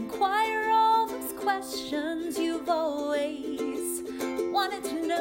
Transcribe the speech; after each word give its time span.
Inquire 0.00 0.70
all 0.70 1.06
those 1.06 1.32
questions 1.34 2.38
you've 2.38 2.70
always 2.70 4.00
wanted 4.50 4.82
to 4.82 5.06
know. 5.06 5.20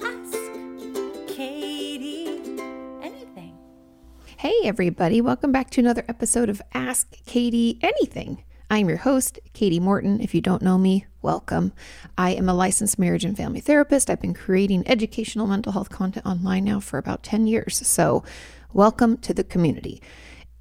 Ask 0.00 0.38
Kati 1.26 2.28
anything. 3.02 3.58
Hey, 4.36 4.54
everybody, 4.62 5.20
welcome 5.20 5.50
back 5.50 5.70
to 5.70 5.80
another 5.80 6.04
episode 6.08 6.48
of 6.48 6.62
Ask 6.72 7.16
Kati 7.26 7.78
Anything. 7.82 8.44
I'm 8.70 8.88
your 8.88 8.98
host, 8.98 9.40
Kati 9.52 9.80
Morton. 9.80 10.20
If 10.20 10.32
you 10.32 10.40
don't 10.40 10.62
know 10.62 10.78
me, 10.78 11.06
welcome. 11.22 11.72
I 12.16 12.30
am 12.30 12.48
a 12.48 12.54
licensed 12.54 12.96
marriage 12.96 13.24
and 13.24 13.36
family 13.36 13.58
therapist. 13.60 14.08
I've 14.08 14.20
been 14.22 14.34
creating 14.34 14.86
educational 14.86 15.48
mental 15.48 15.72
health 15.72 15.90
content 15.90 16.26
online 16.26 16.62
now 16.62 16.78
for 16.78 16.96
about 16.96 17.24
10 17.24 17.48
years. 17.48 17.84
So, 17.84 18.22
welcome 18.72 19.16
to 19.18 19.34
the 19.34 19.42
community. 19.42 20.00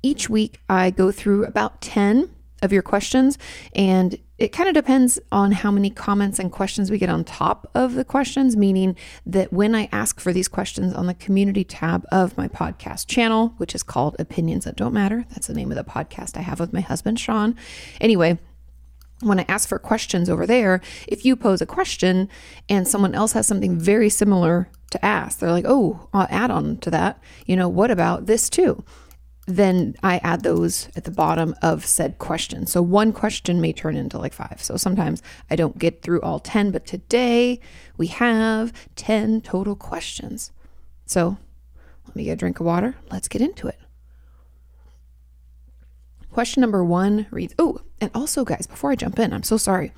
Each 0.01 0.29
week, 0.29 0.59
I 0.69 0.91
go 0.91 1.11
through 1.11 1.45
about 1.45 1.81
10 1.81 2.29
of 2.61 2.73
your 2.73 2.81
questions, 2.81 3.37
and 3.73 4.17
it 4.37 4.53
kind 4.53 4.69
of 4.69 4.73
depends 4.73 5.19
on 5.31 5.51
how 5.51 5.71
many 5.71 5.89
comments 5.89 6.39
and 6.39 6.51
questions 6.51 6.89
we 6.89 6.97
get 6.97 7.09
on 7.09 7.23
top 7.23 7.69
of 7.73 7.95
the 7.95 8.05
questions, 8.05 8.55
meaning 8.55 8.95
that 9.25 9.51
when 9.51 9.75
I 9.75 9.89
ask 9.91 10.19
for 10.19 10.31
these 10.31 10.47
questions 10.47 10.93
on 10.93 11.07
the 11.07 11.13
community 11.13 11.63
tab 11.63 12.05
of 12.11 12.37
my 12.37 12.47
podcast 12.47 13.07
channel, 13.07 13.53
which 13.57 13.75
is 13.75 13.83
called 13.83 14.15
Opinions 14.19 14.65
That 14.65 14.77
Don't 14.77 14.93
Matter, 14.93 15.25
that's 15.29 15.47
the 15.47 15.53
name 15.53 15.71
of 15.71 15.77
the 15.77 15.83
podcast 15.83 16.37
I 16.37 16.41
have 16.41 16.59
with 16.59 16.73
my 16.73 16.81
husband, 16.81 17.19
Sean. 17.19 17.55
Anyway, 17.99 18.39
when 19.21 19.39
I 19.39 19.45
ask 19.49 19.67
for 19.67 19.79
questions 19.79 20.29
over 20.29 20.47
there, 20.47 20.79
if 21.07 21.25
you 21.25 21.35
pose 21.35 21.61
a 21.61 21.65
question 21.65 22.29
and 22.69 22.87
someone 22.87 23.13
else 23.13 23.33
has 23.33 23.47
something 23.47 23.77
very 23.77 24.09
similar 24.09 24.69
to 24.91 25.05
ask, 25.05 25.39
they're 25.39 25.51
like, 25.51 25.65
oh, 25.67 26.07
I'll 26.13 26.27
add 26.29 26.51
on 26.51 26.77
to 26.77 26.91
that. 26.91 27.21
You 27.45 27.57
know, 27.57 27.67
what 27.67 27.91
about 27.91 28.27
this 28.27 28.49
too? 28.49 28.83
Then 29.49 29.95
I 30.03 30.19
add 30.19 30.43
those 30.43 30.89
at 30.95 31.05
the 31.05 31.11
bottom 31.11 31.55
of 31.61 31.85
said 31.85 32.19
question. 32.19 32.67
So 32.67 32.81
one 32.81 33.11
question 33.11 33.59
may 33.59 33.73
turn 33.73 33.95
into 33.95 34.19
like 34.19 34.33
five. 34.33 34.61
So 34.61 34.77
sometimes 34.77 35.23
I 35.49 35.55
don't 35.55 35.79
get 35.79 36.01
through 36.01 36.21
all 36.21 36.39
10, 36.39 36.71
but 36.71 36.85
today 36.85 37.59
we 37.97 38.07
have 38.07 38.71
10 38.95 39.41
total 39.41 39.75
questions. 39.75 40.51
So 41.05 41.37
let 42.05 42.15
me 42.15 42.25
get 42.25 42.33
a 42.33 42.35
drink 42.35 42.59
of 42.59 42.65
water. 42.65 42.95
Let's 43.11 43.27
get 43.27 43.41
into 43.41 43.67
it. 43.67 43.79
Question 46.31 46.61
number 46.61 46.83
one 46.83 47.25
reads, 47.31 47.55
oh, 47.57 47.81
and 47.99 48.11
also, 48.13 48.45
guys, 48.45 48.67
before 48.67 48.91
I 48.91 48.95
jump 48.95 49.17
in, 49.17 49.33
I'm 49.33 49.43
so 49.43 49.57
sorry. 49.57 49.91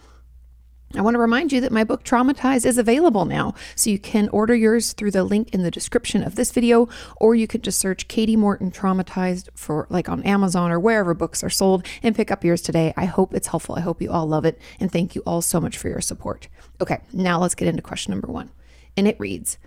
I 0.95 1.01
want 1.01 1.15
to 1.15 1.19
remind 1.19 1.51
you 1.51 1.61
that 1.61 1.71
my 1.71 1.83
book 1.83 2.03
Traumatized 2.03 2.65
is 2.65 2.77
available 2.77 3.25
now. 3.25 3.53
So 3.75 3.89
you 3.89 3.99
can 3.99 4.29
order 4.29 4.55
yours 4.55 4.93
through 4.93 5.11
the 5.11 5.23
link 5.23 5.53
in 5.53 5.63
the 5.63 5.71
description 5.71 6.23
of 6.23 6.35
this 6.35 6.51
video, 6.51 6.89
or 7.17 7.35
you 7.35 7.47
could 7.47 7.63
just 7.63 7.79
search 7.79 8.07
Kati 8.07 8.37
Morton 8.37 8.71
Traumatized 8.71 9.49
for 9.55 9.87
like 9.89 10.09
on 10.09 10.23
Amazon 10.23 10.71
or 10.71 10.79
wherever 10.79 11.13
books 11.13 11.43
are 11.43 11.49
sold 11.49 11.85
and 12.03 12.15
pick 12.15 12.31
up 12.31 12.43
yours 12.43 12.61
today. 12.61 12.93
I 12.97 13.05
hope 13.05 13.33
it's 13.33 13.47
helpful. 13.47 13.75
I 13.75 13.81
hope 13.81 14.01
you 14.01 14.11
all 14.11 14.27
love 14.27 14.45
it. 14.45 14.59
And 14.79 14.91
thank 14.91 15.15
you 15.15 15.21
all 15.25 15.41
so 15.41 15.59
much 15.59 15.77
for 15.77 15.87
your 15.87 16.01
support. 16.01 16.47
Okay, 16.81 17.01
now 17.13 17.39
let's 17.39 17.55
get 17.55 17.67
into 17.67 17.81
question 17.81 18.11
number 18.11 18.31
one. 18.31 18.49
And 18.97 19.07
it 19.07 19.19
reads 19.19 19.57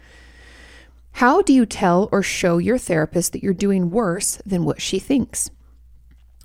How 1.12 1.42
do 1.42 1.52
you 1.52 1.66
tell 1.66 2.08
or 2.12 2.22
show 2.22 2.58
your 2.58 2.78
therapist 2.78 3.32
that 3.32 3.42
you're 3.42 3.54
doing 3.54 3.90
worse 3.90 4.36
than 4.44 4.64
what 4.64 4.82
she 4.82 4.98
thinks? 4.98 5.50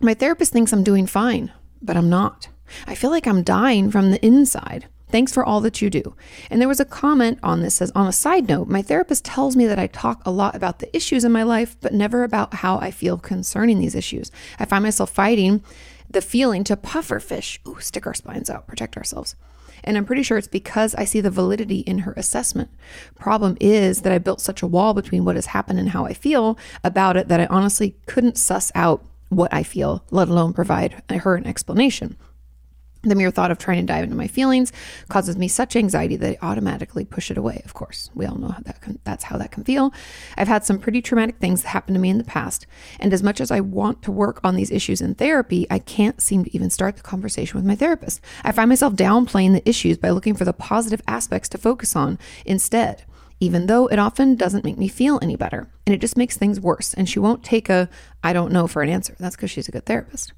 My 0.01 0.13
therapist 0.13 0.53
thinks 0.53 0.71
I'm 0.71 0.83
doing 0.83 1.07
fine, 1.07 1.51
but 1.81 1.97
I'm 1.97 2.09
not. 2.09 2.47
I 2.87 2.95
feel 2.95 3.09
like 3.09 3.27
I'm 3.27 3.43
dying 3.43 3.91
from 3.91 4.11
the 4.11 4.23
inside. 4.25 4.87
Thanks 5.11 5.33
for 5.33 5.43
all 5.43 5.59
that 5.61 5.81
you 5.81 5.89
do. 5.89 6.15
And 6.51 6.61
there 6.61 6.67
was 6.67 6.79
a 6.79 6.85
comment 6.85 7.39
on 7.41 7.61
this 7.61 7.75
says, 7.75 7.91
on 7.95 8.07
a 8.07 8.11
side 8.11 8.47
note, 8.47 8.67
my 8.67 8.83
therapist 8.83 9.25
tells 9.25 9.55
me 9.55 9.65
that 9.65 9.79
I 9.79 9.87
talk 9.87 10.21
a 10.23 10.31
lot 10.31 10.55
about 10.55 10.79
the 10.79 10.95
issues 10.95 11.23
in 11.23 11.31
my 11.31 11.43
life, 11.43 11.75
but 11.81 11.93
never 11.93 12.23
about 12.23 12.55
how 12.55 12.77
I 12.77 12.91
feel 12.91 13.17
concerning 13.17 13.79
these 13.79 13.95
issues. 13.95 14.31
I 14.59 14.65
find 14.65 14.83
myself 14.83 15.09
fighting 15.09 15.63
the 16.09 16.21
feeling 16.21 16.63
to 16.65 16.77
puffer 16.77 17.19
fish. 17.19 17.59
Ooh, 17.67 17.79
stick 17.79 18.05
our 18.05 18.13
spines 18.13 18.49
out, 18.49 18.67
protect 18.67 18.97
ourselves. 18.97 19.35
And 19.83 19.97
I'm 19.97 20.05
pretty 20.05 20.23
sure 20.23 20.37
it's 20.37 20.47
because 20.47 20.93
I 20.95 21.05
see 21.05 21.21
the 21.21 21.31
validity 21.31 21.79
in 21.79 21.99
her 21.99 22.13
assessment. 22.17 22.69
Problem 23.15 23.57
is 23.59 24.01
that 24.01 24.13
I 24.13 24.17
built 24.17 24.41
such 24.41 24.61
a 24.61 24.67
wall 24.67 24.93
between 24.93 25.25
what 25.25 25.35
has 25.35 25.47
happened 25.47 25.79
and 25.79 25.89
how 25.89 26.05
I 26.05 26.13
feel 26.13 26.57
about 26.83 27.17
it 27.17 27.29
that 27.29 27.39
I 27.39 27.45
honestly 27.47 27.95
couldn't 28.05 28.37
suss 28.37 28.71
out 28.75 29.03
what 29.29 29.53
I 29.53 29.63
feel, 29.63 30.03
let 30.11 30.27
alone 30.27 30.53
provide 30.53 31.01
her 31.09 31.35
an 31.35 31.47
explanation. 31.47 32.17
The 33.03 33.15
mere 33.15 33.31
thought 33.31 33.49
of 33.49 33.57
trying 33.57 33.79
to 33.79 33.85
dive 33.85 34.03
into 34.03 34.15
my 34.17 34.27
feelings 34.27 34.73
causes 35.07 35.37
me 35.37 35.47
such 35.47 35.77
anxiety 35.77 36.17
that 36.17 36.31
I 36.43 36.45
automatically 36.45 37.05
push 37.05 37.31
it 37.31 37.37
away. 37.37 37.61
Of 37.63 37.73
course, 37.73 38.09
we 38.13 38.25
all 38.25 38.35
know 38.35 38.49
how 38.49 38.59
that 38.63 38.81
can, 38.81 38.99
that's 39.05 39.23
how 39.23 39.37
that 39.37 39.51
can 39.51 39.63
feel. 39.63 39.93
I've 40.35 40.49
had 40.49 40.65
some 40.65 40.79
pretty 40.79 41.01
traumatic 41.01 41.37
things 41.37 41.61
that 41.61 41.69
happened 41.69 41.95
to 41.95 42.01
me 42.01 42.09
in 42.09 42.17
the 42.17 42.25
past, 42.25 42.67
and 42.99 43.13
as 43.13 43.23
much 43.23 43.39
as 43.39 43.51
I 43.51 43.61
want 43.61 44.01
to 44.03 44.11
work 44.11 44.41
on 44.43 44.55
these 44.55 44.69
issues 44.69 44.99
in 44.99 45.15
therapy, 45.15 45.65
I 45.69 45.79
can't 45.79 46.19
seem 46.19 46.43
to 46.43 46.53
even 46.53 46.69
start 46.69 46.97
the 46.97 47.03
conversation 47.03 47.57
with 47.57 47.65
my 47.65 47.75
therapist. 47.75 48.19
I 48.43 48.51
find 48.51 48.67
myself 48.67 48.95
downplaying 48.95 49.53
the 49.53 49.67
issues 49.67 49.97
by 49.97 50.09
looking 50.09 50.35
for 50.35 50.43
the 50.43 50.51
positive 50.51 51.01
aspects 51.07 51.47
to 51.49 51.57
focus 51.57 51.95
on 51.95 52.19
instead 52.45 53.05
even 53.39 53.67
though 53.67 53.87
it 53.87 53.99
often 53.99 54.35
doesn't 54.35 54.65
make 54.65 54.77
me 54.77 54.87
feel 54.87 55.19
any 55.21 55.35
better. 55.35 55.69
And 55.87 55.93
it 55.93 56.01
just 56.01 56.17
makes 56.17 56.37
things 56.37 56.59
worse. 56.59 56.93
And 56.93 57.07
she 57.07 57.19
won't 57.19 57.43
take 57.43 57.69
a 57.69 57.89
I 58.23 58.33
don't 58.33 58.51
know 58.51 58.67
for 58.67 58.81
an 58.81 58.89
answer. 58.89 59.15
That's 59.19 59.35
because 59.35 59.51
she's 59.51 59.67
a 59.67 59.71
good 59.71 59.85
therapist. 59.85 60.33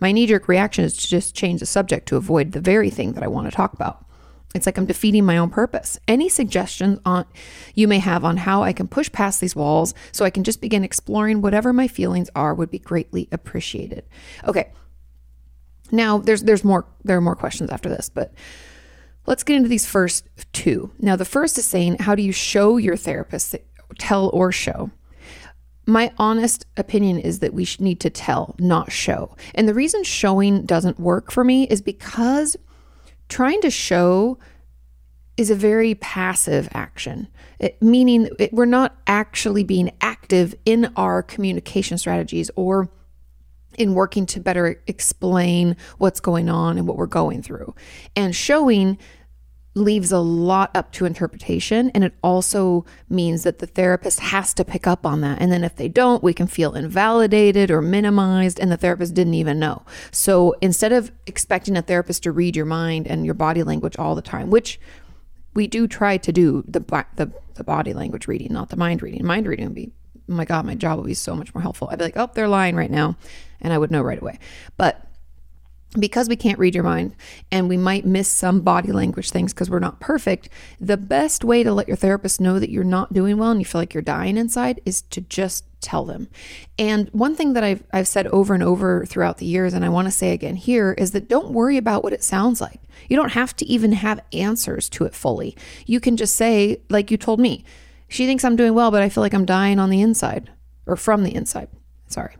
My 0.00 0.12
knee 0.12 0.26
jerk 0.26 0.48
reaction 0.48 0.84
is 0.84 0.96
to 0.96 1.08
just 1.08 1.34
change 1.34 1.60
the 1.60 1.66
subject 1.66 2.08
to 2.08 2.16
avoid 2.16 2.52
the 2.52 2.60
very 2.60 2.90
thing 2.90 3.12
that 3.12 3.22
I 3.22 3.28
want 3.28 3.48
to 3.48 3.54
talk 3.54 3.72
about. 3.72 4.04
It's 4.54 4.64
like 4.64 4.78
I'm 4.78 4.86
defeating 4.86 5.26
my 5.26 5.36
own 5.36 5.50
purpose. 5.50 5.98
Any 6.08 6.28
suggestions 6.28 7.00
on 7.04 7.26
you 7.74 7.86
may 7.86 7.98
have 7.98 8.24
on 8.24 8.38
how 8.38 8.62
I 8.62 8.72
can 8.72 8.88
push 8.88 9.12
past 9.12 9.40
these 9.40 9.54
walls 9.54 9.92
so 10.10 10.24
I 10.24 10.30
can 10.30 10.42
just 10.42 10.62
begin 10.62 10.84
exploring 10.84 11.42
whatever 11.42 11.72
my 11.72 11.86
feelings 11.86 12.30
are 12.34 12.54
would 12.54 12.70
be 12.70 12.78
greatly 12.78 13.28
appreciated. 13.30 14.04
Okay. 14.46 14.72
Now 15.90 16.18
there's 16.18 16.42
there's 16.44 16.64
more 16.64 16.86
there 17.04 17.16
are 17.16 17.22
more 17.22 17.36
questions 17.36 17.70
after 17.70 17.88
this, 17.88 18.08
but 18.08 18.32
Let's 19.28 19.44
get 19.44 19.56
into 19.56 19.68
these 19.68 19.84
first 19.84 20.26
two. 20.54 20.90
Now, 20.98 21.14
the 21.14 21.26
first 21.26 21.58
is 21.58 21.66
saying, 21.66 21.98
how 21.98 22.14
do 22.14 22.22
you 22.22 22.32
show 22.32 22.78
your 22.78 22.96
therapist, 22.96 23.54
tell 23.98 24.30
or 24.30 24.50
show? 24.50 24.90
My 25.84 26.10
honest 26.16 26.64
opinion 26.78 27.18
is 27.18 27.40
that 27.40 27.52
we 27.52 27.68
need 27.78 28.00
to 28.00 28.08
tell, 28.08 28.56
not 28.58 28.90
show. 28.90 29.36
And 29.54 29.68
the 29.68 29.74
reason 29.74 30.02
showing 30.02 30.64
doesn't 30.64 30.98
work 30.98 31.30
for 31.30 31.44
me 31.44 31.64
is 31.64 31.82
because 31.82 32.56
trying 33.28 33.60
to 33.60 33.70
show 33.70 34.38
is 35.36 35.50
a 35.50 35.54
very 35.54 35.94
passive 35.96 36.70
action, 36.72 37.28
it, 37.58 37.82
meaning 37.82 38.30
it, 38.38 38.54
we're 38.54 38.64
not 38.64 38.96
actually 39.06 39.62
being 39.62 39.90
active 40.00 40.54
in 40.64 40.90
our 40.96 41.22
communication 41.22 41.98
strategies 41.98 42.50
or 42.56 42.88
in 43.76 43.94
working 43.94 44.26
to 44.26 44.40
better 44.40 44.82
explain 44.86 45.76
what's 45.98 46.18
going 46.18 46.48
on 46.48 46.78
and 46.78 46.86
what 46.88 46.96
we're 46.96 47.06
going 47.06 47.42
through. 47.42 47.74
And 48.16 48.34
showing 48.34 48.98
leaves 49.78 50.12
a 50.12 50.18
lot 50.18 50.70
up 50.74 50.92
to 50.92 51.04
interpretation. 51.04 51.90
And 51.94 52.04
it 52.04 52.14
also 52.22 52.84
means 53.08 53.44
that 53.44 53.58
the 53.58 53.66
therapist 53.66 54.20
has 54.20 54.52
to 54.54 54.64
pick 54.64 54.86
up 54.86 55.06
on 55.06 55.20
that. 55.22 55.40
And 55.40 55.50
then 55.50 55.64
if 55.64 55.76
they 55.76 55.88
don't, 55.88 56.22
we 56.22 56.34
can 56.34 56.46
feel 56.46 56.74
invalidated 56.74 57.70
or 57.70 57.80
minimized, 57.80 58.58
and 58.60 58.70
the 58.70 58.76
therapist 58.76 59.14
didn't 59.14 59.34
even 59.34 59.58
know. 59.58 59.82
So 60.10 60.54
instead 60.60 60.92
of 60.92 61.12
expecting 61.26 61.76
a 61.76 61.82
therapist 61.82 62.22
to 62.24 62.32
read 62.32 62.56
your 62.56 62.66
mind 62.66 63.06
and 63.06 63.24
your 63.24 63.34
body 63.34 63.62
language 63.62 63.96
all 63.96 64.14
the 64.14 64.22
time, 64.22 64.50
which 64.50 64.80
we 65.54 65.66
do 65.66 65.88
try 65.88 66.16
to 66.18 66.32
do 66.32 66.62
the, 66.68 66.80
the, 67.16 67.32
the 67.54 67.64
body 67.64 67.92
language 67.92 68.28
reading, 68.28 68.52
not 68.52 68.68
the 68.68 68.76
mind 68.76 69.02
reading. 69.02 69.24
Mind 69.24 69.46
reading 69.46 69.66
would 69.66 69.74
be, 69.74 69.90
oh 70.28 70.34
my 70.34 70.44
God, 70.44 70.64
my 70.64 70.74
job 70.74 70.98
would 70.98 71.06
be 71.06 71.14
so 71.14 71.34
much 71.34 71.54
more 71.54 71.62
helpful. 71.62 71.88
I'd 71.90 71.98
be 71.98 72.04
like, 72.04 72.16
oh, 72.16 72.30
they're 72.32 72.48
lying 72.48 72.76
right 72.76 72.90
now. 72.90 73.16
And 73.60 73.72
I 73.72 73.78
would 73.78 73.90
know 73.90 74.02
right 74.02 74.20
away. 74.20 74.38
But 74.76 75.07
because 75.98 76.28
we 76.28 76.36
can't 76.36 76.58
read 76.58 76.74
your 76.74 76.84
mind 76.84 77.14
and 77.50 77.68
we 77.68 77.76
might 77.76 78.04
miss 78.04 78.28
some 78.28 78.60
body 78.60 78.92
language 78.92 79.30
things 79.30 79.54
because 79.54 79.70
we're 79.70 79.78
not 79.78 80.00
perfect, 80.00 80.48
the 80.78 80.96
best 80.96 81.44
way 81.44 81.62
to 81.62 81.72
let 81.72 81.88
your 81.88 81.96
therapist 81.96 82.40
know 82.40 82.58
that 82.58 82.70
you're 82.70 82.84
not 82.84 83.12
doing 83.12 83.38
well 83.38 83.50
and 83.50 83.60
you 83.60 83.64
feel 83.64 83.80
like 83.80 83.94
you're 83.94 84.02
dying 84.02 84.36
inside 84.36 84.80
is 84.84 85.02
to 85.02 85.20
just 85.22 85.64
tell 85.80 86.04
them. 86.04 86.28
And 86.78 87.08
one 87.10 87.34
thing 87.34 87.54
that 87.54 87.64
I've, 87.64 87.84
I've 87.92 88.08
said 88.08 88.26
over 88.28 88.52
and 88.52 88.62
over 88.62 89.06
throughout 89.06 89.38
the 89.38 89.46
years, 89.46 89.72
and 89.72 89.84
I 89.84 89.88
want 89.88 90.06
to 90.06 90.12
say 90.12 90.32
again 90.32 90.56
here, 90.56 90.92
is 90.92 91.12
that 91.12 91.28
don't 91.28 91.52
worry 91.52 91.76
about 91.76 92.02
what 92.02 92.12
it 92.12 92.22
sounds 92.22 92.60
like. 92.60 92.80
You 93.08 93.16
don't 93.16 93.32
have 93.32 93.56
to 93.56 93.66
even 93.66 93.92
have 93.92 94.20
answers 94.32 94.88
to 94.90 95.04
it 95.04 95.14
fully. 95.14 95.56
You 95.86 96.00
can 96.00 96.16
just 96.16 96.34
say, 96.34 96.82
like 96.90 97.10
you 97.10 97.16
told 97.16 97.40
me, 97.40 97.64
she 98.08 98.26
thinks 98.26 98.44
I'm 98.44 98.56
doing 98.56 98.74
well, 98.74 98.90
but 98.90 99.02
I 99.02 99.08
feel 99.08 99.22
like 99.22 99.34
I'm 99.34 99.46
dying 99.46 99.78
on 99.78 99.90
the 99.90 100.00
inside 100.02 100.50
or 100.86 100.96
from 100.96 101.22
the 101.22 101.34
inside. 101.34 101.68
Sorry. 102.08 102.34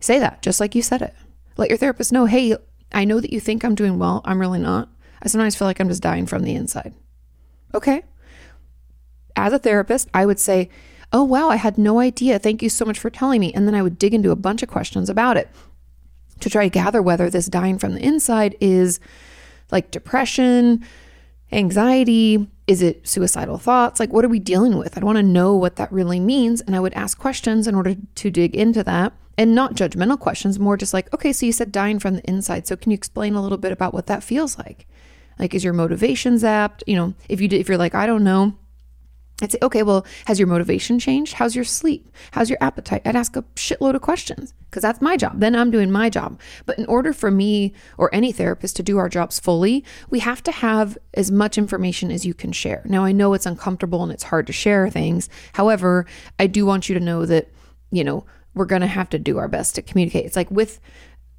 Say 0.00 0.18
that 0.18 0.42
just 0.42 0.60
like 0.60 0.74
you 0.74 0.82
said 0.82 1.02
it. 1.02 1.14
Let 1.56 1.68
your 1.68 1.78
therapist 1.78 2.12
know, 2.12 2.26
hey, 2.26 2.56
I 2.94 3.04
know 3.04 3.20
that 3.20 3.32
you 3.32 3.40
think 3.40 3.64
I'm 3.64 3.74
doing 3.74 3.98
well. 3.98 4.22
I'm 4.24 4.40
really 4.40 4.60
not. 4.60 4.88
I 5.20 5.28
sometimes 5.28 5.56
feel 5.56 5.66
like 5.66 5.80
I'm 5.80 5.88
just 5.88 6.02
dying 6.02 6.26
from 6.26 6.42
the 6.42 6.54
inside. 6.54 6.94
Okay. 7.74 8.04
As 9.36 9.52
a 9.52 9.58
therapist, 9.58 10.08
I 10.14 10.24
would 10.24 10.38
say, 10.38 10.70
oh, 11.12 11.24
wow, 11.24 11.48
I 11.48 11.56
had 11.56 11.76
no 11.76 11.98
idea. 11.98 12.38
Thank 12.38 12.62
you 12.62 12.68
so 12.68 12.84
much 12.84 12.98
for 12.98 13.10
telling 13.10 13.40
me. 13.40 13.52
And 13.52 13.66
then 13.66 13.74
I 13.74 13.82
would 13.82 13.98
dig 13.98 14.14
into 14.14 14.30
a 14.30 14.36
bunch 14.36 14.62
of 14.62 14.68
questions 14.68 15.10
about 15.10 15.36
it 15.36 15.48
to 16.40 16.48
try 16.48 16.64
to 16.64 16.70
gather 16.70 17.02
whether 17.02 17.28
this 17.28 17.46
dying 17.46 17.78
from 17.78 17.94
the 17.94 18.04
inside 18.04 18.56
is 18.60 19.00
like 19.70 19.90
depression, 19.90 20.84
anxiety, 21.52 22.48
is 22.66 22.80
it 22.80 23.06
suicidal 23.06 23.58
thoughts? 23.58 24.00
Like, 24.00 24.12
what 24.12 24.24
are 24.24 24.28
we 24.28 24.38
dealing 24.38 24.78
with? 24.78 24.96
I'd 24.96 25.04
want 25.04 25.16
to 25.16 25.22
know 25.22 25.54
what 25.54 25.76
that 25.76 25.92
really 25.92 26.20
means. 26.20 26.60
And 26.60 26.76
I 26.76 26.80
would 26.80 26.94
ask 26.94 27.18
questions 27.18 27.66
in 27.66 27.74
order 27.74 27.96
to 28.14 28.30
dig 28.30 28.54
into 28.54 28.84
that 28.84 29.12
and 29.36 29.54
not 29.54 29.74
judgmental 29.74 30.18
questions, 30.18 30.58
more 30.58 30.76
just 30.76 30.94
like, 30.94 31.12
okay, 31.12 31.32
so 31.32 31.46
you 31.46 31.52
said 31.52 31.72
dying 31.72 31.98
from 31.98 32.14
the 32.14 32.28
inside. 32.28 32.66
So 32.66 32.76
can 32.76 32.90
you 32.90 32.96
explain 32.96 33.34
a 33.34 33.42
little 33.42 33.58
bit 33.58 33.72
about 33.72 33.94
what 33.94 34.06
that 34.06 34.22
feels 34.22 34.58
like? 34.58 34.86
Like, 35.38 35.54
is 35.54 35.64
your 35.64 35.72
motivation 35.72 36.34
zapped? 36.34 36.82
You 36.86 36.96
know, 36.96 37.14
if 37.28 37.40
you 37.40 37.48
did, 37.48 37.60
if 37.60 37.68
you're 37.68 37.78
like, 37.78 37.94
I 37.94 38.06
don't 38.06 38.24
know, 38.24 38.54
I'd 39.42 39.50
say, 39.50 39.58
okay, 39.62 39.82
well, 39.82 40.06
has 40.26 40.38
your 40.38 40.46
motivation 40.46 41.00
changed? 41.00 41.34
How's 41.34 41.56
your 41.56 41.64
sleep? 41.64 42.08
How's 42.30 42.48
your 42.48 42.58
appetite? 42.60 43.02
I'd 43.04 43.16
ask 43.16 43.36
a 43.36 43.42
shitload 43.56 43.96
of 43.96 44.02
questions 44.02 44.54
because 44.70 44.82
that's 44.82 45.00
my 45.00 45.16
job. 45.16 45.40
Then 45.40 45.56
I'm 45.56 45.72
doing 45.72 45.90
my 45.90 46.08
job. 46.08 46.38
But 46.66 46.78
in 46.78 46.86
order 46.86 47.12
for 47.12 47.32
me 47.32 47.74
or 47.98 48.14
any 48.14 48.30
therapist 48.30 48.76
to 48.76 48.84
do 48.84 48.96
our 48.96 49.08
jobs 49.08 49.40
fully, 49.40 49.84
we 50.08 50.20
have 50.20 50.40
to 50.44 50.52
have 50.52 50.96
as 51.14 51.32
much 51.32 51.58
information 51.58 52.12
as 52.12 52.24
you 52.24 52.32
can 52.32 52.52
share. 52.52 52.82
Now, 52.84 53.04
I 53.04 53.10
know 53.10 53.34
it's 53.34 53.46
uncomfortable 53.46 54.04
and 54.04 54.12
it's 54.12 54.22
hard 54.22 54.46
to 54.46 54.52
share 54.52 54.88
things. 54.88 55.28
However, 55.54 56.06
I 56.38 56.46
do 56.46 56.64
want 56.64 56.88
you 56.88 56.94
to 56.94 57.04
know 57.04 57.26
that, 57.26 57.50
you 57.90 58.04
know, 58.04 58.24
we're 58.54 58.64
going 58.66 58.80
to 58.80 58.86
have 58.86 59.10
to 59.10 59.18
do 59.18 59.38
our 59.38 59.48
best 59.48 59.74
to 59.74 59.82
communicate. 59.82 60.26
It's 60.26 60.36
like 60.36 60.50
with 60.50 60.80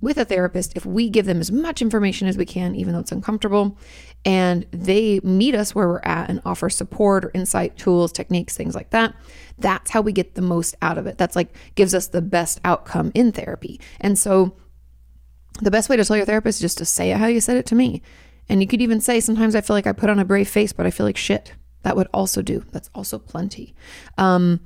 with 0.01 0.17
a 0.17 0.25
therapist, 0.25 0.75
if 0.75 0.85
we 0.85 1.09
give 1.09 1.25
them 1.25 1.39
as 1.39 1.51
much 1.51 1.81
information 1.81 2.27
as 2.27 2.38
we 2.38 2.45
can, 2.45 2.75
even 2.75 2.94
though 2.94 3.00
it's 3.00 3.13
uncomfortable, 3.13 3.77
and 4.25 4.65
they 4.71 5.19
meet 5.23 5.56
us 5.56 5.73
where 5.73 5.88
we're 5.88 6.01
at 6.03 6.29
and 6.29 6.41
offer 6.45 6.69
support 6.69 7.25
or 7.25 7.31
insight, 7.33 7.77
tools, 7.77 8.12
techniques, 8.12 8.57
things 8.57 8.75
like 8.75 8.89
that, 8.89 9.15
that's 9.57 9.91
how 9.91 10.01
we 10.01 10.12
get 10.12 10.35
the 10.35 10.41
most 10.41 10.75
out 10.81 10.97
of 10.97 11.07
it. 11.07 11.17
That's 11.17 11.35
like 11.35 11.56
gives 11.75 11.95
us 11.95 12.07
the 12.07 12.21
best 12.21 12.59
outcome 12.65 13.12
in 13.15 13.31
therapy. 13.31 13.79
And 14.01 14.19
so 14.19 14.57
the 15.61 15.71
best 15.71 15.89
way 15.89 15.95
to 15.95 16.03
tell 16.03 16.18
your 16.18 16.25
therapist 16.25 16.57
is 16.57 16.61
just 16.61 16.77
to 16.79 16.85
say 16.85 17.11
it 17.11 17.18
how 17.18 17.27
you 17.27 17.39
said 17.39 17.57
it 17.57 17.65
to 17.68 17.75
me. 17.75 18.01
And 18.50 18.61
you 18.61 18.68
could 18.68 18.81
even 18.81 19.01
say, 19.01 19.19
sometimes 19.19 19.56
I 19.56 19.61
feel 19.61 19.75
like 19.75 19.88
I 19.88 19.91
put 19.91 20.09
on 20.09 20.19
a 20.19 20.25
brave 20.25 20.50
face, 20.50 20.73
but 20.73 20.85
I 20.85 20.91
feel 20.91 21.06
like 21.06 21.18
shit. 21.18 21.53
That 21.83 21.95
would 21.95 22.07
also 22.13 22.41
do. 22.41 22.65
That's 22.71 22.89
also 22.94 23.18
plenty. 23.18 23.73
Um, 24.18 24.59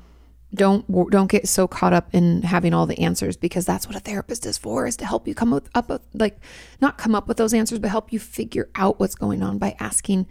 don't 0.54 0.86
don't 1.12 1.30
get 1.30 1.48
so 1.48 1.68
caught 1.68 1.94
up 1.94 2.10
in 2.12 2.42
having 2.42 2.74
all 2.74 2.88
the 2.88 3.00
answers 3.00 3.38
because 3.38 3.66
that's 3.66 3.86
what 3.86 3.96
a 3.96 4.00
therapist 4.00 4.46
is 4.46 4.58
for 4.58 4.88
is 4.88 4.98
to 4.98 5.06
help 5.06 5.28
you 5.28 5.36
come 5.36 5.54
up 5.54 5.90
with 5.90 6.02
like 6.14 6.40
not 6.82 6.98
come 6.98 7.14
up 7.14 7.28
with 7.28 7.38
those 7.38 7.54
answers 7.54 7.78
but 7.78 7.92
help 7.92 8.12
you 8.12 8.20
figure 8.20 8.70
out 8.76 9.00
what's 9.00 9.16
going 9.16 9.44
on 9.44 9.58
by 9.58 9.76
asking 9.80 10.26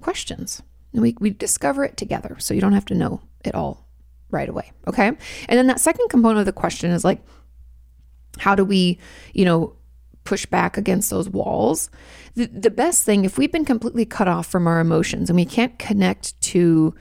questions. 0.00 0.62
And 0.92 1.00
we, 1.00 1.16
we 1.20 1.30
discover 1.30 1.84
it 1.84 1.96
together 1.96 2.36
so 2.38 2.52
you 2.52 2.60
don't 2.60 2.74
have 2.74 2.84
to 2.86 2.94
know 2.94 3.22
it 3.44 3.54
all 3.54 3.86
right 4.30 4.48
away 4.48 4.72
okay? 4.86 5.06
And 5.06 5.18
then 5.48 5.66
that 5.68 5.80
second 5.80 6.08
component 6.10 6.40
of 6.40 6.46
the 6.46 6.52
question 6.52 6.90
is 6.90 7.04
like 7.04 7.22
how 8.38 8.54
do 8.54 8.64
we 8.64 8.98
you 9.32 9.44
know 9.44 9.74
push 10.24 10.44
back 10.44 10.76
against 10.76 11.08
those 11.08 11.30
walls? 11.30 11.88
The, 12.34 12.46
the 12.46 12.70
best 12.70 13.04
thing 13.04 13.24
if 13.24 13.38
we've 13.38 13.50
been 13.50 13.64
completely 13.64 14.04
cut 14.04 14.28
off 14.28 14.46
from 14.46 14.66
our 14.66 14.80
emotions 14.80 15.30
and 15.30 15.36
we 15.36 15.46
can't 15.46 15.78
connect 15.78 16.38
to 16.42 16.94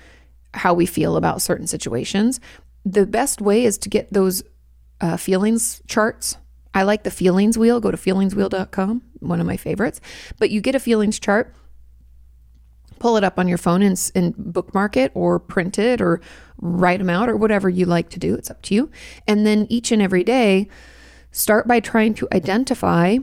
how 0.53 0.73
we 0.73 0.85
feel 0.85 1.15
about 1.15 1.41
certain 1.41 1.67
situations, 1.67 2.39
the 2.85 3.05
best 3.05 3.41
way 3.41 3.65
is 3.65 3.77
to 3.79 3.89
get 3.89 4.11
those 4.11 4.43
uh, 4.99 5.17
feelings 5.17 5.81
charts. 5.87 6.37
I 6.73 6.83
like 6.83 7.03
the 7.03 7.11
feelings 7.11 7.57
wheel. 7.57 7.79
Go 7.79 7.91
to 7.91 7.97
feelingswheel.com, 7.97 9.01
one 9.19 9.39
of 9.39 9.47
my 9.47 9.57
favorites. 9.57 9.99
But 10.39 10.51
you 10.51 10.61
get 10.61 10.75
a 10.75 10.79
feelings 10.79 11.19
chart, 11.19 11.53
pull 12.99 13.17
it 13.17 13.23
up 13.23 13.37
on 13.37 13.47
your 13.47 13.57
phone 13.57 13.81
and, 13.81 14.11
and 14.15 14.35
bookmark 14.37 14.95
it 14.95 15.11
or 15.13 15.39
print 15.39 15.77
it 15.77 16.01
or 16.01 16.21
write 16.57 16.99
them 16.99 17.09
out 17.09 17.29
or 17.29 17.35
whatever 17.35 17.69
you 17.69 17.85
like 17.85 18.09
to 18.09 18.19
do. 18.19 18.35
It's 18.35 18.51
up 18.51 18.61
to 18.63 18.75
you. 18.75 18.91
And 19.27 19.45
then 19.45 19.67
each 19.69 19.91
and 19.91 20.01
every 20.01 20.23
day, 20.23 20.69
start 21.31 21.67
by 21.67 21.79
trying 21.79 22.13
to 22.15 22.27
identify 22.31 23.17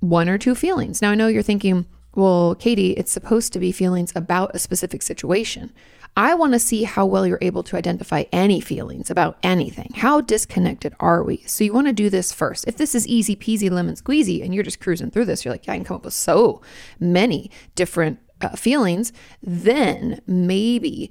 one 0.00 0.28
or 0.28 0.38
two 0.38 0.54
feelings. 0.54 1.02
Now, 1.02 1.10
I 1.10 1.14
know 1.14 1.26
you're 1.26 1.42
thinking, 1.42 1.86
well, 2.14 2.54
Kati, 2.54 2.94
it's 2.96 3.10
supposed 3.10 3.52
to 3.52 3.58
be 3.58 3.72
feelings 3.72 4.12
about 4.14 4.54
a 4.54 4.58
specific 4.58 5.02
situation. 5.02 5.72
I 6.16 6.34
want 6.34 6.52
to 6.52 6.60
see 6.60 6.84
how 6.84 7.06
well 7.06 7.26
you're 7.26 7.38
able 7.42 7.64
to 7.64 7.76
identify 7.76 8.24
any 8.30 8.60
feelings 8.60 9.10
about 9.10 9.36
anything. 9.42 9.92
How 9.96 10.20
disconnected 10.20 10.94
are 11.00 11.24
we? 11.24 11.38
So 11.46 11.64
you 11.64 11.72
want 11.72 11.88
to 11.88 11.92
do 11.92 12.08
this 12.08 12.32
first. 12.32 12.66
If 12.68 12.76
this 12.76 12.94
is 12.94 13.06
easy 13.08 13.34
peasy 13.34 13.68
lemon 13.68 13.96
squeezy 13.96 14.44
and 14.44 14.54
you're 14.54 14.62
just 14.62 14.80
cruising 14.80 15.10
through 15.10 15.24
this, 15.24 15.44
you're 15.44 15.52
like, 15.52 15.66
yeah, 15.66 15.72
I 15.72 15.76
can 15.76 15.84
come 15.84 15.96
up 15.96 16.04
with 16.04 16.14
so 16.14 16.62
many 17.00 17.50
different 17.74 18.20
uh, 18.40 18.50
feelings, 18.50 19.12
then 19.42 20.20
maybe 20.26 21.10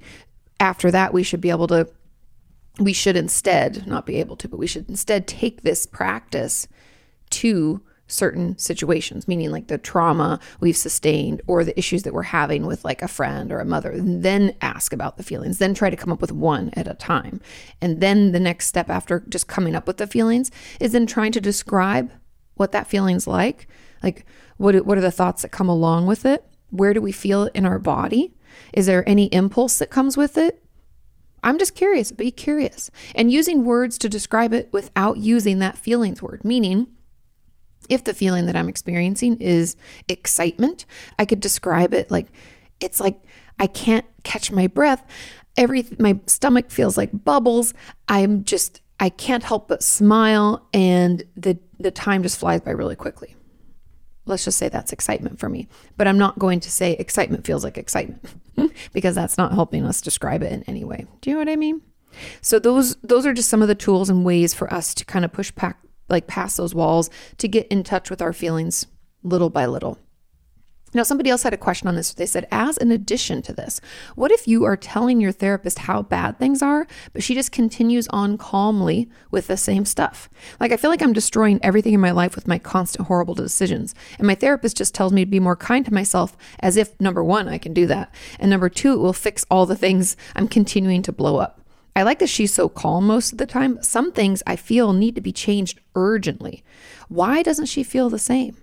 after 0.58 0.90
that 0.90 1.12
we 1.12 1.22
should 1.22 1.40
be 1.40 1.50
able 1.50 1.66
to 1.66 1.88
we 2.80 2.92
should 2.92 3.16
instead 3.16 3.86
not 3.86 4.04
be 4.04 4.16
able 4.16 4.34
to, 4.34 4.48
but 4.48 4.58
we 4.58 4.66
should 4.66 4.88
instead 4.88 5.28
take 5.28 5.62
this 5.62 5.86
practice 5.86 6.66
to 7.30 7.82
certain 8.14 8.56
situations, 8.58 9.26
meaning 9.26 9.50
like 9.50 9.66
the 9.66 9.78
trauma 9.78 10.38
we've 10.60 10.76
sustained 10.76 11.42
or 11.46 11.64
the 11.64 11.78
issues 11.78 12.04
that 12.04 12.14
we're 12.14 12.22
having 12.22 12.66
with 12.66 12.84
like 12.84 13.02
a 13.02 13.08
friend 13.08 13.52
or 13.52 13.60
a 13.60 13.64
mother, 13.64 13.92
then 13.96 14.54
ask 14.60 14.92
about 14.92 15.16
the 15.16 15.22
feelings, 15.22 15.58
then 15.58 15.74
try 15.74 15.90
to 15.90 15.96
come 15.96 16.12
up 16.12 16.20
with 16.20 16.32
one 16.32 16.70
at 16.74 16.88
a 16.88 16.94
time. 16.94 17.40
And 17.80 18.00
then 18.00 18.32
the 18.32 18.40
next 18.40 18.66
step 18.66 18.88
after 18.88 19.20
just 19.28 19.48
coming 19.48 19.74
up 19.74 19.86
with 19.86 19.96
the 19.96 20.06
feelings 20.06 20.50
is 20.80 20.92
then 20.92 21.06
trying 21.06 21.32
to 21.32 21.40
describe 21.40 22.12
what 22.54 22.72
that 22.72 22.86
feeling's 22.86 23.26
like. 23.26 23.66
Like 24.02 24.24
what 24.56 24.86
what 24.86 24.98
are 24.98 25.02
the 25.02 25.10
thoughts 25.10 25.42
that 25.42 25.50
come 25.50 25.68
along 25.68 26.06
with 26.06 26.24
it? 26.24 26.44
Where 26.70 26.94
do 26.94 27.00
we 27.00 27.12
feel 27.12 27.44
it 27.44 27.52
in 27.54 27.66
our 27.66 27.78
body? 27.78 28.34
Is 28.72 28.86
there 28.86 29.08
any 29.08 29.26
impulse 29.26 29.78
that 29.78 29.90
comes 29.90 30.16
with 30.16 30.38
it? 30.38 30.60
I'm 31.42 31.58
just 31.58 31.74
curious, 31.74 32.10
be 32.10 32.30
curious. 32.30 32.90
And 33.14 33.30
using 33.30 33.64
words 33.64 33.98
to 33.98 34.08
describe 34.08 34.54
it 34.54 34.70
without 34.72 35.18
using 35.18 35.58
that 35.58 35.76
feelings 35.76 36.22
word, 36.22 36.42
meaning 36.42 36.86
if 37.88 38.04
the 38.04 38.14
feeling 38.14 38.46
that 38.46 38.56
I'm 38.56 38.68
experiencing 38.68 39.40
is 39.40 39.76
excitement, 40.08 40.86
I 41.18 41.24
could 41.24 41.40
describe 41.40 41.94
it 41.94 42.10
like 42.10 42.28
it's 42.80 43.00
like 43.00 43.18
I 43.58 43.66
can't 43.66 44.06
catch 44.22 44.50
my 44.50 44.66
breath. 44.66 45.04
Every 45.56 45.86
my 45.98 46.20
stomach 46.26 46.70
feels 46.70 46.96
like 46.96 47.24
bubbles. 47.24 47.74
I'm 48.08 48.44
just 48.44 48.80
I 49.00 49.08
can't 49.08 49.42
help 49.42 49.68
but 49.68 49.82
smile 49.82 50.66
and 50.72 51.22
the 51.36 51.58
the 51.78 51.90
time 51.90 52.22
just 52.22 52.38
flies 52.38 52.60
by 52.60 52.70
really 52.70 52.96
quickly. 52.96 53.36
Let's 54.26 54.44
just 54.44 54.58
say 54.58 54.68
that's 54.68 54.92
excitement 54.92 55.38
for 55.38 55.48
me. 55.48 55.68
But 55.96 56.08
I'm 56.08 56.18
not 56.18 56.38
going 56.38 56.60
to 56.60 56.70
say 56.70 56.92
excitement 56.92 57.44
feels 57.46 57.62
like 57.62 57.76
excitement 57.76 58.24
because 58.92 59.14
that's 59.14 59.36
not 59.36 59.52
helping 59.52 59.84
us 59.84 60.00
describe 60.00 60.42
it 60.42 60.52
in 60.52 60.62
any 60.64 60.82
way. 60.84 61.06
Do 61.20 61.30
you 61.30 61.36
know 61.36 61.40
what 61.40 61.50
I 61.50 61.56
mean? 61.56 61.82
So 62.40 62.58
those 62.58 62.96
those 62.96 63.26
are 63.26 63.34
just 63.34 63.50
some 63.50 63.62
of 63.62 63.68
the 63.68 63.74
tools 63.74 64.08
and 64.08 64.24
ways 64.24 64.54
for 64.54 64.72
us 64.72 64.94
to 64.94 65.04
kind 65.04 65.24
of 65.24 65.32
push 65.32 65.50
back 65.50 65.78
like 66.08 66.26
past 66.26 66.56
those 66.56 66.74
walls 66.74 67.10
to 67.38 67.48
get 67.48 67.66
in 67.68 67.82
touch 67.82 68.10
with 68.10 68.22
our 68.22 68.32
feelings 68.32 68.86
little 69.22 69.50
by 69.50 69.66
little. 69.66 69.98
Now, 70.94 71.02
somebody 71.02 71.28
else 71.28 71.42
had 71.42 71.52
a 71.52 71.58
question 71.58 71.88
on 71.88 71.96
this. 71.96 72.14
They 72.14 72.24
said, 72.24 72.46
as 72.52 72.78
an 72.78 72.92
addition 72.92 73.42
to 73.42 73.52
this, 73.52 73.80
what 74.14 74.30
if 74.30 74.46
you 74.46 74.62
are 74.62 74.76
telling 74.76 75.20
your 75.20 75.32
therapist 75.32 75.80
how 75.80 76.02
bad 76.02 76.38
things 76.38 76.62
are, 76.62 76.86
but 77.12 77.24
she 77.24 77.34
just 77.34 77.50
continues 77.50 78.06
on 78.08 78.38
calmly 78.38 79.10
with 79.32 79.48
the 79.48 79.56
same 79.56 79.84
stuff? 79.84 80.30
Like, 80.60 80.70
I 80.70 80.76
feel 80.76 80.90
like 80.90 81.02
I'm 81.02 81.12
destroying 81.12 81.58
everything 81.64 81.94
in 81.94 82.00
my 82.00 82.12
life 82.12 82.36
with 82.36 82.46
my 82.46 82.60
constant 82.60 83.08
horrible 83.08 83.34
decisions. 83.34 83.92
And 84.18 84.26
my 84.28 84.36
therapist 84.36 84.76
just 84.76 84.94
tells 84.94 85.12
me 85.12 85.24
to 85.24 85.30
be 85.30 85.40
more 85.40 85.56
kind 85.56 85.84
to 85.84 85.92
myself 85.92 86.36
as 86.60 86.76
if, 86.76 86.98
number 87.00 87.24
one, 87.24 87.48
I 87.48 87.58
can 87.58 87.74
do 87.74 87.88
that. 87.88 88.14
And 88.38 88.48
number 88.48 88.68
two, 88.68 88.92
it 88.92 88.98
will 88.98 89.12
fix 89.12 89.44
all 89.50 89.66
the 89.66 89.74
things 89.74 90.16
I'm 90.36 90.46
continuing 90.46 91.02
to 91.02 91.12
blow 91.12 91.38
up. 91.38 91.60
I 91.96 92.02
like 92.02 92.18
that 92.18 92.28
she's 92.28 92.52
so 92.52 92.68
calm 92.68 93.06
most 93.06 93.32
of 93.32 93.38
the 93.38 93.46
time. 93.46 93.80
Some 93.82 94.10
things 94.10 94.42
I 94.46 94.56
feel 94.56 94.92
need 94.92 95.14
to 95.14 95.20
be 95.20 95.32
changed 95.32 95.80
urgently. 95.94 96.64
Why 97.08 97.42
doesn't 97.42 97.66
she 97.66 97.82
feel 97.82 98.10
the 98.10 98.18
same? 98.18 98.56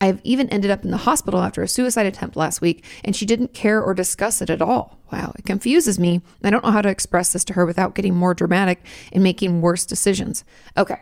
I've 0.00 0.20
even 0.24 0.48
ended 0.48 0.70
up 0.70 0.84
in 0.84 0.90
the 0.90 0.96
hospital 0.96 1.40
after 1.40 1.62
a 1.62 1.68
suicide 1.68 2.06
attempt 2.06 2.36
last 2.36 2.60
week, 2.60 2.84
and 3.04 3.14
she 3.14 3.26
didn't 3.26 3.54
care 3.54 3.82
or 3.82 3.94
discuss 3.94 4.42
it 4.42 4.50
at 4.50 4.62
all. 4.62 4.98
Wow, 5.12 5.32
it 5.38 5.44
confuses 5.44 5.98
me. 5.98 6.22
I 6.42 6.50
don't 6.50 6.64
know 6.64 6.72
how 6.72 6.82
to 6.82 6.88
express 6.88 7.32
this 7.32 7.44
to 7.44 7.52
her 7.52 7.66
without 7.66 7.94
getting 7.94 8.14
more 8.14 8.34
dramatic 8.34 8.84
and 9.12 9.22
making 9.22 9.60
worse 9.60 9.86
decisions. 9.86 10.44
Okay. 10.76 11.00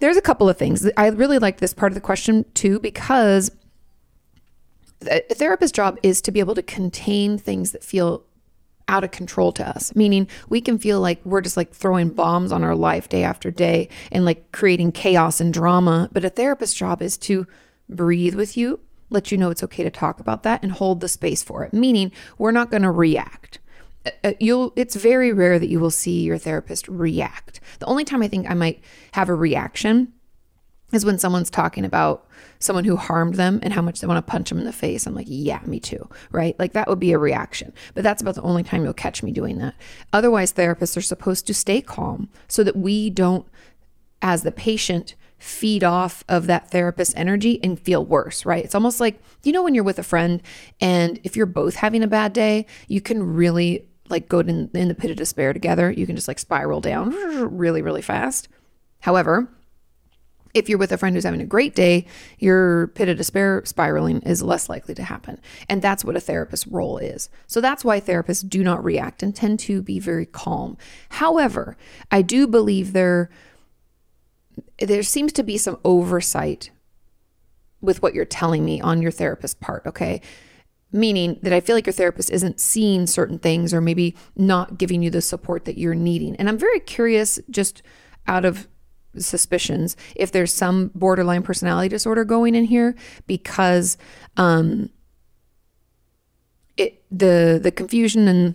There's 0.00 0.16
a 0.16 0.22
couple 0.22 0.48
of 0.48 0.56
things. 0.56 0.88
I 0.96 1.08
really 1.08 1.38
like 1.38 1.58
this 1.58 1.74
part 1.74 1.92
of 1.92 1.94
the 1.94 2.00
question 2.00 2.44
too, 2.54 2.80
because 2.80 3.50
a 5.08 5.20
therapist's 5.34 5.74
job 5.74 5.98
is 6.02 6.20
to 6.22 6.32
be 6.32 6.40
able 6.40 6.54
to 6.54 6.62
contain 6.62 7.38
things 7.38 7.72
that 7.72 7.84
feel 7.84 8.24
out 8.88 9.04
of 9.04 9.10
control 9.10 9.52
to 9.52 9.66
us, 9.66 9.94
meaning 9.94 10.28
we 10.48 10.60
can 10.60 10.78
feel 10.78 11.00
like 11.00 11.20
we're 11.24 11.40
just 11.40 11.56
like 11.56 11.72
throwing 11.72 12.10
bombs 12.10 12.52
on 12.52 12.62
our 12.62 12.74
life 12.74 13.08
day 13.08 13.22
after 13.22 13.50
day 13.50 13.88
and 14.12 14.24
like 14.24 14.52
creating 14.52 14.92
chaos 14.92 15.40
and 15.40 15.52
drama. 15.52 16.08
But 16.12 16.24
a 16.24 16.30
therapist's 16.30 16.76
job 16.76 17.00
is 17.00 17.16
to 17.18 17.46
breathe 17.88 18.34
with 18.34 18.56
you, 18.56 18.80
let 19.10 19.32
you 19.32 19.38
know 19.38 19.50
it's 19.50 19.62
okay 19.62 19.82
to 19.82 19.90
talk 19.90 20.20
about 20.20 20.42
that, 20.42 20.62
and 20.62 20.72
hold 20.72 21.00
the 21.00 21.08
space 21.08 21.42
for 21.42 21.64
it, 21.64 21.72
meaning 21.72 22.12
we're 22.38 22.50
not 22.50 22.70
going 22.70 22.82
to 22.82 22.90
react. 22.90 23.58
Uh, 24.04 24.10
uh, 24.22 24.32
you'll 24.38 24.72
it's 24.76 24.96
very 24.96 25.32
rare 25.32 25.58
that 25.58 25.68
you 25.68 25.80
will 25.80 25.90
see 25.90 26.22
your 26.22 26.38
therapist 26.38 26.88
react. 26.88 27.60
The 27.78 27.86
only 27.86 28.04
time 28.04 28.22
I 28.22 28.28
think 28.28 28.50
I 28.50 28.54
might 28.54 28.82
have 29.12 29.28
a 29.28 29.34
reaction 29.34 30.12
is 30.92 31.04
when 31.04 31.18
someone's 31.18 31.50
talking 31.50 31.84
about 31.84 32.26
someone 32.64 32.84
who 32.84 32.96
harmed 32.96 33.34
them 33.34 33.60
and 33.62 33.72
how 33.72 33.82
much 33.82 34.00
they 34.00 34.06
want 34.06 34.24
to 34.24 34.30
punch 34.30 34.48
them 34.48 34.58
in 34.58 34.64
the 34.64 34.72
face. 34.72 35.06
I'm 35.06 35.14
like, 35.14 35.26
yeah, 35.28 35.60
me 35.64 35.80
too, 35.80 36.08
right? 36.30 36.58
Like 36.58 36.72
that 36.72 36.88
would 36.88 37.00
be 37.00 37.12
a 37.12 37.18
reaction. 37.18 37.72
But 37.94 38.02
that's 38.02 38.22
about 38.22 38.34
the 38.34 38.42
only 38.42 38.62
time 38.62 38.84
you'll 38.84 38.94
catch 38.94 39.22
me 39.22 39.32
doing 39.32 39.58
that. 39.58 39.74
Otherwise, 40.12 40.52
therapists 40.52 40.96
are 40.96 41.02
supposed 41.02 41.46
to 41.46 41.54
stay 41.54 41.80
calm 41.80 42.28
so 42.48 42.64
that 42.64 42.76
we 42.76 43.10
don't, 43.10 43.46
as 44.22 44.42
the 44.42 44.52
patient, 44.52 45.14
feed 45.38 45.84
off 45.84 46.24
of 46.28 46.46
that 46.46 46.70
therapist's 46.70 47.14
energy 47.16 47.60
and 47.62 47.78
feel 47.78 48.04
worse, 48.04 48.46
right? 48.46 48.64
It's 48.64 48.74
almost 48.74 48.98
like, 48.98 49.20
you 49.42 49.52
know, 49.52 49.62
when 49.62 49.74
you're 49.74 49.84
with 49.84 49.98
a 49.98 50.02
friend 50.02 50.42
and 50.80 51.20
if 51.22 51.36
you're 51.36 51.44
both 51.44 51.76
having 51.76 52.02
a 52.02 52.08
bad 52.08 52.32
day, 52.32 52.66
you 52.88 53.02
can 53.02 53.34
really 53.34 53.86
like 54.08 54.28
go 54.28 54.40
in, 54.40 54.70
in 54.72 54.88
the 54.88 54.94
pit 54.94 55.10
of 55.10 55.16
despair 55.16 55.52
together. 55.52 55.90
You 55.90 56.06
can 56.06 56.16
just 56.16 56.28
like 56.28 56.38
spiral 56.38 56.80
down 56.80 57.10
really, 57.56 57.82
really 57.82 58.02
fast. 58.02 58.48
However, 59.00 59.50
if 60.54 60.68
you're 60.68 60.78
with 60.78 60.92
a 60.92 60.98
friend 60.98 61.14
who's 61.14 61.24
having 61.24 61.40
a 61.40 61.46
great 61.46 61.74
day, 61.74 62.06
your 62.38 62.86
pit 62.88 63.08
of 63.08 63.16
despair 63.16 63.62
spiraling 63.64 64.22
is 64.22 64.42
less 64.42 64.68
likely 64.68 64.94
to 64.94 65.02
happen. 65.02 65.40
And 65.68 65.82
that's 65.82 66.04
what 66.04 66.16
a 66.16 66.20
therapist's 66.20 66.66
role 66.68 66.96
is. 66.98 67.28
So 67.48 67.60
that's 67.60 67.84
why 67.84 68.00
therapists 68.00 68.48
do 68.48 68.62
not 68.62 68.82
react 68.82 69.22
and 69.22 69.34
tend 69.34 69.58
to 69.60 69.82
be 69.82 69.98
very 69.98 70.26
calm. 70.26 70.78
However, 71.10 71.76
I 72.10 72.22
do 72.22 72.46
believe 72.46 72.92
there 72.92 73.30
there 74.78 75.02
seems 75.02 75.32
to 75.32 75.42
be 75.42 75.58
some 75.58 75.78
oversight 75.84 76.70
with 77.80 78.02
what 78.02 78.14
you're 78.14 78.24
telling 78.24 78.64
me 78.64 78.80
on 78.80 79.02
your 79.02 79.10
therapist 79.10 79.60
part, 79.60 79.84
okay? 79.86 80.20
Meaning 80.92 81.38
that 81.42 81.52
I 81.52 81.60
feel 81.60 81.76
like 81.76 81.86
your 81.86 81.92
therapist 81.92 82.30
isn't 82.30 82.60
seeing 82.60 83.06
certain 83.06 83.38
things 83.38 83.74
or 83.74 83.80
maybe 83.80 84.16
not 84.36 84.78
giving 84.78 85.02
you 85.02 85.10
the 85.10 85.20
support 85.20 85.64
that 85.64 85.76
you're 85.76 85.94
needing. 85.94 86.36
And 86.36 86.48
I'm 86.48 86.58
very 86.58 86.80
curious 86.80 87.40
just 87.50 87.82
out 88.26 88.44
of 88.44 88.68
suspicions 89.18 89.96
if 90.16 90.32
there's 90.32 90.52
some 90.52 90.90
borderline 90.94 91.42
personality 91.42 91.88
disorder 91.88 92.24
going 92.24 92.54
in 92.54 92.64
here 92.64 92.94
because 93.26 93.96
um 94.36 94.90
it 96.76 97.02
the 97.10 97.58
the 97.62 97.70
confusion 97.70 98.28
and 98.28 98.54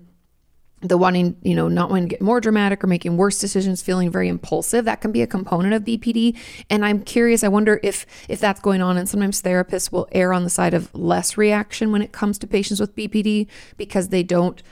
the 0.82 0.98
wanting, 0.98 1.36
you 1.44 1.56
know, 1.56 1.68
not 1.68 1.90
wanting 1.90 2.06
to 2.06 2.10
get 2.10 2.22
more 2.22 2.40
dramatic 2.40 2.84
or 2.84 2.88
making 2.88 3.18
worse 3.18 3.38
decisions, 3.40 3.82
feeling 3.82 4.10
very 4.10 4.28
impulsive, 4.28 4.86
that 4.86 5.02
can 5.02 5.12
be 5.12 5.22
a 5.22 5.28
component 5.28 5.74
of 5.74 5.84
BPD. 5.84 6.38
And 6.70 6.86
I'm 6.86 7.02
curious, 7.02 7.44
I 7.44 7.50
wonder 7.50 7.80
if 7.84 8.06
if 8.30 8.40
that's 8.40 8.62
going 8.62 8.82
on. 8.82 8.98
And 8.98 9.08
sometimes 9.08 9.42
therapists 9.42 9.92
will 9.92 10.08
err 10.12 10.32
on 10.32 10.44
the 10.44 10.50
side 10.50 10.74
of 10.74 10.94
less 10.96 11.38
reaction 11.38 11.92
when 11.92 12.02
it 12.02 12.12
comes 12.12 12.38
to 12.40 12.48
patients 12.48 12.80
with 12.80 12.96
BPD 12.96 13.48
because 13.78 14.10
they 14.10 14.24
don't 14.24 14.64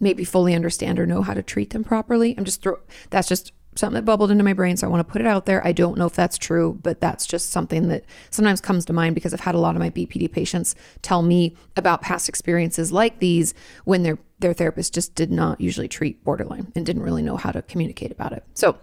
maybe 0.00 0.24
fully 0.24 0.54
understand 0.54 0.98
or 0.98 1.06
know 1.06 1.22
how 1.22 1.34
to 1.34 1.42
treat 1.42 1.70
them 1.70 1.84
properly. 1.84 2.34
I'm 2.36 2.44
just 2.44 2.62
throw 2.62 2.78
that's 3.10 3.28
just 3.28 3.52
something 3.74 3.94
that 3.94 4.04
bubbled 4.04 4.30
into 4.30 4.44
my 4.44 4.52
brain. 4.52 4.76
So 4.76 4.86
I 4.86 4.90
want 4.90 5.06
to 5.06 5.12
put 5.12 5.20
it 5.20 5.26
out 5.26 5.46
there. 5.46 5.64
I 5.66 5.72
don't 5.72 5.96
know 5.96 6.06
if 6.06 6.14
that's 6.14 6.38
true, 6.38 6.78
but 6.82 7.00
that's 7.00 7.26
just 7.26 7.50
something 7.50 7.88
that 7.88 8.04
sometimes 8.30 8.60
comes 8.60 8.84
to 8.86 8.92
mind 8.92 9.14
because 9.14 9.32
I've 9.32 9.40
had 9.40 9.54
a 9.54 9.60
lot 9.60 9.76
of 9.76 9.80
my 9.80 9.90
BPD 9.90 10.30
patients 10.30 10.74
tell 11.02 11.22
me 11.22 11.56
about 11.76 12.02
past 12.02 12.28
experiences 12.28 12.92
like 12.92 13.18
these 13.18 13.54
when 13.84 14.02
their 14.02 14.18
their 14.40 14.52
therapist 14.52 14.94
just 14.94 15.14
did 15.14 15.30
not 15.30 15.60
usually 15.60 15.88
treat 15.88 16.22
borderline 16.22 16.72
and 16.76 16.86
didn't 16.86 17.02
really 17.02 17.22
know 17.22 17.36
how 17.36 17.50
to 17.50 17.62
communicate 17.62 18.12
about 18.12 18.32
it. 18.32 18.44
So, 18.54 18.78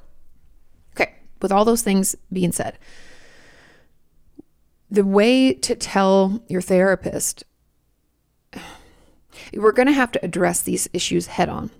okay, 0.94 1.14
with 1.42 1.52
all 1.52 1.64
those 1.64 1.82
things 1.82 2.16
being 2.32 2.52
said, 2.52 2.78
the 4.92 5.06
way 5.06 5.54
to 5.54 5.76
tell 5.76 6.44
your 6.48 6.62
therapist 6.62 7.44
we're 9.54 9.72
going 9.72 9.88
to 9.88 9.94
have 9.94 10.12
to 10.14 10.26
address 10.26 10.62
these 10.62 10.88
issues 10.94 11.28
head 11.28 11.50
on. 11.50 11.72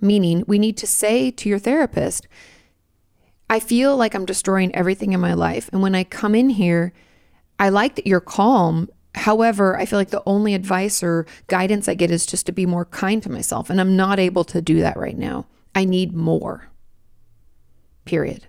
Meaning, 0.00 0.44
we 0.48 0.58
need 0.58 0.76
to 0.78 0.86
say 0.86 1.30
to 1.30 1.48
your 1.48 1.60
therapist, 1.60 2.26
I 3.52 3.60
feel 3.60 3.98
like 3.98 4.14
I'm 4.14 4.24
destroying 4.24 4.74
everything 4.74 5.12
in 5.12 5.20
my 5.20 5.34
life. 5.34 5.68
And 5.74 5.82
when 5.82 5.94
I 5.94 6.04
come 6.04 6.34
in 6.34 6.48
here, 6.48 6.94
I 7.58 7.68
like 7.68 7.96
that 7.96 8.06
you're 8.06 8.18
calm. 8.18 8.88
However, 9.14 9.76
I 9.76 9.84
feel 9.84 9.98
like 9.98 10.08
the 10.08 10.22
only 10.24 10.54
advice 10.54 11.02
or 11.02 11.26
guidance 11.48 11.86
I 11.86 11.92
get 11.92 12.10
is 12.10 12.24
just 12.24 12.46
to 12.46 12.52
be 12.52 12.64
more 12.64 12.86
kind 12.86 13.22
to 13.24 13.30
myself. 13.30 13.68
And 13.68 13.78
I'm 13.78 13.94
not 13.94 14.18
able 14.18 14.44
to 14.44 14.62
do 14.62 14.80
that 14.80 14.96
right 14.96 15.18
now. 15.18 15.48
I 15.74 15.84
need 15.84 16.14
more. 16.14 16.70
Period. 18.06 18.46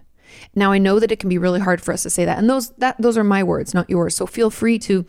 Now 0.55 0.71
I 0.71 0.77
know 0.77 1.01
that 1.01 1.11
it 1.11 1.19
can 1.19 1.27
be 1.27 1.37
really 1.37 1.59
hard 1.59 1.81
for 1.81 1.93
us 1.93 2.03
to 2.03 2.09
say 2.09 2.23
that. 2.23 2.37
And 2.37 2.49
those 2.49 2.69
that 2.77 2.95
those 2.97 3.17
are 3.17 3.25
my 3.25 3.43
words, 3.43 3.73
not 3.73 3.89
yours. 3.89 4.15
So 4.15 4.25
feel 4.25 4.49
free 4.49 4.79
to 4.79 5.05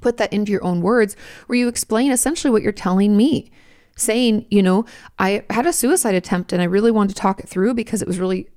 put 0.00 0.16
that 0.16 0.32
into 0.32 0.50
your 0.50 0.64
own 0.64 0.80
words 0.80 1.14
where 1.46 1.56
you 1.56 1.68
explain 1.68 2.10
essentially 2.10 2.50
what 2.50 2.62
you're 2.62 2.72
telling 2.72 3.16
me 3.16 3.52
saying, 3.96 4.44
you 4.50 4.60
know, 4.60 4.84
I 5.20 5.44
had 5.50 5.66
a 5.66 5.72
suicide 5.72 6.16
attempt 6.16 6.52
and 6.52 6.60
I 6.60 6.64
really 6.64 6.90
wanted 6.90 7.14
to 7.14 7.20
talk 7.20 7.38
it 7.38 7.48
through 7.48 7.74
because 7.74 8.02
it 8.02 8.08
was 8.08 8.18
really 8.18 8.48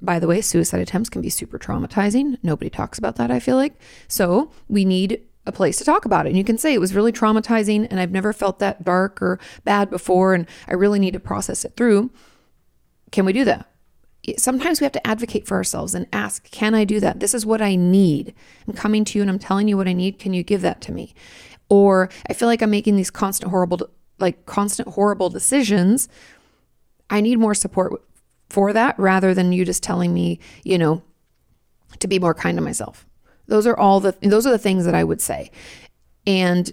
by 0.00 0.18
the 0.18 0.26
way, 0.26 0.40
suicide 0.40 0.80
attempts 0.80 1.08
can 1.08 1.22
be 1.22 1.30
super 1.30 1.58
traumatizing. 1.58 2.38
Nobody 2.42 2.70
talks 2.70 2.98
about 2.98 3.16
that, 3.16 3.30
I 3.30 3.40
feel 3.40 3.56
like. 3.56 3.80
So 4.08 4.50
we 4.68 4.84
need 4.84 5.22
a 5.46 5.52
place 5.52 5.78
to 5.78 5.84
talk 5.84 6.04
about 6.04 6.26
it. 6.26 6.30
And 6.30 6.38
you 6.38 6.44
can 6.44 6.58
say 6.58 6.74
it 6.74 6.80
was 6.80 6.94
really 6.94 7.12
traumatizing 7.12 7.86
and 7.90 8.00
I've 8.00 8.10
never 8.10 8.32
felt 8.32 8.58
that 8.58 8.84
dark 8.84 9.22
or 9.22 9.38
bad 9.64 9.90
before 9.90 10.34
and 10.34 10.46
I 10.68 10.74
really 10.74 10.98
need 10.98 11.12
to 11.12 11.20
process 11.20 11.64
it 11.64 11.76
through. 11.76 12.10
Can 13.12 13.24
we 13.24 13.32
do 13.32 13.44
that? 13.44 13.70
Sometimes 14.36 14.80
we 14.80 14.84
have 14.84 14.92
to 14.92 15.06
advocate 15.06 15.46
for 15.46 15.54
ourselves 15.54 15.94
and 15.94 16.06
ask, 16.12 16.50
Can 16.50 16.74
I 16.74 16.84
do 16.84 16.98
that? 16.98 17.20
This 17.20 17.32
is 17.32 17.46
what 17.46 17.62
I 17.62 17.76
need. 17.76 18.34
I'm 18.66 18.74
coming 18.74 19.04
to 19.04 19.18
you 19.18 19.22
and 19.22 19.30
I'm 19.30 19.38
telling 19.38 19.68
you 19.68 19.76
what 19.76 19.86
I 19.86 19.92
need. 19.92 20.18
Can 20.18 20.34
you 20.34 20.42
give 20.42 20.62
that 20.62 20.80
to 20.82 20.92
me? 20.92 21.14
Or 21.68 22.10
I 22.28 22.32
feel 22.32 22.48
like 22.48 22.60
I'm 22.60 22.70
making 22.70 22.96
these 22.96 23.10
constant 23.10 23.50
horrible, 23.50 23.88
like 24.18 24.46
constant 24.46 24.88
horrible 24.88 25.30
decisions. 25.30 26.08
I 27.08 27.20
need 27.20 27.38
more 27.38 27.54
support 27.54 28.02
for 28.48 28.72
that 28.72 28.98
rather 28.98 29.34
than 29.34 29.52
you 29.52 29.64
just 29.64 29.82
telling 29.82 30.14
me, 30.14 30.38
you 30.64 30.78
know, 30.78 31.02
to 31.98 32.08
be 32.08 32.18
more 32.18 32.34
kind 32.34 32.56
to 32.58 32.64
myself. 32.64 33.06
Those 33.46 33.66
are 33.66 33.76
all 33.76 34.00
the 34.00 34.14
those 34.22 34.46
are 34.46 34.50
the 34.50 34.58
things 34.58 34.84
that 34.84 34.94
I 34.94 35.04
would 35.04 35.20
say. 35.20 35.50
And 36.26 36.72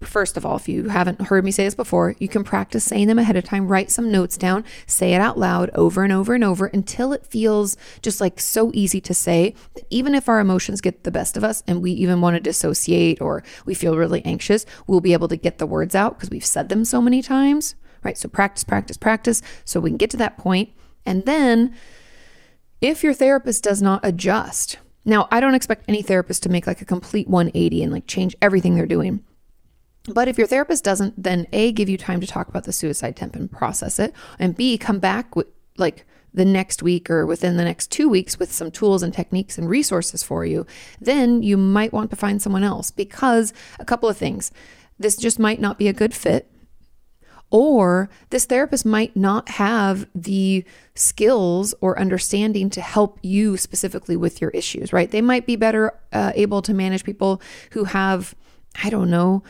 first 0.00 0.36
of 0.36 0.44
all, 0.44 0.56
if 0.56 0.68
you 0.68 0.88
haven't 0.88 1.20
heard 1.22 1.44
me 1.44 1.50
say 1.50 1.64
this 1.64 1.74
before, 1.74 2.14
you 2.18 2.28
can 2.28 2.44
practice 2.44 2.84
saying 2.84 3.08
them 3.08 3.18
ahead 3.18 3.36
of 3.36 3.44
time, 3.44 3.68
write 3.68 3.90
some 3.90 4.10
notes 4.10 4.36
down, 4.36 4.64
say 4.86 5.14
it 5.14 5.20
out 5.20 5.38
loud 5.38 5.70
over 5.74 6.02
and 6.02 6.12
over 6.12 6.34
and 6.34 6.42
over 6.42 6.66
until 6.66 7.12
it 7.12 7.26
feels 7.26 7.76
just 8.00 8.20
like 8.20 8.40
so 8.40 8.70
easy 8.74 9.00
to 9.00 9.14
say 9.14 9.54
that 9.74 9.84
even 9.90 10.14
if 10.14 10.28
our 10.28 10.40
emotions 10.40 10.80
get 10.80 11.04
the 11.04 11.10
best 11.10 11.36
of 11.36 11.44
us 11.44 11.62
and 11.66 11.82
we 11.82 11.92
even 11.92 12.20
want 12.20 12.34
to 12.34 12.40
dissociate 12.40 13.20
or 13.20 13.42
we 13.64 13.74
feel 13.74 13.96
really 13.96 14.24
anxious, 14.24 14.66
we'll 14.86 15.00
be 15.00 15.12
able 15.12 15.28
to 15.28 15.36
get 15.36 15.58
the 15.58 15.66
words 15.66 15.94
out 15.94 16.16
because 16.16 16.30
we've 16.30 16.44
said 16.44 16.68
them 16.68 16.84
so 16.84 17.00
many 17.00 17.22
times 17.22 17.74
right? 18.02 18.18
So 18.18 18.28
practice, 18.28 18.64
practice, 18.64 18.96
practice 18.96 19.42
so 19.64 19.80
we 19.80 19.90
can 19.90 19.96
get 19.96 20.10
to 20.10 20.16
that 20.18 20.38
point. 20.38 20.70
And 21.04 21.24
then 21.24 21.74
if 22.80 23.02
your 23.02 23.14
therapist 23.14 23.64
does 23.64 23.80
not 23.82 24.04
adjust, 24.04 24.78
now 25.04 25.28
I 25.30 25.40
don't 25.40 25.54
expect 25.54 25.84
any 25.88 26.02
therapist 26.02 26.42
to 26.44 26.48
make 26.48 26.66
like 26.66 26.80
a 26.80 26.86
complete 26.86 27.28
180 27.28 27.82
and 27.82 27.92
like 27.92 28.06
change 28.06 28.36
everything 28.42 28.74
they're 28.74 28.86
doing. 28.86 29.24
But 30.08 30.28
if 30.28 30.36
your 30.36 30.46
therapist 30.46 30.82
doesn't, 30.82 31.22
then 31.22 31.46
A, 31.52 31.70
give 31.72 31.88
you 31.88 31.96
time 31.96 32.20
to 32.20 32.26
talk 32.26 32.48
about 32.48 32.64
the 32.64 32.72
suicide 32.72 33.10
attempt 33.10 33.36
and 33.36 33.50
process 33.50 33.98
it, 34.00 34.12
and 34.38 34.56
B, 34.56 34.76
come 34.76 34.98
back 34.98 35.36
with 35.36 35.46
like 35.78 36.04
the 36.34 36.44
next 36.44 36.82
week 36.82 37.10
or 37.10 37.26
within 37.26 37.56
the 37.56 37.64
next 37.64 37.90
two 37.90 38.08
weeks 38.08 38.38
with 38.38 38.50
some 38.50 38.70
tools 38.70 39.02
and 39.02 39.12
techniques 39.12 39.58
and 39.58 39.68
resources 39.68 40.22
for 40.22 40.44
you, 40.44 40.66
then 41.00 41.42
you 41.42 41.56
might 41.56 41.92
want 41.92 42.10
to 42.10 42.16
find 42.16 42.40
someone 42.40 42.64
else 42.64 42.90
because 42.90 43.52
a 43.78 43.84
couple 43.84 44.08
of 44.08 44.16
things. 44.16 44.50
This 44.98 45.16
just 45.16 45.38
might 45.38 45.60
not 45.60 45.78
be 45.78 45.88
a 45.88 45.92
good 45.92 46.14
fit 46.14 46.50
or 47.52 48.08
this 48.30 48.46
therapist 48.46 48.84
might 48.86 49.14
not 49.14 49.50
have 49.50 50.08
the 50.14 50.64
skills 50.94 51.74
or 51.82 51.98
understanding 51.98 52.70
to 52.70 52.80
help 52.80 53.18
you 53.22 53.58
specifically 53.58 54.16
with 54.16 54.40
your 54.40 54.50
issues, 54.50 54.90
right? 54.92 55.10
They 55.10 55.20
might 55.20 55.46
be 55.46 55.54
better 55.54 55.92
uh, 56.12 56.32
able 56.34 56.62
to 56.62 56.72
manage 56.72 57.04
people 57.04 57.42
who 57.72 57.84
have, 57.84 58.34
I 58.82 58.88
don't 58.88 59.10
know, 59.10 59.42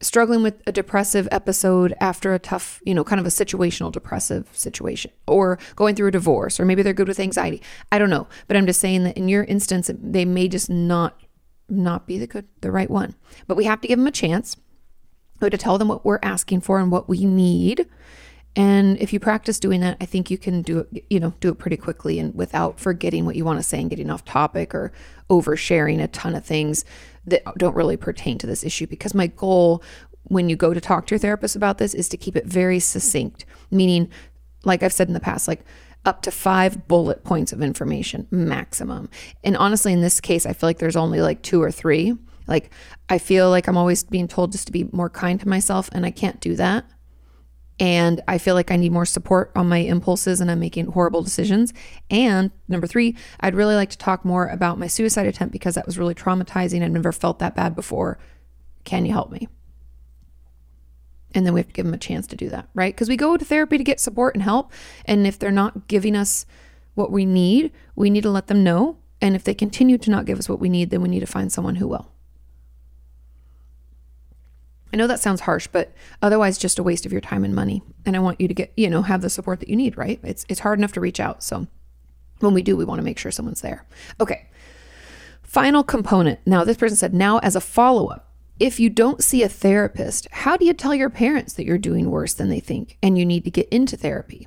struggling 0.00 0.44
with 0.44 0.62
a 0.66 0.72
depressive 0.72 1.26
episode 1.32 1.92
after 2.00 2.32
a 2.32 2.38
tough, 2.38 2.80
you 2.86 2.94
know, 2.94 3.02
kind 3.02 3.20
of 3.20 3.26
a 3.26 3.30
situational 3.30 3.90
depressive 3.90 4.48
situation 4.52 5.10
or 5.26 5.58
going 5.74 5.96
through 5.96 6.08
a 6.08 6.12
divorce, 6.12 6.60
or 6.60 6.64
maybe 6.64 6.82
they're 6.82 6.92
good 6.92 7.08
with 7.08 7.20
anxiety. 7.20 7.60
I 7.90 7.98
don't 7.98 8.10
know. 8.10 8.28
But 8.46 8.56
I'm 8.56 8.66
just 8.66 8.80
saying 8.80 9.02
that 9.04 9.16
in 9.16 9.28
your 9.28 9.42
instance, 9.44 9.90
they 9.92 10.24
may 10.24 10.48
just 10.48 10.70
not 10.70 11.20
not 11.68 12.06
be 12.06 12.18
the 12.18 12.26
good 12.26 12.46
the 12.60 12.70
right 12.70 12.90
one. 12.90 13.16
But 13.48 13.56
we 13.56 13.64
have 13.64 13.80
to 13.80 13.88
give 13.88 13.98
them 13.98 14.06
a 14.06 14.12
chance 14.12 14.56
to 15.48 15.56
tell 15.56 15.78
them 15.78 15.88
what 15.88 16.04
we're 16.04 16.18
asking 16.22 16.60
for 16.60 16.78
and 16.78 16.90
what 16.90 17.08
we 17.08 17.24
need. 17.24 17.86
And 18.56 18.98
if 18.98 19.12
you 19.12 19.20
practice 19.20 19.60
doing 19.60 19.80
that, 19.80 19.96
I 20.00 20.06
think 20.06 20.30
you 20.30 20.36
can 20.36 20.62
do 20.62 20.80
it, 20.80 21.04
you 21.08 21.20
know, 21.20 21.34
do 21.40 21.50
it 21.50 21.58
pretty 21.58 21.76
quickly 21.76 22.18
and 22.18 22.34
without 22.34 22.80
forgetting 22.80 23.24
what 23.24 23.36
you 23.36 23.44
want 23.44 23.60
to 23.60 23.62
say 23.62 23.80
and 23.80 23.88
getting 23.88 24.10
off 24.10 24.24
topic 24.24 24.74
or 24.74 24.92
oversharing 25.28 26.02
a 26.02 26.08
ton 26.08 26.34
of 26.34 26.44
things 26.44 26.84
that 27.26 27.42
don't 27.56 27.76
really 27.76 27.96
pertain 27.96 28.38
to 28.38 28.46
this 28.46 28.64
issue. 28.64 28.88
Because 28.88 29.14
my 29.14 29.28
goal 29.28 29.82
when 30.24 30.48
you 30.48 30.56
go 30.56 30.74
to 30.74 30.80
talk 30.80 31.06
to 31.06 31.14
your 31.14 31.18
therapist 31.18 31.56
about 31.56 31.78
this 31.78 31.94
is 31.94 32.08
to 32.08 32.16
keep 32.16 32.36
it 32.36 32.46
very 32.46 32.78
succinct, 32.78 33.44
meaning, 33.70 34.08
like 34.64 34.82
I've 34.82 34.92
said 34.92 35.08
in 35.08 35.14
the 35.14 35.20
past, 35.20 35.48
like 35.48 35.64
up 36.04 36.22
to 36.22 36.30
five 36.30 36.88
bullet 36.88 37.24
points 37.24 37.52
of 37.52 37.62
information 37.62 38.26
maximum. 38.30 39.08
And 39.44 39.56
honestly, 39.56 39.92
in 39.92 40.00
this 40.00 40.20
case, 40.20 40.46
I 40.46 40.52
feel 40.52 40.68
like 40.68 40.78
there's 40.78 40.96
only 40.96 41.20
like 41.20 41.42
two 41.42 41.62
or 41.62 41.70
three 41.70 42.16
like, 42.50 42.70
I 43.08 43.18
feel 43.18 43.48
like 43.48 43.68
I'm 43.68 43.76
always 43.76 44.04
being 44.04 44.28
told 44.28 44.52
just 44.52 44.66
to 44.66 44.72
be 44.72 44.88
more 44.92 45.08
kind 45.08 45.40
to 45.40 45.48
myself, 45.48 45.88
and 45.92 46.04
I 46.04 46.10
can't 46.10 46.40
do 46.40 46.56
that. 46.56 46.84
And 47.80 48.20
I 48.28 48.36
feel 48.36 48.54
like 48.54 48.70
I 48.70 48.76
need 48.76 48.92
more 48.92 49.06
support 49.06 49.50
on 49.56 49.66
my 49.66 49.78
impulses 49.78 50.42
and 50.42 50.50
I'm 50.50 50.60
making 50.60 50.84
horrible 50.84 51.22
decisions. 51.22 51.72
And 52.10 52.50
number 52.68 52.86
three, 52.86 53.16
I'd 53.40 53.54
really 53.54 53.74
like 53.74 53.88
to 53.90 53.98
talk 53.98 54.22
more 54.22 54.48
about 54.48 54.78
my 54.78 54.86
suicide 54.86 55.26
attempt 55.26 55.50
because 55.50 55.76
that 55.76 55.86
was 55.86 55.98
really 55.98 56.14
traumatizing. 56.14 56.84
I've 56.84 56.90
never 56.90 57.10
felt 57.10 57.38
that 57.38 57.56
bad 57.56 57.74
before. 57.74 58.18
Can 58.84 59.06
you 59.06 59.12
help 59.12 59.32
me? 59.32 59.48
And 61.34 61.46
then 61.46 61.54
we 61.54 61.60
have 61.60 61.68
to 61.68 61.72
give 61.72 61.86
them 61.86 61.94
a 61.94 61.98
chance 61.98 62.26
to 62.26 62.36
do 62.36 62.50
that, 62.50 62.68
right? 62.74 62.94
Because 62.94 63.08
we 63.08 63.16
go 63.16 63.38
to 63.38 63.44
therapy 63.46 63.78
to 63.78 63.84
get 63.84 63.98
support 63.98 64.34
and 64.34 64.42
help. 64.42 64.72
And 65.06 65.26
if 65.26 65.38
they're 65.38 65.50
not 65.50 65.88
giving 65.88 66.14
us 66.14 66.44
what 66.96 67.10
we 67.10 67.24
need, 67.24 67.72
we 67.94 68.10
need 68.10 68.24
to 68.24 68.30
let 68.30 68.48
them 68.48 68.62
know. 68.62 68.98
And 69.22 69.34
if 69.34 69.44
they 69.44 69.54
continue 69.54 69.96
to 69.96 70.10
not 70.10 70.26
give 70.26 70.38
us 70.38 70.50
what 70.50 70.60
we 70.60 70.68
need, 70.68 70.90
then 70.90 71.00
we 71.00 71.08
need 71.08 71.20
to 71.20 71.26
find 71.26 71.50
someone 71.50 71.76
who 71.76 71.88
will. 71.88 72.10
I 74.92 74.96
know 74.96 75.06
that 75.06 75.20
sounds 75.20 75.42
harsh, 75.42 75.66
but 75.66 75.92
otherwise 76.20 76.58
just 76.58 76.78
a 76.78 76.82
waste 76.82 77.06
of 77.06 77.12
your 77.12 77.20
time 77.20 77.44
and 77.44 77.54
money. 77.54 77.82
And 78.04 78.16
I 78.16 78.20
want 78.20 78.40
you 78.40 78.48
to 78.48 78.54
get, 78.54 78.72
you 78.76 78.90
know, 78.90 79.02
have 79.02 79.22
the 79.22 79.30
support 79.30 79.60
that 79.60 79.68
you 79.68 79.76
need, 79.76 79.96
right? 79.96 80.20
It's 80.22 80.44
it's 80.48 80.60
hard 80.60 80.78
enough 80.78 80.92
to 80.92 81.00
reach 81.00 81.20
out. 81.20 81.42
So 81.42 81.66
when 82.40 82.54
we 82.54 82.62
do, 82.62 82.76
we 82.76 82.84
want 82.84 82.98
to 82.98 83.04
make 83.04 83.18
sure 83.18 83.30
someone's 83.30 83.60
there. 83.60 83.86
Okay. 84.20 84.48
Final 85.42 85.82
component. 85.82 86.40
Now, 86.46 86.64
this 86.64 86.76
person 86.76 86.96
said, 86.96 87.12
now 87.12 87.38
as 87.38 87.56
a 87.56 87.60
follow-up, 87.60 88.32
if 88.58 88.78
you 88.78 88.90
don't 88.90 89.24
see 89.24 89.42
a 89.42 89.48
therapist, 89.48 90.28
how 90.30 90.56
do 90.56 90.64
you 90.64 90.74
tell 90.74 90.94
your 90.94 91.10
parents 91.10 91.54
that 91.54 91.64
you're 91.64 91.78
doing 91.78 92.10
worse 92.10 92.34
than 92.34 92.50
they 92.50 92.60
think 92.60 92.98
and 93.02 93.18
you 93.18 93.24
need 93.26 93.44
to 93.44 93.50
get 93.50 93.68
into 93.70 93.96
therapy? 93.96 94.46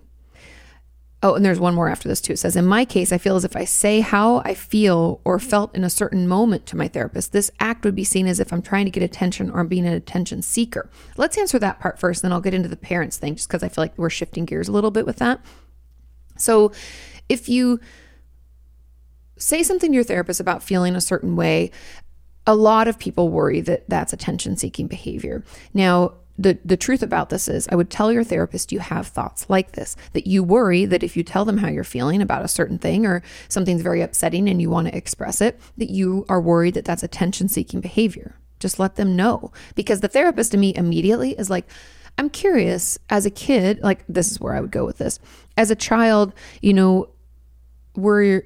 Oh, 1.25 1.35
and 1.35 1.45
there's 1.45 1.59
one 1.59 1.73
more 1.73 1.87
after 1.87 2.09
this 2.09 2.19
too. 2.19 2.33
It 2.33 2.39
says, 2.39 2.57
In 2.57 2.65
my 2.65 2.83
case, 2.83 3.13
I 3.13 3.17
feel 3.17 3.37
as 3.37 3.45
if 3.45 3.55
I 3.55 3.63
say 3.63 4.01
how 4.01 4.41
I 4.43 4.53
feel 4.53 5.21
or 5.23 5.39
felt 5.39 5.73
in 5.73 5.85
a 5.85 5.89
certain 5.89 6.27
moment 6.27 6.65
to 6.67 6.75
my 6.75 6.89
therapist, 6.89 7.31
this 7.31 7.49
act 7.61 7.85
would 7.85 7.95
be 7.95 8.03
seen 8.03 8.27
as 8.27 8.41
if 8.41 8.51
I'm 8.51 8.61
trying 8.61 8.83
to 8.85 8.91
get 8.91 9.03
attention 9.03 9.49
or 9.49 9.61
I'm 9.61 9.69
being 9.69 9.87
an 9.87 9.93
attention 9.93 10.41
seeker. 10.41 10.89
Let's 11.15 11.37
answer 11.37 11.57
that 11.59 11.79
part 11.79 11.97
first, 11.97 12.21
then 12.21 12.33
I'll 12.33 12.41
get 12.41 12.53
into 12.53 12.67
the 12.67 12.75
parents 12.75 13.15
thing 13.15 13.35
just 13.35 13.47
because 13.47 13.63
I 13.63 13.69
feel 13.69 13.85
like 13.85 13.97
we're 13.97 14.09
shifting 14.09 14.43
gears 14.43 14.67
a 14.67 14.73
little 14.73 14.91
bit 14.91 15.05
with 15.05 15.17
that. 15.17 15.39
So 16.37 16.73
if 17.29 17.47
you 17.47 17.79
say 19.37 19.63
something 19.63 19.91
to 19.91 19.95
your 19.95 20.03
therapist 20.03 20.41
about 20.41 20.61
feeling 20.61 20.93
a 20.93 21.01
certain 21.01 21.37
way, 21.37 21.71
a 22.45 22.53
lot 22.55 22.89
of 22.89 22.99
people 22.99 23.29
worry 23.29 23.61
that 23.61 23.89
that's 23.89 24.11
attention 24.11 24.57
seeking 24.57 24.87
behavior. 24.87 25.43
Now, 25.73 26.15
the, 26.37 26.57
the 26.65 26.77
truth 26.77 27.03
about 27.03 27.29
this 27.29 27.47
is, 27.47 27.67
I 27.69 27.75
would 27.75 27.89
tell 27.89 28.11
your 28.11 28.23
therapist 28.23 28.71
you 28.71 28.79
have 28.79 29.07
thoughts 29.07 29.45
like 29.49 29.73
this, 29.73 29.95
that 30.13 30.25
you 30.25 30.43
worry 30.43 30.85
that 30.85 31.03
if 31.03 31.15
you 31.15 31.23
tell 31.23 31.45
them 31.45 31.57
how 31.57 31.67
you're 31.67 31.83
feeling 31.83 32.21
about 32.21 32.43
a 32.43 32.47
certain 32.47 32.79
thing 32.79 33.05
or 33.05 33.21
something's 33.49 33.83
very 33.83 34.01
upsetting 34.01 34.49
and 34.49 34.61
you 34.61 34.69
want 34.69 34.87
to 34.87 34.97
express 34.97 35.41
it, 35.41 35.59
that 35.77 35.91
you 35.91 36.25
are 36.29 36.41
worried 36.41 36.73
that 36.73 36.85
that's 36.85 37.03
attention 37.03 37.47
seeking 37.47 37.81
behavior. 37.81 38.35
Just 38.59 38.79
let 38.79 38.95
them 38.95 39.15
know. 39.15 39.51
Because 39.75 40.01
the 40.01 40.07
therapist 40.07 40.51
to 40.51 40.57
me 40.57 40.73
immediately 40.75 41.31
is 41.37 41.49
like, 41.49 41.67
I'm 42.17 42.29
curious 42.29 42.97
as 43.09 43.25
a 43.25 43.31
kid, 43.31 43.79
like, 43.81 44.03
this 44.07 44.31
is 44.31 44.39
where 44.39 44.55
I 44.55 44.61
would 44.61 44.71
go 44.71 44.85
with 44.85 44.97
this. 44.97 45.19
As 45.57 45.69
a 45.69 45.75
child, 45.75 46.33
you 46.61 46.73
know, 46.73 47.09
were 47.95 48.43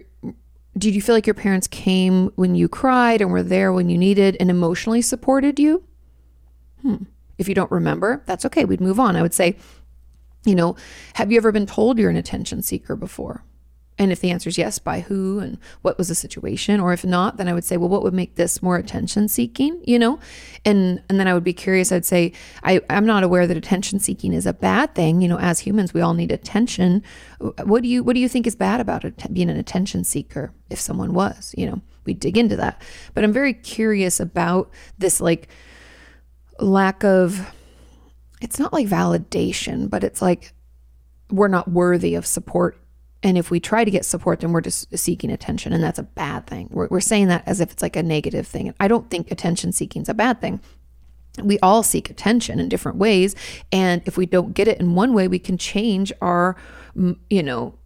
did 0.77 0.93
you 0.93 1.01
feel 1.01 1.15
like 1.15 1.25
your 1.25 1.33
parents 1.33 1.67
came 1.67 2.27
when 2.35 2.53
you 2.53 2.69
cried 2.69 3.19
and 3.19 3.31
were 3.31 3.41
there 3.41 3.73
when 3.73 3.89
you 3.89 3.97
needed 3.97 4.37
and 4.39 4.51
emotionally 4.51 5.01
supported 5.01 5.59
you? 5.59 5.83
Hmm. 6.83 7.03
If 7.37 7.47
you 7.47 7.55
don't 7.55 7.71
remember, 7.71 8.23
that's 8.25 8.45
okay. 8.45 8.65
We'd 8.65 8.81
move 8.81 8.99
on. 8.99 9.15
I 9.15 9.21
would 9.21 9.33
say, 9.33 9.57
you 10.45 10.55
know, 10.55 10.75
have 11.15 11.31
you 11.31 11.37
ever 11.37 11.51
been 11.51 11.65
told 11.65 11.99
you're 11.99 12.09
an 12.09 12.15
attention 12.15 12.61
seeker 12.61 12.95
before? 12.95 13.43
And 13.99 14.11
if 14.11 14.19
the 14.19 14.29
answer 14.29 14.49
is 14.49 14.57
yes, 14.57 14.77
by 14.77 14.99
who 14.99 15.39
and 15.39 15.57
what 15.81 15.97
was 15.97 16.09
the 16.09 16.15
situation? 16.15 16.79
Or 16.79 16.93
if 16.93 17.03
not, 17.03 17.37
then 17.37 17.47
I 17.47 17.53
would 17.53 17.63
say, 17.63 17.77
well, 17.77 17.89
what 17.89 18.03
would 18.03 18.13
make 18.13 18.35
this 18.35 18.61
more 18.61 18.77
attention 18.77 19.27
seeking? 19.27 19.81
You 19.85 19.97
know? 19.97 20.19
And 20.65 21.01
and 21.09 21.19
then 21.19 21.27
I 21.27 21.33
would 21.33 21.43
be 21.43 21.53
curious, 21.53 21.91
I'd 21.91 22.05
say, 22.05 22.33
I, 22.63 22.79
I'm 22.89 23.05
not 23.05 23.23
aware 23.23 23.47
that 23.47 23.57
attention 23.57 23.99
seeking 23.99 24.33
is 24.33 24.45
a 24.45 24.53
bad 24.53 24.93
thing. 24.93 25.21
You 25.21 25.27
know, 25.27 25.39
as 25.39 25.59
humans, 25.59 25.93
we 25.93 26.01
all 26.01 26.13
need 26.13 26.31
attention. 26.31 27.03
What 27.63 27.81
do 27.81 27.89
you 27.89 28.03
what 28.03 28.13
do 28.13 28.19
you 28.19 28.29
think 28.29 28.45
is 28.45 28.55
bad 28.55 28.79
about 28.79 29.03
it 29.03 29.33
being 29.33 29.49
an 29.49 29.57
attention 29.57 30.03
seeker 30.03 30.53
if 30.69 30.79
someone 30.79 31.13
was? 31.13 31.55
You 31.57 31.65
know, 31.65 31.81
we 32.05 32.13
dig 32.13 32.37
into 32.37 32.55
that. 32.57 32.81
But 33.15 33.23
I'm 33.23 33.33
very 33.33 33.53
curious 33.53 34.19
about 34.19 34.69
this 34.99 35.19
like 35.19 35.49
lack 36.59 37.03
of 37.03 37.53
it's 38.41 38.59
not 38.59 38.73
like 38.73 38.87
validation, 38.87 39.89
but 39.89 40.03
it's 40.03 40.21
like 40.21 40.53
we're 41.31 41.47
not 41.47 41.69
worthy 41.69 42.15
of 42.15 42.25
support. 42.25 42.77
And 43.23 43.37
if 43.37 43.49
we 43.49 43.59
try 43.59 43.83
to 43.83 43.91
get 43.91 44.05
support, 44.05 44.41
then 44.41 44.51
we're 44.51 44.61
just 44.61 44.95
seeking 44.97 45.31
attention. 45.31 45.73
And 45.73 45.83
that's 45.83 45.99
a 45.99 46.03
bad 46.03 46.45
thing. 46.45 46.69
We're, 46.71 46.87
we're 46.89 46.99
saying 46.99 47.27
that 47.29 47.43
as 47.47 47.59
if 47.59 47.71
it's 47.71 47.81
like 47.81 47.95
a 47.95 48.03
negative 48.03 48.47
thing. 48.47 48.73
I 48.79 48.87
don't 48.87 49.09
think 49.09 49.31
attention 49.31 49.71
seeking 49.71 50.03
is 50.03 50.09
a 50.09 50.13
bad 50.13 50.39
thing. 50.39 50.61
We 51.43 51.59
all 51.59 51.83
seek 51.83 52.09
attention 52.09 52.59
in 52.59 52.69
different 52.69 52.97
ways. 52.97 53.35
And 53.71 54.01
if 54.05 54.17
we 54.17 54.25
don't 54.25 54.53
get 54.53 54.67
it 54.67 54.79
in 54.79 54.95
one 54.95 55.13
way, 55.13 55.27
we 55.27 55.39
can 55.39 55.57
change 55.57 56.13
our, 56.21 56.55
you 57.29 57.43
know, 57.43 57.76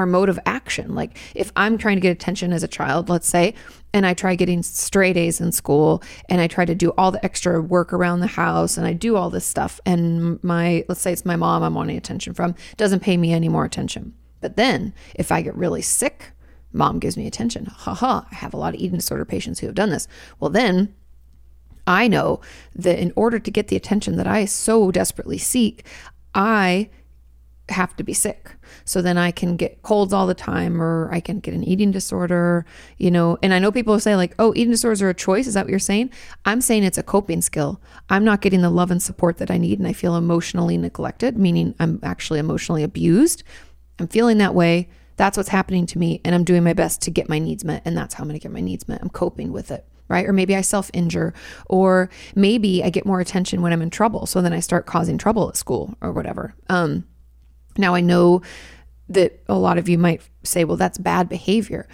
our 0.00 0.06
mode 0.06 0.28
of 0.28 0.38
action. 0.46 0.94
Like 0.94 1.16
if 1.34 1.52
I'm 1.54 1.78
trying 1.78 1.96
to 1.96 2.00
get 2.00 2.10
attention 2.10 2.52
as 2.52 2.62
a 2.62 2.68
child, 2.68 3.08
let's 3.08 3.28
say, 3.28 3.54
and 3.92 4.06
I 4.06 4.14
try 4.14 4.34
getting 4.34 4.62
straight 4.62 5.16
A's 5.16 5.40
in 5.40 5.52
school 5.52 6.02
and 6.28 6.40
I 6.40 6.46
try 6.46 6.64
to 6.64 6.74
do 6.74 6.90
all 6.96 7.10
the 7.10 7.24
extra 7.24 7.60
work 7.60 7.92
around 7.92 8.20
the 8.20 8.26
house 8.26 8.76
and 8.76 8.86
I 8.86 8.92
do 8.92 9.16
all 9.16 9.30
this 9.30 9.44
stuff 9.44 9.80
and 9.84 10.42
my 10.42 10.84
let's 10.88 11.00
say 11.00 11.12
it's 11.12 11.24
my 11.24 11.36
mom 11.36 11.62
I'm 11.62 11.74
wanting 11.74 11.96
attention 11.96 12.34
from 12.34 12.54
doesn't 12.76 13.00
pay 13.00 13.16
me 13.16 13.32
any 13.32 13.48
more 13.48 13.64
attention. 13.64 14.14
But 14.40 14.56
then 14.56 14.94
if 15.14 15.30
I 15.30 15.42
get 15.42 15.54
really 15.54 15.82
sick, 15.82 16.32
mom 16.72 16.98
gives 16.98 17.16
me 17.16 17.26
attention. 17.26 17.66
Haha, 17.66 18.22
I 18.30 18.34
have 18.34 18.54
a 18.54 18.56
lot 18.56 18.74
of 18.74 18.80
eating 18.80 18.96
disorder 18.96 19.24
patients 19.24 19.60
who 19.60 19.66
have 19.66 19.74
done 19.74 19.90
this. 19.90 20.08
Well 20.38 20.50
then 20.50 20.94
I 21.86 22.08
know 22.08 22.40
that 22.74 22.98
in 22.98 23.12
order 23.16 23.38
to 23.38 23.50
get 23.50 23.68
the 23.68 23.76
attention 23.76 24.16
that 24.16 24.26
I 24.26 24.46
so 24.46 24.90
desperately 24.90 25.38
seek, 25.38 25.84
I 26.34 26.88
have 27.70 27.96
to 27.96 28.04
be 28.04 28.12
sick. 28.12 28.50
So 28.84 29.02
then 29.02 29.18
I 29.18 29.30
can 29.30 29.56
get 29.56 29.82
colds 29.82 30.12
all 30.12 30.26
the 30.26 30.34
time 30.34 30.80
or 30.80 31.08
I 31.12 31.20
can 31.20 31.40
get 31.40 31.54
an 31.54 31.64
eating 31.64 31.90
disorder, 31.90 32.64
you 32.98 33.10
know. 33.10 33.38
And 33.42 33.52
I 33.52 33.58
know 33.58 33.72
people 33.72 33.98
say, 34.00 34.16
like, 34.16 34.34
oh, 34.38 34.52
eating 34.54 34.70
disorders 34.70 35.02
are 35.02 35.08
a 35.08 35.14
choice. 35.14 35.46
Is 35.46 35.54
that 35.54 35.64
what 35.64 35.70
you're 35.70 35.78
saying? 35.78 36.10
I'm 36.44 36.60
saying 36.60 36.84
it's 36.84 36.98
a 36.98 37.02
coping 37.02 37.42
skill. 37.42 37.80
I'm 38.08 38.24
not 38.24 38.40
getting 38.40 38.62
the 38.62 38.70
love 38.70 38.90
and 38.90 39.02
support 39.02 39.38
that 39.38 39.50
I 39.50 39.58
need 39.58 39.78
and 39.78 39.88
I 39.88 39.92
feel 39.92 40.16
emotionally 40.16 40.76
neglected, 40.76 41.36
meaning 41.36 41.74
I'm 41.78 42.00
actually 42.02 42.38
emotionally 42.38 42.82
abused. 42.82 43.42
I'm 43.98 44.08
feeling 44.08 44.38
that 44.38 44.54
way. 44.54 44.88
That's 45.16 45.36
what's 45.36 45.50
happening 45.50 45.86
to 45.86 45.98
me. 45.98 46.20
And 46.24 46.34
I'm 46.34 46.44
doing 46.44 46.64
my 46.64 46.72
best 46.72 47.02
to 47.02 47.10
get 47.10 47.28
my 47.28 47.38
needs 47.38 47.64
met. 47.64 47.82
And 47.84 47.96
that's 47.96 48.14
how 48.14 48.22
I'm 48.22 48.28
going 48.28 48.38
to 48.38 48.42
get 48.42 48.52
my 48.52 48.60
needs 48.60 48.88
met. 48.88 49.02
I'm 49.02 49.10
coping 49.10 49.52
with 49.52 49.70
it 49.70 49.86
right? 50.10 50.26
Or 50.26 50.32
maybe 50.32 50.54
I 50.54 50.60
self 50.60 50.90
injure, 50.92 51.32
or 51.66 52.10
maybe 52.34 52.84
I 52.84 52.90
get 52.90 53.06
more 53.06 53.20
attention 53.20 53.62
when 53.62 53.72
I'm 53.72 53.80
in 53.80 53.90
trouble. 53.90 54.26
So 54.26 54.42
then 54.42 54.52
I 54.52 54.60
start 54.60 54.84
causing 54.84 55.16
trouble 55.16 55.48
at 55.48 55.56
school 55.56 55.94
or 56.02 56.12
whatever. 56.12 56.54
Um, 56.68 57.04
now, 57.76 57.94
I 57.94 58.00
know 58.00 58.42
that 59.08 59.42
a 59.48 59.54
lot 59.54 59.78
of 59.78 59.88
you 59.88 59.98
might 59.98 60.22
say, 60.42 60.64
well, 60.64 60.76
that's 60.76 60.98
bad 60.98 61.28
behavior. 61.28 61.88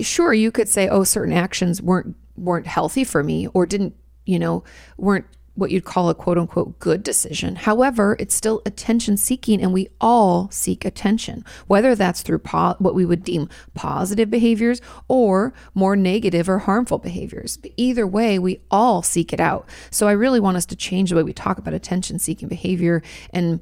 Sure, 0.00 0.32
you 0.32 0.50
could 0.50 0.68
say, 0.68 0.88
oh, 0.88 1.04
certain 1.04 1.34
actions 1.34 1.80
weren't 1.82 2.16
weren't 2.36 2.66
healthy 2.66 3.02
for 3.02 3.22
me 3.22 3.46
or 3.48 3.64
didn't, 3.64 3.94
you 4.26 4.38
know, 4.38 4.62
weren't 4.98 5.24
what 5.56 5.70
you'd 5.70 5.84
call 5.84 6.08
a 6.08 6.14
quote 6.14 6.38
unquote 6.38 6.78
good 6.78 7.02
decision. 7.02 7.56
However, 7.56 8.16
it's 8.18 8.34
still 8.34 8.62
attention 8.64 9.16
seeking, 9.16 9.60
and 9.60 9.72
we 9.72 9.88
all 10.00 10.48
seek 10.50 10.84
attention, 10.84 11.44
whether 11.66 11.94
that's 11.94 12.22
through 12.22 12.38
po- 12.38 12.76
what 12.78 12.94
we 12.94 13.04
would 13.04 13.24
deem 13.24 13.48
positive 13.74 14.30
behaviors 14.30 14.80
or 15.08 15.52
more 15.74 15.96
negative 15.96 16.48
or 16.48 16.60
harmful 16.60 16.98
behaviors. 16.98 17.56
But 17.56 17.72
either 17.76 18.06
way, 18.06 18.38
we 18.38 18.60
all 18.70 19.02
seek 19.02 19.32
it 19.32 19.40
out. 19.40 19.68
So 19.90 20.06
I 20.06 20.12
really 20.12 20.40
want 20.40 20.56
us 20.56 20.66
to 20.66 20.76
change 20.76 21.10
the 21.10 21.16
way 21.16 21.22
we 21.22 21.32
talk 21.32 21.58
about 21.58 21.74
attention 21.74 22.18
seeking 22.18 22.48
behavior 22.48 23.02
and 23.30 23.60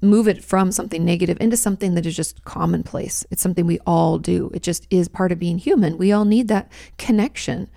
move 0.00 0.28
it 0.28 0.44
from 0.44 0.72
something 0.72 1.04
negative 1.04 1.38
into 1.40 1.56
something 1.56 1.94
that 1.94 2.06
is 2.06 2.16
just 2.16 2.44
commonplace. 2.44 3.24
It's 3.30 3.42
something 3.42 3.66
we 3.66 3.78
all 3.86 4.18
do, 4.18 4.50
it 4.52 4.62
just 4.62 4.86
is 4.90 5.08
part 5.08 5.32
of 5.32 5.38
being 5.38 5.58
human. 5.58 5.98
We 5.98 6.12
all 6.12 6.24
need 6.24 6.48
that 6.48 6.70
connection. 6.96 7.68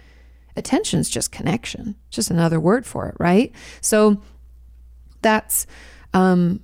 Attention 0.56 1.00
is 1.00 1.10
just 1.10 1.32
connection, 1.32 1.96
just 2.10 2.30
another 2.30 2.60
word 2.60 2.86
for 2.86 3.08
it, 3.08 3.16
right? 3.20 3.54
So 3.82 4.22
that's, 5.22 5.68
um, 6.14 6.60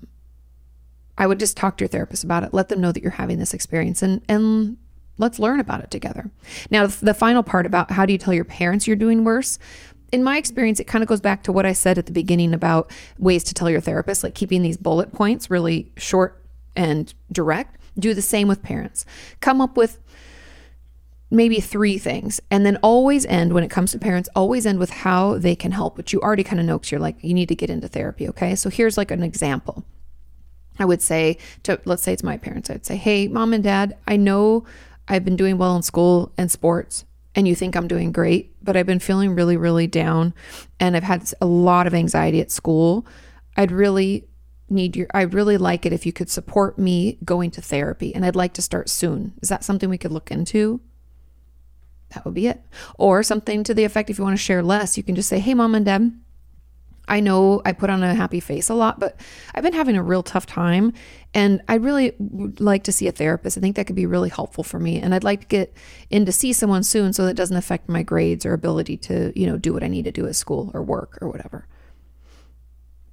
I 1.17 1.26
would 1.26 1.39
just 1.39 1.58
talk 1.58 1.78
to 1.78 1.84
your 1.84 1.89
therapist 1.89 2.23
about 2.23 2.43
it. 2.43 2.54
Let 2.54 2.69
them 2.69 2.82
know 2.82 2.91
that 2.91 3.02
you're 3.02 3.12
having 3.12 3.39
this 3.39 3.54
experience 3.54 4.02
and, 4.02 4.21
and 4.28 4.78
let's 5.17 5.39
learn 5.39 5.60
about 5.60 5.84
it 5.84 5.91
together. 5.91 6.30
Now, 6.69 6.88
the 6.88 7.13
final 7.13 7.43
part 7.43 7.65
about 7.65 7.91
how 7.91 8.06
do 8.06 8.13
you 8.13 8.19
tell 8.19 8.34
your 8.34 8.45
parents 8.45 8.88
you're 8.88 8.95
doing 8.95 9.23
worse? 9.23 9.58
In 10.12 10.23
my 10.23 10.38
experience, 10.38 10.80
it 10.80 10.86
kind 10.86 11.04
of 11.04 11.10
goes 11.10 11.19
back 11.19 11.43
to 11.43 11.52
what 11.52 11.65
I 11.65 11.73
said 11.73 11.97
at 11.97 12.06
the 12.06 12.12
beginning 12.12 12.54
about 12.54 12.91
ways 13.17 13.43
to 13.45 13.54
tell 13.54 13.69
your 13.69 13.82
therapist, 13.82 14.23
like 14.23 14.36
keeping 14.36 14.62
these 14.62 14.78
bullet 14.78 15.12
points 15.12 15.50
really 15.50 15.91
short 15.97 16.43
and 16.76 17.13
direct. 17.32 17.78
Do 18.00 18.13
the 18.13 18.21
same 18.21 18.47
with 18.47 18.62
parents. 18.62 19.06
Come 19.41 19.60
up 19.60 19.76
with 19.76 19.97
maybe 21.30 21.60
three 21.60 21.98
things 21.98 22.40
and 22.50 22.66
then 22.66 22.78
always 22.78 23.26
end 23.26 23.52
when 23.54 23.63
it 23.63 23.70
comes 23.70 23.92
to 23.92 24.00
parents 24.00 24.30
always 24.36 24.66
end 24.66 24.80
with 24.80 24.90
how 24.90 25.38
they 25.38 25.56
can 25.56 25.72
help 25.72 25.98
which 25.98 26.13
you 26.13 26.22
already 26.22 26.44
kind 26.44 26.60
of 26.60 26.66
know 26.66 26.78
because 26.78 26.92
you're 26.92 27.02
like 27.02 27.22
you 27.22 27.34
need 27.34 27.50
to 27.50 27.56
get 27.56 27.70
into 27.70 27.88
therapy 27.88 28.28
okay 28.28 28.56
so 28.56 28.70
here's 28.70 28.98
like 28.98 29.12
an 29.12 29.24
example 29.24 29.84
i 30.80 30.86
would 30.86 31.02
say 31.02 31.38
to 31.63 31.80
let's 31.86 32.02
say 32.02 32.13
it's 32.13 32.24
my 32.24 32.38
parents 32.38 32.70
i'd 32.70 32.86
say 32.86 32.96
hey 32.96 33.28
mom 33.28 33.54
and 33.54 33.63
dad 33.63 33.98
i 34.08 34.16
know 34.16 34.63
i've 35.08 35.26
been 35.26 35.36
doing 35.36 35.58
well 35.58 35.76
in 35.76 35.82
school 35.82 36.32
and 36.38 36.50
sports 36.50 37.04
and 37.36 37.48
you 37.48 37.56
think 37.56 37.76
i'm 37.76 37.88
doing 37.88 38.12
great 38.12 38.56
but 38.63 38.78
i've 38.78 38.86
been 38.86 39.00
feeling 39.00 39.36
really 39.36 39.58
really 39.58 39.88
down 39.88 40.34
and 40.80 40.96
i've 40.96 41.04
had 41.04 41.30
a 41.42 41.46
lot 41.46 41.88
of 41.88 41.94
anxiety 41.94 42.40
at 42.40 42.52
school 42.52 43.06
i'd 43.58 43.72
really 43.72 44.26
need 44.70 44.96
your 44.96 45.08
I'd 45.13 45.34
really 45.34 45.58
like 45.58 45.86
it 45.86 45.94
if 45.94 46.06
you 46.06 46.12
could 46.12 46.30
support 46.30 46.78
me 46.78 47.18
going 47.24 47.52
to 47.52 47.62
therapy 47.62 48.13
and 48.13 48.26
I'd 48.26 48.36
like 48.36 48.54
to 48.54 48.62
start 48.62 48.90
soon. 48.90 49.34
Is 49.42 49.48
that 49.50 49.63
something 49.63 49.90
we 49.90 49.98
could 49.98 50.12
look 50.12 50.30
into? 50.30 50.82
That 52.13 52.26
would 52.26 52.34
be 52.34 52.48
it. 52.48 52.62
Or 52.98 53.24
something 53.24 53.63
to 53.63 53.74
the 53.74 53.84
effect 53.84 54.10
if 54.10 54.17
you 54.17 54.24
want 54.24 54.38
to 54.38 54.43
share 54.43 54.63
less, 54.63 54.98
you 54.98 55.04
can 55.04 55.15
just 55.15 55.30
say, 55.30 55.39
Hey, 55.39 55.54
mom 55.54 55.76
and 55.76 55.86
dad, 55.86 56.12
I 57.08 57.22
know 57.22 57.62
I 57.63 57.72
put 57.72 57.89
on 57.89 58.04
a 58.04 58.13
happy 58.13 58.39
face 58.39 58.70
a 58.70 58.74
lot, 58.74 59.00
but 59.00 59.20
I've 59.56 59.63
been 59.63 59.74
having 59.74 59.96
a 59.96 60.04
real 60.04 60.24
tough 60.24 60.46
time 60.46 60.93
and 61.34 61.62
I 61.67 61.76
really 61.76 62.13
would 62.20 62.60
like 62.60 62.84
to 62.84 62.91
see 62.91 63.08
a 63.08 63.13
therapist. 63.13 63.58
I 63.58 63.62
think 63.62 63.78
that 63.78 63.88
could 63.88 63.96
be 63.96 64.06
really 64.06 64.30
helpful 64.30 64.63
for 64.63 64.78
me 64.78 65.00
and 65.00 65.15
I'd 65.15 65.24
like 65.24 65.41
to 65.41 65.48
get 65.48 65.74
in 66.10 66.26
to 66.26 66.32
see 66.32 66.52
someone 66.52 66.84
soon 66.84 67.13
so 67.13 67.26
that 67.26 67.36
doesn't 67.36 67.56
affect 67.56 67.88
my 67.88 68.04
grades 68.04 68.46
or 68.46 68.54
ability 68.54 68.98
to, 68.98 69.32
you 69.39 69.48
know, 69.48 69.58
do 69.58 69.74
what 69.74 69.84
I 69.84 69.88
need 69.88 70.04
to 70.04 70.12
do 70.12 70.28
at 70.28 70.36
school 70.36 70.70
or 70.74 70.84
work 70.84 71.17
or 71.22 71.30
whatever. 71.30 71.65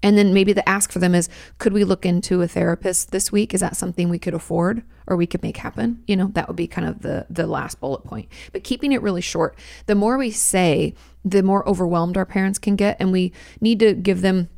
And 0.05 0.19
then 0.19 0.35
maybe 0.35 0.53
the 0.53 0.69
ask 0.69 0.93
for 0.93 0.99
them 0.99 1.15
is 1.15 1.31
could 1.57 1.73
we 1.73 1.83
look 1.83 2.05
into 2.05 2.43
a 2.43 2.47
therapist 2.47 3.11
this 3.11 3.33
week? 3.33 3.55
Is 3.55 3.63
that 3.63 3.75
something 3.75 4.11
we 4.11 4.19
could 4.19 4.35
afford 4.35 4.83
or 5.07 5.17
we 5.17 5.27
could 5.27 5.43
make 5.43 5.57
happen? 5.57 6.05
You 6.07 6.15
know, 6.15 6.29
that 6.35 6.47
would 6.47 6.59
be 6.59 6.67
kind 6.67 6.87
of 6.87 7.01
the 7.01 7.27
the 7.31 7.47
last 7.47 7.81
bullet 7.81 8.05
point. 8.05 8.29
But 8.53 8.65
keeping 8.65 8.93
it 8.93 9.01
really 9.01 9.23
short. 9.23 9.59
The 9.87 9.95
more 9.95 10.19
we 10.19 10.31
say, 10.31 10.95
the 11.25 11.43
more 11.43 11.67
overwhelmed 11.67 12.19
our 12.19 12.27
parents 12.27 12.59
can 12.59 12.77
get 12.77 12.99
and 13.01 13.13
we 13.13 13.33
need 13.63 13.81
to 13.81 13.95
give 13.95 14.21
them 14.21 14.51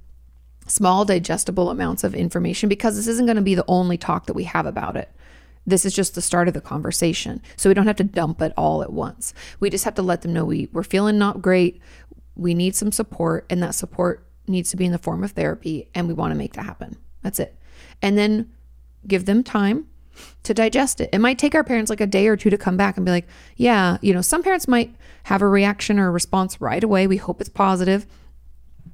small 0.67 1.05
digestible 1.05 1.71
amounts 1.71 2.03
of 2.03 2.13
information 2.13 2.69
because 2.69 2.97
this 2.97 3.07
isn't 3.07 3.27
going 3.27 3.37
to 3.37 3.43
be 3.43 3.55
the 3.55 3.65
only 3.69 3.97
talk 3.97 4.27
that 4.27 4.35
we 4.35 4.45
have 4.45 4.67
about 4.67 4.97
it. 4.97 5.13
This 5.65 5.85
is 5.85 5.95
just 5.95 6.17
the 6.17 6.23
start 6.23 6.49
of 6.49 6.55
the 6.55 6.61
conversation. 6.61 7.41
So 7.57 7.71
we 7.71 7.75
don't 7.75 7.87
have 7.87 7.97
to 7.97 8.05
dump 8.05 8.43
it 8.43 8.53
all 8.57 8.83
at 8.83 8.93
once. 8.93 9.33
We 9.61 9.71
just 9.71 9.85
have 9.85 9.95
to 9.95 10.03
let 10.03 10.23
them 10.23 10.33
know 10.33 10.45
we, 10.45 10.69
we're 10.73 10.83
feeling 10.83 11.19
not 11.19 11.41
great. 11.41 11.81
We 12.35 12.53
need 12.53 12.77
some 12.77 12.93
support, 12.93 13.47
and 13.49 13.63
that 13.63 13.75
support 13.75 14.26
needs 14.49 14.71
to 14.71 14.77
be 14.77 14.85
in 14.85 14.93
the 14.93 14.99
form 14.99 15.25
of 15.25 15.33
therapy, 15.33 15.89
and 15.95 16.09
we 16.09 16.15
want 16.15 16.33
to 16.33 16.39
make 16.39 16.55
that 16.55 16.65
happen. 16.65 16.97
That's 17.23 17.41
it. 17.41 17.57
And 18.03 18.17
then 18.17 18.53
give 19.07 19.27
them 19.27 19.43
time 19.43 19.87
to 20.43 20.55
digest 20.55 21.01
it. 21.01 21.11
It 21.13 21.19
might 21.19 21.39
take 21.39 21.55
our 21.55 21.65
parents 21.65 21.91
like 21.91 22.01
a 22.01 22.07
day 22.07 22.27
or 22.27 22.37
two 22.37 22.51
to 22.51 22.59
come 22.59 22.77
back 22.77 22.97
and 22.97 23.05
be 23.05 23.13
like, 23.13 23.29
yeah, 23.57 23.99
you 24.01 24.15
know, 24.15 24.23
some 24.23 24.43
parents 24.43 24.67
might 24.69 24.95
have 25.25 25.43
a 25.43 25.49
reaction 25.49 25.99
or 25.99 26.09
a 26.09 26.11
response 26.11 26.61
right 26.61 26.83
away. 26.83 27.07
We 27.07 27.17
hope 27.17 27.41
it's 27.41 27.51
positive. 27.51 28.07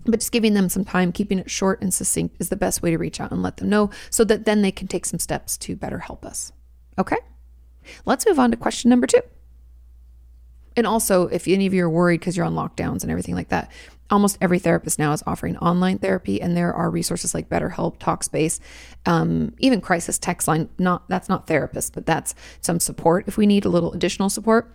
But 0.04 0.18
just 0.20 0.32
giving 0.32 0.54
them 0.54 0.68
some 0.68 0.84
time, 0.84 1.12
keeping 1.12 1.38
it 1.38 1.50
short 1.50 1.80
and 1.80 1.94
succinct 1.94 2.36
is 2.40 2.48
the 2.48 2.56
best 2.56 2.82
way 2.82 2.90
to 2.90 2.98
reach 2.98 3.20
out 3.20 3.30
and 3.30 3.42
let 3.42 3.58
them 3.58 3.68
know 3.68 3.90
so 4.10 4.24
that 4.24 4.44
then 4.44 4.62
they 4.62 4.72
can 4.72 4.88
take 4.88 5.06
some 5.06 5.20
steps 5.20 5.56
to 5.58 5.76
better 5.76 5.98
help 5.98 6.24
us. 6.24 6.52
Okay? 6.98 7.18
Let's 8.04 8.26
move 8.26 8.38
on 8.38 8.50
to 8.50 8.56
question 8.56 8.88
number 8.88 9.06
two. 9.06 9.20
And 10.74 10.86
also, 10.86 11.28
if 11.28 11.46
any 11.46 11.66
of 11.66 11.74
you 11.74 11.84
are 11.84 11.90
worried 11.90 12.20
because 12.20 12.36
you're 12.36 12.46
on 12.46 12.54
lockdowns 12.54 13.02
and 13.02 13.10
everything 13.10 13.34
like 13.34 13.50
that, 13.50 13.70
almost 14.12 14.38
every 14.40 14.58
therapist 14.58 14.98
now 14.98 15.12
is 15.12 15.22
offering 15.26 15.56
online 15.56 15.98
therapy, 15.98 16.40
and 16.40 16.56
there 16.56 16.72
are 16.72 16.90
resources 16.90 17.34
like 17.34 17.48
BetterHelp, 17.48 17.98
Talkspace, 17.98 18.60
um, 19.06 19.54
even 19.58 19.80
Crisis 19.80 20.18
Text 20.18 20.46
Line. 20.46 20.68
Not 20.78 21.08
that's 21.08 21.28
not 21.28 21.48
therapist, 21.48 21.94
but 21.94 22.06
that's 22.06 22.34
some 22.60 22.78
support 22.78 23.26
if 23.26 23.36
we 23.36 23.46
need 23.46 23.64
a 23.64 23.70
little 23.70 23.92
additional 23.92 24.28
support. 24.28 24.70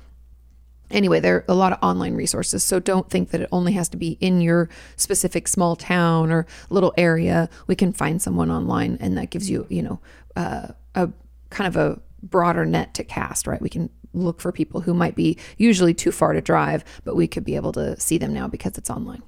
Anyway, 0.89 1.19
there 1.19 1.35
are 1.35 1.45
a 1.49 1.53
lot 1.53 1.73
of 1.73 1.79
online 1.81 2.15
resources, 2.15 2.63
so 2.63 2.79
don't 2.79 3.09
think 3.09 3.29
that 3.29 3.41
it 3.41 3.49
only 3.51 3.73
has 3.73 3.89
to 3.89 3.97
be 3.97 4.17
in 4.19 4.41
your 4.41 4.69
specific 4.95 5.47
small 5.47 5.75
town 5.75 6.31
or 6.31 6.47
little 6.69 6.93
area. 6.97 7.49
We 7.67 7.75
can 7.75 7.93
find 7.93 8.21
someone 8.21 8.49
online, 8.49 8.97
and 8.99 9.17
that 9.17 9.29
gives 9.29 9.49
you, 9.49 9.67
you 9.69 9.83
know, 9.83 9.99
uh, 10.35 10.69
a 10.95 11.09
kind 11.49 11.67
of 11.67 11.75
a 11.75 11.99
broader 12.21 12.65
net 12.65 12.93
to 12.95 13.03
cast, 13.03 13.47
right? 13.47 13.61
We 13.61 13.69
can 13.69 13.89
look 14.13 14.41
for 14.41 14.51
people 14.51 14.81
who 14.81 14.93
might 14.93 15.15
be 15.15 15.37
usually 15.57 15.93
too 15.93 16.11
far 16.11 16.33
to 16.33 16.41
drive, 16.41 16.83
but 17.03 17.15
we 17.15 17.27
could 17.27 17.43
be 17.43 17.55
able 17.55 17.71
to 17.73 17.99
see 17.99 18.17
them 18.17 18.33
now 18.33 18.47
because 18.47 18.77
it's 18.77 18.89
online. 18.89 19.21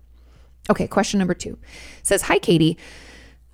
Okay, 0.70 0.88
question 0.88 1.18
number 1.18 1.34
two 1.34 1.58
says 2.04 2.24
Hi, 2.24 2.40
Kati. 2.40 2.78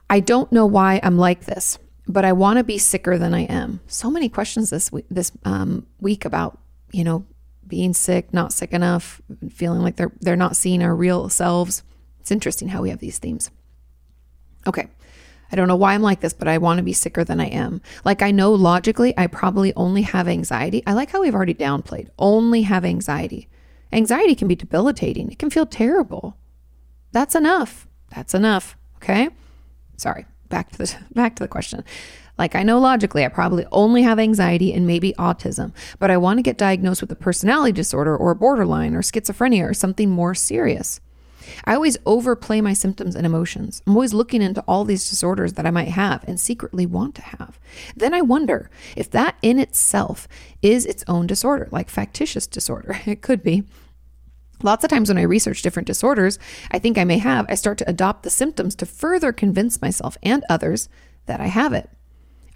I 0.09 0.19
don't 0.19 0.51
know 0.51 0.65
why 0.65 0.99
I'm 1.01 1.17
like 1.17 1.45
this, 1.45 1.79
but 2.07 2.25
I 2.25 2.33
want 2.33 2.57
to 2.57 2.63
be 2.63 2.77
sicker 2.77 3.17
than 3.17 3.33
I 3.33 3.41
am. 3.41 3.79
So 3.87 4.11
many 4.11 4.29
questions 4.29 4.69
this 4.69 4.91
week, 4.91 5.05
this 5.09 5.31
um, 5.43 5.87
week 5.99 6.25
about, 6.25 6.59
you 6.91 7.03
know, 7.03 7.25
being 7.67 7.93
sick, 7.93 8.31
not 8.33 8.53
sick 8.53 8.73
enough, 8.73 9.21
feeling 9.49 9.81
like 9.81 9.95
they're 9.95 10.13
they're 10.21 10.35
not 10.35 10.55
seeing 10.55 10.83
our 10.83 10.95
real 10.95 11.29
selves. 11.29 11.83
It's 12.19 12.31
interesting 12.31 12.67
how 12.67 12.81
we 12.81 12.89
have 12.89 12.99
these 12.99 13.17
themes. 13.17 13.49
Okay. 14.67 14.87
I 15.51 15.55
don't 15.55 15.67
know 15.67 15.75
why 15.75 15.93
I'm 15.93 16.01
like 16.01 16.21
this, 16.21 16.33
but 16.33 16.47
I 16.47 16.57
want 16.57 16.77
to 16.77 16.83
be 16.83 16.93
sicker 16.93 17.23
than 17.23 17.39
I 17.39 17.47
am. 17.47 17.81
Like, 18.03 18.21
I 18.21 18.31
know 18.31 18.53
logically 18.53 19.13
I 19.17 19.27
probably 19.27 19.73
only 19.75 20.01
have 20.01 20.27
anxiety. 20.27 20.83
I 20.87 20.93
like 20.93 21.11
how 21.11 21.21
we've 21.21 21.35
already 21.35 21.53
downplayed 21.53 22.09
only 22.17 22.63
have 22.63 22.83
anxiety. 22.85 23.47
Anxiety 23.93 24.35
can 24.35 24.47
be 24.47 24.55
debilitating, 24.55 25.31
it 25.31 25.39
can 25.39 25.49
feel 25.49 25.65
terrible. 25.65 26.37
That's 27.11 27.35
enough. 27.35 27.87
That's 28.13 28.33
enough. 28.33 28.75
Okay. 28.97 29.29
Sorry. 29.97 30.25
Back 30.49 30.71
to 30.71 30.77
the 30.79 30.95
back 31.13 31.35
to 31.37 31.43
the 31.43 31.47
question. 31.47 31.83
Like 32.37 32.55
I 32.55 32.63
know 32.63 32.79
logically 32.79 33.23
I 33.23 33.29
probably 33.29 33.65
only 33.71 34.01
have 34.01 34.19
anxiety 34.19 34.73
and 34.73 34.85
maybe 34.85 35.13
autism, 35.13 35.71
but 35.99 36.11
I 36.11 36.17
want 36.17 36.39
to 36.39 36.43
get 36.43 36.57
diagnosed 36.57 37.01
with 37.01 37.11
a 37.11 37.15
personality 37.15 37.71
disorder 37.71 38.15
or 38.15 38.35
borderline 38.35 38.95
or 38.95 39.01
schizophrenia 39.01 39.69
or 39.69 39.73
something 39.73 40.09
more 40.09 40.35
serious. 40.35 40.99
I 41.63 41.75
always 41.75 41.97
overplay 42.05 42.61
my 42.61 42.73
symptoms 42.73 43.15
and 43.15 43.25
emotions. 43.25 43.81
I'm 43.85 43.93
always 43.93 44.13
looking 44.13 44.41
into 44.41 44.63
all 44.67 44.85
these 44.85 45.09
disorders 45.09 45.53
that 45.53 45.65
I 45.65 45.71
might 45.71 45.89
have 45.89 46.23
and 46.27 46.39
secretly 46.39 46.85
want 46.85 47.15
to 47.15 47.21
have. 47.21 47.59
Then 47.95 48.13
I 48.13 48.21
wonder 48.21 48.69
if 48.95 49.09
that 49.11 49.35
in 49.41 49.59
itself 49.59 50.27
is 50.61 50.85
its 50.85 51.03
own 51.07 51.27
disorder, 51.27 51.67
like 51.71 51.89
factitious 51.89 52.47
disorder. 52.47 52.99
It 53.05 53.21
could 53.21 53.43
be. 53.43 53.63
Lots 54.63 54.83
of 54.83 54.89
times 54.89 55.09
when 55.09 55.17
I 55.17 55.23
research 55.23 55.61
different 55.61 55.87
disorders 55.87 56.39
I 56.71 56.79
think 56.79 56.97
I 56.97 57.03
may 57.03 57.19
have, 57.19 57.45
I 57.47 57.55
start 57.55 57.77
to 57.79 57.89
adopt 57.89 58.23
the 58.23 58.29
symptoms 58.29 58.75
to 58.75 58.85
further 58.85 59.31
convince 59.31 59.81
myself 59.81 60.17
and 60.23 60.43
others 60.49 60.89
that 61.27 61.39
I 61.39 61.47
have 61.47 61.71
it. 61.73 61.89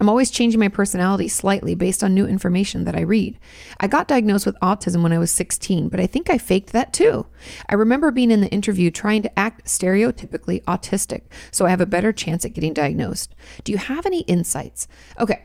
I'm 0.00 0.08
always 0.08 0.30
changing 0.30 0.58
my 0.58 0.68
personality 0.68 1.28
slightly 1.28 1.74
based 1.74 2.02
on 2.02 2.14
new 2.14 2.26
information 2.26 2.84
that 2.84 2.96
I 2.96 3.02
read. 3.02 3.38
I 3.78 3.86
got 3.86 4.08
diagnosed 4.08 4.46
with 4.46 4.58
autism 4.60 5.02
when 5.02 5.12
I 5.12 5.18
was 5.18 5.30
16, 5.30 5.90
but 5.90 6.00
I 6.00 6.06
think 6.06 6.30
I 6.30 6.38
faked 6.38 6.72
that 6.72 6.92
too. 6.94 7.26
I 7.68 7.74
remember 7.74 8.10
being 8.10 8.30
in 8.30 8.40
the 8.40 8.48
interview 8.48 8.90
trying 8.90 9.22
to 9.22 9.38
act 9.38 9.66
stereotypically 9.66 10.64
autistic 10.64 11.22
so 11.50 11.66
I 11.66 11.70
have 11.70 11.80
a 11.80 11.86
better 11.86 12.12
chance 12.12 12.44
at 12.44 12.54
getting 12.54 12.72
diagnosed. 12.72 13.34
Do 13.62 13.72
you 13.72 13.78
have 13.78 14.06
any 14.06 14.20
insights? 14.22 14.88
Okay, 15.18 15.44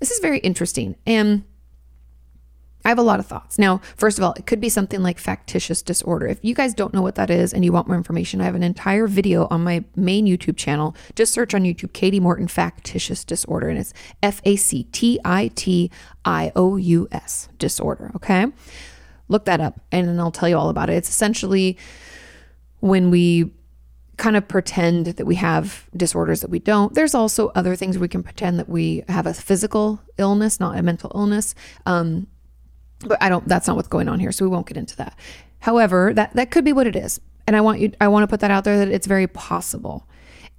this 0.00 0.10
is 0.10 0.18
very 0.18 0.38
interesting. 0.38 0.96
And 1.06 1.44
I 2.84 2.90
have 2.90 2.98
a 2.98 3.02
lot 3.02 3.18
of 3.18 3.26
thoughts. 3.26 3.58
Now, 3.58 3.80
first 3.96 4.18
of 4.18 4.24
all, 4.24 4.32
it 4.34 4.46
could 4.46 4.60
be 4.60 4.68
something 4.68 5.02
like 5.02 5.18
factitious 5.18 5.80
disorder. 5.80 6.26
If 6.26 6.38
you 6.42 6.54
guys 6.54 6.74
don't 6.74 6.92
know 6.92 7.02
what 7.02 7.14
that 7.14 7.30
is 7.30 7.54
and 7.54 7.64
you 7.64 7.72
want 7.72 7.88
more 7.88 7.96
information, 7.96 8.40
I 8.40 8.44
have 8.44 8.54
an 8.54 8.62
entire 8.62 9.06
video 9.06 9.46
on 9.50 9.64
my 9.64 9.84
main 9.96 10.26
YouTube 10.26 10.56
channel. 10.56 10.94
Just 11.14 11.32
search 11.32 11.54
on 11.54 11.62
YouTube 11.62 11.92
Kati 11.92 12.20
Morton 12.20 12.48
factitious 12.48 13.24
disorder, 13.24 13.68
and 13.68 13.78
it's 13.78 13.94
F 14.22 14.42
A 14.44 14.56
C 14.56 14.84
T 14.84 15.18
I 15.24 15.48
T 15.54 15.90
I 16.24 16.52
O 16.54 16.76
U 16.76 17.08
S 17.10 17.48
disorder. 17.58 18.10
Okay. 18.16 18.46
Look 19.28 19.46
that 19.46 19.60
up 19.60 19.80
and 19.90 20.06
then 20.06 20.20
I'll 20.20 20.30
tell 20.30 20.50
you 20.50 20.58
all 20.58 20.68
about 20.68 20.90
it. 20.90 20.96
It's 20.96 21.08
essentially 21.08 21.78
when 22.80 23.10
we 23.10 23.50
kind 24.18 24.36
of 24.36 24.46
pretend 24.46 25.06
that 25.06 25.24
we 25.24 25.36
have 25.36 25.88
disorders 25.96 26.42
that 26.42 26.50
we 26.50 26.58
don't. 26.58 26.94
There's 26.94 27.14
also 27.14 27.48
other 27.54 27.74
things 27.74 27.98
we 27.98 28.06
can 28.06 28.22
pretend 28.22 28.58
that 28.58 28.68
we 28.68 29.02
have 29.08 29.26
a 29.26 29.32
physical 29.32 30.00
illness, 30.18 30.60
not 30.60 30.76
a 30.76 30.82
mental 30.82 31.10
illness. 31.14 31.54
Um, 31.86 32.26
but 33.08 33.22
I 33.22 33.28
don't 33.28 33.46
that's 33.48 33.66
not 33.66 33.76
what's 33.76 33.88
going 33.88 34.08
on 34.08 34.20
here, 34.20 34.32
so 34.32 34.44
we 34.44 34.50
won't 34.50 34.66
get 34.66 34.76
into 34.76 34.96
that. 34.96 35.18
However, 35.60 36.12
that 36.14 36.34
that 36.34 36.50
could 36.50 36.64
be 36.64 36.72
what 36.72 36.86
it 36.86 36.96
is. 36.96 37.20
And 37.46 37.56
I 37.56 37.60
want 37.60 37.80
you 37.80 37.92
I 38.00 38.08
want 38.08 38.22
to 38.22 38.26
put 38.26 38.40
that 38.40 38.50
out 38.50 38.64
there 38.64 38.78
that 38.78 38.88
it's 38.88 39.06
very 39.06 39.26
possible. 39.26 40.06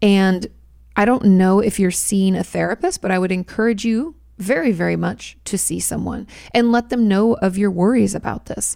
And 0.01 0.47
I 0.95 1.05
don't 1.05 1.25
know 1.25 1.59
if 1.59 1.79
you're 1.79 1.91
seeing 1.91 2.35
a 2.35 2.43
therapist, 2.43 3.01
but 3.01 3.11
I 3.11 3.19
would 3.19 3.31
encourage 3.31 3.85
you 3.85 4.15
very 4.37 4.71
very 4.73 4.97
much 4.97 5.37
to 5.45 5.57
see 5.57 5.79
someone 5.79 6.27
and 6.53 6.71
let 6.71 6.89
them 6.89 7.07
know 7.07 7.35
of 7.35 7.57
your 7.57 7.71
worries 7.71 8.13
about 8.13 8.47
this 8.47 8.75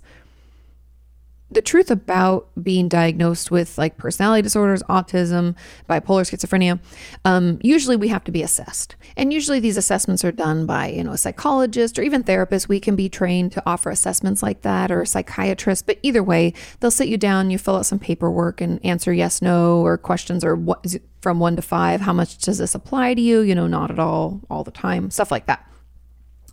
the 1.51 1.61
truth 1.61 1.89
about 1.89 2.47
being 2.61 2.87
diagnosed 2.87 3.49
with 3.49 3.77
like 3.77 3.97
personality 3.97 4.41
disorders, 4.41 4.83
autism, 4.83 5.55
bipolar 5.89 6.23
schizophrenia, 6.23 6.79
um, 7.25 7.59
usually 7.61 7.95
we 7.95 8.09
have 8.09 8.23
to 8.25 8.31
be 8.31 8.43
assessed. 8.43 8.95
And 9.17 9.33
usually 9.33 9.59
these 9.59 9.77
assessments 9.77 10.23
are 10.23 10.31
done 10.31 10.65
by, 10.65 10.89
you 10.89 11.03
know, 11.03 11.11
a 11.11 11.17
psychologist 11.17 11.97
or 11.97 12.03
even 12.03 12.23
therapist. 12.23 12.69
We 12.69 12.79
can 12.79 12.95
be 12.95 13.09
trained 13.09 13.51
to 13.53 13.63
offer 13.65 13.89
assessments 13.89 14.43
like 14.43 14.61
that 14.61 14.91
or 14.91 15.01
a 15.01 15.07
psychiatrist. 15.07 15.85
But 15.85 15.99
either 16.03 16.21
way, 16.21 16.53
they'll 16.79 16.91
sit 16.91 17.07
you 17.07 17.17
down, 17.17 17.49
you 17.49 17.57
fill 17.57 17.77
out 17.77 17.85
some 17.85 17.99
paperwork 17.99 18.61
and 18.61 18.83
answer 18.85 19.11
yes, 19.11 19.41
no, 19.41 19.81
or 19.81 19.97
questions 19.97 20.43
or 20.43 20.55
what 20.55 20.79
is 20.83 20.95
it 20.95 21.03
from 21.21 21.39
one 21.39 21.55
to 21.55 21.61
five. 21.61 22.01
How 22.01 22.13
much 22.13 22.37
does 22.37 22.59
this 22.59 22.75
apply 22.75 23.15
to 23.15 23.21
you? 23.21 23.41
You 23.41 23.55
know, 23.55 23.67
not 23.67 23.91
at 23.91 23.99
all, 23.99 24.41
all 24.49 24.63
the 24.63 24.71
time, 24.71 25.09
stuff 25.11 25.31
like 25.31 25.47
that 25.47 25.68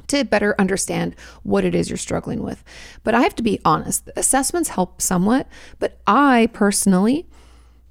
to 0.09 0.25
better 0.25 0.55
understand 0.59 1.14
what 1.42 1.64
it 1.64 1.75
is 1.75 1.90
you're 1.90 1.97
struggling 1.97 2.42
with. 2.42 2.62
But 3.05 3.14
I 3.14 3.23
have 3.23 3.35
to 3.37 3.42
be 3.42 3.61
honest, 3.64 4.09
assessments 4.16 4.71
help 4.71 5.01
somewhat, 5.03 5.49
but 5.79 5.99
I 6.07 6.49
personally 6.53 7.27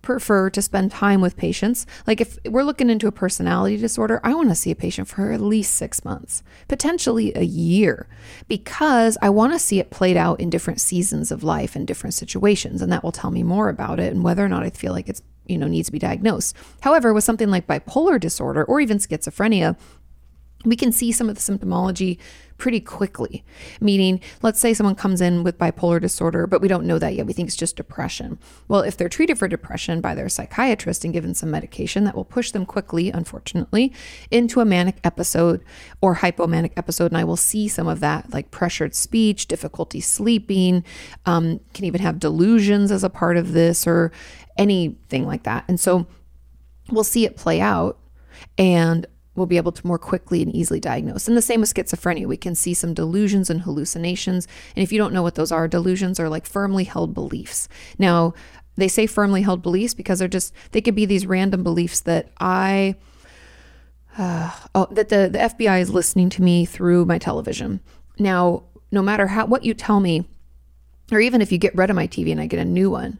prefer 0.05 0.51
to 0.51 0.61
spend 0.61 0.91
time 0.91 1.19
with 1.19 1.35
patients. 1.35 1.85
Like 2.05 2.21
if 2.21 2.37
we're 2.45 2.63
looking 2.63 2.89
into 2.89 3.07
a 3.07 3.11
personality 3.11 3.75
disorder, 3.75 4.21
I 4.23 4.35
want 4.35 4.49
to 4.49 4.55
see 4.55 4.71
a 4.71 4.75
patient 4.75 5.07
for 5.07 5.31
at 5.31 5.41
least 5.41 5.73
6 5.75 6.05
months, 6.05 6.43
potentially 6.67 7.33
a 7.35 7.41
year, 7.41 8.07
because 8.47 9.17
I 9.21 9.29
want 9.29 9.53
to 9.53 9.59
see 9.59 9.79
it 9.79 9.89
played 9.89 10.15
out 10.15 10.39
in 10.39 10.51
different 10.51 10.79
seasons 10.79 11.31
of 11.31 11.43
life 11.43 11.75
and 11.75 11.87
different 11.87 12.13
situations 12.13 12.81
and 12.81 12.91
that 12.91 13.03
will 13.03 13.11
tell 13.11 13.31
me 13.31 13.43
more 13.43 13.67
about 13.67 13.99
it 13.99 14.13
and 14.13 14.23
whether 14.23 14.45
or 14.45 14.49
not 14.49 14.63
I 14.63 14.69
feel 14.69 14.93
like 14.93 15.09
it's 15.09 15.23
you 15.47 15.57
know 15.57 15.67
needs 15.67 15.87
to 15.87 15.91
be 15.91 15.99
diagnosed. 15.99 16.55
However, 16.81 17.13
with 17.13 17.23
something 17.23 17.49
like 17.49 17.67
bipolar 17.67 18.19
disorder 18.19 18.63
or 18.63 18.79
even 18.79 18.99
schizophrenia, 18.99 19.75
we 20.65 20.75
can 20.75 20.91
see 20.91 21.11
some 21.11 21.29
of 21.29 21.35
the 21.35 21.41
symptomology 21.41 22.17
pretty 22.57 22.79
quickly. 22.79 23.43
Meaning, 23.81 24.21
let's 24.41 24.59
say 24.59 24.73
someone 24.73 24.95
comes 24.95 25.21
in 25.21 25.43
with 25.43 25.57
bipolar 25.57 25.99
disorder, 26.01 26.47
but 26.47 26.61
we 26.61 26.67
don't 26.67 26.85
know 26.85 26.97
that 26.99 27.15
yet. 27.15 27.25
We 27.25 27.33
think 27.33 27.47
it's 27.47 27.55
just 27.55 27.75
depression. 27.75 28.39
Well, 28.67 28.81
if 28.81 28.95
they're 28.95 29.09
treated 29.09 29.37
for 29.37 29.47
depression 29.47 30.01
by 30.01 30.15
their 30.15 30.29
psychiatrist 30.29 31.03
and 31.03 31.13
given 31.13 31.33
some 31.33 31.51
medication, 31.51 32.05
that 32.05 32.15
will 32.15 32.25
push 32.25 32.51
them 32.51 32.65
quickly, 32.65 33.11
unfortunately, 33.11 33.93
into 34.31 34.61
a 34.61 34.65
manic 34.65 34.97
episode 35.03 35.63
or 36.01 36.15
hypomanic 36.15 36.71
episode. 36.77 37.11
And 37.11 37.17
I 37.17 37.23
will 37.23 37.37
see 37.37 37.67
some 37.67 37.87
of 37.87 37.99
that, 37.99 38.33
like 38.33 38.51
pressured 38.51 38.95
speech, 38.95 39.47
difficulty 39.47 39.99
sleeping, 39.99 40.83
um, 41.25 41.59
can 41.73 41.85
even 41.85 42.01
have 42.01 42.19
delusions 42.19 42.91
as 42.91 43.03
a 43.03 43.09
part 43.09 43.37
of 43.37 43.51
this 43.51 43.85
or 43.85 44.11
anything 44.57 45.25
like 45.25 45.43
that. 45.43 45.65
And 45.67 45.79
so 45.79 46.07
we'll 46.89 47.03
see 47.03 47.25
it 47.25 47.35
play 47.35 47.59
out. 47.59 47.99
And 48.57 49.05
we'll 49.35 49.45
be 49.45 49.57
able 49.57 49.71
to 49.71 49.85
more 49.85 49.99
quickly 49.99 50.41
and 50.41 50.53
easily 50.55 50.79
diagnose. 50.79 51.27
And 51.27 51.35
the 51.35 51.41
same 51.41 51.61
with 51.61 51.73
schizophrenia. 51.73 52.25
We 52.25 52.37
can 52.37 52.55
see 52.55 52.73
some 52.73 52.93
delusions 52.93 53.49
and 53.49 53.61
hallucinations. 53.61 54.47
And 54.75 54.83
if 54.83 54.91
you 54.91 54.97
don't 54.97 55.13
know 55.13 55.23
what 55.23 55.35
those 55.35 55.51
are, 55.51 55.67
delusions 55.67 56.19
are 56.19 56.29
like 56.29 56.45
firmly 56.45 56.85
held 56.85 57.13
beliefs. 57.13 57.67
Now, 57.99 58.33
they 58.77 58.87
say 58.87 59.07
firmly 59.07 59.41
held 59.41 59.61
beliefs 59.61 59.93
because 59.93 60.19
they're 60.19 60.27
just, 60.27 60.53
they 60.71 60.81
could 60.81 60.95
be 60.95 61.05
these 61.05 61.25
random 61.25 61.63
beliefs 61.63 62.01
that 62.01 62.29
I, 62.39 62.95
uh, 64.17 64.51
oh, 64.73 64.87
that 64.91 65.09
the, 65.09 65.29
the 65.31 65.39
FBI 65.39 65.81
is 65.81 65.89
listening 65.89 66.29
to 66.31 66.41
me 66.41 66.65
through 66.65 67.05
my 67.05 67.17
television. 67.17 67.81
Now, 68.17 68.63
no 68.91 69.01
matter 69.01 69.27
how, 69.27 69.45
what 69.45 69.63
you 69.63 69.73
tell 69.73 69.99
me, 69.99 70.25
or 71.11 71.19
even 71.19 71.41
if 71.41 71.51
you 71.51 71.57
get 71.57 71.75
rid 71.75 71.89
of 71.89 71.95
my 71.95 72.07
TV 72.07 72.31
and 72.31 72.41
I 72.41 72.47
get 72.47 72.59
a 72.59 72.65
new 72.65 72.89
one, 72.89 73.19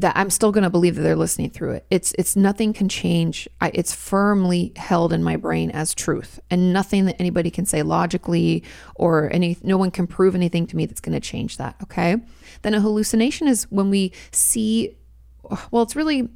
that 0.00 0.16
I'm 0.16 0.30
still 0.30 0.50
going 0.50 0.64
to 0.64 0.70
believe 0.70 0.96
that 0.96 1.02
they're 1.02 1.14
listening 1.14 1.50
through 1.50 1.72
it. 1.72 1.86
It's 1.90 2.14
it's 2.18 2.34
nothing 2.34 2.72
can 2.72 2.88
change. 2.88 3.48
I, 3.60 3.70
it's 3.74 3.94
firmly 3.94 4.72
held 4.76 5.12
in 5.12 5.22
my 5.22 5.36
brain 5.36 5.70
as 5.70 5.94
truth, 5.94 6.40
and 6.50 6.72
nothing 6.72 7.04
that 7.04 7.16
anybody 7.18 7.50
can 7.50 7.66
say 7.66 7.82
logically 7.82 8.64
or 8.94 9.28
any 9.32 9.58
no 9.62 9.76
one 9.76 9.90
can 9.90 10.06
prove 10.06 10.34
anything 10.34 10.66
to 10.68 10.76
me 10.76 10.86
that's 10.86 11.00
going 11.00 11.12
to 11.12 11.20
change 11.20 11.58
that. 11.58 11.76
Okay. 11.82 12.16
Then 12.62 12.74
a 12.74 12.80
hallucination 12.80 13.46
is 13.46 13.64
when 13.70 13.90
we 13.90 14.12
see. 14.32 14.96
Well, 15.70 15.82
it's 15.82 15.96
really. 15.96 16.28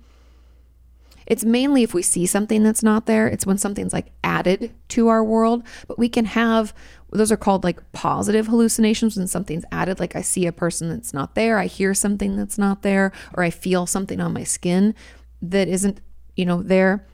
It's 1.27 1.43
mainly 1.43 1.83
if 1.83 1.95
we 1.95 2.03
see 2.03 2.27
something 2.27 2.63
that's 2.63 2.83
not 2.83 3.07
there. 3.07 3.27
It's 3.27 3.47
when 3.47 3.57
something's 3.57 3.95
like 3.95 4.13
added 4.23 4.75
to 4.89 5.09
our 5.09 5.25
world. 5.25 5.63
But 5.89 5.99
we 5.99 6.11
can 6.11 6.27
have 6.27 6.75
those 7.15 7.33
are 7.33 7.37
called 7.37 7.65
like 7.65 7.81
positive 7.93 8.49
hallucinations 8.49 9.17
when 9.17 9.27
something's 9.27 9.65
added. 9.73 10.01
Like 10.01 10.17
i 10.17 10.21
see 10.23 10.47
a 10.47 10.53
person 10.53 10.89
that's 10.89 11.15
not 11.15 11.35
there 11.35 11.59
i 11.59 11.67
hear 11.67 11.95
something 11.95 12.37
that's 12.37 12.59
not 12.59 12.83
there 12.83 13.13
or 13.35 13.43
i 13.43 13.51
feel 13.51 13.87
something 13.87 14.21
on 14.21 14.33
my 14.33 14.45
skin 14.45 14.95
that 15.43 15.69
isn't 15.69 16.01
you 16.37 16.45
know 16.45 16.63
there. 16.63 17.07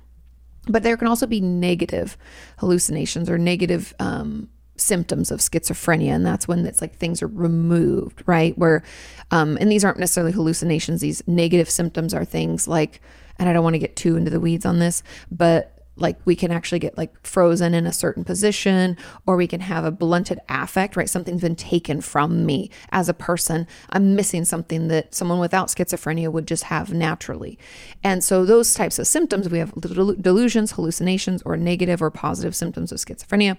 But 0.66 0.82
there 0.82 0.96
can 0.96 1.08
also 1.08 1.26
be 1.26 1.40
negative 1.40 2.18
hallucinations 2.58 3.30
or 3.30 3.38
negative 3.38 3.94
um, 3.98 4.50
symptoms 4.76 5.30
of 5.30 5.40
schizophrenia 5.40 6.10
and 6.10 6.24
that's 6.24 6.46
when 6.46 6.66
it's 6.66 6.80
like 6.80 6.96
things 6.96 7.22
are 7.22 7.26
removed 7.26 8.22
right? 8.26 8.56
Where 8.58 8.82
um, 9.30 9.56
and 9.60 9.70
these 9.70 9.84
aren't 9.84 9.98
necessarily 9.98 10.32
hallucinations. 10.32 11.00
These 11.00 11.26
negative 11.26 11.70
symptoms 11.70 12.14
are 12.14 12.24
things 12.24 12.66
like 12.66 13.00
and 13.40 13.48
i 13.48 13.52
don't 13.52 13.64
want 13.64 13.74
to 13.74 13.80
get 13.80 13.96
too 13.96 14.16
into 14.16 14.30
the 14.30 14.38
weeds 14.38 14.64
on 14.64 14.78
this 14.78 15.02
but 15.32 15.79
like 16.00 16.18
we 16.24 16.34
can 16.34 16.50
actually 16.50 16.78
get 16.78 16.96
like 16.96 17.14
frozen 17.24 17.74
in 17.74 17.86
a 17.86 17.92
certain 17.92 18.24
position 18.24 18.96
or 19.26 19.36
we 19.36 19.46
can 19.46 19.60
have 19.60 19.84
a 19.84 19.90
blunted 19.90 20.40
affect 20.48 20.96
right? 20.96 21.08
Something's 21.08 21.42
been 21.42 21.56
taken 21.56 22.00
from 22.00 22.44
me 22.44 22.70
as 22.90 23.08
a 23.08 23.14
person. 23.14 23.66
I'm 23.90 24.14
missing 24.14 24.44
something 24.44 24.88
that 24.88 25.14
someone 25.14 25.38
without 25.38 25.68
schizophrenia 25.68 26.32
would 26.32 26.46
just 26.46 26.64
have 26.64 26.92
naturally. 26.92 27.58
And 28.02 28.24
so 28.24 28.44
those 28.44 28.74
types 28.74 28.98
of 28.98 29.06
symptoms 29.06 29.48
we 29.48 29.58
have 29.58 29.74
delusions 29.74 30.72
hallucinations 30.72 31.42
or 31.42 31.56
negative 31.56 32.02
or 32.02 32.10
positive 32.10 32.56
symptoms 32.56 32.92
of 32.92 32.98
schizophrenia. 32.98 33.56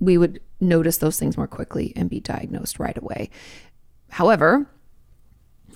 We 0.00 0.18
would 0.18 0.40
notice 0.60 0.98
those 0.98 1.18
things 1.18 1.36
more 1.36 1.46
quickly 1.46 1.92
and 1.96 2.10
be 2.10 2.20
diagnosed 2.20 2.78
right 2.78 2.96
away. 2.96 3.30
However 4.10 4.66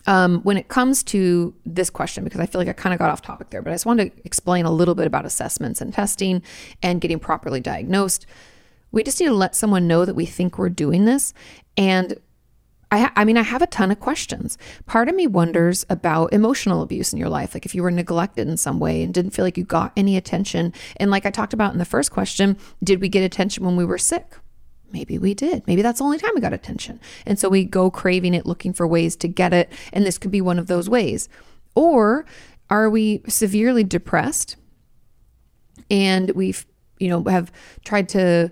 um, 0.09 0.41
when 0.41 0.57
it 0.57 0.69
comes 0.69 1.03
to 1.05 1.55
this 1.67 1.91
question, 1.91 2.25
because 2.25 2.41
I 2.41 2.47
feel 2.47 2.59
like 2.59 2.69
I 2.69 2.73
kind 2.73 2.95
of 2.95 2.99
got 2.99 3.11
off 3.11 3.21
topic 3.21 3.51
there, 3.51 3.61
but 3.61 3.71
I 3.71 3.75
just 3.75 3.85
wanted 3.85 4.17
to 4.17 4.23
explain 4.25 4.65
a 4.65 4.73
little 4.73 4.95
bit 4.95 5.07
about 5.07 5.27
assessments 5.27 5.83
and 5.83 5.93
testing 5.93 6.43
and 6.83 6.99
getting 6.99 7.19
properly 7.19 7.61
diagnosed. 7.61 8.25
We 8.91 9.03
just 9.03 9.21
need 9.21 9.27
to 9.27 9.35
let 9.35 9.55
someone 9.55 9.87
know 9.87 10.07
that 10.07 10.15
we 10.15 10.25
think 10.25 10.57
we're 10.57 10.71
doing 10.71 11.05
this. 11.05 11.35
And 11.77 12.19
I, 12.91 13.11
I 13.17 13.27
mean, 13.27 13.37
I 13.37 13.43
have 13.43 13.61
a 13.61 13.67
ton 13.67 13.91
of 13.91 14.01
questions. 14.01 14.57
Part 14.87 15.11
of 15.11 15.15
me 15.15 15.27
wonders 15.27 15.85
about 15.91 16.33
emotional 16.33 16.81
abuse 16.81 17.13
in 17.13 17.19
your 17.19 17.29
life. 17.29 17.53
Like 17.53 17.67
if 17.67 17.75
you 17.75 17.83
were 17.83 17.91
neglected 17.91 18.49
in 18.49 18.57
some 18.57 18.81
way 18.81 19.03
and 19.03 19.13
didn't 19.13 19.33
feel 19.33 19.45
like 19.45 19.59
you 19.59 19.65
got 19.65 19.93
any 19.95 20.17
attention. 20.17 20.73
And 20.97 21.11
like 21.11 21.27
I 21.27 21.31
talked 21.31 21.53
about 21.53 21.75
in 21.75 21.79
the 21.79 21.85
first 21.85 22.13
question, 22.13 22.57
did 22.83 23.03
we 23.03 23.11
get 23.11 23.25
attention 23.25 23.63
when 23.63 23.77
we 23.77 23.85
were 23.85 23.99
sick? 23.99 24.37
Maybe 24.93 25.19
we 25.19 25.35
did. 25.35 25.67
Maybe 25.67 25.83
that's 25.83 25.99
the 25.99 26.05
only 26.05 26.19
time 26.19 26.31
we 26.35 26.41
got 26.41 26.53
attention. 26.53 27.01
And 27.27 27.39
so 27.39 27.49
we 27.49 27.65
go 27.65 27.91
craving 27.91 28.35
it, 28.35 28.47
looking 28.47 28.73
for 28.73 28.87
ways 28.87 29.17
to 29.17 29.29
get 29.29 29.53
it. 29.53 29.71
And 29.93 30.05
this 30.05 30.19
could 30.19 30.31
be 30.31 30.41
one 30.41 30.59
of 30.59 30.67
those 30.67 30.89
ways. 30.89 31.29
Or 31.75 32.25
are 32.71 32.89
we 32.89 33.23
severely 33.29 33.85
depressed 33.85 34.57
and 35.91 36.31
we've, 36.31 36.67
you 36.99 37.09
know, 37.09 37.25
have 37.25 37.53
tried 37.85 38.09
to, 38.11 38.51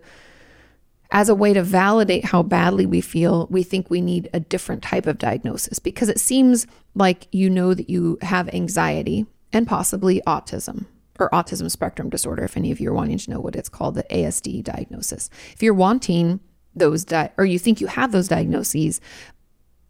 as 1.11 1.29
a 1.29 1.35
way 1.35 1.53
to 1.53 1.63
validate 1.63 2.27
how 2.27 2.43
badly 2.43 2.87
we 2.87 3.01
feel, 3.01 3.47
we 3.51 3.63
think 3.63 3.89
we 3.89 4.01
need 4.01 4.29
a 4.33 4.41
different 4.41 4.83
type 4.83 5.07
of 5.07 5.19
diagnosis 5.19 5.79
because 5.79 6.09
it 6.09 6.21
seems 6.21 6.67
like 6.95 7.29
you 7.33 7.49
know 7.49 7.75
that 7.75 7.89
you 7.89 8.19
have 8.23 8.53
anxiety 8.55 9.27
and 9.53 9.67
possibly 9.67 10.21
autism 10.27 10.87
or 11.19 11.31
autism 11.31 11.71
spectrum 11.71 12.11
disorder, 12.11 12.45
if 12.45 12.57
any 12.57 12.71
of 12.71 12.81
you 12.81 12.91
are 12.91 12.95
wanting 12.95 13.19
to 13.19 13.31
know 13.31 13.41
what 13.41 13.57
it's 13.57 13.69
called, 13.69 13.95
the 13.95 14.05
ASD 14.05 14.63
diagnosis. 14.65 15.31
If 15.53 15.63
you're 15.63 15.75
wanting 15.75 16.41
those, 16.75 17.05
di- 17.05 17.33
or 17.37 17.45
you 17.45 17.59
think 17.59 17.81
you 17.81 17.87
have 17.87 18.13
those 18.13 18.29
diagnoses, 18.29 19.01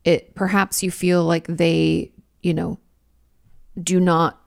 it 0.05 0.35
perhaps 0.35 0.83
you 0.83 0.91
feel 0.91 1.25
like 1.25 1.47
they, 1.47 2.13
you 2.43 2.55
know, 2.55 2.79
do 3.83 4.01
not 4.01 4.41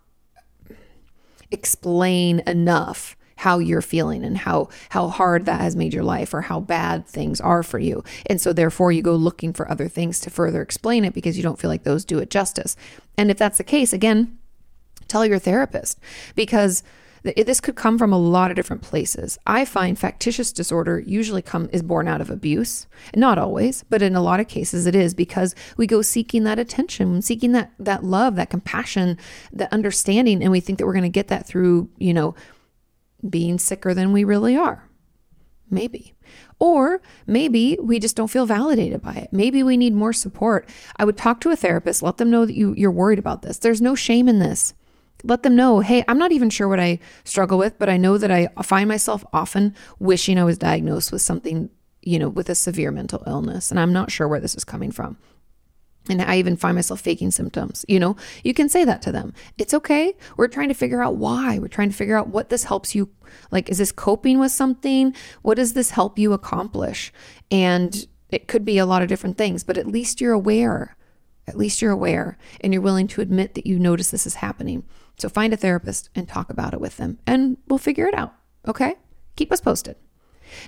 explain 1.52 2.42
enough 2.48 3.16
how 3.36 3.58
you're 3.58 3.82
feeling 3.82 4.26
and 4.26 4.38
how 4.38 4.68
how 4.90 5.08
hard 5.08 5.46
that 5.46 5.62
has 5.62 5.74
made 5.74 5.94
your 5.94 6.04
life 6.04 6.34
or 6.34 6.42
how 6.42 6.60
bad 6.60 7.08
things 7.08 7.40
are 7.40 7.64
for 7.64 7.80
you. 7.80 8.04
And 8.26 8.40
so 8.42 8.52
therefore 8.52 8.92
you 8.92 9.02
go 9.02 9.16
looking 9.16 9.54
for 9.54 9.70
other 9.72 9.88
things 9.88 10.20
to 10.22 10.30
further 10.30 10.62
explain 10.62 11.06
it 11.06 11.14
because 11.14 11.38
you 11.38 11.44
don't 11.44 11.58
feel 11.58 11.70
like 11.70 11.84
those 11.84 12.04
do 12.04 12.20
it 12.20 12.30
justice. 12.30 12.76
And 13.18 13.32
if 13.32 13.38
that's 13.38 13.58
the 13.58 13.64
case, 13.64 13.94
again, 13.94 14.39
tell 15.10 15.26
your 15.26 15.40
therapist 15.40 16.00
because 16.36 16.84
this 17.24 17.60
could 17.60 17.76
come 17.76 17.98
from 17.98 18.14
a 18.14 18.18
lot 18.18 18.50
of 18.50 18.56
different 18.56 18.82
places. 18.82 19.38
I 19.46 19.66
find 19.66 20.00
factitious 20.00 20.52
disorder 20.52 21.00
usually 21.00 21.42
come 21.42 21.70
is 21.74 21.82
born 21.84 22.08
out 22.08 22.22
of 22.22 22.30
abuse. 22.30 22.88
Not 23.16 23.38
always, 23.38 23.84
but 23.90 24.02
in 24.02 24.16
a 24.16 24.22
lot 24.22 24.40
of 24.40 24.48
cases 24.48 24.86
it 24.86 24.96
is 24.96 25.14
because 25.14 25.54
we 25.78 25.86
go 25.86 26.02
seeking 26.02 26.44
that 26.46 26.60
attention, 26.60 27.22
seeking 27.22 27.52
that 27.54 27.72
that 27.80 28.04
love, 28.04 28.36
that 28.36 28.50
compassion, 28.50 29.18
that 29.52 29.74
understanding 29.74 30.42
and 30.42 30.52
we 30.52 30.60
think 30.60 30.80
that 30.80 30.86
we're 30.86 30.94
going 30.94 31.04
to 31.04 31.10
get 31.10 31.28
that 31.28 31.46
through, 31.46 31.90
you 31.98 32.14
know, 32.14 32.36
being 33.28 33.60
sicker 33.60 33.94
than 33.94 34.14
we 34.14 34.24
really 34.24 34.56
are. 34.56 34.86
Maybe. 35.70 36.16
Or 36.58 37.02
maybe 37.28 37.78
we 37.82 38.00
just 38.00 38.16
don't 38.16 38.30
feel 38.30 38.46
validated 38.46 39.02
by 39.02 39.14
it. 39.14 39.30
Maybe 39.32 39.62
we 39.62 39.78
need 39.78 39.94
more 39.94 40.14
support. 40.14 40.68
I 40.98 41.06
would 41.06 41.18
talk 41.18 41.42
to 41.42 41.52
a 41.52 41.56
therapist, 41.56 42.02
let 42.02 42.18
them 42.18 42.32
know 42.32 42.46
that 42.46 42.56
you, 42.56 42.74
you're 42.76 42.92
worried 42.92 43.20
about 43.20 43.44
this. 43.44 43.60
There's 43.60 43.82
no 43.82 43.94
shame 43.94 44.28
in 44.28 44.40
this 44.40 44.74
let 45.24 45.44
them 45.44 45.56
know, 45.56 45.80
hey, 45.82 46.04
I'm 46.08 46.18
not 46.18 46.32
even 46.32 46.50
sure 46.50 46.68
what 46.68 46.80
I 46.80 47.00
struggle 47.24 47.58
with, 47.58 47.78
but 47.78 47.90
I 47.90 47.98
know 47.98 48.18
that 48.18 48.32
I 48.32 48.48
find 48.64 48.88
myself 48.88 49.24
often 49.34 49.76
wishing 50.00 50.38
I 50.38 50.44
was 50.44 50.58
diagnosed 50.58 51.12
with 51.12 51.22
something, 51.22 51.70
you 52.02 52.20
know, 52.20 52.30
with 52.30 52.50
a 52.50 52.56
severe 52.56 52.92
mental 52.92 53.24
illness. 53.28 53.72
And 53.72 53.80
I'm 53.80 53.94
not 53.94 54.12
sure 54.12 54.28
where 54.28 54.40
this 54.40 54.56
is 54.56 54.64
coming 54.64 54.92
from. 54.92 55.18
And 56.08 56.22
I 56.22 56.38
even 56.38 56.56
find 56.56 56.76
myself 56.76 57.02
faking 57.02 57.32
symptoms. 57.32 57.86
You 57.88 58.00
know, 58.00 58.16
you 58.44 58.54
can 58.54 58.70
say 58.70 58.84
that 58.86 59.02
to 59.04 59.12
them. 59.12 59.34
It's 59.58 59.74
okay. 59.74 60.16
We're 60.38 60.48
trying 60.48 60.70
to 60.70 60.74
figure 60.74 61.04
out 61.04 61.18
why. 61.18 61.60
We're 61.60 61.68
trying 61.68 61.92
to 61.92 61.96
figure 61.96 62.18
out 62.18 62.30
what 62.30 62.50
this 62.50 62.64
helps 62.64 62.96
you. 62.96 63.10
Like, 63.52 63.70
is 63.70 63.78
this 63.78 63.92
coping 63.92 64.40
with 64.40 64.52
something? 64.52 65.14
What 65.44 65.56
does 65.56 65.74
this 65.74 65.92
help 65.92 66.18
you 66.18 66.34
accomplish? 66.34 67.12
And 67.52 68.08
it 68.30 68.48
could 68.48 68.66
be 68.66 68.78
a 68.78 68.86
lot 68.86 69.02
of 69.02 69.08
different 69.08 69.38
things, 69.38 69.64
but 69.64 69.78
at 69.78 69.86
least 69.86 70.22
you're 70.22 70.34
aware. 70.34 70.96
At 71.48 71.58
least 71.58 71.82
you're 71.82 71.92
aware 71.92 72.38
and 72.62 72.74
you're 72.74 72.82
willing 72.82 73.08
to 73.08 73.22
admit 73.22 73.56
that 73.56 73.66
you 73.66 73.80
notice 73.80 74.12
this 74.12 74.28
is 74.28 74.36
happening. 74.36 74.84
So 75.20 75.30
find 75.30 75.54
a 75.54 75.58
therapist 75.58 76.10
and 76.16 76.28
talk 76.28 76.50
about 76.50 76.74
it 76.74 76.82
with 76.82 76.98
them, 76.98 77.20
and 77.28 77.58
we'll 77.68 77.80
figure 77.80 78.08
it 78.08 78.14
out. 78.14 78.34
Okay? 78.68 78.96
Keep 79.36 79.52
us 79.52 79.62
posted. 79.62 79.96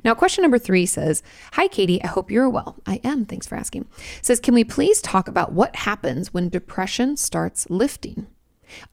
Now, 0.03 0.13
question 0.13 0.43
number 0.43 0.59
three 0.59 0.85
says, 0.85 1.23
Hi, 1.53 1.67
Kati. 1.67 2.03
I 2.03 2.07
hope 2.07 2.31
you're 2.31 2.49
well. 2.49 2.77
I 2.85 2.99
am. 3.03 3.25
Thanks 3.25 3.47
for 3.47 3.55
asking. 3.55 3.87
says, 4.21 4.39
Can 4.39 4.53
we 4.53 4.63
please 4.63 5.01
talk 5.01 5.27
about 5.27 5.53
what 5.53 5.75
happens 5.75 6.33
when 6.33 6.49
depression 6.49 7.17
starts 7.17 7.69
lifting? 7.69 8.27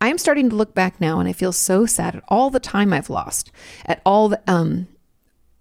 I 0.00 0.08
am 0.08 0.18
starting 0.18 0.50
to 0.50 0.56
look 0.56 0.74
back 0.74 1.00
now 1.00 1.20
and 1.20 1.28
I 1.28 1.32
feel 1.32 1.52
so 1.52 1.86
sad 1.86 2.16
at 2.16 2.24
all 2.28 2.50
the 2.50 2.58
time 2.58 2.92
I've 2.92 3.10
lost, 3.10 3.52
at 3.86 4.02
all 4.04 4.30
the, 4.30 4.40
um, 4.50 4.88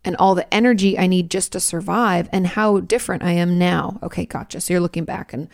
and 0.03 0.15
all 0.15 0.33
the 0.33 0.51
energy 0.53 0.97
I 0.97 1.05
need 1.05 1.29
just 1.29 1.51
to 1.51 1.59
survive 1.59 2.29
and 2.31 2.47
how 2.47 2.79
different 2.79 3.23
I 3.23 3.31
am 3.31 3.59
now. 3.59 3.99
Okay, 4.01 4.25
gotcha. 4.25 4.61
So 4.61 4.73
you're 4.73 4.81
looking 4.81 5.05
back 5.05 5.33
and 5.33 5.49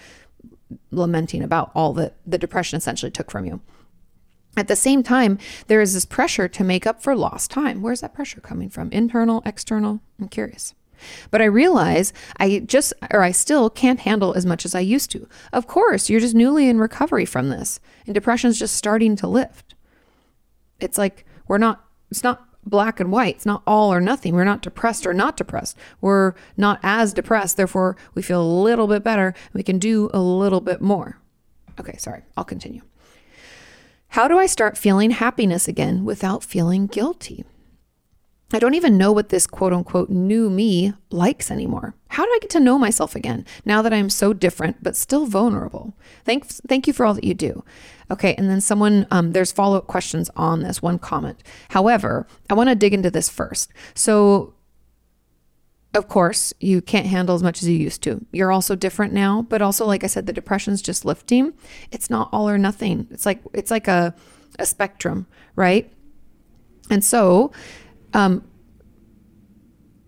lamenting 0.92 1.44
about 1.44 1.72
all 1.76 1.94
that 1.94 2.16
the 2.26 2.38
depression 2.38 2.78
essentially 2.78 3.12
took 3.12 3.32
from 3.32 3.46
you. 3.46 3.62
At 4.56 4.68
the 4.68 4.76
same 4.76 5.02
time, 5.02 5.40
there 5.68 5.82
is 5.82 5.94
this 5.94 6.06
pressure 6.06 6.48
to 6.48 6.64
make 6.64 6.86
up 6.86 7.02
for 7.02 7.16
lost 7.16 7.50
time. 7.50 7.82
Where's 7.82 8.02
that 8.02 8.14
pressure 8.14 8.40
coming 8.40 8.70
from? 8.70 8.92
Internal, 8.92 9.42
external? 9.46 10.00
I'm 10.20 10.28
curious. 10.28 10.76
But 11.32 11.42
I 11.42 11.46
realize 11.46 12.14
I 12.38 12.60
just, 12.60 12.94
or 13.12 13.24
I 13.24 13.32
still 13.32 13.70
can't 13.70 14.02
handle 14.02 14.34
as 14.36 14.46
much 14.46 14.64
as 14.64 14.76
I 14.76 14.80
used 14.80 15.12
to. 15.12 15.28
Of 15.52 15.68
course, 15.68 16.10
you're 16.10 16.20
just 16.20 16.36
newly 16.36 16.70
in 16.70 16.78
recovery 16.80 17.26
from 17.26 17.50
this, 17.50 17.80
and 18.06 18.14
depression's 18.14 18.60
just 18.60 18.76
starting 18.76 19.16
to 19.18 19.28
lift. 19.28 19.76
It's 20.80 20.98
like 20.98 21.26
we're 21.48 21.58
not, 21.58 21.86
it's 22.12 22.24
not 22.24 22.48
black 22.66 23.00
and 23.00 23.12
white. 23.12 23.36
It's 23.36 23.46
not 23.46 23.64
all 23.68 23.92
or 23.94 24.00
nothing. 24.00 24.36
We're 24.36 24.44
not 24.44 24.62
depressed 24.62 25.06
or 25.06 25.14
not 25.14 25.36
depressed. 25.36 25.78
We're 26.00 26.34
not 26.56 26.80
as 26.84 27.14
depressed. 27.14 27.58
Therefore, 27.58 27.98
we 28.14 28.22
feel 28.22 28.42
a 28.42 28.62
little 28.64 28.88
bit 28.88 29.04
better. 29.04 29.34
We 29.52 29.64
can 29.64 29.80
do 29.80 30.10
a 30.14 30.20
little 30.20 30.62
bit 30.62 30.80
more. 30.80 31.18
Okay, 31.80 31.98
sorry. 31.98 32.22
I'll 32.38 32.46
continue. 32.46 32.82
How 34.14 34.28
do 34.28 34.38
I 34.38 34.46
start 34.46 34.78
feeling 34.78 35.10
happiness 35.10 35.68
again 35.68 36.06
without 36.06 36.44
feeling 36.44 36.86
guilty? 36.86 37.46
I 38.54 38.60
don't 38.60 38.76
even 38.76 38.96
know 38.96 39.12
what 39.12 39.30
this 39.30 39.48
quote 39.48 39.74
unquote 39.74 40.12
new 40.12 40.52
me 40.52 40.94
likes 41.10 41.50
anymore. 41.50 41.96
How 42.10 42.24
do 42.24 42.30
I 42.30 42.38
get 42.40 42.52
to 42.52 42.60
know 42.60 42.78
myself 42.78 43.16
again 43.16 43.44
now 43.66 43.82
that 43.82 43.92
I'm 43.92 44.12
so 44.12 44.32
different 44.32 44.84
but 44.84 44.96
still 44.96 45.26
vulnerable? 45.26 45.96
Thanks, 46.26 46.62
thank 46.68 46.86
you 46.86 46.94
for 46.94 47.08
all 47.08 47.16
that 47.16 47.24
you 47.24 47.34
do. 47.34 47.64
Okay, 48.12 48.36
and 48.36 48.48
then 48.48 48.62
someone, 48.62 49.08
um, 49.10 49.32
there's 49.32 49.52
follow 49.52 49.78
up 49.78 49.88
questions 49.88 50.30
on 50.36 50.62
this 50.62 50.80
one 50.80 51.00
comment. 51.00 51.42
However, 51.70 52.28
I 52.52 52.54
want 52.54 52.70
to 52.70 52.76
dig 52.76 52.94
into 52.94 53.10
this 53.10 53.30
first. 53.30 53.74
So, 53.96 54.54
of 55.94 56.08
course, 56.08 56.54
you 56.60 56.82
can't 56.82 57.06
handle 57.06 57.36
as 57.36 57.44
much 57.44 57.62
as 57.62 57.70
you 57.70 57.78
used 57.78 58.02
to. 58.04 58.26
You're 58.32 58.52
also 58.52 58.76
different 58.76 59.14
now, 59.14 59.44
but 59.44 59.62
also, 59.62 59.86
like 59.86 60.04
I 60.04 60.08
said, 60.08 60.26
the 60.26 60.34
depression's 60.34 60.82
just 60.82 61.06
lifting. 61.06 61.54
It's 61.92 62.10
not 62.10 62.30
all 62.32 62.50
or 62.50 62.58
nothing. 62.58 63.08
It's 63.12 63.26
like 63.26 63.42
it's 63.54 63.70
like 63.72 63.88
a 63.88 64.16
a 64.60 64.66
spectrum, 64.66 65.28
right? 65.56 65.92
And 66.90 67.04
so 67.04 67.52
um, 68.14 68.44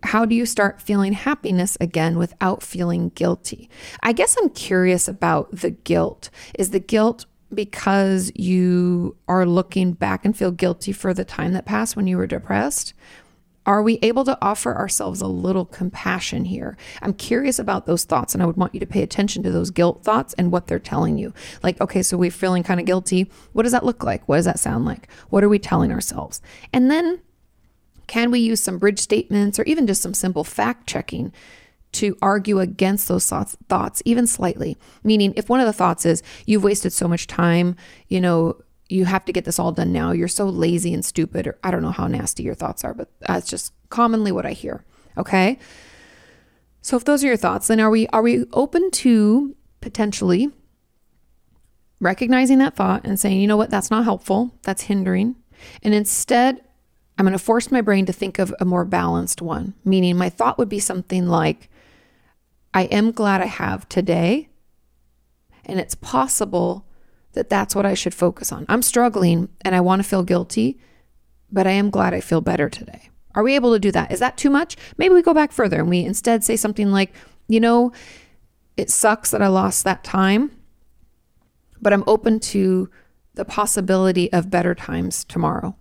how 0.03 0.25
do 0.25 0.35
you 0.35 0.45
start 0.45 0.81
feeling 0.81 1.13
happiness 1.13 1.77
again 1.79 2.17
without 2.17 2.63
feeling 2.63 3.09
guilty? 3.09 3.69
I 4.01 4.13
guess 4.13 4.35
I'm 4.39 4.49
curious 4.49 5.07
about 5.07 5.51
the 5.51 5.71
guilt. 5.71 6.29
Is 6.57 6.71
the 6.71 6.79
guilt 6.79 7.25
because 7.53 8.31
you 8.35 9.15
are 9.27 9.45
looking 9.45 9.93
back 9.93 10.25
and 10.25 10.35
feel 10.35 10.51
guilty 10.51 10.91
for 10.91 11.13
the 11.13 11.25
time 11.25 11.53
that 11.53 11.65
passed 11.65 11.95
when 11.95 12.07
you 12.07 12.17
were 12.17 12.27
depressed? 12.27 12.93
Are 13.65 13.81
we 13.81 13.97
able 14.03 14.23
to 14.25 14.37
offer 14.41 14.75
ourselves 14.75 15.21
a 15.21 15.27
little 15.27 15.65
compassion 15.65 16.45
here? 16.45 16.77
I'm 17.01 17.13
curious 17.13 17.57
about 17.57 17.85
those 17.85 18.03
thoughts, 18.03 18.33
and 18.33 18.43
I 18.43 18.45
would 18.45 18.57
want 18.57 18.73
you 18.73 18.79
to 18.79 18.85
pay 18.85 19.01
attention 19.01 19.41
to 19.43 19.51
those 19.51 19.71
guilt 19.71 20.03
thoughts 20.03 20.33
and 20.35 20.51
what 20.51 20.67
they're 20.67 20.79
telling 20.79 21.17
you. 21.17 21.33
Like, 21.63 21.81
okay, 21.81 22.03
so 22.03 22.15
we're 22.17 22.29
feeling 22.29 22.63
kind 22.63 22.79
of 22.79 22.85
guilty. 22.85 23.29
What 23.53 23.63
does 23.63 23.71
that 23.71 23.85
look 23.85 24.03
like? 24.03 24.27
What 24.27 24.35
does 24.37 24.45
that 24.45 24.59
sound 24.59 24.85
like? 24.85 25.09
What 25.29 25.43
are 25.43 25.49
we 25.49 25.57
telling 25.57 25.91
ourselves? 25.91 26.41
And 26.71 26.91
then 26.91 27.21
can 28.07 28.29
we 28.29 28.39
use 28.39 28.61
some 28.61 28.77
bridge 28.77 28.99
statements 28.99 29.57
or 29.57 29.63
even 29.63 29.87
just 29.87 30.01
some 30.01 30.13
simple 30.13 30.43
fact 30.43 30.87
checking 30.87 31.33
to 31.93 32.17
argue 32.21 32.59
against 32.59 33.07
those 33.07 33.27
thoughts, 33.27 33.57
thoughts, 33.67 34.01
even 34.05 34.27
slightly? 34.27 34.77
Meaning, 35.03 35.33
if 35.35 35.49
one 35.49 35.59
of 35.59 35.65
the 35.65 35.73
thoughts 35.73 36.05
is, 36.05 36.21
you've 36.45 36.63
wasted 36.63 36.93
so 36.93 37.07
much 37.07 37.25
time, 37.25 37.75
you 38.09 38.21
know, 38.21 38.57
you 38.87 39.05
have 39.05 39.25
to 39.25 39.33
get 39.33 39.45
this 39.45 39.59
all 39.59 39.71
done 39.71 39.91
now, 39.91 40.11
you're 40.11 40.27
so 40.27 40.45
lazy 40.45 40.93
and 40.93 41.03
stupid, 41.03 41.47
or 41.47 41.57
I 41.63 41.71
don't 41.71 41.81
know 41.81 41.91
how 41.91 42.07
nasty 42.07 42.43
your 42.43 42.55
thoughts 42.55 42.83
are, 42.83 42.93
but 42.93 43.09
that's 43.19 43.49
just 43.49 43.73
commonly 43.89 44.31
what 44.31 44.45
I 44.45 44.51
hear. 44.51 44.83
Okay. 45.17 45.57
So 46.81 46.95
if 46.97 47.03
those 47.03 47.23
are 47.23 47.27
your 47.27 47.37
thoughts, 47.37 47.67
then 47.67 47.79
are 47.79 47.89
we 47.89 48.07
are 48.07 48.21
we 48.21 48.45
open 48.53 48.91
to 48.91 49.55
potentially 49.81 50.51
recognizing 51.99 52.59
that 52.59 52.75
thought 52.75 53.05
and 53.05 53.19
saying, 53.19 53.41
you 53.41 53.47
know 53.47 53.57
what, 53.57 53.69
that's 53.69 53.89
not 53.89 54.03
helpful, 54.03 54.53
that's 54.63 54.83
hindering, 54.83 55.35
and 55.81 55.93
instead 55.93 56.61
I'm 57.17 57.25
going 57.25 57.37
to 57.37 57.43
force 57.43 57.71
my 57.71 57.81
brain 57.81 58.05
to 58.07 58.13
think 58.13 58.39
of 58.39 58.53
a 58.59 58.65
more 58.65 58.83
balanced 58.85 59.41
one, 59.41 59.73
meaning 59.85 60.17
my 60.17 60.29
thought 60.29 60.57
would 60.57 60.69
be 60.69 60.79
something 60.79 61.27
like, 61.27 61.69
I 62.73 62.83
am 62.83 63.11
glad 63.11 63.41
I 63.41 63.45
have 63.45 63.87
today. 63.87 64.49
And 65.63 65.79
it's 65.79 65.95
possible 65.95 66.85
that 67.35 67.49
that's 67.49 67.75
what 67.75 67.85
I 67.85 67.93
should 67.93 68.13
focus 68.13 68.51
on. 68.51 68.65
I'm 68.67 68.81
struggling 68.81 69.49
and 69.61 69.75
I 69.75 69.81
want 69.81 70.01
to 70.01 70.07
feel 70.07 70.23
guilty, 70.23 70.79
but 71.51 71.67
I 71.67 71.71
am 71.71 71.89
glad 71.89 72.13
I 72.13 72.21
feel 72.21 72.41
better 72.41 72.69
today. 72.69 73.09
Are 73.35 73.43
we 73.43 73.55
able 73.55 73.73
to 73.73 73.79
do 73.79 73.91
that? 73.91 74.11
Is 74.11 74.19
that 74.19 74.37
too 74.37 74.49
much? 74.49 74.75
Maybe 74.97 75.13
we 75.13 75.21
go 75.21 75.33
back 75.33 75.51
further 75.51 75.79
and 75.79 75.89
we 75.89 76.03
instead 76.03 76.43
say 76.43 76.55
something 76.55 76.91
like, 76.91 77.13
you 77.47 77.59
know, 77.59 77.91
it 78.77 78.89
sucks 78.89 79.31
that 79.31 79.41
I 79.41 79.47
lost 79.47 79.83
that 79.83 80.03
time, 80.03 80.51
but 81.81 81.93
I'm 81.93 82.03
open 82.07 82.39
to 82.39 82.89
the 83.35 83.45
possibility 83.45 84.31
of 84.31 84.49
better 84.49 84.73
times 84.73 85.23
tomorrow. 85.23 85.75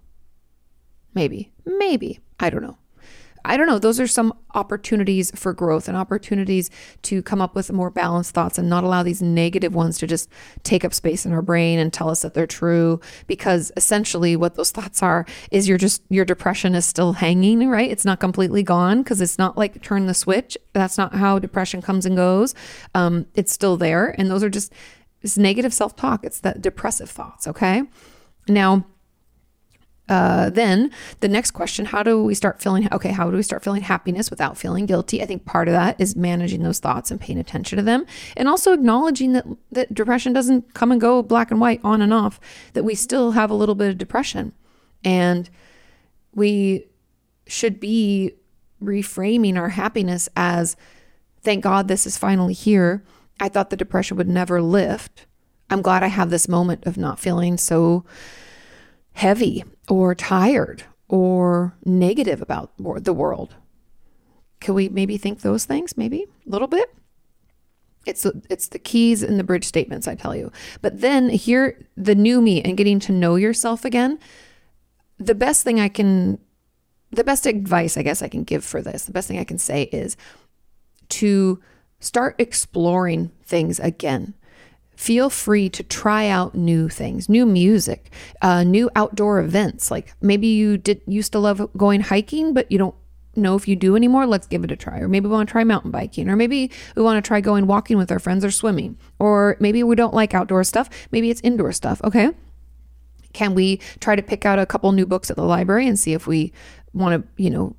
Maybe, 1.15 1.53
maybe. 1.65 2.21
I 2.41 2.51
don't 2.51 2.63
know. 2.63 2.79
I 3.45 3.57
don't 3.57 3.67
know. 3.67 3.79
Those 3.79 4.01
are 4.01 4.07
some 4.07 4.33
opportunities 4.55 5.31
for 5.35 5.53
growth 5.53 5.89
and 5.89 5.97
opportunities 5.97 6.71
to 7.03 7.23
come 7.23 7.43
up 7.43 7.55
with 7.55 7.71
more 7.71 7.91
balanced 7.91 8.33
thoughts 8.35 8.57
and 8.57 8.71
not 8.71 8.85
allow 8.85 9.03
these 9.03 9.21
negative 9.21 9.75
ones 9.75 9.99
to 9.99 10.07
just 10.07 10.31
take 10.63 10.85
up 10.85 10.95
space 10.95 11.27
in 11.27 11.33
our 11.33 11.43
brain 11.43 11.79
and 11.79 11.93
tell 11.93 12.09
us 12.09 12.23
that 12.23 12.35
they're 12.35 12.47
true. 12.47 13.01
Because 13.27 13.71
essentially, 13.77 14.37
what 14.37 14.55
those 14.55 14.71
thoughts 14.71 15.03
are 15.03 15.27
is 15.51 15.69
you're 15.69 15.79
just, 15.79 16.03
your 16.09 16.25
depression 16.25 16.75
is 16.75 16.87
still 16.87 17.15
hanging, 17.15 17.69
right? 17.69 17.91
It's 17.91 18.05
not 18.05 18.21
completely 18.21 18.63
gone 18.63 19.03
because 19.03 19.21
it's 19.21 19.39
not 19.39 19.59
like 19.59 19.83
turn 19.83 20.07
the 20.07 20.15
switch. 20.15 20.57
That's 20.73 20.97
not 20.97 21.15
how 21.15 21.39
depression 21.39 21.83
comes 21.83 22.07
and 22.07 22.17
goes. 22.17 22.55
Um, 22.95 23.27
it's 23.35 23.53
still 23.53 23.77
there. 23.77 24.15
And 24.19 24.31
those 24.31 24.43
are 24.43 24.51
just, 24.51 24.73
it's 25.23 25.37
negative 25.37 25.75
self 25.75 25.97
talk. 25.97 26.25
It's 26.25 26.41
that 26.41 26.63
depressive 26.63 27.11
thoughts. 27.11 27.47
Okay. 27.47 27.83
Now, 28.49 28.87
uh, 30.07 30.51
then 30.51 30.91
the 31.21 31.29
next 31.29 31.53
question 31.53 31.87
how 31.87 32.03
do 32.03 32.23
we 32.23 32.35
start 32.35 32.61
feeling 32.61 32.87
okay 32.93 33.11
how 33.11 33.31
do 33.31 33.37
we 33.39 33.43
start 33.43 33.65
feeling 33.65 33.81
happiness 33.81 34.31
without 34.31 34.59
feeling 34.59 34.85
guilty? 34.85 35.23
I 35.23 35.27
think 35.27 35.47
part 35.47 35.67
of 35.67 35.73
that 35.73 35.99
is 35.99 36.15
managing 36.15 36.63
those 36.63 36.79
thoughts 36.79 37.11
and 37.11 37.19
paying 37.19 37.39
attention 37.39 37.79
to 37.79 37.83
them 37.83 38.05
and 38.37 38.47
also 38.47 38.73
acknowledging 38.75 39.33
that 39.33 39.47
that 39.73 39.95
depression 39.95 40.35
doesn't 40.35 40.75
come 40.75 40.93
and 40.93 41.01
go 41.01 41.23
black 41.23 41.51
and 41.51 41.59
white 41.59 41.81
on 41.83 42.03
and 42.03 42.13
off 42.13 42.39
that 42.75 42.85
we 42.85 42.95
still 42.95 43.33
have 43.33 43.51
a 43.51 43.55
little 43.55 43.75
bit 43.75 43.89
of 43.89 43.99
depression. 43.99 44.53
And 45.03 45.49
we 46.35 46.87
should 47.47 47.81
be 47.81 48.33
reframing 48.83 49.57
our 49.57 49.71
happiness 49.71 50.29
as 50.37 50.77
thank 51.43 51.65
god 51.65 51.89
this 51.89 52.07
is 52.07 52.19
finally 52.19 52.55
here. 52.55 53.03
I 53.41 53.49
thought 53.49 53.71
the 53.71 53.77
depression 53.77 54.19
would 54.19 54.29
never 54.29 54.61
lift. 54.61 55.25
I'm 55.71 55.81
glad 55.81 56.03
i 56.03 56.09
have 56.09 56.29
this 56.29 56.47
moment 56.47 56.85
of 56.85 56.99
not 56.99 57.19
feeling 57.19 57.57
so 57.57 58.05
heavy 59.15 59.65
or 59.89 60.15
tired 60.15 60.85
or 61.09 61.77
negative 61.85 62.43
about 62.43 62.73
the 62.77 63.13
world. 63.13 63.55
Can 64.61 64.75
we 64.75 64.89
maybe 64.89 65.17
think 65.17 65.41
those 65.41 65.65
things? 65.65 65.97
Maybe 65.97 66.27
a 66.47 66.51
little 66.51 66.69
bit. 66.69 66.95
It's 68.07 68.27
it's 68.51 68.69
the 68.69 68.79
keys 68.79 69.23
and 69.23 69.39
the 69.39 69.45
bridge 69.45 69.65
statements 69.65 70.07
I 70.07 70.15
tell 70.15 70.37
you. 70.37 70.53
But 70.83 71.01
then 71.01 71.31
here 71.31 71.87
the 71.97 72.15
new 72.15 72.41
me 72.41 72.61
and 72.63 72.77
getting 72.77 73.01
to 73.01 73.13
know 73.13 73.37
yourself 73.37 73.85
again. 73.85 74.19
The 75.19 75.35
best 75.35 75.65
thing 75.65 75.81
I 75.81 75.89
can 75.89 76.39
the 77.11 77.25
best 77.25 77.47
advice 77.47 77.97
I 77.97 78.03
guess 78.03 78.23
I 78.23 78.29
can 78.29 78.43
give 78.43 78.65
for 78.65 78.83
this, 78.83 79.05
the 79.05 79.13
best 79.13 79.29
thing 79.29 79.39
I 79.39 79.45
can 79.45 79.59
say 79.59 79.85
is 79.85 80.17
to 81.11 81.63
start 82.01 82.35
exploring 82.39 83.31
things 83.45 83.79
again 83.79 84.35
feel 84.97 85.31
free 85.31 85.69
to 85.71 85.83
try 85.83 86.29
out 86.29 86.55
new 86.55 86.89
things, 86.89 87.29
new 87.29 87.47
music, 87.47 88.11
uh, 88.43 88.65
new 88.65 88.91
outdoor 88.97 89.41
events. 89.41 89.91
Like 89.91 90.15
maybe 90.21 90.47
you 90.47 90.77
did 90.77 91.01
used 91.07 91.33
to 91.33 91.39
love 91.39 91.69
going 91.77 92.01
hiking, 92.01 92.55
but 92.55 92.71
you 92.71 92.79
don't 92.79 92.95
know 93.37 93.57
if 93.57 93.67
you 93.67 93.77
do 93.77 93.97
anymore. 93.97 94.27
Let's 94.27 94.47
give 94.47 94.65
it 94.65 94.71
a 94.71 94.77
try. 94.77 94.99
Or 94.99 95.09
maybe 95.09 95.27
we 95.27 95.33
want 95.33 95.49
to 95.49 95.53
try 95.53 95.65
mountain 95.65 95.91
biking, 95.91 96.29
or 96.29 96.37
maybe 96.37 96.71
we 96.97 97.03
want 97.03 97.23
to 97.23 97.27
try 97.27 97.41
going 97.41 97.67
walking 97.67 97.97
with 97.97 98.11
our 98.13 98.19
friends 98.19 98.45
or 98.45 98.51
swimming. 98.51 98.97
Or 99.19 99.57
maybe 99.61 99.83
we 99.83 99.97
don't 99.97 100.15
like 100.15 100.35
outdoor 100.35 100.65
stuff. 100.65 100.89
Maybe 101.11 101.31
it's 101.31 101.41
indoor 101.43 101.73
stuff. 101.73 102.01
Okay. 102.05 102.31
Can 103.33 103.55
we 103.55 103.81
try 103.99 104.15
to 104.15 104.23
pick 104.23 104.47
out 104.47 104.61
a 104.61 104.67
couple 104.67 104.93
new 104.93 105.07
books 105.07 105.29
at 105.31 105.37
the 105.37 105.43
library 105.43 105.89
and 105.89 105.99
see 105.99 106.13
if 106.13 106.27
we 106.27 106.53
want 106.93 107.21
to, 107.21 107.43
you 107.43 107.51
know, 107.51 107.75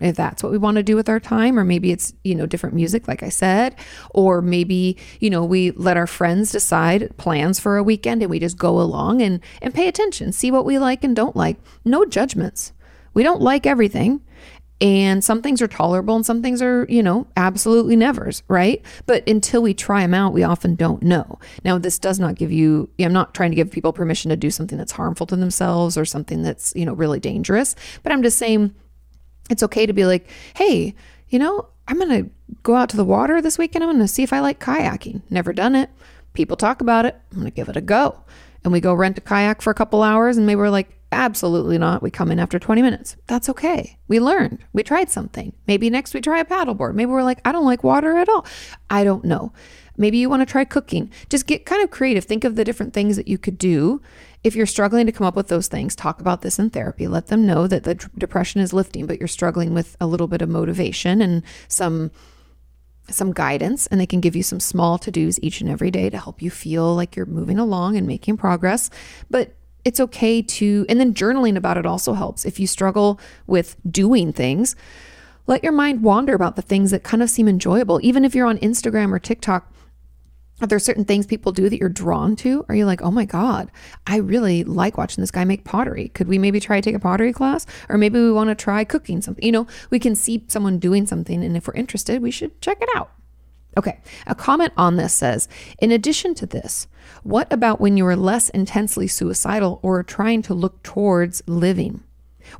if 0.00 0.16
that's 0.16 0.42
what 0.42 0.52
we 0.52 0.58
want 0.58 0.76
to 0.76 0.82
do 0.82 0.94
with 0.94 1.08
our 1.08 1.18
time 1.18 1.58
or 1.58 1.64
maybe 1.64 1.90
it's 1.90 2.14
you 2.22 2.34
know 2.34 2.46
different 2.46 2.74
music 2.74 3.08
like 3.08 3.22
i 3.22 3.28
said 3.28 3.74
or 4.10 4.40
maybe 4.40 4.96
you 5.20 5.28
know 5.28 5.44
we 5.44 5.70
let 5.72 5.96
our 5.96 6.06
friends 6.06 6.52
decide 6.52 7.14
plans 7.16 7.58
for 7.58 7.76
a 7.76 7.82
weekend 7.82 8.22
and 8.22 8.30
we 8.30 8.38
just 8.38 8.56
go 8.56 8.80
along 8.80 9.20
and 9.20 9.40
and 9.60 9.74
pay 9.74 9.88
attention 9.88 10.32
see 10.32 10.50
what 10.50 10.64
we 10.64 10.78
like 10.78 11.04
and 11.04 11.16
don't 11.16 11.36
like. 11.36 11.56
No 11.84 12.04
judgments. 12.04 12.72
We 13.14 13.22
don't 13.22 13.40
like 13.40 13.66
everything 13.66 14.20
and 14.80 15.22
some 15.22 15.42
things 15.42 15.62
are 15.62 15.68
tolerable 15.68 16.16
and 16.16 16.26
some 16.26 16.42
things 16.42 16.60
are 16.60 16.86
you 16.88 17.02
know 17.02 17.26
absolutely 17.36 17.94
nevers 17.94 18.42
right? 18.48 18.82
But 19.06 19.26
until 19.28 19.62
we 19.62 19.74
try 19.74 20.00
them 20.00 20.14
out 20.14 20.32
we 20.32 20.42
often 20.42 20.74
don't 20.74 21.02
know. 21.02 21.38
Now 21.64 21.78
this 21.78 21.98
does 21.98 22.18
not 22.18 22.34
give 22.34 22.50
you 22.50 22.88
i'm 22.98 23.12
not 23.12 23.34
trying 23.34 23.50
to 23.50 23.56
give 23.56 23.70
people 23.70 23.92
permission 23.92 24.30
to 24.30 24.36
do 24.36 24.50
something 24.50 24.78
that's 24.78 24.92
harmful 24.92 25.26
to 25.26 25.36
themselves 25.36 25.96
or 25.96 26.04
something 26.04 26.42
that's 26.42 26.72
you 26.74 26.84
know 26.84 26.94
really 26.94 27.20
dangerous 27.20 27.74
but 28.02 28.12
i'm 28.12 28.22
just 28.22 28.38
saying 28.38 28.74
it's 29.52 29.62
okay 29.62 29.86
to 29.86 29.92
be 29.92 30.04
like, 30.04 30.28
hey, 30.54 30.94
you 31.28 31.38
know, 31.38 31.68
I'm 31.88 31.98
going 31.98 32.24
to 32.24 32.30
go 32.62 32.76
out 32.76 32.88
to 32.90 32.96
the 32.96 33.04
water 33.04 33.40
this 33.40 33.58
weekend. 33.58 33.84
I'm 33.84 33.90
going 33.90 34.00
to 34.00 34.08
see 34.08 34.22
if 34.22 34.32
I 34.32 34.40
like 34.40 34.60
kayaking. 34.60 35.22
Never 35.30 35.52
done 35.52 35.74
it. 35.74 35.90
People 36.32 36.56
talk 36.56 36.80
about 36.80 37.06
it. 37.06 37.20
I'm 37.30 37.38
going 37.38 37.50
to 37.50 37.54
give 37.54 37.68
it 37.68 37.76
a 37.76 37.80
go. 37.80 38.24
And 38.64 38.72
we 38.72 38.80
go 38.80 38.94
rent 38.94 39.18
a 39.18 39.20
kayak 39.20 39.60
for 39.60 39.70
a 39.70 39.74
couple 39.74 40.02
hours 40.02 40.36
and 40.36 40.46
maybe 40.46 40.58
we're 40.58 40.70
like, 40.70 40.98
Absolutely 41.12 41.76
not. 41.76 42.02
We 42.02 42.10
come 42.10 42.32
in 42.32 42.40
after 42.40 42.58
20 42.58 42.80
minutes. 42.80 43.16
That's 43.26 43.50
okay. 43.50 43.98
We 44.08 44.18
learned. 44.18 44.64
We 44.72 44.82
tried 44.82 45.10
something. 45.10 45.52
Maybe 45.66 45.90
next 45.90 46.14
we 46.14 46.22
try 46.22 46.40
a 46.40 46.44
paddleboard. 46.44 46.94
Maybe 46.94 47.10
we're 47.10 47.22
like, 47.22 47.40
I 47.44 47.52
don't 47.52 47.66
like 47.66 47.84
water 47.84 48.16
at 48.16 48.30
all. 48.30 48.46
I 48.88 49.04
don't 49.04 49.22
know. 49.22 49.52
Maybe 49.98 50.16
you 50.16 50.30
want 50.30 50.40
to 50.40 50.50
try 50.50 50.64
cooking. 50.64 51.12
Just 51.28 51.46
get 51.46 51.66
kind 51.66 51.84
of 51.84 51.90
creative. 51.90 52.24
Think 52.24 52.44
of 52.44 52.56
the 52.56 52.64
different 52.64 52.94
things 52.94 53.16
that 53.16 53.28
you 53.28 53.36
could 53.36 53.58
do. 53.58 54.00
If 54.44 54.56
you're 54.56 54.66
struggling 54.66 55.06
to 55.06 55.12
come 55.12 55.26
up 55.26 55.36
with 55.36 55.48
those 55.48 55.68
things, 55.68 55.94
talk 55.94 56.20
about 56.20 56.42
this 56.42 56.58
in 56.58 56.70
therapy. 56.70 57.06
Let 57.06 57.28
them 57.28 57.46
know 57.46 57.66
that 57.68 57.84
the 57.84 57.94
d- 57.94 58.06
depression 58.18 58.60
is 58.60 58.72
lifting, 58.72 59.06
but 59.06 59.20
you're 59.20 59.28
struggling 59.28 59.72
with 59.72 59.96
a 60.00 60.06
little 60.06 60.26
bit 60.26 60.42
of 60.42 60.48
motivation 60.48 61.22
and 61.22 61.42
some 61.68 62.10
some 63.10 63.32
guidance 63.32 63.88
and 63.88 64.00
they 64.00 64.06
can 64.06 64.20
give 64.20 64.36
you 64.36 64.44
some 64.44 64.60
small 64.60 64.96
to-dos 64.96 65.38
each 65.42 65.60
and 65.60 65.68
every 65.68 65.90
day 65.90 66.08
to 66.08 66.16
help 66.16 66.40
you 66.40 66.50
feel 66.50 66.94
like 66.94 67.16
you're 67.16 67.26
moving 67.26 67.58
along 67.58 67.96
and 67.96 68.06
making 68.06 68.36
progress. 68.36 68.90
But 69.28 69.56
it's 69.84 69.98
okay 69.98 70.40
to 70.40 70.86
and 70.88 71.00
then 71.00 71.12
journaling 71.12 71.56
about 71.56 71.76
it 71.76 71.86
also 71.86 72.14
helps. 72.14 72.44
If 72.44 72.60
you 72.60 72.66
struggle 72.66 73.20
with 73.46 73.76
doing 73.88 74.32
things, 74.32 74.76
let 75.46 75.64
your 75.64 75.72
mind 75.72 76.02
wander 76.02 76.34
about 76.34 76.56
the 76.56 76.62
things 76.62 76.92
that 76.92 77.02
kind 77.02 77.22
of 77.22 77.30
seem 77.30 77.48
enjoyable. 77.48 77.98
Even 78.02 78.24
if 78.24 78.34
you're 78.34 78.46
on 78.46 78.58
Instagram 78.58 79.12
or 79.12 79.18
TikTok, 79.18 79.72
are 80.62 80.66
there 80.66 80.78
certain 80.78 81.04
things 81.04 81.26
people 81.26 81.50
do 81.50 81.68
that 81.68 81.78
you're 81.78 81.88
drawn 81.88 82.36
to? 82.36 82.64
Are 82.68 82.74
you 82.74 82.86
like, 82.86 83.02
oh 83.02 83.10
my 83.10 83.24
God, 83.24 83.70
I 84.06 84.18
really 84.18 84.62
like 84.62 84.96
watching 84.96 85.20
this 85.20 85.32
guy 85.32 85.44
make 85.44 85.64
pottery. 85.64 86.08
Could 86.10 86.28
we 86.28 86.38
maybe 86.38 86.60
try 86.60 86.80
to 86.80 86.82
take 86.82 86.94
a 86.94 87.00
pottery 87.00 87.32
class? 87.32 87.66
Or 87.88 87.98
maybe 87.98 88.20
we 88.20 88.30
want 88.30 88.48
to 88.48 88.54
try 88.54 88.84
cooking 88.84 89.20
something. 89.20 89.44
You 89.44 89.50
know, 89.50 89.66
we 89.90 89.98
can 89.98 90.14
see 90.14 90.44
someone 90.46 90.78
doing 90.78 91.04
something, 91.04 91.42
and 91.42 91.56
if 91.56 91.66
we're 91.66 91.74
interested, 91.74 92.22
we 92.22 92.30
should 92.30 92.60
check 92.60 92.78
it 92.80 92.88
out. 92.94 93.10
Okay, 93.76 94.00
a 94.26 94.34
comment 94.34 94.72
on 94.76 94.96
this 94.96 95.12
says 95.14 95.48
In 95.78 95.90
addition 95.90 96.34
to 96.36 96.46
this, 96.46 96.86
what 97.24 97.52
about 97.52 97.80
when 97.80 97.96
you 97.96 98.06
are 98.06 98.16
less 98.16 98.48
intensely 98.50 99.08
suicidal 99.08 99.80
or 99.82 100.02
trying 100.02 100.42
to 100.42 100.54
look 100.54 100.82
towards 100.82 101.42
living? 101.46 102.04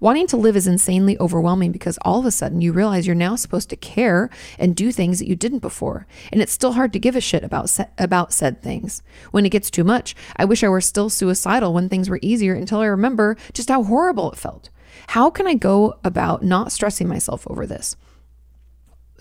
Wanting 0.00 0.26
to 0.28 0.36
live 0.36 0.56
is 0.56 0.66
insanely 0.66 1.18
overwhelming 1.18 1.72
because 1.72 1.98
all 2.02 2.20
of 2.20 2.26
a 2.26 2.30
sudden 2.30 2.60
you 2.60 2.72
realize 2.72 3.06
you're 3.06 3.14
now 3.14 3.36
supposed 3.36 3.70
to 3.70 3.76
care 3.76 4.30
and 4.58 4.76
do 4.76 4.92
things 4.92 5.18
that 5.18 5.28
you 5.28 5.36
didn't 5.36 5.60
before. 5.60 6.06
And 6.32 6.40
it's 6.40 6.52
still 6.52 6.72
hard 6.72 6.92
to 6.92 6.98
give 6.98 7.16
a 7.16 7.20
shit 7.20 7.44
about 7.44 7.68
se- 7.68 7.90
about 7.98 8.32
said 8.32 8.62
things. 8.62 9.02
When 9.30 9.46
it 9.46 9.50
gets 9.50 9.70
too 9.70 9.84
much, 9.84 10.14
I 10.36 10.44
wish 10.44 10.64
I 10.64 10.68
were 10.68 10.80
still 10.80 11.10
suicidal 11.10 11.72
when 11.72 11.88
things 11.88 12.08
were 12.08 12.20
easier 12.22 12.54
until 12.54 12.80
I 12.80 12.86
remember 12.86 13.36
just 13.52 13.68
how 13.68 13.82
horrible 13.82 14.32
it 14.32 14.38
felt. 14.38 14.70
How 15.08 15.30
can 15.30 15.46
I 15.46 15.54
go 15.54 15.98
about 16.04 16.42
not 16.42 16.72
stressing 16.72 17.08
myself 17.08 17.46
over 17.48 17.66
this? 17.66 17.96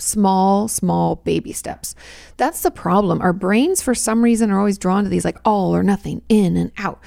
small, 0.01 0.67
small 0.67 1.17
baby 1.17 1.53
steps. 1.53 1.95
That's 2.37 2.61
the 2.61 2.71
problem. 2.71 3.21
Our 3.21 3.33
brains, 3.33 3.81
for 3.81 3.95
some 3.95 4.23
reason, 4.23 4.51
are 4.51 4.59
always 4.59 4.77
drawn 4.77 5.03
to 5.03 5.09
these 5.09 5.25
like 5.25 5.37
all 5.45 5.75
or 5.75 5.83
nothing, 5.83 6.21
in 6.27 6.57
and 6.57 6.71
out. 6.77 6.99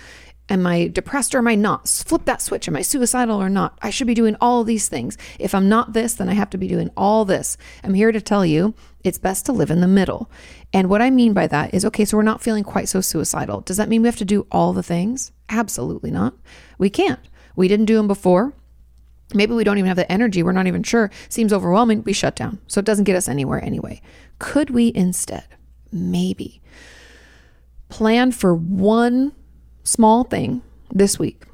Am 0.51 0.67
I 0.67 0.89
depressed 0.89 1.35
or 1.35 1.39
am 1.39 1.49
I 1.49 1.55
not? 1.55 1.89
Flip 1.89 2.25
that 2.27 2.43
switch. 2.43 2.69
Am 2.69 2.77
I 2.77 2.83
suicidal 2.83 3.41
or 3.41 3.49
not? 3.49 3.79
I 3.81 3.89
should 3.89 4.07
be 4.07 4.15
doing 4.15 4.37
all 4.43 4.63
these 4.63 4.89
things. 4.89 5.17
If 5.39 5.55
I'm 5.55 5.71
not 5.71 5.95
this, 5.95 6.15
then 6.15 6.29
I 6.29 6.35
have 6.35 6.51
to 6.51 6.59
be 6.59 6.69
doing 6.69 6.91
all 6.97 7.25
this. 7.25 7.57
I'm 7.83 7.95
here 7.95 8.13
to 8.13 8.21
tell 8.21 8.45
you 8.45 8.75
it's 9.03 9.17
best 9.17 9.47
to 9.47 9.53
live 9.53 9.71
in 9.71 9.81
the 9.81 9.89
middle. 9.89 10.31
And 10.75 10.91
what 10.91 11.01
I 11.01 11.09
mean 11.09 11.33
by 11.33 11.47
that 11.47 11.73
is 11.73 11.85
okay, 11.87 12.05
so 12.05 12.19
we're 12.19 12.25
not 12.25 12.43
feeling 12.43 12.63
quite 12.63 12.91
so 12.91 13.01
suicidal. 13.01 13.63
Does 13.63 13.79
that 13.79 13.89
mean 13.89 14.03
we 14.03 14.09
have 14.09 14.17
to 14.17 14.25
do 14.27 14.47
all 14.53 14.75
the 14.75 14.83
things? 14.83 15.33
Absolutely 15.49 16.11
not. 16.11 16.35
We 16.77 16.91
can't. 16.91 17.21
We 17.57 17.67
didn't 17.67 17.87
do 17.87 17.97
them 17.97 18.09
before. 18.09 18.53
Maybe 19.33 19.55
we 19.55 19.65
don't 19.65 19.79
even 19.79 19.89
have 19.89 19.97
the 19.97 20.11
energy. 20.13 20.43
We're 20.43 20.53
not 20.53 20.67
even 20.67 20.83
sure. 20.83 21.11
Seems 21.31 21.55
overwhelming. 21.55 22.03
We 22.03 22.13
shut 22.13 22.37
down. 22.37 22.61
So 22.67 22.81
it 22.81 22.85
doesn't 22.85 23.05
get 23.05 23.17
us 23.17 23.29
anywhere 23.29 23.65
anyway. 23.65 24.03
Could 24.39 24.69
we 24.69 24.93
instead, 24.95 25.47
maybe, 25.91 26.61
plan 27.89 28.31
for 28.31 28.55
one 28.55 29.33
small 29.85 30.25
thing 30.25 30.63
this 30.93 31.19
week? 31.19 31.45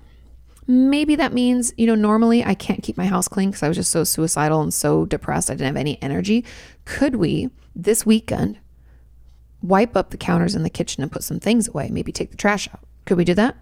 Maybe 0.66 1.16
that 1.16 1.32
means, 1.32 1.74
you 1.76 1.86
know, 1.86 1.96
normally 1.96 2.44
I 2.44 2.54
can't 2.54 2.82
keep 2.82 2.96
my 2.96 3.06
house 3.06 3.28
clean 3.28 3.50
because 3.50 3.62
I 3.62 3.68
was 3.68 3.76
just 3.76 3.90
so 3.90 4.04
suicidal 4.04 4.62
and 4.62 4.72
so 4.72 5.04
depressed. 5.04 5.50
I 5.50 5.54
didn't 5.54 5.66
have 5.66 5.76
any 5.76 6.00
energy. 6.00 6.44
Could 6.84 7.16
we 7.16 7.50
this 7.74 8.06
weekend 8.06 8.58
wipe 9.62 9.96
up 9.96 10.10
the 10.10 10.16
counters 10.16 10.54
in 10.54 10.62
the 10.62 10.70
kitchen 10.70 11.02
and 11.02 11.10
put 11.10 11.24
some 11.24 11.40
things 11.40 11.68
away? 11.68 11.88
Maybe 11.90 12.12
take 12.12 12.30
the 12.30 12.36
trash 12.36 12.68
out. 12.68 12.80
Could 13.04 13.18
we 13.18 13.24
do 13.24 13.34
that? 13.34 13.56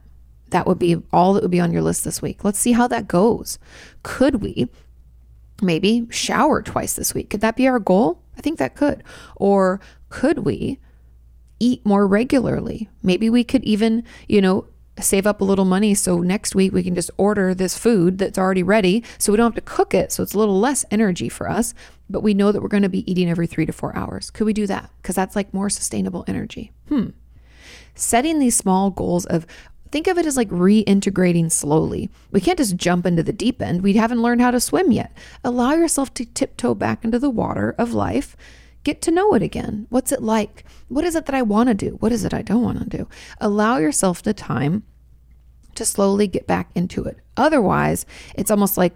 That 0.51 0.67
would 0.67 0.79
be 0.79 1.03
all 1.13 1.33
that 1.35 1.43
would 1.43 1.51
be 1.51 1.61
on 1.61 1.73
your 1.73 1.83
list 1.83 2.05
this 2.05 2.21
week. 2.21 2.45
Let's 2.45 2.59
see 2.59 2.73
how 2.73 2.87
that 2.89 3.09
goes. 3.09 3.59
Could 4.03 4.43
we 4.43 4.69
maybe 5.63 6.07
shower 6.11 6.63
twice 6.63 6.95
this 6.95 7.15
week? 7.15 7.31
Could 7.31 7.41
that 7.41 7.57
be 7.57 7.67
our 7.69 7.79
goal? 7.79 8.23
I 8.37 8.41
think 8.41 8.59
that 8.59 8.75
could. 8.75 9.03
Or 9.37 9.81
could 10.11 10.41
we 10.41 10.79
eat 11.61 11.85
more 11.85 12.07
regularly? 12.07 12.89
Maybe 13.03 13.31
we 13.31 13.45
could 13.45 13.65
even, 13.65 14.05
you 14.27 14.41
know, 14.41 14.67
save 15.01 15.27
up 15.27 15.41
a 15.41 15.45
little 15.45 15.65
money 15.65 15.95
so 15.95 16.19
next 16.19 16.55
week 16.55 16.73
we 16.73 16.83
can 16.83 16.95
just 16.95 17.11
order 17.17 17.55
this 17.55 17.79
food 17.79 18.19
that's 18.19 18.39
already 18.39 18.65
ready 18.65 19.05
so 19.17 19.33
we 19.33 19.37
don't 19.37 19.55
have 19.55 19.65
to 19.65 19.75
cook 19.75 19.95
it 19.95 20.11
so 20.11 20.25
it's 20.25 20.35
a 20.35 20.39
little 20.39 20.59
less 20.59 20.85
energy 20.91 21.29
for 21.29 21.49
us 21.49 21.73
but 22.11 22.21
we 22.21 22.35
know 22.35 22.51
that 22.51 22.61
we're 22.61 22.67
going 22.69 22.83
to 22.83 22.89
be 22.89 23.09
eating 23.09 23.31
every 23.31 23.47
3 23.47 23.65
to 23.65 23.73
4 23.73 23.97
hours 23.97 24.29
could 24.33 24.45
we 24.45 24.53
do 24.53 24.67
that 24.67 24.91
cuz 25.05 25.15
that's 25.15 25.37
like 25.37 25.55
more 25.55 25.71
sustainable 25.71 26.25
energy 26.27 26.73
hmm 26.89 27.11
setting 27.95 28.41
these 28.41 28.57
small 28.57 28.91
goals 28.91 29.25
of 29.27 29.47
Think 29.91 30.07
of 30.07 30.19
it 30.19 30.27
as 30.27 30.37
like 30.37 30.51
reintegrating 30.51 31.51
slowly. 31.51 32.11
We 32.31 32.41
can't 32.41 32.59
just 32.59 32.77
jump 32.77 33.07
into 33.07 33.23
the 33.23 33.33
deep 33.33 33.63
end. 33.63 33.83
We 33.83 33.95
haven't 33.95 34.21
learned 34.21 34.43
how 34.43 34.51
to 34.51 34.61
swim 34.61 34.93
yet. 34.93 35.17
Allow 35.43 35.73
yourself 35.73 36.13
to 36.15 36.27
tiptoe 36.27 36.75
back 36.75 37.05
into 37.05 37.19
the 37.19 37.31
water 37.31 37.75
of 37.79 37.95
life. 37.95 38.37
Get 38.89 39.03
to 39.03 39.11
know 39.11 39.35
it 39.35 39.43
again. 39.43 39.87
What's 39.91 40.13
it 40.13 40.23
like? 40.23 40.65
What 40.89 41.05
is 41.05 41.15
it 41.15 41.27
that 41.27 41.35
I 41.35 41.43
want 41.43 41.69
to 41.69 41.75
do? 41.75 41.99
What 42.01 42.11
is 42.11 42.25
it 42.25 42.33
I 42.33 42.41
don't 42.41 42.63
want 42.63 42.79
to 42.79 42.97
do? 42.97 43.07
Allow 43.39 43.77
yourself 43.77 44.23
the 44.23 44.33
time 44.33 44.83
to 45.75 45.85
slowly 45.85 46.27
get 46.27 46.47
back 46.47 46.71
into 46.75 47.05
it. 47.05 47.19
Otherwise, 47.37 48.07
it's 48.35 48.51
almost 48.51 48.79
like 48.79 48.95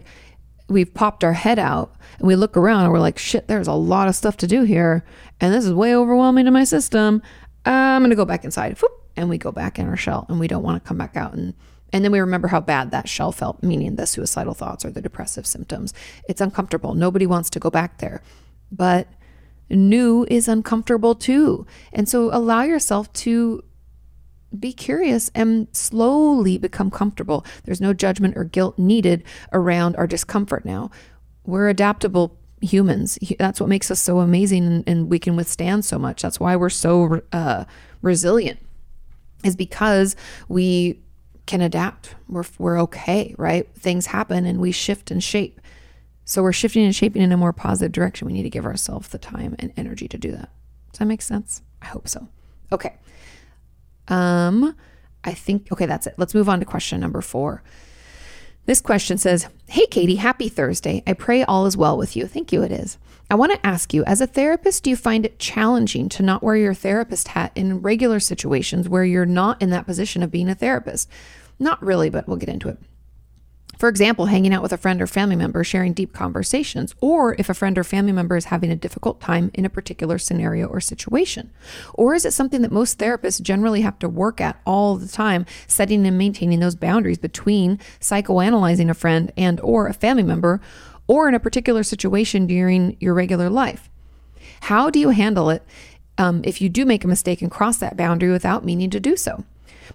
we've 0.66 0.94
popped 0.94 1.22
our 1.22 1.34
head 1.34 1.58
out 1.58 1.94
and 2.16 2.26
we 2.26 2.36
look 2.36 2.56
around 2.56 2.84
and 2.84 2.92
we're 2.94 3.00
like, 3.00 3.18
shit, 3.18 3.48
there's 3.48 3.68
a 3.68 3.74
lot 3.74 4.08
of 4.08 4.16
stuff 4.16 4.38
to 4.38 4.46
do 4.46 4.62
here. 4.62 5.04
And 5.42 5.52
this 5.52 5.66
is 5.66 5.74
way 5.74 5.94
overwhelming 5.94 6.46
to 6.46 6.50
my 6.50 6.64
system. 6.64 7.20
I'm 7.66 8.00
going 8.00 8.08
to 8.08 8.16
go 8.16 8.24
back 8.24 8.46
inside. 8.46 8.78
And 9.14 9.28
we 9.28 9.36
go 9.36 9.52
back 9.52 9.78
in 9.78 9.86
our 9.88 9.96
shell 9.98 10.24
and 10.30 10.40
we 10.40 10.48
don't 10.48 10.62
want 10.62 10.82
to 10.82 10.88
come 10.88 10.96
back 10.96 11.18
out 11.18 11.34
and 11.34 11.52
and 11.92 12.02
then 12.02 12.12
we 12.12 12.20
remember 12.20 12.48
how 12.48 12.60
bad 12.60 12.92
that 12.92 13.10
shell 13.10 13.30
felt 13.30 13.62
meaning 13.62 13.96
the 13.96 14.06
suicidal 14.06 14.54
thoughts 14.54 14.86
or 14.86 14.90
the 14.90 15.02
depressive 15.02 15.46
symptoms 15.46 15.92
it's 16.26 16.40
uncomfortable 16.40 16.94
nobody 16.94 17.26
wants 17.26 17.50
to 17.50 17.60
go 17.60 17.68
back 17.68 17.98
there 17.98 18.22
but 18.70 19.06
new 19.68 20.26
is 20.30 20.48
uncomfortable 20.48 21.14
too 21.14 21.66
and 21.92 22.08
so 22.08 22.34
allow 22.34 22.62
yourself 22.62 23.12
to 23.12 23.62
be 24.58 24.72
curious 24.72 25.30
and 25.34 25.66
slowly 25.72 26.58
become 26.58 26.90
comfortable 26.90 27.44
there's 27.64 27.80
no 27.80 27.94
judgment 27.94 28.36
or 28.36 28.44
guilt 28.44 28.78
needed 28.78 29.22
around 29.52 29.96
our 29.96 30.06
discomfort 30.06 30.64
now 30.64 30.90
we're 31.46 31.68
adaptable 31.68 32.36
humans 32.60 33.18
that's 33.38 33.60
what 33.60 33.68
makes 33.68 33.90
us 33.90 33.98
so 33.98 34.20
amazing 34.20 34.84
and, 34.86 35.10
we 35.10 35.18
can 35.18 35.36
withstand 35.36 35.84
so 35.84 35.98
much 35.98 36.22
that's 36.22 36.38
why 36.38 36.54
we're 36.54 36.68
so 36.68 37.20
uh, 37.32 37.64
resilient 38.02 38.60
is 39.42 39.56
because 39.56 40.14
we 40.48 41.00
can 41.46 41.60
adapt. 41.60 42.14
We're, 42.28 42.44
we're 42.58 42.80
okay, 42.82 43.34
right? 43.38 43.68
Things 43.76 44.06
happen 44.06 44.46
and 44.46 44.60
we 44.60 44.72
shift 44.72 45.10
and 45.10 45.22
shape. 45.22 45.60
So 46.24 46.42
we're 46.42 46.52
shifting 46.52 46.84
and 46.84 46.94
shaping 46.94 47.22
in 47.22 47.32
a 47.32 47.36
more 47.36 47.52
positive 47.52 47.92
direction. 47.92 48.26
We 48.26 48.32
need 48.32 48.44
to 48.44 48.50
give 48.50 48.64
ourselves 48.66 49.08
the 49.08 49.18
time 49.18 49.56
and 49.58 49.72
energy 49.76 50.08
to 50.08 50.18
do 50.18 50.30
that. 50.32 50.50
Does 50.92 50.98
that 51.00 51.06
make 51.06 51.22
sense? 51.22 51.62
I 51.80 51.86
hope 51.86 52.08
so. 52.08 52.28
Okay. 52.70 52.94
Um, 54.08 54.76
I 55.24 55.32
think, 55.32 55.70
okay, 55.72 55.86
that's 55.86 56.06
it. 56.06 56.14
Let's 56.16 56.34
move 56.34 56.48
on 56.48 56.60
to 56.60 56.64
question 56.64 57.00
number 57.00 57.20
four. 57.20 57.62
This 58.64 58.80
question 58.80 59.18
says, 59.18 59.48
Hey, 59.68 59.86
Kati, 59.86 60.18
happy 60.18 60.48
Thursday. 60.48 61.02
I 61.06 61.14
pray 61.14 61.42
all 61.42 61.66
is 61.66 61.76
well 61.76 61.96
with 61.98 62.14
you. 62.14 62.26
Thank 62.26 62.52
you, 62.52 62.62
it 62.62 62.70
is. 62.70 62.98
I 63.28 63.34
want 63.34 63.52
to 63.52 63.66
ask 63.66 63.92
you, 63.92 64.04
as 64.04 64.20
a 64.20 64.26
therapist, 64.26 64.84
do 64.84 64.90
you 64.90 64.96
find 64.96 65.24
it 65.24 65.38
challenging 65.38 66.08
to 66.10 66.22
not 66.22 66.42
wear 66.42 66.54
your 66.54 66.74
therapist 66.74 67.28
hat 67.28 67.50
in 67.54 67.80
regular 67.80 68.20
situations 68.20 68.88
where 68.88 69.04
you're 69.04 69.26
not 69.26 69.60
in 69.60 69.70
that 69.70 69.86
position 69.86 70.22
of 70.22 70.30
being 70.30 70.48
a 70.48 70.54
therapist? 70.54 71.08
Not 71.58 71.82
really, 71.82 72.10
but 72.10 72.28
we'll 72.28 72.36
get 72.36 72.48
into 72.48 72.68
it. 72.68 72.78
For 73.78 73.88
example, 73.88 74.26
hanging 74.26 74.54
out 74.54 74.62
with 74.62 74.72
a 74.72 74.76
friend 74.76 75.02
or 75.02 75.06
family 75.06 75.34
member, 75.34 75.64
sharing 75.64 75.92
deep 75.92 76.12
conversations, 76.12 76.94
or 77.00 77.34
if 77.38 77.48
a 77.48 77.54
friend 77.54 77.76
or 77.76 77.84
family 77.84 78.12
member 78.12 78.36
is 78.36 78.44
having 78.46 78.70
a 78.70 78.76
difficult 78.76 79.20
time 79.20 79.50
in 79.54 79.64
a 79.64 79.70
particular 79.70 80.18
scenario 80.18 80.68
or 80.68 80.80
situation. 80.80 81.50
Or 81.94 82.14
is 82.14 82.24
it 82.24 82.32
something 82.32 82.62
that 82.62 82.70
most 82.70 82.98
therapists 82.98 83.40
generally 83.40 83.80
have 83.80 83.98
to 84.00 84.08
work 84.08 84.40
at 84.40 84.60
all 84.64 84.96
the 84.96 85.08
time, 85.08 85.46
setting 85.66 86.06
and 86.06 86.16
maintaining 86.16 86.60
those 86.60 86.76
boundaries 86.76 87.18
between 87.18 87.78
psychoanalyzing 87.98 88.88
a 88.88 88.94
friend 88.94 89.32
and 89.36 89.58
or 89.60 89.88
a 89.88 89.94
family 89.94 90.22
member 90.22 90.60
or 91.08 91.28
in 91.28 91.34
a 91.34 91.40
particular 91.40 91.82
situation 91.82 92.46
during 92.46 92.96
your 93.00 93.14
regular 93.14 93.50
life. 93.50 93.90
How 94.60 94.90
do 94.90 95.00
you 95.00 95.10
handle 95.10 95.50
it 95.50 95.62
um, 96.18 96.42
if 96.44 96.60
you 96.60 96.68
do 96.68 96.84
make 96.84 97.04
a 97.04 97.08
mistake 97.08 97.42
and 97.42 97.50
cross 97.50 97.78
that 97.78 97.96
boundary 97.96 98.30
without 98.30 98.64
meaning 98.64 98.90
to 98.90 99.00
do 99.00 99.16
so? 99.16 99.44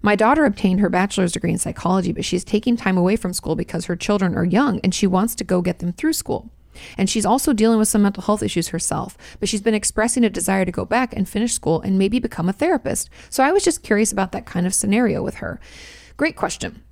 My 0.02 0.16
daughter 0.16 0.46
obtained 0.46 0.80
her 0.80 0.90
bachelor's 0.90 1.32
degree 1.32 1.52
in 1.52 1.58
psychology, 1.58 2.12
but 2.12 2.26
she's 2.26 2.44
taking 2.44 2.78
time 2.78 2.98
away 2.98 3.16
from 3.16 3.34
school 3.34 3.56
because 3.56 3.86
her 3.86 3.96
children 3.96 4.36
are 4.36 4.46
young 4.46 4.80
and 4.82 4.94
she 4.94 5.08
wants 5.08 5.36
to 5.36 5.44
go 5.44 5.62
get 5.62 5.80
them 5.80 5.94
through 5.94 6.14
school. 6.14 6.50
And 6.98 7.10
she's 7.10 7.26
also 7.26 7.54
dealing 7.54 7.80
with 7.80 7.88
some 7.88 8.04
mental 8.04 8.24
health 8.24 8.44
issues 8.44 8.68
herself, 8.70 9.18
but 9.40 9.50
she's 9.50 9.62
been 9.62 9.74
expressing 9.74 10.24
a 10.24 10.30
desire 10.30 10.66
to 10.66 10.72
go 10.72 10.86
back 10.86 11.14
and 11.16 11.28
finish 11.28 11.54
school 11.54 11.82
and 11.82 11.98
maybe 11.98 12.20
become 12.20 12.50
a 12.50 12.54
therapist. 12.54 13.10
So 13.30 13.44
I 13.44 13.52
was 13.52 13.64
just 13.64 13.84
curious 13.84 14.12
about 14.12 14.32
that 14.34 14.46
kind 14.46 14.68
of 14.68 14.74
scenario 14.74 15.24
with 15.24 15.36
her. 15.36 15.60
Great 16.18 16.36
question. 16.36 16.84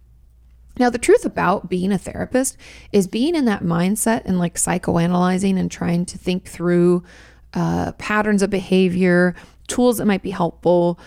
Now, 0.77 0.89
the 0.89 0.97
truth 0.97 1.23
about 1.23 1.69
being 1.69 1.91
a 1.91 1.97
therapist 1.97 2.57
is 2.91 3.07
being 3.07 3.35
in 3.35 3.45
that 3.45 3.63
mindset 3.63 4.23
and 4.25 4.39
like 4.39 4.55
psychoanalyzing 4.55 5.57
and 5.57 5.71
trying 5.71 6.05
to 6.07 6.17
think 6.17 6.47
through 6.47 7.03
uh, 7.53 7.93
patterns 7.93 8.41
of 8.41 8.49
behavior, 8.49 9.35
tools 9.67 9.97
that 9.97 10.05
might 10.05 10.21
be 10.21 10.31
helpful, 10.31 10.99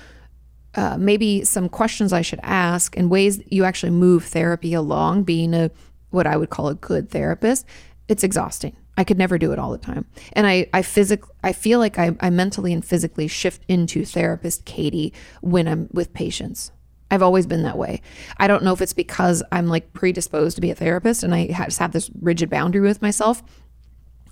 uh, 0.75 0.97
maybe 0.99 1.45
some 1.45 1.69
questions 1.69 2.13
I 2.13 2.23
should 2.23 2.41
ask, 2.43 2.97
and 2.97 3.11
ways 3.11 3.41
you 3.51 3.65
actually 3.65 3.91
move 3.91 4.25
therapy 4.25 4.75
along. 4.75 5.25
Being 5.25 5.55
a 5.55 5.71
what 6.11 6.27
I 6.27 6.37
would 6.37 6.51
call 6.51 6.69
a 6.69 6.75
good 6.75 7.11
therapist, 7.11 7.67
it's 8.09 8.25
exhausting. 8.25 8.77
I 8.97 9.05
could 9.05 9.19
never 9.19 9.39
do 9.39 9.53
it 9.53 9.61
all 9.61 9.71
the 9.71 9.79
time. 9.79 10.07
And 10.33 10.45
I, 10.45 10.69
I 10.73 10.83
physically, 10.83 11.33
I 11.45 11.53
feel 11.53 11.79
like 11.79 12.01
I, 12.01 12.17
I 12.19 12.31
mentally 12.31 12.73
and 12.73 12.85
physically 12.85 13.29
shift 13.29 13.63
into 13.69 14.05
therapist 14.05 14.65
Kati 14.65 15.13
when 15.41 15.69
I'm 15.69 15.89
with 15.93 16.13
patients. 16.13 16.73
I've 17.09 17.23
always 17.23 17.47
been 17.47 17.63
that 17.63 17.79
way. 17.79 18.03
I 18.39 18.49
don't 18.49 18.65
know 18.65 18.73
if 18.73 18.83
it's 18.83 18.93
because 18.93 19.43
I'm 19.53 19.69
like 19.69 19.93
predisposed 19.93 20.57
to 20.57 20.61
be 20.61 20.71
a 20.71 20.75
therapist 20.75 21.23
and 21.23 21.33
I 21.33 21.47
just 21.47 21.79
have 21.79 21.93
this 21.93 22.11
rigid 22.21 22.51
boundary 22.51 22.81
with 22.81 23.01
myself. 23.01 23.43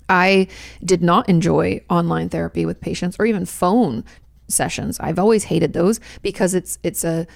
I 0.09 0.47
did 0.83 1.01
not 1.01 1.27
enjoy 1.29 1.81
online 1.89 2.27
therapy 2.29 2.65
with 2.65 2.81
patients 2.81 3.15
or 3.19 3.25
even 3.25 3.45
phone 3.45 4.03
sessions. 4.47 4.99
I've 4.99 5.19
always 5.19 5.45
hated 5.45 5.73
those 5.73 5.99
because 6.21 6.53
it's 6.53 6.79
it's 6.83 7.03
a 7.03 7.27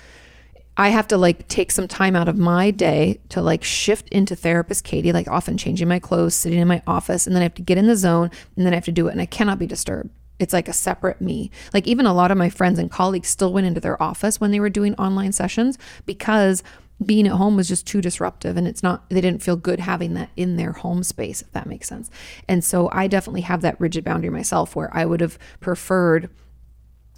I 0.78 0.90
have 0.90 1.08
to 1.10 1.18
like 1.18 1.48
take 1.48 1.70
some 1.72 1.88
time 1.88 2.16
out 2.16 2.30
of 2.30 2.38
my 2.38 2.72
day 2.72 3.20
to 3.30 3.42
like 3.42 3.64
shift 3.64 4.08
into 4.10 4.36
therapist 4.36 4.86
Kati, 4.86 5.14
like 5.14 5.28
often 5.28 5.58
changing 5.58 5.88
my 5.88 6.00
clothes, 6.00 6.34
sitting 6.34 6.60
in 6.60 6.68
my 6.68 6.82
office, 6.88 7.28
and 7.28 7.36
then 7.36 7.42
I 7.42 7.44
have 7.44 7.56
to 7.56 7.62
get 7.62 7.78
in 7.78 7.88
the 7.88 7.96
zone 7.96 8.32
and 8.56 8.66
then 8.66 8.74
I 8.74 8.78
have 8.78 8.86
to 8.86 8.92
do 8.92 9.08
it 9.08 9.12
and 9.12 9.22
I 9.22 9.26
cannot 9.26 9.60
be 9.60 9.68
disturbed. 9.68 10.10
It's 10.40 10.54
like 10.54 10.68
a 10.68 10.74
separate 10.74 11.22
me. 11.22 11.52
Like 11.74 11.88
even 11.88 12.06
a 12.06 12.14
lot 12.14 12.32
of 12.32 12.38
my 12.38 12.50
friends 12.50 12.80
and 12.80 12.90
colleagues 12.90 13.28
still 13.28 13.54
went 13.54 13.68
into 13.68 13.80
their 13.80 14.02
office 14.02 14.40
when 14.42 14.52
they 14.52 14.60
were 14.60 14.70
doing 14.70 14.96
online 14.96 15.34
sessions 15.34 15.78
because 16.06 16.64
being 17.06 17.28
at 17.28 17.34
home 17.34 17.56
was 17.56 17.68
just 17.68 17.86
too 17.86 18.02
disruptive 18.02 18.58
and 18.58 18.68
it's 18.68 18.84
not 18.84 19.10
they 19.10 19.22
didn't 19.22 19.42
feel 19.42 19.56
good 19.56 19.80
having 19.80 20.14
that 20.14 20.30
in 20.36 20.56
their 20.56 20.72
home 20.72 21.04
space 21.04 21.42
if 21.42 21.52
that 21.52 21.66
makes 21.66 21.88
sense 21.88 22.12
and 22.48 22.64
so 22.64 22.90
i 22.92 23.08
definitely 23.08 23.42
have 23.42 23.62
that 23.62 23.80
rigid 23.80 24.04
boundary 24.04 24.30
myself 24.30 24.76
where 24.76 24.96
i 24.96 25.04
would 25.04 25.20
have 25.20 25.40
preferred 25.60 26.30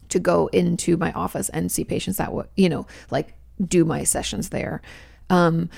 to 0.10 0.20
go 0.20 0.48
into 0.48 0.98
my 0.98 1.12
office 1.14 1.50
and 1.50 1.72
see 1.72 1.84
patients 1.84 2.18
that 2.18 2.34
would 2.34 2.48
you 2.56 2.70
know 2.70 2.86
like 3.12 3.34
do 3.66 3.86
my 3.86 4.04
sessions 4.04 4.50
there. 4.50 4.82
Um 5.30 5.70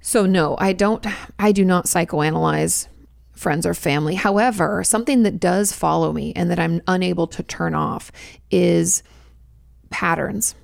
so 0.00 0.26
no 0.26 0.56
i 0.60 0.72
don't 0.72 1.04
i 1.40 1.50
do 1.50 1.64
not 1.64 1.86
psychoanalyze 1.86 2.86
friends 3.32 3.66
or 3.66 3.74
family. 3.74 4.14
However 4.14 4.84
something 4.84 5.22
that 5.24 5.40
does 5.40 5.72
follow 5.72 6.12
me 6.12 6.32
and 6.34 6.50
that 6.50 6.58
i'm 6.58 6.80
unable 6.86 7.26
to 7.26 7.42
turn 7.42 7.74
off 7.74 8.12
is 8.50 9.02
patterns. 9.90 10.54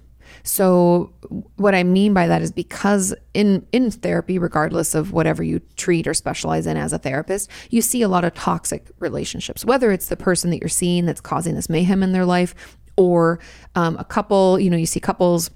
So 0.43 1.13
what 1.57 1.75
I 1.75 1.85
mean 1.85 2.13
by 2.13 2.27
that 2.27 2.43
is 2.43 2.53
because 2.53 3.15
in 3.33 3.67
in 3.73 3.91
therapy 3.91 4.39
regardless 4.39 4.95
of 4.95 5.13
whatever 5.13 5.43
you 5.43 5.61
treat 5.77 6.07
or 6.07 6.15
specialize 6.15 6.67
in 6.67 6.77
as 6.77 6.93
a 6.93 6.99
therapist, 6.99 7.51
you 7.71 7.81
see 7.81 8.03
a 8.03 8.09
lot 8.09 8.25
of 8.25 8.35
toxic 8.35 8.91
relationships, 8.99 9.65
whether 9.65 9.91
it's 9.91 10.09
the 10.09 10.17
person 10.17 10.51
that 10.51 10.61
you're 10.61 10.69
seeing 10.69 11.07
that's 11.07 11.21
causing 11.21 11.55
this 11.55 11.71
mayhem 11.71 12.03
in 12.03 12.13
their 12.13 12.27
life 12.27 12.55
or 12.97 13.41
um, 13.75 13.97
a 13.99 14.05
couple, 14.05 14.59
you 14.59 14.71
know, 14.71 14.77
you 14.77 14.87
see 14.87 15.01
couples 15.01 15.51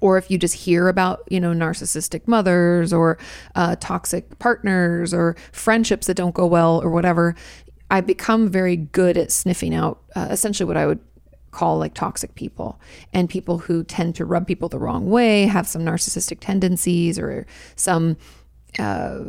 or 0.00 0.18
if 0.18 0.32
you 0.32 0.36
just 0.36 0.54
hear 0.54 0.88
about 0.88 1.22
you 1.30 1.38
know 1.38 1.52
narcissistic 1.52 2.26
mothers 2.26 2.92
or 2.92 3.18
uh, 3.54 3.76
toxic 3.76 4.38
partners 4.40 5.14
or 5.14 5.36
friendships 5.52 6.08
that 6.08 6.14
don't 6.14 6.34
go 6.34 6.44
well 6.44 6.82
or 6.82 6.90
whatever 6.90 7.36
i 7.88 8.00
become 8.00 8.48
very 8.48 8.74
good 8.74 9.16
at 9.16 9.30
sniffing 9.30 9.72
out 9.72 10.02
uh, 10.16 10.26
essentially 10.28 10.66
what 10.66 10.76
i 10.76 10.84
would 10.84 10.98
call 11.52 11.78
like 11.78 11.94
toxic 11.94 12.34
people 12.34 12.80
and 13.12 13.30
people 13.30 13.58
who 13.58 13.84
tend 13.84 14.16
to 14.16 14.24
rub 14.24 14.46
people 14.46 14.68
the 14.68 14.78
wrong 14.78 15.08
way, 15.08 15.44
have 15.44 15.68
some 15.68 15.82
narcissistic 15.82 16.38
tendencies 16.40 17.18
or 17.18 17.46
some, 17.76 18.16
uh, 18.78 19.20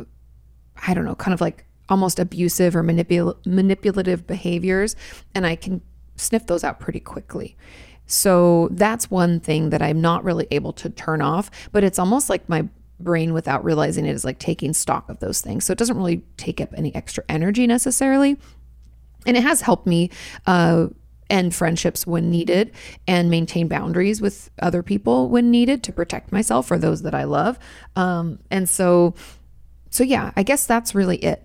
I 0.86 0.94
don't 0.94 1.04
know, 1.04 1.14
kind 1.14 1.34
of 1.34 1.40
like 1.40 1.66
almost 1.88 2.18
abusive 2.18 2.74
or 2.74 2.82
manipul- 2.82 3.36
manipulative 3.46 4.26
behaviors. 4.26 4.96
And 5.34 5.46
I 5.46 5.54
can 5.54 5.82
sniff 6.16 6.46
those 6.46 6.64
out 6.64 6.80
pretty 6.80 7.00
quickly. 7.00 7.56
So 8.06 8.68
that's 8.70 9.10
one 9.10 9.40
thing 9.40 9.70
that 9.70 9.82
I'm 9.82 10.00
not 10.00 10.24
really 10.24 10.46
able 10.50 10.72
to 10.74 10.90
turn 10.90 11.22
off, 11.22 11.50
but 11.72 11.84
it's 11.84 11.98
almost 11.98 12.28
like 12.28 12.48
my 12.48 12.68
brain 13.00 13.32
without 13.32 13.64
realizing 13.64 14.06
it 14.06 14.14
is 14.14 14.24
like 14.24 14.38
taking 14.38 14.72
stock 14.72 15.08
of 15.08 15.20
those 15.20 15.40
things. 15.40 15.64
So 15.64 15.72
it 15.72 15.78
doesn't 15.78 15.96
really 15.96 16.22
take 16.36 16.60
up 16.60 16.70
any 16.76 16.94
extra 16.94 17.24
energy 17.28 17.66
necessarily. 17.66 18.38
And 19.26 19.36
it 19.36 19.42
has 19.42 19.62
helped 19.62 19.86
me 19.86 20.10
uh, 20.46 20.88
end 21.30 21.54
friendships 21.54 22.06
when 22.06 22.30
needed 22.30 22.72
and 23.06 23.30
maintain 23.30 23.68
boundaries 23.68 24.20
with 24.20 24.50
other 24.60 24.82
people 24.82 25.28
when 25.28 25.50
needed 25.50 25.82
to 25.84 25.92
protect 25.92 26.30
myself 26.30 26.70
or 26.70 26.78
those 26.78 27.02
that 27.02 27.14
I 27.14 27.24
love. 27.24 27.58
Um, 27.96 28.38
and 28.50 28.68
so, 28.68 29.14
so 29.90 30.04
yeah, 30.04 30.32
I 30.36 30.42
guess 30.42 30.66
that's 30.66 30.94
really 30.94 31.16
it. 31.16 31.44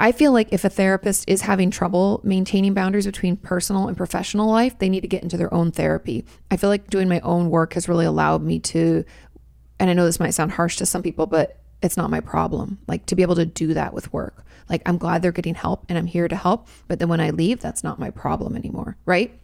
I 0.00 0.12
feel 0.12 0.32
like 0.32 0.52
if 0.52 0.64
a 0.64 0.68
therapist 0.68 1.28
is 1.28 1.42
having 1.42 1.70
trouble 1.70 2.20
maintaining 2.22 2.74
boundaries 2.74 3.06
between 3.06 3.36
personal 3.36 3.88
and 3.88 3.96
professional 3.96 4.48
life, 4.48 4.78
they 4.78 4.88
need 4.88 5.00
to 5.00 5.08
get 5.08 5.22
into 5.22 5.36
their 5.36 5.52
own 5.52 5.72
therapy. 5.72 6.24
I 6.50 6.56
feel 6.56 6.70
like 6.70 6.88
doing 6.88 7.08
my 7.08 7.20
own 7.20 7.50
work 7.50 7.74
has 7.74 7.88
really 7.88 8.06
allowed 8.06 8.42
me 8.42 8.60
to, 8.60 9.04
and 9.80 9.90
I 9.90 9.92
know 9.94 10.04
this 10.04 10.20
might 10.20 10.34
sound 10.34 10.52
harsh 10.52 10.76
to 10.76 10.86
some 10.86 11.02
people, 11.02 11.26
but 11.26 11.60
it's 11.82 11.96
not 11.96 12.10
my 12.10 12.20
problem. 12.20 12.78
Like 12.86 13.06
to 13.06 13.16
be 13.16 13.22
able 13.22 13.36
to 13.36 13.46
do 13.46 13.74
that 13.74 13.92
with 13.92 14.12
work. 14.12 14.44
Like 14.68 14.82
I'm 14.86 14.98
glad 14.98 15.22
they're 15.22 15.32
getting 15.32 15.54
help 15.54 15.84
and 15.88 15.96
I'm 15.96 16.06
here 16.06 16.28
to 16.28 16.36
help, 16.36 16.68
but 16.86 16.98
then 16.98 17.08
when 17.08 17.20
I 17.20 17.30
leave, 17.30 17.60
that's 17.60 17.84
not 17.84 17.98
my 17.98 18.10
problem 18.10 18.56
anymore, 18.56 18.96
right? 19.04 19.38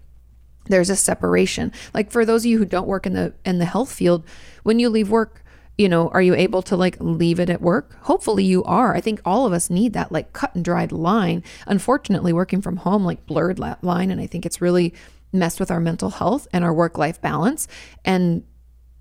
There's 0.66 0.90
a 0.90 0.96
separation. 0.96 1.72
Like 1.92 2.10
for 2.10 2.24
those 2.24 2.42
of 2.42 2.46
you 2.46 2.58
who 2.58 2.64
don't 2.64 2.86
work 2.86 3.06
in 3.06 3.12
the 3.12 3.34
in 3.44 3.58
the 3.58 3.64
health 3.64 3.92
field, 3.92 4.24
when 4.62 4.78
you 4.78 4.88
leave 4.88 5.10
work, 5.10 5.43
you 5.76 5.88
know, 5.88 6.08
are 6.10 6.22
you 6.22 6.34
able 6.34 6.62
to 6.62 6.76
like 6.76 6.96
leave 7.00 7.40
it 7.40 7.50
at 7.50 7.60
work? 7.60 7.96
Hopefully 8.02 8.44
you 8.44 8.62
are. 8.64 8.94
I 8.94 9.00
think 9.00 9.20
all 9.24 9.46
of 9.46 9.52
us 9.52 9.70
need 9.70 9.92
that 9.94 10.12
like 10.12 10.32
cut 10.32 10.54
and 10.54 10.64
dried 10.64 10.92
line. 10.92 11.42
Unfortunately, 11.66 12.32
working 12.32 12.62
from 12.62 12.78
home 12.78 13.04
like 13.04 13.26
blurred 13.26 13.58
that 13.58 13.82
line 13.82 14.10
and 14.10 14.20
I 14.20 14.26
think 14.26 14.46
it's 14.46 14.60
really 14.60 14.94
messed 15.32 15.58
with 15.58 15.70
our 15.70 15.80
mental 15.80 16.10
health 16.10 16.46
and 16.52 16.64
our 16.64 16.72
work 16.72 16.96
life 16.96 17.20
balance 17.20 17.66
and 18.04 18.44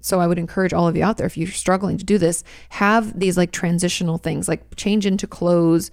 so 0.04 0.20
I 0.20 0.28
would 0.28 0.38
encourage 0.38 0.74
all 0.74 0.88
of 0.88 0.98
you 0.98 1.04
out 1.04 1.16
there 1.16 1.26
if 1.26 1.38
you're 1.38 1.48
struggling 1.48 1.98
to 1.98 2.04
do 2.04 2.18
this, 2.18 2.44
have 2.70 3.18
these 3.18 3.38
like 3.38 3.52
transitional 3.52 4.18
things, 4.18 4.50
like 4.50 4.76
change 4.76 5.06
into 5.06 5.28
clothes, 5.28 5.92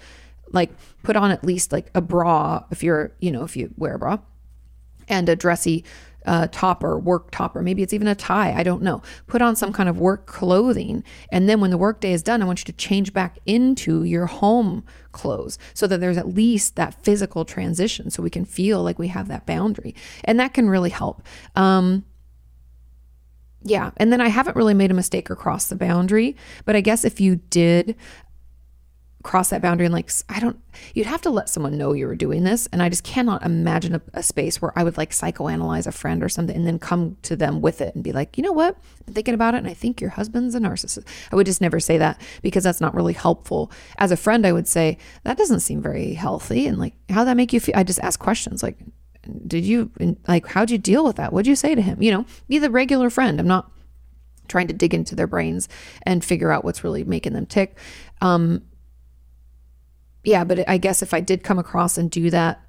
like 0.53 0.71
put 1.05 1.15
on 1.15 1.31
at 1.31 1.45
least 1.45 1.71
like 1.71 1.91
a 1.95 2.01
bra 2.01 2.65
if 2.73 2.83
you're, 2.83 3.13
you 3.21 3.31
know, 3.31 3.45
if 3.45 3.57
you 3.57 3.73
wear 3.77 3.95
a 3.95 3.99
bra 4.01 4.19
and 5.09 5.29
a 5.29 5.37
dressy 5.37 5.85
uh, 6.27 6.49
top 6.53 6.85
or 6.85 6.99
work 6.99 7.31
topper. 7.31 7.63
maybe 7.63 7.83
it's 7.83 7.93
even 7.93 8.09
a 8.09 8.15
tie. 8.15 8.53
I 8.53 8.63
don't 8.63 8.83
know. 8.83 9.03
Put 9.27 9.43
on 9.43 9.57
some 9.57 9.73
kind 9.73 9.89
of 9.89 9.99
work 9.99 10.27
clothing. 10.27 11.03
And 11.33 11.49
then 11.49 11.61
when 11.61 11.71
the 11.71 11.79
work 11.79 12.01
day 12.01 12.13
is 12.13 12.23
done, 12.23 12.43
I 12.43 12.45
want 12.45 12.61
you 12.61 12.65
to 12.67 12.73
change 12.73 13.13
back 13.13 13.39
into 13.47 14.05
your 14.05 14.27
home 14.27 14.85
clothes 15.13 15.59
so 15.75 15.87
that 15.87 16.01
there's 16.01 16.19
at 16.19 16.29
least 16.29 16.77
that 16.77 17.03
physical 17.03 17.45
transition 17.45 18.11
so 18.11 18.23
we 18.23 18.31
can 18.31 18.45
feel 18.45 18.83
like 18.83 18.99
we 18.99 19.09
have 19.09 19.29
that 19.29 19.47
boundary. 19.47 19.95
And 20.25 20.39
that 20.39 20.55
can 20.55 20.69
really 20.69 20.91
help. 20.91 21.23
Um, 21.57 22.05
yeah. 23.63 23.91
And 23.97 24.13
then 24.13 24.21
I 24.21 24.29
haven't 24.29 24.57
really 24.57 24.75
made 24.75 24.91
a 24.91 24.95
mistake 24.95 25.31
or 25.31 25.37
crossed 25.37 25.69
the 25.69 25.77
boundary. 25.77 26.37
But 26.65 26.77
I 26.77 26.81
guess 26.81 27.05
if 27.05 27.21
you 27.21 27.37
did 27.37 27.97
cross 29.23 29.51
that 29.51 29.61
boundary 29.61 29.87
and 29.87 29.93
like, 29.93 30.11
I 30.29 30.41
don't, 30.41 30.59
you'd 30.95 31.07
have 31.07 31.21
to 31.23 31.31
let 31.31 31.49
someone 31.49 31.77
know 31.77 31.93
you 31.93 32.07
were 32.07 32.17
doing 32.17 32.45
this. 32.45 32.67
And 32.73 32.83
I 32.83 32.89
just 32.89 33.05
cannot 33.05 33.45
imagine 33.45 33.95
a, 33.95 34.03
a, 34.15 34.23
space 34.23 34.63
where 34.63 34.73
I 34.77 34.83
would 34.83 34.97
like 34.97 35.11
psychoanalyze 35.11 35.87
a 35.87 35.93
friend 35.93 36.23
or 36.23 36.29
something 36.29 36.57
and 36.57 36.67
then 36.67 36.79
come 36.79 37.17
to 37.23 37.37
them 37.37 37.61
with 37.61 37.81
it 37.81 37.95
and 37.95 38.03
be 38.03 38.13
like, 38.13 38.39
you 38.39 38.43
know 38.43 38.53
what? 38.53 38.77
I'm 39.07 39.13
thinking 39.13 39.35
about 39.35 39.55
it 39.55 39.59
and 39.59 39.67
I 39.67 39.75
think 39.75 40.01
your 40.01 40.11
husband's 40.11 40.55
a 40.55 40.61
narcissist. 40.61 41.07
I 41.31 41.37
would 41.37 41.47
just 41.47 41.61
never 41.61 41.81
say 41.81 41.99
that 41.99 42.21
because 42.41 42.65
that's 42.65 42.81
not 42.81 42.95
really 42.95 43.13
helpful. 43.13 43.71
As 43.99 44.11
a 44.11 44.17
friend, 44.17 44.47
I 44.47 44.53
would 44.53 44.69
say, 44.69 44.97
that 45.25 45.37
doesn't 45.37 45.61
seem 45.61 45.83
very 45.83 46.15
healthy. 46.15 46.67
And 46.67 46.79
like, 46.79 46.95
how 47.11 47.25
that 47.25 47.37
make 47.37 47.53
you 47.53 47.61
feel? 47.61 47.77
I 47.77 47.83
just 47.83 48.01
ask 48.01 48.19
questions 48.19 48.63
like, 48.63 48.79
did 49.47 49.65
you 49.65 49.91
like 50.27 50.47
how'd 50.47 50.71
you 50.71 50.79
deal 50.79 51.05
with 51.05 51.17
that 51.17 51.31
what'd 51.31 51.47
you 51.47 51.55
say 51.55 51.75
to 51.75 51.83
him 51.83 52.03
you 52.03 52.11
know 52.11 52.25
be 52.49 52.59
the 52.59 52.71
regular 52.71 53.11
friend 53.11 53.39
i'm 53.39 53.47
not 53.47 53.71
trying 54.49 54.67
to 54.67 54.73
dig 54.73 54.95
into 54.95 55.15
their 55.15 55.27
brains 55.27 55.69
and 56.03 56.25
figure 56.25 56.51
out 56.51 56.65
what's 56.65 56.83
really 56.83 57.05
making 57.05 57.35
them 57.35 57.45
tick 57.45 57.77
um 58.23 58.63
yeah 60.25 60.45
but 60.45 60.69
i 60.69 60.79
guess 60.79 61.03
if 61.03 61.15
i 61.15 61.21
did 61.21 61.43
come 61.43 61.59
across 61.59 61.99
and 61.99 62.11
do 62.11 62.31
that 62.31 62.65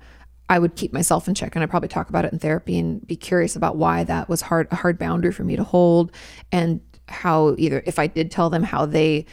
i 0.50 0.60
would 0.60 0.76
keep 0.76 0.94
myself 0.94 1.28
in 1.28 1.34
check 1.34 1.56
and 1.56 1.64
i'd 1.64 1.70
probably 1.70 1.90
talk 1.90 2.10
about 2.10 2.26
it 2.26 2.34
in 2.34 2.40
therapy 2.40 2.78
and 2.78 3.06
be 3.08 3.16
curious 3.16 3.56
about 3.56 3.76
why 3.78 4.04
that 4.04 4.30
was 4.30 4.42
hard 4.42 4.68
a 4.72 4.76
hard 4.76 4.98
boundary 4.98 5.32
for 5.32 5.44
me 5.44 5.56
to 5.56 5.64
hold 5.64 6.12
and 6.52 6.82
how 7.08 7.56
either 7.58 7.84
if 7.86 8.00
i 8.00 8.08
did 8.08 8.32
tell 8.32 8.50
them 8.50 8.64
how 8.64 8.86
they 8.86 9.26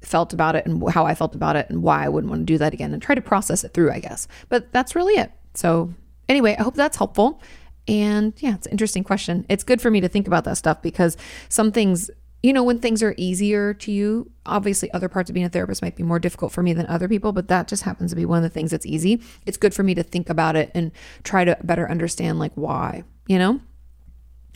felt 0.00 0.32
about 0.32 0.56
it 0.56 0.66
and 0.66 0.88
how 0.90 1.06
i 1.06 1.14
felt 1.14 1.34
about 1.34 1.56
it 1.56 1.68
and 1.70 1.82
why 1.82 2.04
i 2.04 2.08
wouldn't 2.08 2.30
want 2.30 2.40
to 2.40 2.46
do 2.46 2.58
that 2.58 2.72
again 2.72 2.92
and 2.92 3.02
try 3.02 3.14
to 3.14 3.20
process 3.20 3.64
it 3.64 3.72
through 3.72 3.90
i 3.92 4.00
guess 4.00 4.26
but 4.48 4.72
that's 4.72 4.94
really 4.94 5.14
it 5.14 5.30
so 5.54 5.92
Anyway, 6.32 6.56
I 6.58 6.62
hope 6.62 6.74
that's 6.74 6.96
helpful. 6.96 7.42
And 7.88 8.32
yeah, 8.38 8.54
it's 8.54 8.66
an 8.66 8.72
interesting 8.72 9.04
question. 9.04 9.44
It's 9.48 9.64
good 9.64 9.82
for 9.82 9.90
me 9.90 10.00
to 10.00 10.08
think 10.08 10.26
about 10.26 10.44
that 10.44 10.56
stuff 10.56 10.80
because 10.80 11.16
some 11.48 11.72
things, 11.72 12.10
you 12.42 12.52
know, 12.52 12.64
when 12.64 12.80
things 12.80 13.02
are 13.02 13.14
easier 13.16 13.72
to 13.74 13.92
you, 13.92 14.30
obviously 14.46 14.92
other 14.92 15.08
parts 15.08 15.30
of 15.30 15.34
being 15.34 15.46
a 15.46 15.48
therapist 15.48 15.80
might 15.80 15.94
be 15.94 16.02
more 16.02 16.18
difficult 16.18 16.52
for 16.52 16.62
me 16.62 16.72
than 16.72 16.86
other 16.86 17.08
people, 17.08 17.32
but 17.32 17.48
that 17.48 17.68
just 17.68 17.84
happens 17.84 18.10
to 18.10 18.16
be 18.16 18.26
one 18.26 18.38
of 18.38 18.42
the 18.42 18.50
things 18.50 18.72
that's 18.72 18.86
easy. 18.86 19.22
It's 19.46 19.56
good 19.56 19.72
for 19.72 19.84
me 19.84 19.94
to 19.94 20.02
think 20.02 20.28
about 20.28 20.56
it 20.56 20.70
and 20.74 20.90
try 21.22 21.44
to 21.44 21.56
better 21.62 21.88
understand 21.88 22.40
like 22.40 22.52
why, 22.54 23.04
you 23.28 23.38
know? 23.38 23.60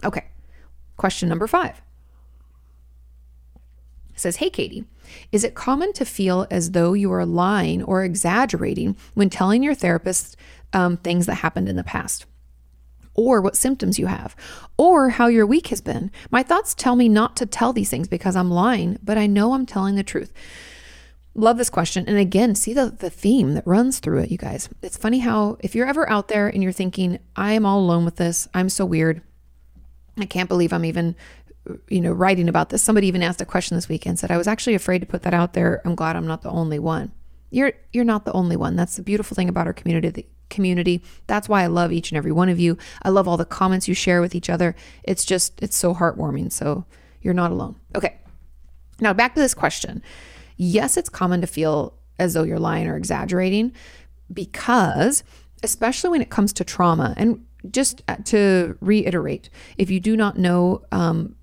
Okay. 0.03 0.25
Question 0.97 1.29
number 1.29 1.47
five. 1.47 1.81
It 4.13 4.21
says, 4.21 4.37
Hey, 4.37 4.51
Kati, 4.51 4.85
is 5.31 5.45
it 5.45 5.55
common 5.55 5.93
to 5.93 6.05
feel 6.05 6.47
as 6.51 6.73
though 6.73 6.93
you 6.95 7.13
are 7.13 7.27
lying 7.27 7.85
or 7.85 8.03
exaggerating 8.03 8.97
when 9.15 9.31
telling 9.31 9.63
your 9.63 9.75
therapist 9.75 10.37
um, 10.73 10.97
things 10.97 11.27
that 11.27 11.35
happened 11.35 11.69
in 11.69 11.77
the 11.77 11.85
past? 11.85 12.27
Or 13.17 13.41
what 13.41 13.57
symptoms 13.57 13.99
you 13.99 14.07
have, 14.07 14.37
or 14.77 15.09
how 15.11 15.27
your 15.27 15.47
week 15.47 15.69
has 15.69 15.81
been. 15.81 16.11
My 16.31 16.43
thoughts 16.43 16.75
tell 16.75 16.97
me 16.97 17.09
not 17.09 17.35
to 17.37 17.47
tell 17.47 17.73
these 17.73 17.89
things 17.89 18.09
because 18.09 18.37
I'm 18.37 18.51
lying, 18.51 18.99
but 19.03 19.17
I 19.17 19.27
know 19.27 19.55
I'm 19.55 19.67
telling 19.67 19.95
the 19.95 20.03
truth. 20.03 20.33
Love 21.35 21.57
this 21.59 21.71
question. 21.71 22.05
And 22.07 22.19
again, 22.19 22.55
see 22.55 22.75
the, 22.75 22.87
the 22.91 23.11
theme 23.11 23.55
that 23.55 23.67
runs 23.67 23.99
through 23.99 24.21
it, 24.21 24.31
you 24.31 24.39
guys. 24.39 24.69
It's 24.83 24.97
funny 24.97 25.21
how, 25.21 25.57
if 25.61 25.75
you're 25.75 25.87
ever 25.87 26.09
out 26.09 26.29
there 26.29 26.49
and 26.49 26.63
you're 26.63 26.73
thinking, 26.73 27.19
I 27.35 27.53
am 27.53 27.67
all 27.67 27.81
alone 27.81 28.05
with 28.05 28.17
this, 28.17 28.49
I'm 28.55 28.69
so 28.69 28.85
weird, 28.85 29.23
I 30.19 30.27
can't 30.27 30.49
believe 30.49 30.73
I'm 30.73 30.85
even 30.85 31.17
you 31.89 32.01
know, 32.01 32.13
writing 32.13 32.49
about 32.49 32.71
this. 32.71 32.83
Somebody 32.83 33.07
even 33.09 33.23
asked 33.23 33.41
a 33.41 33.47
question 33.47 33.77
this 33.77 33.89
weekend 33.89 34.19
said, 34.19 34.31
I 34.31 34.37
was 34.37 34.47
actually 34.47 34.75
afraid 34.75 35.01
to 35.01 35.07
put 35.07 35.23
that 35.23 35.35
out 35.35 35.53
there. 35.53 35.83
I'm 35.85 35.95
glad 35.95 36.17
I'm 36.17 36.27
not 36.27 36.43
the 36.43 36.51
only 36.51 36.79
one. 36.79 37.13
You're 37.51 37.73
you're 37.93 38.05
not 38.05 38.25
the 38.25 38.33
only 38.33 38.57
one. 38.57 38.77
That's 38.77 38.97
the 38.97 39.03
beautiful 39.03 39.35
thing 39.35 39.49
about 39.49 39.67
our 39.67 39.73
community. 39.73 40.29
Community. 40.49 41.03
That's 41.27 41.49
why 41.49 41.63
I 41.63 41.67
love 41.67 41.93
each 41.93 42.11
and 42.11 42.19
every 42.19 42.33
one 42.33 42.49
of 42.49 42.59
you. 42.59 42.79
I 43.03 43.09
love 43.09 43.27
all 43.27 43.37
the 43.37 43.45
comments 43.45 43.89
you 43.89 43.95
share 43.95 44.21
with 44.21 44.35
each 44.35 44.49
other. 44.49 44.75
It's 45.03 45.25
just 45.25 45.61
it's 45.63 45.77
so 45.77 45.95
heartwarming. 45.95 46.53
So 46.53 46.85
you're 47.21 47.35
not 47.35 47.51
alone. 47.51 47.77
Okay. 47.95 48.17
Now 49.01 49.13
back 49.13 49.35
to 49.35 49.41
this 49.41 49.55
question. 49.55 50.03
Yes, 50.57 50.97
it's 50.97 51.09
common 51.09 51.41
to 51.41 51.47
feel 51.47 51.95
as 52.19 52.35
though 52.35 52.45
you're 52.45 52.59
lying 52.59 52.87
or 52.87 52.97
exaggerating 52.97 53.73
because 54.33 55.23
especially 55.63 56.11
when 56.11 56.23
it 56.23 56.31
comes 56.31 56.53
to 56.55 56.65
trauma 56.65 57.15
and 57.17 57.45
just 57.71 58.03
to 58.25 58.77
reiterate, 58.81 59.51
if 59.77 59.91
you 59.91 60.01
do 60.01 60.17
not 60.17 60.39
know 60.39 60.83
um, 60.93 61.35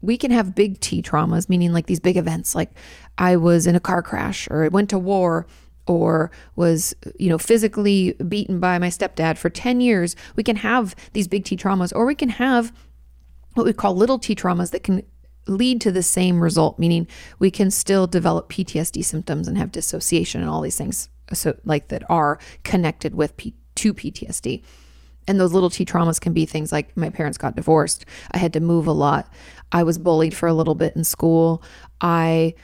we 0.00 0.16
can 0.16 0.30
have 0.30 0.54
big 0.54 0.80
T 0.80 1.02
traumas, 1.02 1.48
meaning 1.48 1.72
like 1.72 1.86
these 1.86 2.00
big 2.00 2.16
events, 2.16 2.54
like 2.54 2.70
I 3.18 3.36
was 3.36 3.66
in 3.66 3.74
a 3.74 3.80
car 3.80 4.02
crash 4.02 4.48
or 4.50 4.64
I 4.64 4.68
went 4.68 4.90
to 4.90 4.98
war 4.98 5.46
or 5.86 6.30
was, 6.56 6.94
you 7.18 7.28
know, 7.28 7.38
physically 7.38 8.12
beaten 8.28 8.58
by 8.58 8.78
my 8.78 8.88
stepdad 8.88 9.38
for 9.38 9.48
10 9.48 9.80
years. 9.80 10.16
We 10.34 10.42
can 10.42 10.56
have 10.56 10.94
these 11.12 11.28
big 11.28 11.44
T 11.44 11.56
traumas, 11.56 11.92
or 11.94 12.06
we 12.06 12.14
can 12.14 12.30
have 12.30 12.72
what 13.54 13.66
we 13.66 13.72
call 13.72 13.94
little 13.94 14.18
T 14.18 14.34
traumas 14.34 14.70
that 14.72 14.82
can 14.82 15.02
lead 15.46 15.80
to 15.80 15.92
the 15.92 16.02
same 16.02 16.40
result, 16.40 16.78
meaning 16.78 17.06
we 17.38 17.50
can 17.50 17.70
still 17.70 18.06
develop 18.06 18.48
PTSD 18.48 19.04
symptoms 19.04 19.46
and 19.46 19.56
have 19.56 19.70
dissociation 19.72 20.40
and 20.40 20.50
all 20.50 20.60
these 20.60 20.76
things 20.76 21.08
so 21.32 21.56
like 21.64 21.88
that 21.88 22.08
are 22.10 22.38
connected 22.62 23.14
with 23.14 23.36
P- 23.36 23.54
to 23.76 23.94
PTSD. 23.94 24.62
And 25.28 25.40
those 25.40 25.52
little 25.52 25.70
T 25.70 25.84
traumas 25.84 26.20
can 26.20 26.32
be 26.32 26.46
things 26.46 26.72
like 26.72 26.96
my 26.96 27.10
parents 27.10 27.38
got 27.38 27.56
divorced. 27.56 28.04
I 28.30 28.38
had 28.38 28.52
to 28.52 28.60
move 28.60 28.86
a 28.86 28.92
lot. 28.92 29.32
I 29.72 29.82
was 29.82 29.98
bullied 29.98 30.34
for 30.34 30.46
a 30.46 30.54
little 30.54 30.74
bit 30.74 30.94
in 30.94 31.04
school. 31.04 31.62
I 32.00 32.54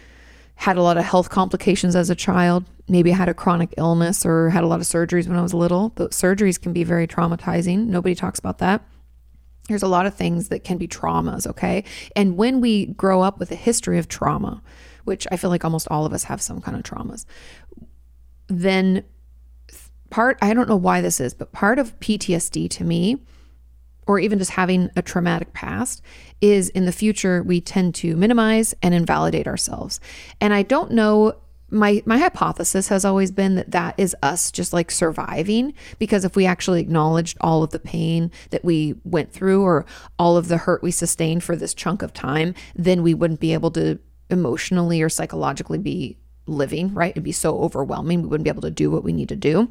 had 0.54 0.76
a 0.76 0.82
lot 0.82 0.96
of 0.96 1.04
health 1.04 1.28
complications 1.28 1.96
as 1.96 2.08
a 2.08 2.14
child. 2.14 2.64
Maybe 2.88 3.12
I 3.12 3.16
had 3.16 3.28
a 3.28 3.34
chronic 3.34 3.74
illness 3.76 4.24
or 4.24 4.50
had 4.50 4.62
a 4.62 4.66
lot 4.66 4.80
of 4.80 4.86
surgeries 4.86 5.26
when 5.26 5.36
I 5.36 5.42
was 5.42 5.54
little. 5.54 5.92
Those 5.96 6.10
surgeries 6.10 6.60
can 6.60 6.72
be 6.72 6.84
very 6.84 7.06
traumatizing. 7.06 7.86
Nobody 7.86 8.14
talks 8.14 8.38
about 8.38 8.58
that. 8.58 8.84
There's 9.68 9.82
a 9.82 9.88
lot 9.88 10.06
of 10.06 10.14
things 10.14 10.48
that 10.48 10.64
can 10.64 10.78
be 10.78 10.86
traumas, 10.86 11.46
okay? 11.46 11.84
And 12.14 12.36
when 12.36 12.60
we 12.60 12.86
grow 12.86 13.22
up 13.22 13.38
with 13.38 13.50
a 13.50 13.56
history 13.56 13.98
of 13.98 14.08
trauma, 14.08 14.62
which 15.04 15.26
I 15.32 15.36
feel 15.36 15.50
like 15.50 15.64
almost 15.64 15.88
all 15.88 16.06
of 16.06 16.12
us 16.12 16.24
have 16.24 16.42
some 16.42 16.60
kind 16.60 16.76
of 16.76 16.82
traumas, 16.82 17.24
then 18.48 19.04
part, 20.12 20.38
I 20.40 20.54
don't 20.54 20.68
know 20.68 20.76
why 20.76 21.00
this 21.00 21.18
is, 21.18 21.34
but 21.34 21.50
part 21.50 21.80
of 21.80 21.98
PTSD 21.98 22.70
to 22.70 22.84
me, 22.84 23.16
or 24.06 24.20
even 24.20 24.38
just 24.38 24.52
having 24.52 24.90
a 24.94 25.02
traumatic 25.02 25.52
past, 25.54 26.02
is 26.40 26.68
in 26.68 26.84
the 26.84 26.92
future 26.92 27.42
we 27.42 27.60
tend 27.60 27.94
to 27.96 28.14
minimize 28.14 28.74
and 28.82 28.94
invalidate 28.94 29.48
ourselves. 29.48 29.98
And 30.40 30.54
I 30.54 30.62
don't 30.62 30.92
know 30.92 31.34
my 31.70 32.02
my 32.04 32.18
hypothesis 32.18 32.88
has 32.88 33.02
always 33.02 33.30
been 33.30 33.54
that 33.54 33.70
that 33.70 33.94
is 33.96 34.14
us 34.22 34.52
just 34.52 34.74
like 34.74 34.90
surviving 34.90 35.72
because 35.98 36.22
if 36.22 36.36
we 36.36 36.44
actually 36.44 36.82
acknowledged 36.82 37.38
all 37.40 37.62
of 37.62 37.70
the 37.70 37.78
pain 37.78 38.30
that 38.50 38.62
we 38.62 38.94
went 39.04 39.32
through 39.32 39.62
or 39.62 39.86
all 40.18 40.36
of 40.36 40.48
the 40.48 40.58
hurt 40.58 40.82
we 40.82 40.90
sustained 40.90 41.42
for 41.42 41.56
this 41.56 41.72
chunk 41.72 42.02
of 42.02 42.12
time 42.12 42.54
then 42.74 43.02
we 43.02 43.14
wouldn't 43.14 43.40
be 43.40 43.54
able 43.54 43.70
to 43.70 43.98
emotionally 44.28 45.00
or 45.00 45.08
psychologically 45.08 45.78
be 45.78 46.18
living 46.46 46.92
right 46.92 47.12
it'd 47.12 47.22
be 47.22 47.32
so 47.32 47.58
overwhelming 47.60 48.20
we 48.20 48.28
wouldn't 48.28 48.44
be 48.44 48.50
able 48.50 48.60
to 48.60 48.70
do 48.70 48.90
what 48.90 49.02
we 49.02 49.12
need 49.12 49.30
to 49.30 49.36
do 49.36 49.70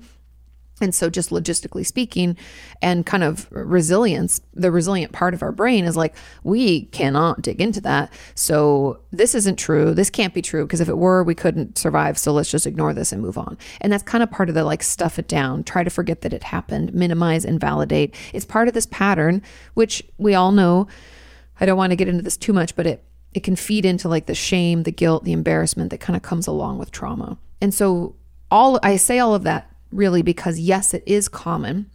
and 0.82 0.94
so, 0.94 1.10
just 1.10 1.30
logistically 1.30 1.86
speaking, 1.86 2.38
and 2.82 3.06
kind 3.06 3.24
of 3.24 3.48
resilience, 3.52 4.42
the 4.54 4.72
resilient 4.72 5.12
part 5.12 5.34
of 5.34 5.44
our 5.44 5.52
brain 5.52 5.86
is 5.86 5.96
like, 5.96 6.16
we 6.44 6.86
cannot 6.86 7.42
dig 7.42 7.62
into 7.62 7.82
that. 7.82 8.12
So, 8.36 9.00
this 9.12 9.36
isn't 9.36 9.58
true. 9.58 9.94
This 9.94 10.10
can't 10.10 10.34
be 10.34 10.42
true 10.42 10.66
because 10.66 10.82
if 10.82 10.90
it 10.90 10.98
were, 10.98 11.24
we 11.24 11.36
couldn't 11.36 11.78
survive. 11.78 12.18
So, 12.18 12.34
let's 12.34 12.52
just 12.52 12.68
ignore 12.68 12.94
this 12.94 13.12
and 13.12 13.22
move 13.22 13.38
on. 13.38 13.58
And 13.80 13.94
that's 13.94 14.04
kind 14.04 14.24
of 14.24 14.32
part 14.32 14.50
of 14.50 14.56
the 14.56 14.64
like 14.64 14.84
stuff 14.84 15.20
it 15.20 15.28
down, 15.28 15.64
try 15.64 15.84
to 15.84 15.90
forget 15.90 16.22
that 16.22 16.34
it 16.34 16.44
happened, 16.44 16.94
minimize, 16.94 17.46
invalidate. 17.46 18.16
It's 18.34 18.46
part 18.46 18.68
of 18.68 18.74
this 18.74 18.86
pattern, 18.88 19.42
which 19.76 20.04
we 20.18 20.34
all 20.34 20.52
know. 20.52 20.88
I 21.60 21.66
don't 21.66 21.78
want 21.78 21.92
to 21.92 21.96
get 21.96 22.08
into 22.08 22.24
this 22.24 22.38
too 22.38 22.54
much, 22.54 22.76
but 22.76 22.88
it, 22.88 23.04
it 23.34 23.44
can 23.44 23.56
feed 23.56 23.86
into 23.86 24.10
like 24.10 24.26
the 24.26 24.36
shame, 24.36 24.84
the 24.84 24.92
guilt, 24.92 25.24
the 25.24 25.32
embarrassment 25.32 25.92
that 25.92 26.00
kind 26.00 26.18
of 26.18 26.24
comes 26.24 26.48
along 26.48 26.80
with 26.80 26.92
trauma. 26.92 27.38
And 27.62 27.74
so, 27.74 28.16
all 28.50 28.80
I 28.84 28.98
say 28.98 29.20
all 29.20 29.34
of 29.34 29.44
that 29.44 29.71
really 29.92 30.22
because, 30.22 30.60
yes, 30.60 30.94
it 30.94 31.04
is 31.06 31.28
common 31.30 31.90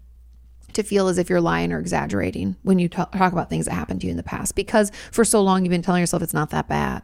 to 0.72 0.82
feel 0.82 1.08
as 1.08 1.18
if 1.18 1.30
you're 1.30 1.40
lying 1.40 1.72
or 1.72 1.78
exaggerating 1.78 2.56
when 2.62 2.78
you 2.78 2.88
talk 2.88 3.14
about 3.14 3.48
things 3.48 3.64
that 3.64 3.72
happened 3.72 4.00
to 4.02 4.06
you 4.06 4.10
in 4.10 4.16
the 4.16 4.22
past 4.22 4.54
because 4.54 4.92
for 5.10 5.24
so 5.24 5.42
long 5.42 5.64
you've 5.64 5.70
been 5.70 5.82
telling 5.82 6.02
yourself 6.02 6.22
it's 6.22 6.34
not 6.34 6.50
that 6.50 6.68
bad. 6.68 7.02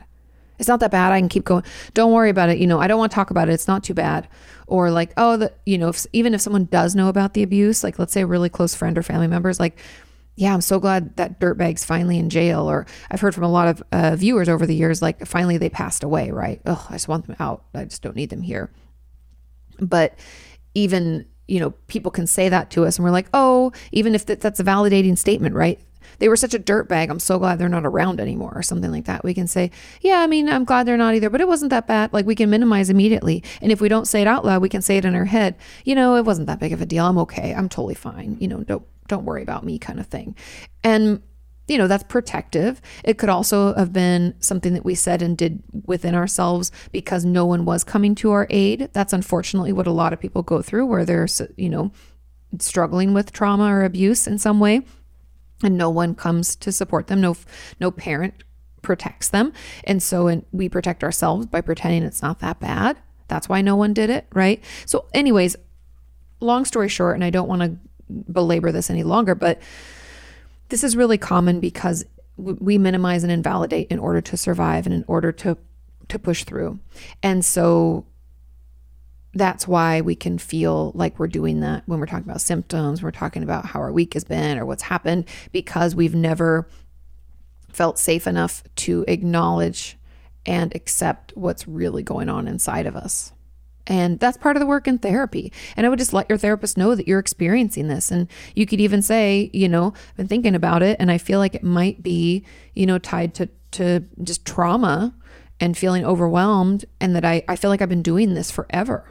It's 0.59 0.69
not 0.69 0.81
that 0.81 0.91
bad. 0.91 1.11
I 1.11 1.19
can 1.19 1.29
keep 1.29 1.45
going. 1.45 1.65
Don't 1.95 2.13
worry 2.13 2.31
about 2.31 2.51
it. 2.51 2.59
You 2.59 2.67
know, 2.67 2.79
I 2.79 2.87
don't 2.87 2.99
want 2.99 3.11
to 3.11 3.15
talk 3.17 3.31
about 3.31 3.49
it. 3.49 3.53
It's 3.53 3.67
not 3.67 3.83
too 3.83 3.95
bad. 3.95 4.29
Or 4.67 4.91
like, 4.91 5.13
oh, 5.17 5.39
the, 5.39 5.53
you 5.67 5.77
know, 5.79 5.89
if, 5.89 6.07
even 6.13 6.35
if 6.35 6.41
someone 6.41 6.67
does 6.67 6.95
know 6.95 7.09
about 7.09 7.35
the 7.35 7.43
abuse, 7.43 7.83
like 7.83 7.99
let's 7.99 8.13
say 8.13 8.21
a 8.21 8.27
really 8.27 8.49
close 8.49 8.75
friend 8.75 8.97
or 8.97 9.03
family 9.03 9.27
members, 9.27 9.59
like, 9.59 9.79
yeah, 10.37 10.55
I'm 10.55 10.61
so 10.61 10.79
glad 10.79 11.17
that 11.17 11.41
dirtbag's 11.41 11.85
finally 11.85 12.19
in 12.19 12.31
jail. 12.31 12.71
Or 12.71 12.87
I've 13.11 13.21
heard 13.21 13.35
from 13.35 13.45
a 13.45 13.51
lot 13.51 13.69
of 13.69 13.83
uh, 13.91 14.17
viewers 14.17 14.49
over 14.49 14.67
the 14.67 14.75
years, 14.75 15.03
like 15.03 15.27
finally 15.27 15.59
they 15.59 15.69
passed 15.69 16.05
away, 16.05 16.31
right? 16.31 16.61
Oh, 16.65 16.87
I 16.89 16.95
just 16.95 17.09
want 17.09 17.27
them 17.27 17.37
out. 17.41 17.65
I 17.75 17.85
just 17.85 18.03
don't 18.03 18.17
need 18.17 18.31
them 18.31 18.43
here. 18.43 18.71
But 19.81 20.17
even 20.75 21.27
you 21.49 21.61
know 21.61 21.71
people 21.89 22.11
can 22.11 22.27
say 22.27 22.49
that 22.49 22.71
to 22.71 22.85
us 22.85 22.97
and 22.97 23.05
we're 23.05 23.11
like 23.11 23.29
oh 23.35 23.73
even 23.91 24.15
if 24.15 24.27
that's 24.27 24.61
a 24.61 24.65
validating 24.65 25.17
statement 25.17 25.55
right? 25.55 25.81
They 26.19 26.29
were 26.29 26.37
such 26.37 26.55
a 26.55 26.59
dirtbag 26.59 27.11
i'm 27.11 27.19
so 27.19 27.39
glad 27.39 27.59
they're 27.59 27.69
not 27.69 27.87
around 27.87 28.21
anymore 28.21 28.53
or 28.55 28.63
something 28.63 28.91
like 28.91 29.07
that. 29.07 29.25
We 29.25 29.35
can 29.35 29.47
say 29.47 29.71
yeah 30.01 30.21
i 30.21 30.27
mean 30.27 30.49
i'm 30.49 30.65
glad 30.65 30.87
they're 30.87 30.97
not 30.97 31.15
either 31.15 31.31
but 31.31 31.41
it 31.41 31.49
wasn't 31.49 31.71
that 31.71 31.87
bad. 31.87 32.13
Like 32.13 32.27
we 32.27 32.35
can 32.35 32.51
minimize 32.51 32.91
immediately. 32.91 33.43
And 33.61 33.73
if 33.73 33.81
we 33.81 33.89
don't 33.89 34.07
say 34.07 34.21
it 34.23 34.29
out 34.29 34.45
loud 34.45 34.63
we 34.63 34.69
can 34.69 34.83
say 34.83 34.97
it 34.97 35.05
in 35.05 35.15
our 35.15 35.25
head 35.25 35.57
you 35.85 35.95
know 35.95 36.17
it 36.17 36.25
wasn't 36.25 36.47
that 36.47 36.61
big 36.61 36.73
of 36.73 36.81
a 36.81 36.87
deal. 36.87 37.07
I'm 37.07 37.19
okay. 37.19 37.55
I'm 37.55 37.69
totally 37.69 37.95
fine. 37.95 38.37
You 38.41 38.49
know 38.49 38.63
don't 38.63 38.87
don't 39.09 39.25
worry 39.25 39.43
about 39.43 39.65
me 39.65 39.79
kind 39.79 40.01
of 40.01 40.07
thing. 40.07 40.37
And 40.85 41.23
you 41.73 41.79
know, 41.79 41.89
that's 41.89 42.05
protective. 42.05 42.83
It 43.03 43.17
could 43.17 43.31
also 43.31 43.73
have 43.75 43.95
been 43.95 44.35
something 44.41 44.75
that 44.75 44.85
we 44.85 44.95
said 44.95 45.23
and 45.23 45.39
did 45.39 45.63
within 45.87 46.15
ourselves 46.15 46.71
because 46.93 47.25
no 47.25 47.47
one 47.47 47.65
was 47.65 47.83
coming 47.83 48.15
to 48.17 48.31
our 48.33 48.47
aid. 48.51 48.91
That's 48.93 49.15
unfortunately 49.15 49.73
what 49.73 49.87
a 49.87 49.91
lot 49.91 50.13
of 50.13 50.21
people 50.21 50.43
go 50.43 50.61
through 50.61 50.85
where 50.85 51.07
they're, 51.07 51.27
you 51.57 51.71
know, 51.71 51.91
struggling 52.59 53.15
with 53.15 53.33
trauma 53.33 53.65
or 53.65 53.85
abuse 53.85 54.27
in 54.27 54.37
some 54.37 54.61
way 54.61 54.83
and 55.63 55.79
no 55.79 55.89
one 55.89 56.15
comes 56.15 56.57
to 56.57 56.71
support 56.71 57.07
them. 57.07 57.23
No 57.23 57.37
no 57.81 57.91
parent 57.91 58.35
protects 58.83 59.31
them. 59.31 59.55
And 59.85 60.03
so 60.03 60.27
and 60.27 60.45
we 60.53 60.69
protect 60.69 61.03
ourselves 61.03 61.47
by 61.47 61.63
pretending 61.63 62.03
it's 62.03 62.21
not 62.21 62.41
that 62.41 62.61
bad. 62.61 62.99
That's 63.29 63.49
why 63.49 63.63
no 63.63 63.77
one 63.77 63.95
did 63.95 64.11
it, 64.11 64.27
right? 64.35 64.63
So 64.85 65.07
anyways, 65.15 65.57
long 66.41 66.67
story 66.67 66.91
short 66.91 67.15
and 67.15 67.25
I 67.25 67.31
don't 67.31 67.49
want 67.49 67.63
to 67.63 67.79
belabor 68.31 68.73
this 68.73 68.91
any 68.91 69.05
longer, 69.05 69.35
but 69.35 69.59
this 70.69 70.85
is 70.85 70.97
really 70.97 71.19
common 71.19 71.61
because 71.61 72.05
we 72.37 72.79
minimize 72.79 73.23
and 73.23 73.33
invalidate 73.33 73.89
in 73.89 73.99
order 73.99 74.21
to 74.21 74.37
survive 74.37 74.87
and 74.87 74.95
in 74.95 75.05
order 75.07 75.33
to 75.33 75.57
to 76.09 76.19
push 76.19 76.45
through. 76.45 76.79
And 77.23 77.45
so 77.45 78.05
that's 79.35 79.67
why 79.67 80.01
we 80.03 80.15
can 80.15 80.37
feel 80.37 80.93
like 80.95 81.19
we're 81.19 81.27
doing 81.27 81.61
that 81.61 81.85
when 81.87 81.99
we're 81.99 82.07
talking 82.07 82.29
about 82.29 82.41
symptoms, 82.41 83.03
we're 83.03 83.11
talking 83.11 83.43
about 83.43 83.65
how 83.65 83.81
our 83.81 83.93
week 83.93 84.15
has 84.15 84.25
been 84.25 84.59
or 84.59 84.67
what's 84.67 84.83
happened 84.83 85.27
because 85.53 85.95
we've 85.95 86.15
never 86.15 86.69
felt 87.71 87.99
safe 87.99 88.27
enough 88.27 88.63
to 88.77 89.05
acknowledge 89.09 89.97
and 90.45 90.75
accept 90.75 91.33
what's 91.35 91.67
really 91.67 92.03
going 92.03 92.29
on 92.29 92.47
inside 92.47 92.87
of 92.87 92.97
us. 92.97 93.33
And 93.87 94.21
that's 94.21 94.37
part 94.37 94.57
of 94.57 94.61
the 94.61 94.67
work 94.67 94.87
in 94.87 94.99
therapy. 94.99 95.53
And 95.77 95.85
I 95.85 95.89
would 95.89 95.99
just 95.99 96.13
let 96.13 96.29
your 96.29 96.39
therapist 96.39 96.79
know 96.79 96.95
that 96.95 97.09
you're 97.09 97.19
experiencing 97.19 97.89
this. 97.89 98.11
And 98.11 98.29
you 98.55 98.65
could 98.65 98.81
even 98.81 99.03
say, 99.03 99.51
you 99.53 99.69
know, 99.69 99.93
I've 100.11 100.17
been 100.17 100.29
thinking 100.29 100.55
about 100.55 100.83
it 100.83 100.97
and 101.01 101.11
I 101.11 101.19
feel 101.19 101.41
like 101.41 101.55
it 101.55 101.65
might 101.65 102.03
be, 102.03 102.45
you 102.75 102.87
know, 102.87 102.99
tied 102.99 103.35
to, 103.35 103.49
to 103.73 104.05
just 104.23 104.45
trauma 104.45 105.15
and 105.59 105.77
feeling 105.77 106.05
overwhelmed. 106.05 106.85
And 107.01 107.17
that 107.17 107.25
I, 107.25 107.43
I 107.49 107.57
feel 107.57 107.71
like 107.71 107.83
I've 107.83 107.89
been 107.89 108.03
doing 108.03 108.35
this 108.35 108.51
forever, 108.53 109.05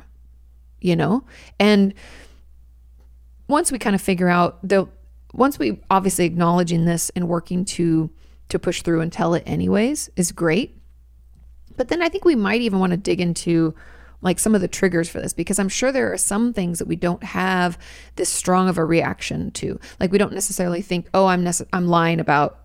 you 0.79 0.95
know? 0.95 1.25
And 1.59 1.93
once 3.49 3.71
we 3.71 3.77
kind 3.79 3.95
of 3.95 4.01
figure 4.01 4.29
out 4.29 4.59
the, 4.65 4.87
once 5.33 5.59
we 5.59 5.81
obviously 5.89 6.25
acknowledging 6.25 6.85
this 6.85 7.09
and 7.09 7.27
working 7.27 7.65
to, 7.65 8.09
to 8.47 8.57
push 8.59 8.81
through 8.81 9.01
and 9.01 9.11
tell 9.11 9.33
it 9.33 9.43
anyways 9.45 10.09
is 10.15 10.31
great 10.31 10.77
But 11.77 11.87
then 11.87 12.01
I 12.01 12.09
think 12.09 12.25
we 12.25 12.35
might 12.35 12.61
even 12.61 12.79
want 12.79 12.91
to 12.91 12.97
dig 12.97 13.19
into 13.19 13.73
like 14.21 14.39
some 14.39 14.55
of 14.55 14.61
the 14.61 14.67
triggers 14.67 15.09
for 15.09 15.19
this 15.19 15.33
because 15.33 15.59
I'm 15.59 15.69
sure 15.69 15.91
there 15.91 16.11
are 16.11 16.17
some 16.17 16.53
things 16.53 16.79
that 16.79 16.87
we 16.87 16.95
don't 16.95 17.23
have 17.23 17.77
this 18.15 18.29
strong 18.29 18.69
of 18.69 18.77
a 18.77 18.85
reaction 18.85 19.51
to. 19.51 19.79
Like 19.99 20.11
we 20.11 20.17
don't 20.17 20.33
necessarily 20.33 20.81
think, 20.81 21.07
"Oh, 21.13 21.27
I'm 21.27 21.47
I'm 21.73 21.87
lying 21.87 22.19
about 22.19 22.59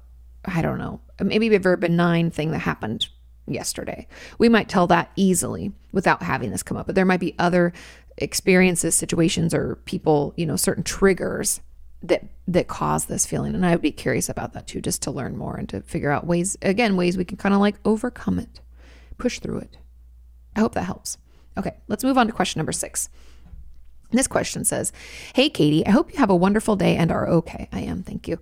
I 0.45 0.63
don't 0.63 0.79
know, 0.79 1.01
maybe 1.21 1.55
a 1.55 1.61
very 1.61 1.77
benign 1.77 2.31
thing 2.31 2.51
that 2.53 2.61
happened 2.61 3.09
yesterday." 3.47 4.07
We 4.39 4.49
might 4.49 4.69
tell 4.69 4.87
that 4.89 5.11
easily 5.17 5.73
without 5.93 6.23
having 6.23 6.51
this 6.51 6.63
come 6.63 6.77
up. 6.77 6.87
But 6.87 6.95
there 6.95 7.05
might 7.05 7.21
be 7.21 7.35
other 7.39 7.73
experiences, 8.19 8.95
situations 8.95 9.55
or 9.55 9.77
people, 9.85 10.35
you 10.37 10.47
know, 10.47 10.57
certain 10.57 10.85
triggers 10.85 11.61
that 12.03 12.25
that 12.47 12.69
cause 12.69 13.07
this 13.07 13.27
feeling 13.27 13.55
and 13.55 13.65
I 13.65 13.73
would 13.73 13.83
be 13.83 13.91
curious 13.91 14.29
about 14.29 14.53
that 14.53 14.67
too 14.67 14.81
just 14.81 15.03
to 15.03 15.11
learn 15.11 15.37
more 15.37 15.57
and 15.57 15.69
to 15.71 15.81
figure 15.81 16.11
out 16.11 16.27
ways 16.27 16.57
again 16.63 16.97
ways 16.97 17.17
we 17.17 17.25
can 17.25 17.39
kind 17.39 17.55
of 17.55 17.61
like 17.61 17.77
overcome 17.85 18.39
it 18.39 18.61
push 19.19 19.41
through 19.41 19.59
it 19.59 19.79
I 20.55 20.61
hope 20.61 20.75
that 20.75 20.85
helps 20.85 21.17
okay 21.57 21.77
let's 21.89 22.05
move 22.05 22.19
on 22.19 22.27
to 22.27 22.33
question 22.33 22.59
number 22.59 22.73
6 22.73 23.09
this 24.13 24.27
question 24.27 24.65
says 24.65 24.93
hey 25.35 25.51
Kati 25.51 25.87
I 25.87 25.91
hope 25.91 26.13
you 26.13 26.19
have 26.19 26.31
a 26.31 26.37
wonderful 26.37 26.77
day 26.77 26.97
and 26.97 27.11
are 27.11 27.29
okay 27.29 27.69
I 27.73 27.81
am 27.81 28.03
thank 28.03 28.29
you 28.29 28.39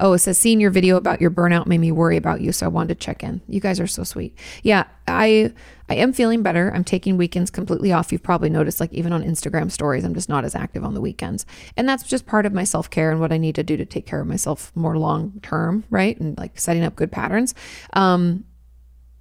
Oh, 0.00 0.14
it 0.14 0.20
says 0.20 0.38
seeing 0.38 0.58
your 0.58 0.70
video 0.70 0.96
about 0.96 1.20
your 1.20 1.30
burnout 1.30 1.66
made 1.66 1.78
me 1.78 1.92
worry 1.92 2.16
about 2.16 2.40
you, 2.40 2.50
so 2.50 2.64
I 2.64 2.70
wanted 2.70 2.98
to 2.98 3.04
check 3.04 3.22
in. 3.22 3.42
You 3.46 3.60
guys 3.60 3.78
are 3.78 3.86
so 3.86 4.04
sweet. 4.04 4.36
Yeah, 4.62 4.84
I 5.06 5.52
I 5.90 5.96
am 5.96 6.14
feeling 6.14 6.42
better. 6.42 6.72
I'm 6.74 6.82
taking 6.82 7.18
weekends 7.18 7.50
completely 7.50 7.92
off. 7.92 8.10
You've 8.10 8.22
probably 8.22 8.48
noticed 8.48 8.80
like 8.80 8.92
even 8.94 9.12
on 9.12 9.22
Instagram 9.22 9.70
stories, 9.70 10.04
I'm 10.04 10.14
just 10.14 10.30
not 10.30 10.44
as 10.44 10.54
active 10.54 10.82
on 10.82 10.94
the 10.94 11.00
weekends. 11.02 11.44
And 11.76 11.86
that's 11.86 12.04
just 12.04 12.24
part 12.24 12.46
of 12.46 12.54
my 12.54 12.64
self-care 12.64 13.10
and 13.10 13.20
what 13.20 13.32
I 13.32 13.36
need 13.36 13.54
to 13.56 13.62
do 13.62 13.76
to 13.76 13.84
take 13.84 14.06
care 14.06 14.20
of 14.20 14.26
myself 14.26 14.72
more 14.74 14.96
long 14.96 15.38
term, 15.42 15.84
right? 15.90 16.18
And 16.18 16.38
like 16.38 16.58
setting 16.58 16.84
up 16.84 16.96
good 16.96 17.12
patterns. 17.12 17.54
Um 17.92 18.44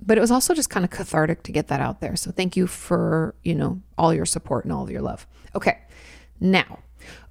but 0.02 0.18
it 0.18 0.22
was 0.22 0.32
also 0.32 0.54
just 0.54 0.70
kind 0.70 0.84
of 0.84 0.90
cathartic 0.90 1.44
to 1.44 1.52
get 1.52 1.68
that 1.68 1.80
out 1.80 2.02
there. 2.02 2.16
So 2.16 2.32
thank 2.32 2.58
you 2.58 2.68
for, 2.68 3.36
you 3.44 3.56
know, 3.56 3.82
all 3.98 4.14
your 4.14 4.26
support 4.26 4.66
and 4.66 4.74
all 4.74 4.84
of 4.84 4.92
your 4.92 5.02
love. 5.02 5.28
Okay. 5.56 5.80
Now, 6.40 6.80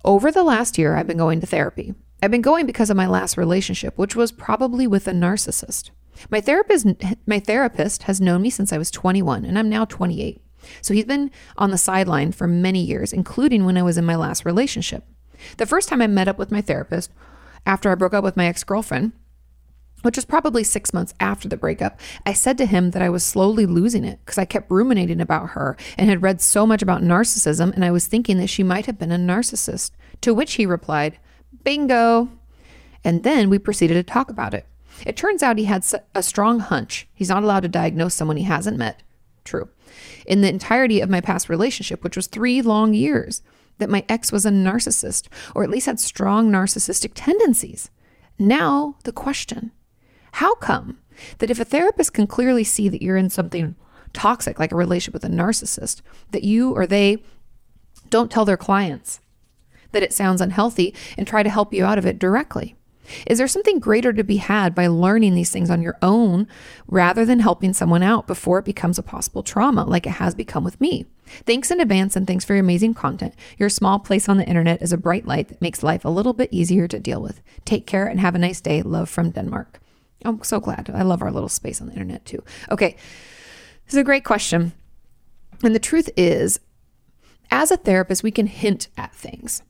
over 0.04 0.30
the 0.30 0.44
last 0.44 0.78
year, 0.78 0.96
I've 0.96 1.06
been 1.06 1.18
going 1.18 1.40
to 1.40 1.46
therapy. 1.46 1.94
I've 2.22 2.30
been 2.30 2.42
going 2.42 2.66
because 2.66 2.90
of 2.90 2.96
my 2.96 3.06
last 3.06 3.36
relationship, 3.36 3.96
which 3.96 4.14
was 4.14 4.30
probably 4.30 4.86
with 4.86 5.08
a 5.08 5.12
narcissist. 5.12 5.90
My 6.28 6.40
therapist 6.40 6.86
my 7.26 7.40
therapist 7.40 8.02
has 8.04 8.20
known 8.20 8.42
me 8.42 8.50
since 8.50 8.72
I 8.72 8.78
was 8.78 8.90
21 8.90 9.44
and 9.44 9.58
I'm 9.58 9.70
now 9.70 9.86
28. 9.86 10.42
So 10.82 10.92
he's 10.92 11.06
been 11.06 11.30
on 11.56 11.70
the 11.70 11.78
sideline 11.78 12.32
for 12.32 12.46
many 12.46 12.82
years, 12.82 13.12
including 13.12 13.64
when 13.64 13.78
I 13.78 13.82
was 13.82 13.96
in 13.96 14.04
my 14.04 14.16
last 14.16 14.44
relationship. 14.44 15.04
The 15.56 15.64
first 15.64 15.88
time 15.88 16.02
I 16.02 16.06
met 16.06 16.28
up 16.28 16.36
with 16.36 16.50
my 16.50 16.60
therapist 16.60 17.10
after 17.64 17.90
I 17.90 17.94
broke 17.94 18.12
up 18.12 18.24
with 18.24 18.36
my 18.36 18.46
ex-girlfriend, 18.46 19.12
which 20.02 20.16
was 20.16 20.24
probably 20.24 20.64
6 20.64 20.92
months 20.94 21.14
after 21.20 21.48
the 21.48 21.56
breakup, 21.56 22.00
I 22.24 22.32
said 22.32 22.58
to 22.58 22.66
him 22.66 22.90
that 22.90 23.02
I 23.02 23.10
was 23.10 23.24
slowly 23.24 23.66
losing 23.66 24.04
it 24.04 24.20
because 24.24 24.38
I 24.38 24.44
kept 24.44 24.70
ruminating 24.70 25.20
about 25.20 25.50
her 25.50 25.76
and 25.96 26.08
had 26.08 26.22
read 26.22 26.40
so 26.40 26.66
much 26.66 26.82
about 26.82 27.02
narcissism 27.02 27.72
and 27.74 27.84
I 27.84 27.90
was 27.90 28.06
thinking 28.06 28.38
that 28.38 28.48
she 28.48 28.62
might 28.62 28.86
have 28.86 28.98
been 28.98 29.12
a 29.12 29.18
narcissist. 29.18 29.92
To 30.22 30.34
which 30.34 30.54
he 30.54 30.66
replied, 30.66 31.18
Bingo. 31.64 32.28
And 33.02 33.22
then 33.22 33.48
we 33.48 33.58
proceeded 33.58 33.94
to 33.94 34.02
talk 34.02 34.30
about 34.30 34.54
it. 34.54 34.66
It 35.06 35.16
turns 35.16 35.42
out 35.42 35.56
he 35.56 35.64
had 35.64 35.86
a 36.14 36.22
strong 36.22 36.60
hunch. 36.60 37.08
He's 37.14 37.30
not 37.30 37.42
allowed 37.42 37.60
to 37.60 37.68
diagnose 37.68 38.14
someone 38.14 38.36
he 38.36 38.42
hasn't 38.44 38.76
met. 38.76 39.02
True. 39.44 39.70
In 40.26 40.42
the 40.42 40.50
entirety 40.50 41.00
of 41.00 41.08
my 41.08 41.22
past 41.22 41.48
relationship, 41.48 42.04
which 42.04 42.16
was 42.16 42.26
three 42.26 42.60
long 42.60 42.92
years, 42.92 43.42
that 43.78 43.88
my 43.88 44.04
ex 44.10 44.30
was 44.30 44.44
a 44.44 44.50
narcissist, 44.50 45.28
or 45.54 45.64
at 45.64 45.70
least 45.70 45.86
had 45.86 45.98
strong 45.98 46.50
narcissistic 46.50 47.12
tendencies. 47.14 47.90
Now, 48.38 48.96
the 49.04 49.12
question 49.12 49.72
how 50.32 50.54
come 50.56 50.98
that 51.38 51.50
if 51.50 51.60
a 51.60 51.64
therapist 51.64 52.14
can 52.14 52.26
clearly 52.26 52.64
see 52.64 52.88
that 52.88 53.02
you're 53.02 53.16
in 53.16 53.30
something 53.30 53.74
toxic, 54.12 54.58
like 54.58 54.72
a 54.72 54.76
relationship 54.76 55.14
with 55.14 55.24
a 55.24 55.28
narcissist, 55.28 56.02
that 56.30 56.44
you 56.44 56.72
or 56.72 56.86
they 56.86 57.22
don't 58.08 58.30
tell 58.30 58.44
their 58.44 58.56
clients? 58.56 59.20
that 59.92 60.02
it 60.02 60.12
sounds 60.12 60.40
unhealthy 60.40 60.94
and 61.16 61.26
try 61.26 61.42
to 61.42 61.50
help 61.50 61.72
you 61.72 61.84
out 61.84 61.98
of 61.98 62.06
it 62.06 62.18
directly? 62.18 62.76
Is 63.26 63.38
there 63.38 63.48
something 63.48 63.80
greater 63.80 64.12
to 64.12 64.22
be 64.22 64.36
had 64.36 64.72
by 64.72 64.86
learning 64.86 65.34
these 65.34 65.50
things 65.50 65.68
on 65.68 65.82
your 65.82 65.98
own 66.00 66.46
rather 66.86 67.24
than 67.24 67.40
helping 67.40 67.72
someone 67.72 68.04
out 68.04 68.28
before 68.28 68.60
it 68.60 68.64
becomes 68.64 68.98
a 68.98 69.02
possible 69.02 69.42
trauma 69.42 69.84
like 69.84 70.06
it 70.06 70.10
has 70.10 70.32
become 70.32 70.62
with 70.62 70.80
me? 70.80 71.06
Thanks 71.44 71.72
in 71.72 71.80
advance 71.80 72.14
and 72.14 72.24
thanks 72.24 72.44
for 72.44 72.54
your 72.54 72.60
amazing 72.60 72.94
content. 72.94 73.34
Your 73.58 73.68
small 73.68 73.98
place 73.98 74.28
on 74.28 74.36
the 74.36 74.46
internet 74.46 74.80
is 74.80 74.92
a 74.92 74.96
bright 74.96 75.26
light 75.26 75.48
that 75.48 75.60
makes 75.60 75.82
life 75.82 76.04
a 76.04 76.08
little 76.08 76.32
bit 76.32 76.52
easier 76.52 76.86
to 76.86 77.00
deal 77.00 77.20
with. 77.20 77.40
Take 77.64 77.84
care 77.86 78.06
and 78.06 78.20
have 78.20 78.36
a 78.36 78.38
nice 78.38 78.60
day. 78.60 78.80
Love 78.80 79.08
from 79.08 79.30
Denmark. 79.30 79.80
I'm 80.24 80.42
so 80.42 80.60
glad. 80.60 80.90
I 80.92 81.02
love 81.02 81.22
our 81.22 81.30
little 81.30 81.48
space 81.48 81.80
on 81.80 81.86
the 81.86 81.92
internet 81.94 82.24
too. 82.24 82.42
Okay. 82.70 82.96
This 83.86 83.94
is 83.94 83.98
a 83.98 84.04
great 84.04 84.24
question. 84.24 84.72
And 85.62 85.74
the 85.74 85.80
truth 85.80 86.08
is, 86.16 86.60
as 87.50 87.70
a 87.70 87.76
therapist, 87.76 88.22
we 88.22 88.30
can 88.30 88.46
hint 88.46 88.88
at 88.96 89.14
things, 89.14 89.62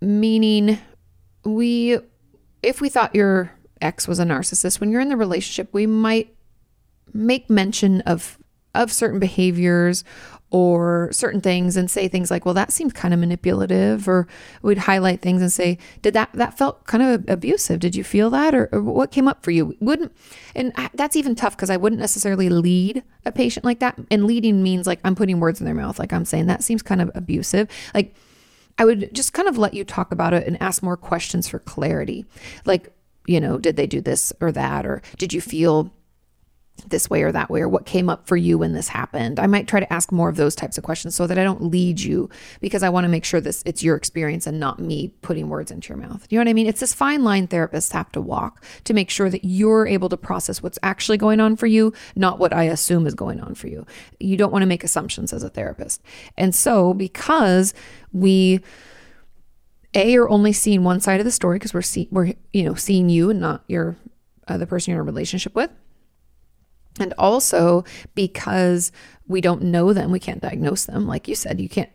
meaning 0.00 0.78
we, 1.44 1.98
if 2.62 2.80
we 2.80 2.88
thought 2.88 3.14
your 3.14 3.52
ex 3.80 4.06
was 4.06 4.18
a 4.18 4.24
narcissist, 4.24 4.80
when 4.80 4.90
you're 4.90 5.00
in 5.00 5.08
the 5.08 5.16
relationship, 5.16 5.68
we 5.72 5.86
might 5.86 6.34
make 7.12 7.50
mention 7.50 8.00
of 8.02 8.38
of 8.74 8.92
certain 8.92 9.18
behaviors 9.18 10.04
or 10.50 11.10
certain 11.12 11.40
things 11.40 11.76
and 11.76 11.90
say 11.90 12.08
things 12.08 12.30
like, 12.30 12.44
well, 12.44 12.54
that 12.54 12.72
seems 12.72 12.92
kind 12.92 13.12
of 13.12 13.20
manipulative, 13.20 14.08
or 14.08 14.26
we'd 14.62 14.78
highlight 14.78 15.20
things 15.20 15.42
and 15.42 15.52
say, 15.52 15.76
did 16.00 16.14
that, 16.14 16.30
that 16.32 16.56
felt 16.56 16.86
kind 16.86 17.02
of 17.02 17.28
abusive. 17.28 17.80
Did 17.80 17.94
you 17.94 18.02
feel 18.02 18.30
that? 18.30 18.54
Or, 18.54 18.68
or 18.72 18.80
what 18.80 19.10
came 19.10 19.28
up 19.28 19.42
for 19.42 19.50
you? 19.50 19.76
Wouldn't, 19.80 20.10
and 20.54 20.72
that's 20.94 21.16
even 21.16 21.34
tough 21.34 21.56
because 21.56 21.70
I 21.70 21.76
wouldn't 21.76 22.00
necessarily 22.00 22.48
lead 22.48 23.02
a 23.26 23.32
patient 23.32 23.64
like 23.64 23.80
that. 23.80 23.98
And 24.10 24.26
leading 24.26 24.62
means 24.62 24.86
like 24.86 25.00
I'm 25.04 25.14
putting 25.14 25.38
words 25.38 25.60
in 25.60 25.66
their 25.66 25.74
mouth. 25.74 25.98
Like 25.98 26.12
I'm 26.12 26.24
saying 26.24 26.46
that 26.46 26.64
seems 26.64 26.82
kind 26.82 27.02
of 27.02 27.10
abusive. 27.14 27.68
Like 27.94 28.14
I 28.78 28.84
would 28.84 29.12
just 29.12 29.32
kind 29.32 29.48
of 29.48 29.58
let 29.58 29.74
you 29.74 29.84
talk 29.84 30.12
about 30.12 30.32
it 30.32 30.46
and 30.46 30.60
ask 30.62 30.82
more 30.82 30.96
questions 30.96 31.48
for 31.48 31.58
clarity. 31.58 32.24
Like, 32.64 32.90
you 33.26 33.40
know, 33.40 33.58
did 33.58 33.76
they 33.76 33.86
do 33.86 34.00
this 34.00 34.32
or 34.40 34.50
that? 34.52 34.86
Or 34.86 35.02
did 35.18 35.34
you 35.34 35.40
feel 35.40 35.92
this 36.86 37.10
way 37.10 37.22
or 37.22 37.32
that 37.32 37.50
way 37.50 37.60
or 37.60 37.68
what 37.68 37.86
came 37.86 38.08
up 38.08 38.26
for 38.26 38.36
you 38.36 38.58
when 38.58 38.72
this 38.72 38.88
happened. 38.88 39.38
I 39.38 39.46
might 39.46 39.68
try 39.68 39.80
to 39.80 39.92
ask 39.92 40.12
more 40.12 40.28
of 40.28 40.36
those 40.36 40.54
types 40.54 40.78
of 40.78 40.84
questions 40.84 41.14
so 41.14 41.26
that 41.26 41.38
i 41.38 41.44
don't 41.44 41.62
lead 41.62 42.00
you 42.00 42.28
because 42.60 42.82
i 42.82 42.88
want 42.88 43.04
to 43.04 43.08
make 43.08 43.24
sure 43.24 43.40
this 43.40 43.62
it's 43.66 43.82
your 43.82 43.96
experience 43.96 44.46
and 44.46 44.60
not 44.60 44.78
me 44.78 45.08
putting 45.22 45.48
words 45.48 45.70
into 45.70 45.88
your 45.88 45.98
mouth. 45.98 46.26
You 46.30 46.38
know 46.38 46.42
what 46.42 46.50
i 46.50 46.52
mean? 46.52 46.66
It's 46.66 46.80
this 46.80 46.94
fine 46.94 47.24
line 47.24 47.48
therapists 47.48 47.92
have 47.92 48.12
to 48.12 48.20
walk 48.20 48.64
to 48.84 48.94
make 48.94 49.10
sure 49.10 49.30
that 49.30 49.44
you're 49.44 49.86
able 49.86 50.08
to 50.08 50.16
process 50.16 50.62
what's 50.62 50.78
actually 50.82 51.18
going 51.18 51.40
on 51.40 51.56
for 51.56 51.66
you 51.66 51.92
not 52.16 52.38
what 52.38 52.52
i 52.52 52.64
assume 52.64 53.06
is 53.06 53.14
going 53.14 53.40
on 53.40 53.54
for 53.54 53.68
you. 53.68 53.86
You 54.20 54.36
don't 54.36 54.52
want 54.52 54.62
to 54.62 54.66
make 54.66 54.84
assumptions 54.84 55.32
as 55.32 55.42
a 55.42 55.48
therapist. 55.48 56.02
And 56.36 56.54
so 56.54 56.94
because 56.94 57.74
we 58.12 58.60
a 59.94 60.16
are 60.16 60.28
only 60.28 60.52
seeing 60.52 60.84
one 60.84 61.00
side 61.00 61.20
of 61.20 61.24
the 61.24 61.32
story 61.32 61.56
because 61.56 61.74
we're 61.74 61.82
see, 61.82 62.08
we're 62.10 62.34
you 62.52 62.62
know 62.64 62.74
seeing 62.74 63.08
you 63.08 63.30
and 63.30 63.40
not 63.40 63.64
your 63.68 63.96
uh, 64.46 64.58
the 64.58 64.66
person 64.66 64.92
you're 64.92 65.00
in 65.00 65.08
a 65.08 65.10
relationship 65.10 65.54
with 65.54 65.70
and 66.98 67.14
also 67.18 67.84
because 68.14 68.92
we 69.26 69.40
don't 69.40 69.62
know 69.62 69.92
them, 69.92 70.10
we 70.10 70.18
can't 70.18 70.40
diagnose 70.40 70.86
them. 70.86 71.06
Like 71.06 71.28
you 71.28 71.34
said, 71.34 71.60
you 71.60 71.68
can't 71.68 71.90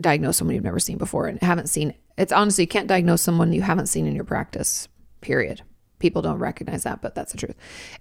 diagnose 0.00 0.36
someone 0.36 0.54
you've 0.54 0.64
never 0.64 0.78
seen 0.78 0.98
before 0.98 1.26
and 1.26 1.40
haven't 1.40 1.68
seen. 1.68 1.94
It's 2.18 2.32
honestly, 2.32 2.64
you 2.64 2.68
can't 2.68 2.86
diagnose 2.86 3.22
someone 3.22 3.52
you 3.52 3.62
haven't 3.62 3.86
seen 3.86 4.06
in 4.06 4.14
your 4.14 4.24
practice, 4.24 4.88
period. 5.20 5.62
People 5.98 6.22
don't 6.22 6.38
recognize 6.38 6.82
that, 6.84 7.00
but 7.02 7.14
that's 7.14 7.32
the 7.32 7.38
truth. 7.38 7.56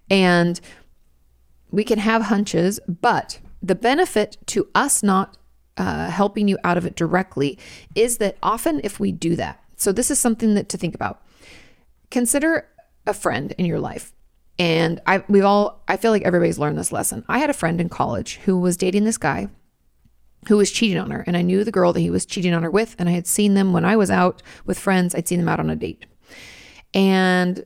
And 0.10 0.60
we 1.72 1.84
can 1.84 2.00
have 2.00 2.24
hunches, 2.24 2.80
but 2.88 3.40
the 3.62 3.76
benefit 3.76 4.38
to 4.48 4.68
us 4.76 5.02
not 5.02 5.38
uh, 5.78 6.10
helping 6.10 6.48
you 6.48 6.58
out 6.64 6.78
of 6.78 6.86
it 6.86 6.96
directly 6.96 7.58
is 7.96 8.18
that 8.18 8.38
often 8.44 8.82
if 8.84 9.00
we 9.00 9.12
do 9.12 9.36
that, 9.36 9.62
so 9.76 9.92
this 9.92 10.12
is 10.12 10.20
something 10.20 10.54
that 10.56 10.70
to 10.70 10.78
think 10.78 10.96
about. 10.96 11.22
Consider 12.12 12.68
a 13.08 13.14
friend 13.14 13.54
in 13.58 13.66
your 13.66 13.80
life 13.80 14.14
and 14.58 15.02
I 15.06 15.24
we've 15.28 15.46
all 15.46 15.84
I 15.88 15.98
feel 15.98 16.12
like 16.12 16.24
everybody's 16.24 16.60
learned 16.60 16.78
this 16.78 16.92
lesson. 16.92 17.26
I 17.28 17.40
had 17.40 17.50
a 17.50 17.54
friend 17.54 17.82
in 17.82 17.90
college 17.90 18.38
who 18.46 18.58
was 18.60 18.78
dating 18.78 19.04
this 19.04 19.18
guy 19.18 19.50
who 20.48 20.58
was 20.58 20.72
cheating 20.72 20.98
on 20.98 21.12
her 21.12 21.24
and 21.26 21.36
I 21.36 21.42
knew 21.42 21.64
the 21.64 21.72
girl 21.72 21.92
that 21.94 22.00
he 22.00 22.10
was 22.10 22.26
cheating 22.26 22.54
on 22.54 22.64
her 22.64 22.72
with 22.72 22.96
and 23.00 23.10
I 23.10 23.14
had 23.14 23.28
seen 23.28 23.56
them 23.56 23.74
when 23.74 23.86
I 23.86 23.96
was 23.96 24.12
out 24.12 24.42
with 24.66 24.80
friends. 24.80 25.16
I'd 25.16 25.28
seen 25.28 25.40
them 25.40 25.50
out 25.50 25.60
on 25.60 25.70
a 25.70 25.76
date. 25.76 26.06
And 26.94 27.66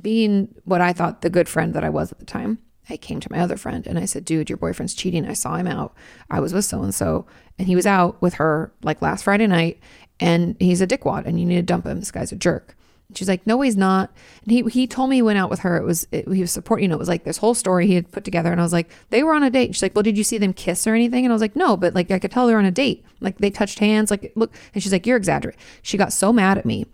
being 0.00 0.54
what 0.64 0.80
I 0.80 0.92
thought 0.92 1.20
the 1.20 1.30
good 1.30 1.48
friend 1.48 1.74
that 1.74 1.84
I 1.84 1.90
was 1.90 2.12
at 2.12 2.18
the 2.18 2.24
time, 2.24 2.58
I 2.88 2.96
came 2.96 3.20
to 3.20 3.30
my 3.30 3.40
other 3.40 3.56
friend 3.56 3.86
and 3.86 3.98
I 3.98 4.06
said, 4.06 4.24
"Dude, 4.24 4.48
your 4.48 4.56
boyfriend's 4.56 4.94
cheating. 4.94 5.26
I 5.26 5.34
saw 5.34 5.56
him 5.56 5.66
out. 5.66 5.94
I 6.30 6.40
was 6.40 6.54
with 6.54 6.64
so 6.64 6.82
and 6.82 6.94
so 6.94 7.26
and 7.58 7.68
he 7.68 7.76
was 7.76 7.86
out 7.86 8.20
with 8.22 8.34
her 8.34 8.72
like 8.82 9.02
last 9.02 9.24
Friday 9.24 9.46
night 9.46 9.80
and 10.18 10.56
he's 10.60 10.80
a 10.80 10.86
dickwad 10.86 11.26
and 11.26 11.38
you 11.38 11.46
need 11.46 11.56
to 11.56 11.62
dump 11.62 11.86
him. 11.86 11.98
This 12.00 12.10
guy's 12.10 12.32
a 12.32 12.36
jerk." 12.36 12.76
She's 13.16 13.28
like, 13.28 13.46
no, 13.46 13.60
he's 13.60 13.76
not. 13.76 14.10
And 14.42 14.52
he 14.52 14.62
he 14.62 14.86
told 14.86 15.10
me 15.10 15.16
he 15.16 15.22
went 15.22 15.38
out 15.38 15.50
with 15.50 15.60
her. 15.60 15.76
It 15.76 15.84
was 15.84 16.06
it, 16.12 16.28
he 16.28 16.40
was 16.40 16.50
supporting. 16.50 16.84
You 16.84 16.88
know, 16.88 16.96
it 16.96 16.98
was 16.98 17.08
like 17.08 17.24
this 17.24 17.38
whole 17.38 17.54
story 17.54 17.86
he 17.86 17.94
had 17.94 18.10
put 18.12 18.24
together. 18.24 18.52
And 18.52 18.60
I 18.60 18.64
was 18.64 18.72
like, 18.72 18.90
they 19.10 19.22
were 19.22 19.34
on 19.34 19.42
a 19.42 19.50
date. 19.50 19.66
And 19.66 19.76
she's 19.76 19.82
like, 19.82 19.94
well, 19.94 20.02
did 20.02 20.18
you 20.18 20.24
see 20.24 20.38
them 20.38 20.52
kiss 20.52 20.86
or 20.86 20.94
anything? 20.94 21.24
And 21.24 21.32
I 21.32 21.34
was 21.34 21.42
like, 21.42 21.56
no, 21.56 21.76
but 21.76 21.94
like 21.94 22.10
I 22.10 22.18
could 22.18 22.30
tell 22.30 22.46
they're 22.46 22.58
on 22.58 22.64
a 22.64 22.70
date. 22.70 23.04
Like 23.20 23.38
they 23.38 23.50
touched 23.50 23.78
hands. 23.78 24.10
Like 24.10 24.32
look. 24.34 24.52
And 24.74 24.82
she's 24.82 24.92
like, 24.92 25.06
you're 25.06 25.16
exaggerating. 25.16 25.60
She 25.82 25.96
got 25.96 26.12
so 26.12 26.32
mad 26.32 26.58
at 26.58 26.66
me 26.66 26.86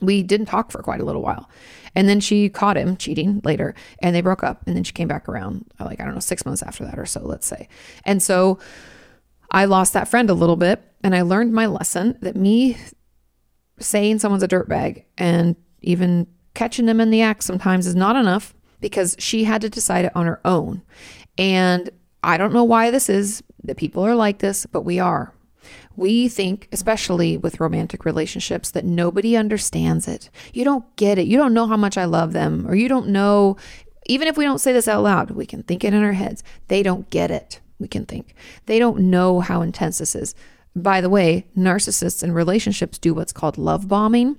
we 0.00 0.22
didn't 0.22 0.46
talk 0.46 0.70
for 0.70 0.82
quite 0.82 1.00
a 1.00 1.04
little 1.04 1.22
while. 1.22 1.48
And 1.94 2.08
then 2.08 2.20
she 2.20 2.48
caught 2.48 2.76
him 2.76 2.96
cheating 2.96 3.40
later 3.44 3.74
and 4.00 4.14
they 4.14 4.20
broke 4.20 4.44
up. 4.44 4.62
And 4.66 4.76
then 4.76 4.84
she 4.84 4.92
came 4.92 5.08
back 5.08 5.28
around, 5.28 5.64
like, 5.80 6.00
I 6.00 6.04
don't 6.04 6.14
know, 6.14 6.20
six 6.20 6.44
months 6.44 6.62
after 6.62 6.84
that 6.84 6.98
or 6.98 7.06
so, 7.06 7.20
let's 7.22 7.46
say. 7.46 7.68
And 8.04 8.22
so 8.22 8.58
I 9.50 9.64
lost 9.64 9.94
that 9.94 10.08
friend 10.08 10.28
a 10.28 10.34
little 10.34 10.56
bit 10.56 10.82
and 11.02 11.14
I 11.14 11.22
learned 11.22 11.52
my 11.52 11.66
lesson 11.66 12.18
that 12.20 12.36
me 12.36 12.76
saying 13.78 14.18
someone's 14.18 14.42
a 14.42 14.48
dirtbag 14.48 15.04
and 15.18 15.56
even 15.82 16.26
catching 16.54 16.86
them 16.86 17.00
in 17.00 17.10
the 17.10 17.22
act 17.22 17.44
sometimes 17.44 17.86
is 17.86 17.94
not 17.94 18.16
enough 18.16 18.54
because 18.80 19.16
she 19.18 19.44
had 19.44 19.60
to 19.60 19.68
decide 19.68 20.04
it 20.04 20.16
on 20.16 20.26
her 20.26 20.40
own. 20.44 20.82
And 21.38 21.90
I 22.22 22.36
don't 22.36 22.52
know 22.52 22.64
why 22.64 22.90
this 22.90 23.08
is 23.08 23.42
that 23.64 23.76
people 23.76 24.02
are 24.02 24.14
like 24.14 24.38
this, 24.38 24.66
but 24.66 24.82
we 24.82 24.98
are. 24.98 25.32
We 25.96 26.28
think, 26.28 26.68
especially 26.72 27.36
with 27.36 27.60
romantic 27.60 28.04
relationships, 28.04 28.70
that 28.72 28.84
nobody 28.84 29.36
understands 29.36 30.06
it. 30.06 30.30
You 30.52 30.64
don't 30.64 30.94
get 30.96 31.18
it. 31.18 31.26
You 31.26 31.36
don't 31.36 31.54
know 31.54 31.66
how 31.66 31.76
much 31.76 31.96
I 31.96 32.04
love 32.04 32.32
them, 32.32 32.66
or 32.66 32.74
you 32.74 32.88
don't 32.88 33.08
know, 33.08 33.56
even 34.06 34.28
if 34.28 34.36
we 34.36 34.44
don't 34.44 34.60
say 34.60 34.72
this 34.72 34.88
out 34.88 35.02
loud, 35.02 35.30
we 35.30 35.46
can 35.46 35.62
think 35.62 35.84
it 35.84 35.94
in 35.94 36.04
our 36.04 36.12
heads. 36.12 36.42
They 36.68 36.82
don't 36.82 37.08
get 37.10 37.30
it. 37.30 37.60
We 37.78 37.88
can 37.88 38.06
think. 38.06 38.34
They 38.66 38.78
don't 38.78 39.10
know 39.10 39.40
how 39.40 39.62
intense 39.62 39.98
this 39.98 40.14
is. 40.14 40.34
By 40.76 41.00
the 41.00 41.10
way, 41.10 41.46
narcissists 41.56 42.22
in 42.22 42.32
relationships 42.32 42.98
do 42.98 43.14
what's 43.14 43.32
called 43.32 43.58
love 43.58 43.88
bombing 43.88 44.38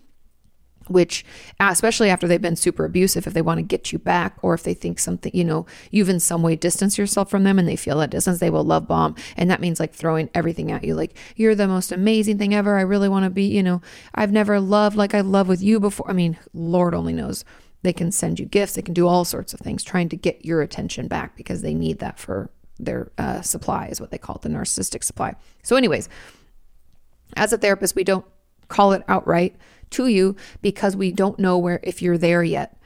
which 0.90 1.26
especially 1.60 2.10
after 2.10 2.28
they've 2.28 2.42
been 2.42 2.56
super 2.56 2.86
abusive 2.86 3.28
if 3.28 3.34
they 3.34 3.42
want 3.42 3.58
to 3.58 3.64
get 3.64 3.92
you 3.92 4.00
back 4.00 4.38
or 4.42 4.54
if 4.54 4.64
they 4.64 4.74
think 4.74 5.00
something 5.00 5.32
you 5.34 5.44
know 5.44 5.66
you've 5.92 6.10
in 6.10 6.20
some 6.20 6.42
way 6.42 6.56
distanced 6.56 6.98
yourself 6.98 7.30
from 7.30 7.44
them 7.44 7.60
and 7.60 7.68
they 7.68 7.76
feel 7.76 7.98
that 8.00 8.10
distance 8.10 8.40
they 8.40 8.50
will 8.50 8.64
love 8.64 8.88
bomb. 8.88 9.16
And 9.36 9.50
that 9.50 9.62
means 9.62 9.80
like 9.80 9.94
throwing 9.94 10.30
everything 10.34 10.72
at 10.72 10.84
you 10.84 10.96
like 10.96 11.18
you're 11.36 11.56
the 11.56 11.68
most 11.68 11.92
amazing 11.92 12.38
thing 12.38 12.54
ever 12.54 12.78
i 12.78 12.82
really 12.82 13.10
want 13.10 13.26
to 13.26 13.30
be 13.30 13.44
you 13.44 13.64
know 13.64 13.82
i've 14.16 14.32
never 14.32 14.60
loved 14.60 14.96
like 14.96 15.14
i 15.14 15.22
love 15.22 15.48
with 15.48 15.62
you 15.62 15.80
before. 15.80 16.10
I 16.10 16.14
mean 16.14 16.38
lord 16.54 16.94
only 16.94 17.14
knows. 17.14 17.44
They 17.84 17.94
can 17.94 18.12
send 18.12 18.40
you 18.40 18.46
gifts 18.46 18.74
they 18.74 18.82
can 18.82 18.94
do 18.94 19.08
all 19.08 19.26
sorts 19.26 19.54
of 19.54 19.60
things 19.60 19.84
trying 19.84 20.10
to 20.10 20.18
get 20.18 20.46
your 20.46 20.62
attention 20.62 21.08
back 21.08 21.36
because 21.36 21.62
they 21.62 21.74
need 21.74 22.00
that 22.00 22.20
for 22.20 22.50
their 22.80 23.12
uh, 23.18 23.42
supply 23.42 23.88
is 23.88 24.00
what 24.00 24.12
they 24.12 24.18
call 24.18 24.36
it 24.36 24.42
the 24.42 24.50
narcissistic 24.50 25.04
supply 25.04 25.36
so 25.64 25.76
anyways 25.76 26.10
as 27.36 27.52
a 27.52 27.58
therapist 27.58 27.96
we 27.96 28.04
don't 28.04 28.26
call 28.68 28.92
it 28.94 29.04
outright 29.08 29.56
to 29.92 30.08
you 30.08 30.36
because 30.62 30.96
we 30.96 31.12
don't 31.12 31.40
know 31.40 31.58
where 31.58 31.80
if 31.84 32.02
you're 32.02 32.18
there 32.18 32.44
yet. 32.44 32.78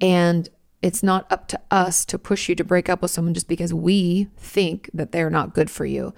And 0.00 0.48
it's 0.82 1.02
not 1.02 1.30
up 1.32 1.48
to 1.48 1.60
us 1.70 2.04
to 2.04 2.18
push 2.18 2.48
you 2.48 2.54
to 2.54 2.64
break 2.64 2.88
up 2.88 3.02
with 3.02 3.10
someone 3.10 3.34
just 3.34 3.48
because 3.48 3.72
we 3.72 4.28
think 4.36 4.90
that 4.92 5.10
they're 5.10 5.30
not 5.30 5.54
good 5.54 5.70
for 5.70 5.84
you. 5.84 6.14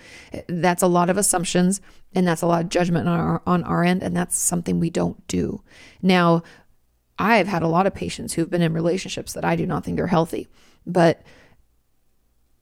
That's 0.48 0.82
a 0.82 0.88
lot 0.88 1.10
of 1.10 1.16
assumptions 1.16 1.80
and 2.14 2.26
that's 2.26 2.42
a 2.42 2.46
lot 2.46 2.62
of 2.62 2.68
judgment 2.68 3.08
on 3.08 3.18
our 3.18 3.42
on 3.46 3.62
our 3.64 3.84
end 3.84 4.02
and 4.02 4.16
that's 4.16 4.36
something 4.36 4.80
we 4.80 4.90
don't 4.90 5.26
do. 5.28 5.62
Now, 6.02 6.42
I've 7.18 7.48
had 7.48 7.62
a 7.62 7.68
lot 7.68 7.86
of 7.86 7.94
patients 7.94 8.34
who've 8.34 8.50
been 8.50 8.62
in 8.62 8.72
relationships 8.72 9.32
that 9.32 9.44
I 9.44 9.56
do 9.56 9.66
not 9.66 9.84
think 9.84 9.96
they're 9.96 10.06
healthy, 10.06 10.48
but 10.86 11.22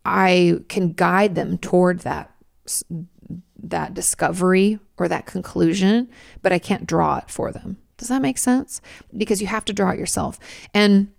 I 0.06 0.60
can 0.68 0.92
guide 0.92 1.34
them 1.34 1.58
toward 1.58 2.00
that 2.00 2.32
that 3.62 3.94
discovery 3.94 4.78
or 4.98 5.08
that 5.08 5.26
conclusion, 5.26 6.08
but 6.42 6.52
I 6.52 6.58
can't 6.58 6.86
draw 6.86 7.18
it 7.18 7.28
for 7.28 7.50
them. 7.50 7.78
Does 7.96 8.08
that 8.08 8.22
make 8.22 8.38
sense? 8.38 8.80
Because 9.16 9.40
you 9.40 9.48
have 9.48 9.64
to 9.64 9.72
draw 9.72 9.90
it 9.90 9.98
yourself. 9.98 10.38
And 10.72 11.12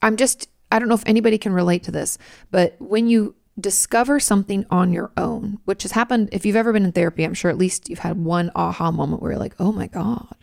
I'm 0.00 0.16
just, 0.16 0.48
I 0.72 0.78
don't 0.78 0.88
know 0.88 0.94
if 0.94 1.02
anybody 1.06 1.36
can 1.36 1.52
relate 1.52 1.82
to 1.84 1.90
this, 1.90 2.16
but 2.50 2.76
when 2.78 3.08
you 3.08 3.34
discover 3.60 4.20
something 4.20 4.64
on 4.70 4.92
your 4.92 5.10
own, 5.16 5.58
which 5.64 5.82
has 5.82 5.92
happened, 5.92 6.30
if 6.32 6.46
you've 6.46 6.56
ever 6.56 6.72
been 6.72 6.84
in 6.84 6.92
therapy, 6.92 7.24
I'm 7.24 7.34
sure 7.34 7.50
at 7.50 7.58
least 7.58 7.90
you've 7.90 7.98
had 7.98 8.24
one 8.24 8.50
aha 8.54 8.90
moment 8.90 9.20
where 9.20 9.32
you're 9.32 9.40
like, 9.40 9.56
oh 9.58 9.72
my 9.72 9.88
God, 9.88 10.34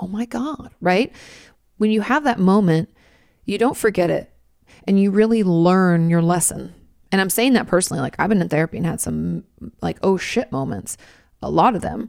oh 0.00 0.08
my 0.08 0.24
God, 0.24 0.70
right? 0.80 1.12
When 1.76 1.90
you 1.90 2.00
have 2.00 2.24
that 2.24 2.40
moment, 2.40 2.88
you 3.44 3.58
don't 3.58 3.76
forget 3.76 4.10
it 4.10 4.31
and 4.86 5.00
you 5.00 5.10
really 5.10 5.42
learn 5.42 6.10
your 6.10 6.22
lesson 6.22 6.74
and 7.12 7.20
I'm 7.20 7.30
saying 7.30 7.52
that 7.52 7.66
personally. 7.66 8.00
Like, 8.00 8.16
I've 8.18 8.30
been 8.30 8.40
in 8.40 8.48
therapy 8.48 8.78
and 8.78 8.86
had 8.86 9.00
some, 9.00 9.44
like, 9.82 9.98
oh 10.02 10.16
shit 10.16 10.50
moments, 10.50 10.96
a 11.42 11.50
lot 11.50 11.76
of 11.76 11.82
them. 11.82 12.08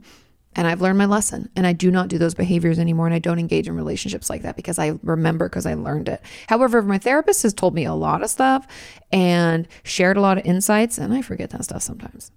And 0.56 0.66
I've 0.66 0.80
learned 0.80 0.98
my 0.98 1.04
lesson. 1.04 1.50
And 1.56 1.66
I 1.66 1.72
do 1.72 1.90
not 1.90 2.08
do 2.08 2.16
those 2.16 2.32
behaviors 2.32 2.78
anymore. 2.78 3.06
And 3.06 3.14
I 3.14 3.18
don't 3.18 3.40
engage 3.40 3.68
in 3.68 3.76
relationships 3.76 4.30
like 4.30 4.42
that 4.42 4.56
because 4.56 4.78
I 4.78 4.98
remember 5.02 5.48
because 5.48 5.66
I 5.66 5.74
learned 5.74 6.08
it. 6.08 6.22
However, 6.48 6.80
my 6.80 6.96
therapist 6.96 7.42
has 7.42 7.52
told 7.52 7.74
me 7.74 7.84
a 7.84 7.92
lot 7.92 8.22
of 8.22 8.30
stuff 8.30 8.66
and 9.12 9.68
shared 9.82 10.16
a 10.16 10.20
lot 10.20 10.38
of 10.38 10.46
insights. 10.46 10.96
And 10.96 11.12
I 11.12 11.22
forget 11.22 11.50
that 11.50 11.64
stuff 11.64 11.82
sometimes. 11.82 12.30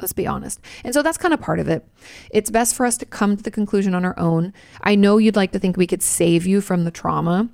Let's 0.00 0.14
be 0.14 0.26
honest. 0.26 0.60
And 0.82 0.92
so 0.92 1.02
that's 1.02 1.18
kind 1.18 1.32
of 1.32 1.40
part 1.40 1.60
of 1.60 1.68
it. 1.68 1.86
It's 2.30 2.50
best 2.50 2.74
for 2.74 2.84
us 2.84 2.96
to 2.98 3.06
come 3.06 3.36
to 3.36 3.42
the 3.42 3.50
conclusion 3.50 3.94
on 3.94 4.04
our 4.04 4.18
own. 4.18 4.52
I 4.80 4.94
know 4.94 5.18
you'd 5.18 5.36
like 5.36 5.52
to 5.52 5.58
think 5.58 5.76
we 5.76 5.86
could 5.86 6.02
save 6.02 6.46
you 6.46 6.60
from 6.60 6.84
the 6.84 6.90
trauma 6.90 7.50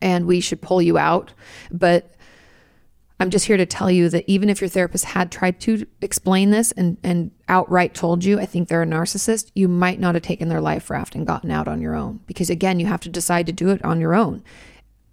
and 0.00 0.26
we 0.26 0.40
should 0.40 0.60
pull 0.62 0.80
you 0.80 0.98
out, 0.98 1.32
but 1.70 2.14
I'm 3.20 3.30
just 3.30 3.46
here 3.46 3.56
to 3.56 3.66
tell 3.66 3.90
you 3.90 4.08
that 4.10 4.24
even 4.28 4.48
if 4.48 4.60
your 4.60 4.68
therapist 4.68 5.06
had 5.06 5.32
tried 5.32 5.58
to 5.60 5.86
explain 6.00 6.50
this 6.50 6.70
and, 6.72 6.98
and 7.02 7.32
outright 7.48 7.92
told 7.92 8.24
you, 8.24 8.38
I 8.38 8.46
think 8.46 8.68
they're 8.68 8.82
a 8.82 8.86
narcissist, 8.86 9.50
you 9.54 9.66
might 9.66 9.98
not 9.98 10.14
have 10.14 10.22
taken 10.22 10.48
their 10.48 10.60
life 10.60 10.88
raft 10.88 11.16
and 11.16 11.26
gotten 11.26 11.50
out 11.50 11.66
on 11.66 11.80
your 11.80 11.96
own. 11.96 12.20
Because 12.26 12.48
again, 12.48 12.78
you 12.78 12.86
have 12.86 13.00
to 13.00 13.08
decide 13.08 13.46
to 13.46 13.52
do 13.52 13.70
it 13.70 13.84
on 13.84 14.00
your 14.00 14.14
own. 14.14 14.44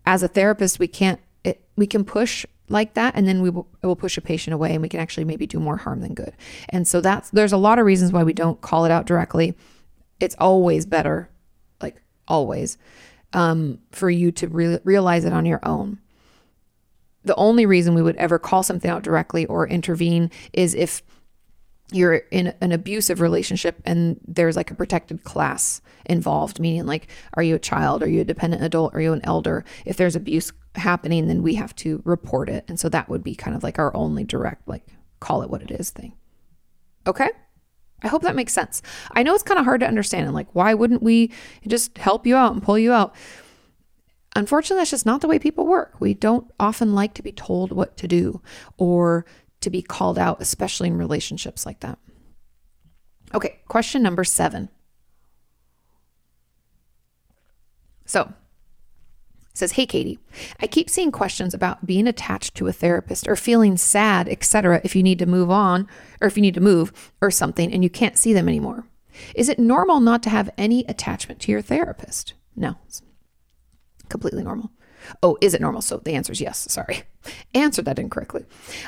As 0.05 0.21
a 0.21 0.27
therapist, 0.27 0.77
we 0.77 0.87
can't, 0.87 1.19
it, 1.43 1.63
we 1.75 1.87
can 1.87 2.05
push 2.05 2.45
like 2.69 2.93
that 2.93 3.15
and 3.15 3.27
then 3.27 3.41
we 3.41 3.49
will, 3.49 3.67
will 3.81 3.95
push 3.95 4.17
a 4.17 4.21
patient 4.21 4.53
away 4.53 4.73
and 4.73 4.83
we 4.83 4.89
can 4.89 4.99
actually 4.99 5.23
maybe 5.23 5.47
do 5.47 5.59
more 5.59 5.77
harm 5.77 6.01
than 6.01 6.13
good. 6.13 6.33
And 6.69 6.87
so 6.87 7.01
that's, 7.01 7.31
there's 7.31 7.53
a 7.53 7.57
lot 7.57 7.79
of 7.79 7.85
reasons 7.87 8.11
why 8.11 8.23
we 8.23 8.33
don't 8.33 8.61
call 8.61 8.85
it 8.85 8.91
out 8.91 9.07
directly. 9.07 9.55
It's 10.19 10.35
always 10.39 10.85
better, 10.85 11.29
like 11.81 12.03
always, 12.27 12.77
um, 13.35 13.77
for 13.91 14.09
you 14.09 14.31
to 14.31 14.47
re- 14.47 14.79
realize 14.83 15.25
it 15.25 15.33
on 15.33 15.45
your 15.45 15.59
own 15.63 15.99
the 17.25 17.35
only 17.35 17.65
reason 17.65 17.95
we 17.95 18.03
would 18.03 18.15
ever 18.15 18.39
call 18.39 18.63
something 18.63 18.89
out 18.89 19.03
directly 19.03 19.45
or 19.47 19.67
intervene 19.67 20.31
is 20.53 20.73
if 20.75 21.01
you're 21.91 22.15
in 22.31 22.53
an 22.61 22.71
abusive 22.71 23.19
relationship 23.21 23.81
and 23.85 24.19
there's 24.27 24.55
like 24.55 24.71
a 24.71 24.75
protected 24.75 25.23
class 25.23 25.81
involved, 26.05 26.59
meaning 26.59 26.85
like, 26.85 27.07
are 27.33 27.43
you 27.43 27.55
a 27.55 27.59
child? 27.59 28.01
Are 28.01 28.09
you 28.09 28.21
a 28.21 28.25
dependent 28.25 28.63
adult? 28.63 28.93
Are 28.95 29.01
you 29.01 29.13
an 29.13 29.21
elder? 29.23 29.65
If 29.85 29.97
there's 29.97 30.15
abuse 30.15 30.51
happening, 30.75 31.27
then 31.27 31.43
we 31.43 31.55
have 31.55 31.75
to 31.77 32.01
report 32.05 32.49
it. 32.49 32.65
And 32.67 32.79
so 32.79 32.89
that 32.89 33.09
would 33.09 33.23
be 33.23 33.35
kind 33.35 33.55
of 33.55 33.63
like 33.63 33.77
our 33.77 33.95
only 33.95 34.23
direct, 34.23 34.67
like, 34.67 34.85
call 35.19 35.41
it 35.41 35.49
what 35.49 35.61
it 35.61 35.71
is 35.71 35.89
thing. 35.89 36.13
Okay? 37.07 37.29
I 38.05 38.07
hope 38.07 38.21
that 38.21 38.35
makes 38.35 38.53
sense. 38.53 38.83
I 39.13 39.23
know 39.23 39.33
it's 39.33 39.43
kind 39.43 39.59
of 39.59 39.65
hard 39.65 39.79
to 39.79 39.87
understand. 39.87 40.25
And 40.27 40.35
like, 40.35 40.53
why 40.53 40.75
wouldn't 40.75 41.01
we 41.01 41.31
just 41.67 41.97
help 41.97 42.27
you 42.27 42.35
out 42.35 42.53
and 42.53 42.61
pull 42.61 42.77
you 42.77 42.93
out? 42.93 43.15
Unfortunately, 44.35 44.79
that's 44.79 44.91
just 44.91 45.07
not 45.07 45.21
the 45.21 45.27
way 45.27 45.39
people 45.39 45.65
work. 45.65 45.95
We 45.99 46.13
don't 46.13 46.49
often 46.59 46.93
like 46.93 47.15
to 47.15 47.23
be 47.23 47.31
told 47.31 47.71
what 47.71 47.97
to 47.97 48.07
do 48.07 48.41
or 48.77 49.25
to 49.61 49.71
be 49.71 49.81
called 49.81 50.19
out, 50.19 50.39
especially 50.39 50.89
in 50.89 50.97
relationships 50.97 51.65
like 51.65 51.79
that. 51.79 51.97
Okay, 53.33 53.61
question 53.67 54.03
number 54.03 54.23
seven. 54.23 54.69
So, 58.05 58.31
says, 59.55 59.71
"Hey 59.71 59.87
Kati, 59.87 60.19
I 60.59 60.67
keep 60.67 60.89
seeing 60.89 61.11
questions 61.11 61.53
about 61.53 61.85
being 61.85 62.07
attached 62.07 62.53
to 62.55 62.67
a 62.67 62.73
therapist 62.73 63.27
or 63.27 63.35
feeling 63.35 63.77
sad, 63.77 64.29
etc. 64.29 64.81
if 64.83 64.95
you 64.95 65.01
need 65.01 65.17
to 65.19 65.25
move 65.25 65.49
on 65.49 65.87
or 66.21 66.27
if 66.27 66.37
you 66.37 66.41
need 66.41 66.53
to 66.53 66.61
move 66.61 67.11
or 67.21 67.31
something 67.31 67.73
and 67.73 67.83
you 67.83 67.89
can't 67.89 68.17
see 68.17 68.33
them 68.33 68.47
anymore. 68.47 68.85
Is 69.33 69.49
it 69.49 69.57
normal 69.57 70.01
not 70.01 70.21
to 70.23 70.29
have 70.29 70.49
any 70.57 70.85
attachment 70.85 71.39
to 71.41 71.51
your 71.51 71.61
therapist?" 71.61 72.33
No, 72.55 72.75
completely 74.09 74.43
normal. 74.43 74.71
Oh, 75.23 75.37
is 75.41 75.53
it 75.53 75.61
normal? 75.61 75.81
So 75.81 75.97
the 75.97 76.13
answer 76.13 76.31
is 76.31 76.41
yes. 76.41 76.71
Sorry. 76.71 77.03
Answered 77.53 77.85
that 77.85 77.99
incorrectly. 77.99 78.45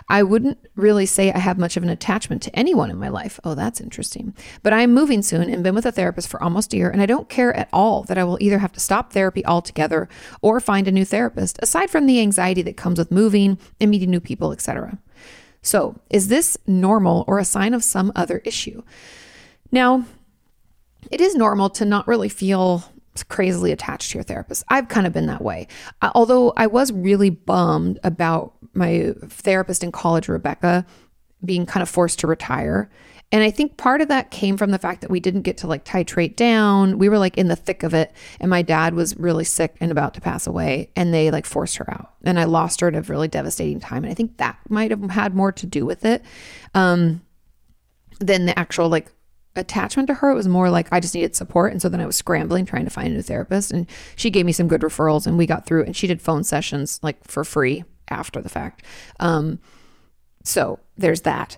I 0.10 0.24
wouldn't 0.24 0.60
really 0.76 1.06
say 1.06 1.32
I 1.32 1.40
have 1.40 1.58
much 1.58 1.78
of 1.78 1.84
an 1.84 1.90
attachment 1.90 2.42
to 2.44 2.56
anyone 2.56 2.92
in 2.92 2.98
my 2.98 3.10
life. 3.10 3.40
Oh, 3.44 3.56
that's 3.56 3.82
interesting. 3.82 4.36
But 4.64 4.74
I'm 4.74 4.94
moving 4.94 5.22
soon 5.22 5.50
and 5.50 5.64
been 5.64 5.76
with 5.76 5.86
a 5.86 5.92
therapist 5.92 6.28
for 6.28 6.42
almost 6.42 6.74
a 6.74 6.78
year, 6.78 6.90
and 6.90 7.02
I 7.02 7.06
don't 7.06 7.30
care 7.30 7.56
at 7.56 7.70
all 7.74 8.04
that 8.04 8.18
I 8.18 8.24
will 8.24 8.38
either 8.40 8.60
have 8.60 8.74
to 8.74 8.80
stop 8.80 9.12
therapy 9.12 9.46
altogether 9.46 10.08
or 10.42 10.60
find 10.60 10.88
a 10.88 10.92
new 10.92 11.06
therapist, 11.06 11.60
aside 11.62 11.90
from 11.90 12.06
the 12.06 12.20
anxiety 12.22 12.62
that 12.64 12.78
comes 12.78 13.00
with 13.00 13.12
moving 13.12 13.58
and 13.82 13.90
meeting 13.90 14.12
new 14.12 14.20
people, 14.20 14.52
etc. 14.52 15.00
So, 15.62 16.00
is 16.10 16.28
this 16.28 16.58
normal 16.68 17.26
or 17.28 17.40
a 17.40 17.46
sign 17.46 17.74
of 17.74 17.84
some 17.84 18.12
other 18.16 18.38
issue? 18.46 18.84
Now, 19.72 20.06
it 21.12 21.22
is 21.22 21.36
normal 21.36 21.70
to 21.72 21.86
not 21.86 22.08
really 22.08 22.30
feel 22.30 22.86
crazily 23.24 23.72
attached 23.72 24.12
to 24.12 24.18
your 24.18 24.24
therapist. 24.24 24.64
I've 24.70 24.88
kind 24.88 25.08
of 25.08 25.14
been 25.14 25.28
that 25.28 25.44
way. 25.44 25.68
Uh, 26.02 26.12
although 26.16 26.54
I 26.58 26.68
was 26.68 26.92
really 26.92 27.30
bummed 27.30 28.00
about 28.04 28.54
my 28.74 29.14
therapist 29.26 29.84
in 29.84 29.92
college, 29.92 30.28
Rebecca, 30.28 30.86
being 31.44 31.66
kind 31.66 31.82
of 31.82 31.90
forced 31.90 32.20
to 32.20 32.28
retire. 32.28 32.90
And 33.32 33.44
I 33.44 33.52
think 33.52 33.76
part 33.76 34.00
of 34.00 34.08
that 34.08 34.32
came 34.32 34.56
from 34.56 34.72
the 34.72 34.80
fact 34.80 35.02
that 35.02 35.10
we 35.10 35.20
didn't 35.20 35.42
get 35.42 35.58
to 35.58 35.68
like 35.68 35.84
titrate 35.84 36.38
down. 36.38 36.98
We 36.98 37.10
were 37.10 37.18
like 37.20 37.38
in 37.38 37.50
the 37.50 37.58
thick 37.58 37.84
of 37.84 37.94
it. 37.94 38.14
And 38.40 38.50
my 38.50 38.62
dad 38.62 38.94
was 38.94 39.18
really 39.18 39.44
sick 39.44 39.76
and 39.82 39.92
about 39.92 40.14
to 40.14 40.22
pass 40.22 40.48
away. 40.48 40.92
And 40.96 41.14
they 41.14 41.30
like 41.30 41.46
forced 41.46 41.76
her 41.78 41.90
out. 41.92 42.14
And 42.24 42.40
I 42.40 42.46
lost 42.46 42.80
her 42.80 42.88
at 42.88 42.96
a 42.96 43.02
really 43.02 43.28
devastating 43.28 43.82
time. 43.82 44.04
And 44.04 44.12
I 44.12 44.14
think 44.14 44.38
that 44.38 44.58
might 44.70 44.92
have 44.92 45.04
had 45.10 45.36
more 45.36 45.52
to 45.52 45.66
do 45.66 45.86
with 45.86 46.06
it 46.06 46.24
um, 46.74 47.22
than 48.20 48.46
the 48.46 48.58
actual 48.58 48.88
like 48.88 49.12
attachment 49.58 50.08
to 50.08 50.16
her. 50.16 50.30
It 50.30 50.36
was 50.36 50.48
more 50.48 50.70
like 50.70 50.88
I 50.92 51.00
just 51.00 51.16
needed 51.16 51.36
support. 51.36 51.72
And 51.72 51.82
so 51.82 51.90
then 51.90 52.02
I 52.02 52.06
was 52.06 52.16
scrambling 52.16 52.66
trying 52.66 52.86
to 52.86 52.92
find 52.92 53.10
a 53.10 53.12
new 53.12 53.22
therapist. 53.22 53.72
And 53.72 53.88
she 54.16 54.30
gave 54.30 54.46
me 54.46 54.52
some 54.52 54.68
good 54.68 54.82
referrals 54.82 55.28
and 55.28 55.38
we 55.38 55.46
got 55.46 55.66
through. 55.66 55.84
And 55.84 55.96
she 55.96 56.08
did 56.08 56.22
phone 56.22 56.44
sessions 56.44 57.00
like 57.02 57.24
for 57.24 57.44
free 57.44 57.84
after 58.10 58.42
the 58.42 58.50
fact. 58.50 58.84
Um, 59.20 59.60
so 60.44 60.80
there's 60.98 61.22
that. 61.22 61.58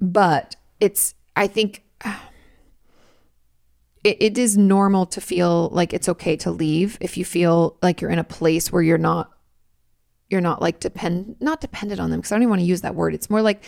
But 0.00 0.56
it's, 0.80 1.14
I 1.34 1.46
think 1.46 1.82
it, 4.04 4.38
is 4.38 4.56
normal 4.56 5.06
to 5.06 5.20
feel 5.20 5.70
like 5.70 5.92
it's 5.92 6.08
okay 6.08 6.36
to 6.36 6.50
leave 6.50 6.98
if 7.00 7.16
you 7.16 7.24
feel 7.24 7.76
like 7.82 8.00
you're 8.00 8.10
in 8.10 8.18
a 8.18 8.24
place 8.24 8.70
where 8.70 8.82
you're 8.82 8.98
not 8.98 9.30
you're 10.30 10.40
not 10.40 10.60
like 10.60 10.80
depend 10.80 11.36
not 11.38 11.60
dependent 11.60 12.00
on 12.00 12.10
them 12.10 12.18
because 12.18 12.32
I 12.32 12.36
don't 12.36 12.42
even 12.42 12.50
want 12.50 12.60
to 12.60 12.66
use 12.66 12.80
that 12.80 12.94
word. 12.94 13.14
It's 13.14 13.30
more 13.30 13.42
like 13.42 13.62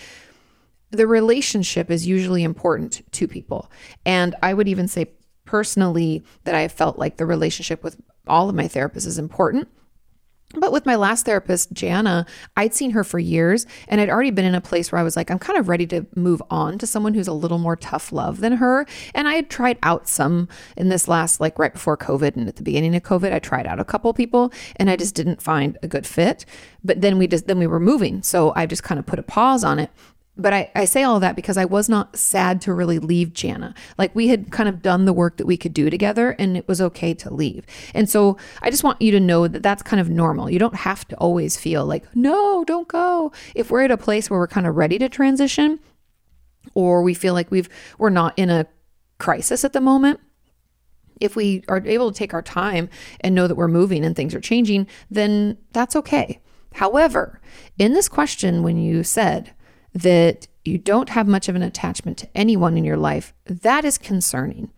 the 0.90 1.06
relationship 1.06 1.90
is 1.90 2.06
usually 2.06 2.42
important 2.42 3.02
to 3.12 3.28
people. 3.28 3.70
And 4.04 4.34
I 4.42 4.54
would 4.54 4.68
even 4.68 4.88
say 4.88 5.12
personally 5.44 6.24
that 6.44 6.54
I 6.54 6.68
felt 6.68 6.98
like 6.98 7.16
the 7.16 7.26
relationship 7.26 7.82
with 7.82 8.00
all 8.26 8.48
of 8.48 8.54
my 8.54 8.64
therapists 8.64 9.06
is 9.06 9.18
important. 9.18 9.68
But 10.54 10.70
with 10.70 10.86
my 10.86 10.94
last 10.94 11.26
therapist, 11.26 11.72
Jana, 11.72 12.24
I'd 12.56 12.72
seen 12.72 12.92
her 12.92 13.02
for 13.02 13.18
years 13.18 13.66
and 13.88 14.00
I'd 14.00 14.08
already 14.08 14.30
been 14.30 14.44
in 14.44 14.54
a 14.54 14.60
place 14.60 14.92
where 14.92 15.00
I 15.00 15.02
was 15.02 15.16
like, 15.16 15.28
I'm 15.28 15.40
kind 15.40 15.58
of 15.58 15.68
ready 15.68 15.86
to 15.88 16.06
move 16.14 16.40
on 16.50 16.78
to 16.78 16.86
someone 16.86 17.14
who's 17.14 17.26
a 17.26 17.32
little 17.32 17.58
more 17.58 17.74
tough 17.74 18.12
love 18.12 18.40
than 18.40 18.52
her. 18.54 18.86
And 19.12 19.26
I 19.26 19.34
had 19.34 19.50
tried 19.50 19.78
out 19.82 20.08
some 20.08 20.48
in 20.76 20.88
this 20.88 21.08
last, 21.08 21.40
like 21.40 21.58
right 21.58 21.72
before 21.72 21.96
COVID 21.96 22.36
and 22.36 22.48
at 22.48 22.56
the 22.56 22.62
beginning 22.62 22.94
of 22.94 23.02
COVID, 23.02 23.32
I 23.32 23.40
tried 23.40 23.66
out 23.66 23.80
a 23.80 23.84
couple 23.84 24.14
people 24.14 24.52
and 24.76 24.88
I 24.88 24.94
just 24.94 25.16
didn't 25.16 25.42
find 25.42 25.76
a 25.82 25.88
good 25.88 26.06
fit. 26.06 26.46
But 26.84 27.00
then 27.00 27.18
we 27.18 27.26
just, 27.26 27.48
then 27.48 27.58
we 27.58 27.66
were 27.66 27.80
moving. 27.80 28.22
So 28.22 28.52
I 28.54 28.66
just 28.66 28.84
kind 28.84 29.00
of 29.00 29.04
put 29.04 29.18
a 29.18 29.24
pause 29.24 29.64
on 29.64 29.80
it 29.80 29.90
but 30.38 30.52
I, 30.52 30.70
I 30.74 30.84
say 30.84 31.02
all 31.02 31.18
that 31.20 31.34
because 31.34 31.56
I 31.56 31.64
was 31.64 31.88
not 31.88 32.16
sad 32.16 32.60
to 32.62 32.74
really 32.74 32.98
leave 32.98 33.32
Jana. 33.32 33.74
Like 33.96 34.14
we 34.14 34.28
had 34.28 34.52
kind 34.52 34.68
of 34.68 34.82
done 34.82 35.06
the 35.06 35.12
work 35.12 35.38
that 35.38 35.46
we 35.46 35.56
could 35.56 35.72
do 35.72 35.88
together 35.88 36.36
and 36.38 36.56
it 36.56 36.68
was 36.68 36.80
okay 36.80 37.14
to 37.14 37.32
leave. 37.32 37.64
And 37.94 38.08
so 38.08 38.36
I 38.60 38.70
just 38.70 38.84
want 38.84 39.00
you 39.00 39.10
to 39.12 39.20
know 39.20 39.48
that 39.48 39.62
that's 39.62 39.82
kind 39.82 40.00
of 40.00 40.10
normal. 40.10 40.50
You 40.50 40.58
don't 40.58 40.76
have 40.76 41.08
to 41.08 41.16
always 41.16 41.56
feel 41.56 41.86
like, 41.86 42.04
no, 42.14 42.64
don't 42.64 42.88
go. 42.88 43.32
If 43.54 43.70
we're 43.70 43.84
at 43.84 43.90
a 43.90 43.96
place 43.96 44.28
where 44.28 44.38
we're 44.38 44.46
kind 44.46 44.66
of 44.66 44.76
ready 44.76 44.98
to 44.98 45.08
transition 45.08 45.80
or 46.74 47.02
we 47.02 47.14
feel 47.14 47.32
like 47.32 47.50
we've, 47.50 47.70
we're 47.98 48.10
not 48.10 48.34
in 48.36 48.50
a 48.50 48.66
crisis 49.18 49.64
at 49.64 49.72
the 49.72 49.80
moment, 49.80 50.20
if 51.18 51.34
we 51.34 51.64
are 51.68 51.82
able 51.86 52.12
to 52.12 52.18
take 52.18 52.34
our 52.34 52.42
time 52.42 52.90
and 53.20 53.34
know 53.34 53.46
that 53.48 53.54
we're 53.54 53.68
moving 53.68 54.04
and 54.04 54.14
things 54.14 54.34
are 54.34 54.40
changing, 54.40 54.86
then 55.10 55.56
that's 55.72 55.96
okay. 55.96 56.40
However, 56.74 57.40
in 57.78 57.94
this 57.94 58.06
question, 58.06 58.62
when 58.62 58.76
you 58.76 59.02
said, 59.02 59.54
that 59.96 60.46
you 60.62 60.76
don't 60.76 61.08
have 61.08 61.26
much 61.26 61.48
of 61.48 61.56
an 61.56 61.62
attachment 61.62 62.18
to 62.18 62.28
anyone 62.34 62.76
in 62.76 62.84
your 62.84 62.98
life, 62.98 63.32
that 63.46 63.84
is 63.84 63.96
concerning. 63.96 64.70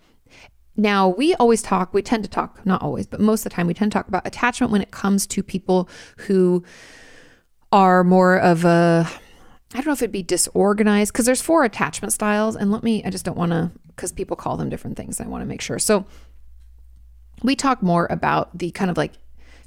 Now, 0.77 1.09
we 1.09 1.35
always 1.35 1.61
talk, 1.61 1.93
we 1.93 2.03
tend 2.03 2.23
to 2.23 2.31
talk, 2.31 2.65
not 2.65 2.83
always, 2.83 3.07
but 3.07 3.21
most 3.21 3.41
of 3.41 3.51
the 3.51 3.57
time, 3.57 3.67
we 3.67 3.75
tend 3.75 3.91
to 3.91 3.99
talk 3.99 4.07
about 4.07 4.25
attachment 4.25 4.71
when 4.71 4.81
it 4.81 4.93
comes 4.93 5.27
to 5.27 5.43
people 5.43 5.89
who 6.19 6.63
are 7.73 8.05
more 8.05 8.39
of 8.39 8.65
a, 8.65 9.09
I 9.75 9.77
don't 9.77 9.87
know 9.87 9.93
if 9.93 10.03
it'd 10.03 10.13
be 10.13 10.23
disorganized, 10.23 11.13
because 11.13 11.27
there's 11.27 11.43
four 11.43 11.65
attachment 11.65 12.13
styles. 12.13 12.55
And 12.55 12.71
let 12.71 12.85
me, 12.85 13.03
I 13.05 13.11
just 13.11 13.25
don't 13.25 13.37
want 13.37 13.51
to, 13.51 13.73
because 13.89 14.13
people 14.13 14.37
call 14.37 14.57
them 14.57 14.69
different 14.69 14.97
things. 14.97 15.21
I 15.21 15.27
want 15.27 15.43
to 15.43 15.47
make 15.47 15.61
sure. 15.61 15.81
So, 15.81 16.07
we 17.43 17.57
talk 17.57 17.83
more 17.83 18.07
about 18.09 18.57
the 18.57 18.71
kind 18.71 18.91
of 18.91 18.97
like 18.97 19.15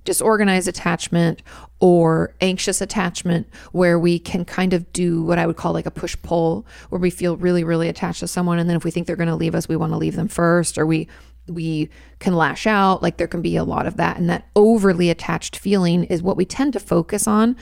disorganized 0.03 0.67
attachment 0.67 1.41
or 1.79 2.33
anxious 2.41 2.81
attachment 2.81 3.47
where 3.71 3.99
we 3.99 4.17
can 4.17 4.45
kind 4.45 4.73
of 4.73 4.91
do 4.93 5.23
what 5.23 5.37
I 5.37 5.45
would 5.45 5.57
call 5.57 5.73
like 5.73 5.85
a 5.85 5.91
push 5.91 6.15
pull 6.23 6.65
where 6.89 6.99
we 6.99 7.09
feel 7.09 7.37
really 7.37 7.63
really 7.63 7.87
attached 7.87 8.21
to 8.21 8.27
someone 8.27 8.59
and 8.59 8.69
then 8.69 8.77
if 8.77 8.83
we 8.83 8.91
think 8.91 9.07
they're 9.07 9.15
going 9.15 9.29
to 9.29 9.35
leave 9.35 9.55
us 9.55 9.67
we 9.67 9.75
want 9.75 9.93
to 9.93 9.97
leave 9.97 10.15
them 10.15 10.27
first 10.27 10.77
or 10.77 10.85
we 10.85 11.07
we 11.47 11.89
can 12.19 12.35
lash 12.35 12.65
out 12.65 13.03
like 13.03 13.17
there 13.17 13.27
can 13.27 13.41
be 13.41 13.55
a 13.55 13.63
lot 13.63 13.85
of 13.85 13.97
that 13.97 14.17
and 14.17 14.29
that 14.29 14.47
overly 14.55 15.09
attached 15.09 15.55
feeling 15.55 16.03
is 16.05 16.23
what 16.23 16.37
we 16.37 16.45
tend 16.45 16.73
to 16.73 16.79
focus 16.79 17.27
on 17.27 17.55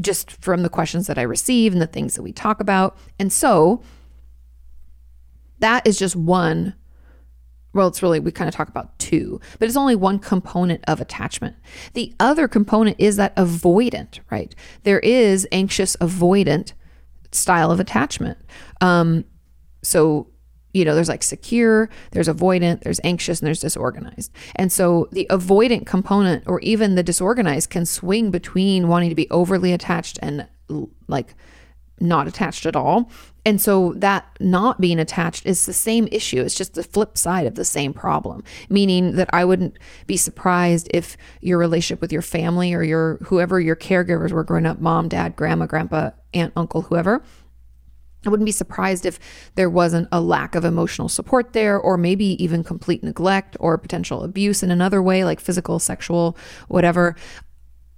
just 0.00 0.30
from 0.30 0.62
the 0.62 0.68
questions 0.68 1.06
that 1.06 1.18
I 1.18 1.22
receive 1.22 1.72
and 1.72 1.82
the 1.82 1.86
things 1.86 2.14
that 2.14 2.22
we 2.22 2.32
talk 2.32 2.60
about 2.60 2.96
and 3.18 3.32
so 3.32 3.82
that 5.58 5.86
is 5.86 5.98
just 5.98 6.16
one 6.16 6.74
well, 7.74 7.88
it's 7.88 8.02
really, 8.02 8.20
we 8.20 8.30
kind 8.30 8.48
of 8.48 8.54
talk 8.54 8.68
about 8.68 8.98
two, 8.98 9.40
but 9.58 9.66
it's 9.66 9.76
only 9.76 9.96
one 9.96 10.18
component 10.18 10.84
of 10.86 11.00
attachment. 11.00 11.56
The 11.94 12.14
other 12.20 12.48
component 12.48 12.96
is 12.98 13.16
that 13.16 13.34
avoidant, 13.36 14.20
right? 14.30 14.54
There 14.82 15.00
is 15.00 15.48
anxious 15.52 15.96
avoidant 15.96 16.72
style 17.32 17.70
of 17.70 17.80
attachment. 17.80 18.38
Um, 18.80 19.24
so, 19.82 20.28
you 20.74 20.84
know, 20.84 20.94
there's 20.94 21.08
like 21.08 21.22
secure, 21.22 21.88
there's 22.12 22.28
avoidant, 22.28 22.82
there's 22.82 23.00
anxious, 23.04 23.40
and 23.40 23.46
there's 23.46 23.60
disorganized. 23.60 24.30
And 24.56 24.70
so 24.70 25.08
the 25.12 25.26
avoidant 25.30 25.86
component 25.86 26.44
or 26.46 26.60
even 26.60 26.94
the 26.94 27.02
disorganized 27.02 27.70
can 27.70 27.86
swing 27.86 28.30
between 28.30 28.88
wanting 28.88 29.08
to 29.08 29.14
be 29.14 29.30
overly 29.30 29.72
attached 29.72 30.18
and 30.22 30.46
like 31.08 31.34
not 32.00 32.26
attached 32.26 32.66
at 32.66 32.76
all. 32.76 33.10
And 33.44 33.60
so 33.60 33.92
that 33.96 34.24
not 34.38 34.80
being 34.80 35.00
attached 35.00 35.46
is 35.46 35.66
the 35.66 35.72
same 35.72 36.08
issue. 36.12 36.40
It's 36.40 36.54
just 36.54 36.74
the 36.74 36.84
flip 36.84 37.18
side 37.18 37.46
of 37.46 37.56
the 37.56 37.64
same 37.64 37.92
problem, 37.92 38.44
meaning 38.68 39.16
that 39.16 39.30
I 39.32 39.44
wouldn't 39.44 39.78
be 40.06 40.16
surprised 40.16 40.88
if 40.94 41.16
your 41.40 41.58
relationship 41.58 42.00
with 42.00 42.12
your 42.12 42.22
family 42.22 42.72
or 42.72 42.84
your 42.84 43.18
whoever 43.24 43.60
your 43.60 43.74
caregivers 43.74 44.30
were 44.30 44.44
growing 44.44 44.66
up, 44.66 44.80
mom, 44.80 45.08
dad, 45.08 45.34
grandma, 45.34 45.66
grandpa, 45.66 46.10
aunt, 46.32 46.52
uncle, 46.56 46.82
whoever, 46.82 47.22
I 48.24 48.28
wouldn't 48.28 48.46
be 48.46 48.52
surprised 48.52 49.04
if 49.04 49.18
there 49.56 49.68
wasn't 49.68 50.08
a 50.12 50.20
lack 50.20 50.54
of 50.54 50.64
emotional 50.64 51.08
support 51.08 51.52
there, 51.52 51.78
or 51.78 51.96
maybe 51.96 52.42
even 52.42 52.62
complete 52.62 53.02
neglect 53.02 53.56
or 53.58 53.76
potential 53.76 54.22
abuse 54.22 54.62
in 54.62 54.70
another 54.70 55.02
way, 55.02 55.24
like 55.24 55.40
physical, 55.40 55.78
sexual, 55.78 56.36
whatever. 56.68 57.16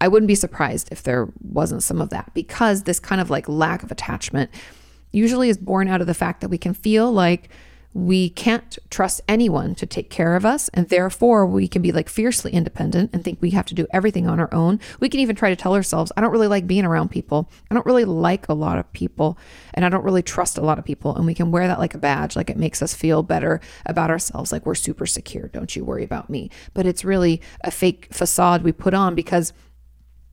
I 0.00 0.08
wouldn't 0.08 0.28
be 0.28 0.34
surprised 0.34 0.88
if 0.90 1.02
there 1.02 1.28
wasn't 1.42 1.82
some 1.82 2.00
of 2.00 2.10
that 2.10 2.32
because 2.34 2.84
this 2.84 2.98
kind 2.98 3.20
of 3.20 3.30
like 3.30 3.48
lack 3.48 3.82
of 3.82 3.90
attachment 3.90 4.50
usually 5.14 5.48
is 5.48 5.58
born 5.58 5.88
out 5.88 6.00
of 6.00 6.06
the 6.06 6.14
fact 6.14 6.40
that 6.40 6.48
we 6.48 6.58
can 6.58 6.74
feel 6.74 7.10
like 7.10 7.48
we 7.94 8.28
can't 8.28 8.76
trust 8.90 9.20
anyone 9.28 9.72
to 9.76 9.86
take 9.86 10.10
care 10.10 10.34
of 10.34 10.44
us. 10.44 10.68
And 10.70 10.88
therefore, 10.88 11.46
we 11.46 11.68
can 11.68 11.80
be 11.80 11.92
like 11.92 12.08
fiercely 12.08 12.50
independent 12.50 13.10
and 13.12 13.22
think 13.22 13.40
we 13.40 13.50
have 13.50 13.66
to 13.66 13.74
do 13.74 13.86
everything 13.92 14.26
on 14.28 14.40
our 14.40 14.52
own. 14.52 14.80
We 14.98 15.08
can 15.08 15.20
even 15.20 15.36
try 15.36 15.50
to 15.50 15.56
tell 15.56 15.74
ourselves, 15.74 16.10
I 16.16 16.20
don't 16.20 16.32
really 16.32 16.48
like 16.48 16.66
being 16.66 16.84
around 16.84 17.10
people. 17.10 17.48
I 17.70 17.74
don't 17.74 17.86
really 17.86 18.04
like 18.04 18.48
a 18.48 18.54
lot 18.54 18.78
of 18.78 18.92
people. 18.92 19.38
And 19.74 19.84
I 19.84 19.88
don't 19.88 20.04
really 20.04 20.22
trust 20.22 20.58
a 20.58 20.62
lot 20.62 20.78
of 20.78 20.84
people. 20.84 21.14
And 21.14 21.24
we 21.24 21.34
can 21.34 21.52
wear 21.52 21.68
that 21.68 21.78
like 21.78 21.94
a 21.94 21.98
badge, 21.98 22.34
like 22.34 22.50
it 22.50 22.56
makes 22.56 22.82
us 22.82 22.94
feel 22.94 23.22
better 23.22 23.60
about 23.86 24.10
ourselves, 24.10 24.50
like 24.50 24.66
we're 24.66 24.74
super 24.74 25.06
secure. 25.06 25.46
Don't 25.48 25.76
you 25.76 25.84
worry 25.84 26.02
about 26.02 26.28
me. 26.28 26.50
But 26.74 26.86
it's 26.86 27.04
really 27.04 27.40
a 27.60 27.70
fake 27.70 28.08
facade 28.10 28.64
we 28.64 28.72
put 28.72 28.92
on 28.92 29.14
because 29.14 29.52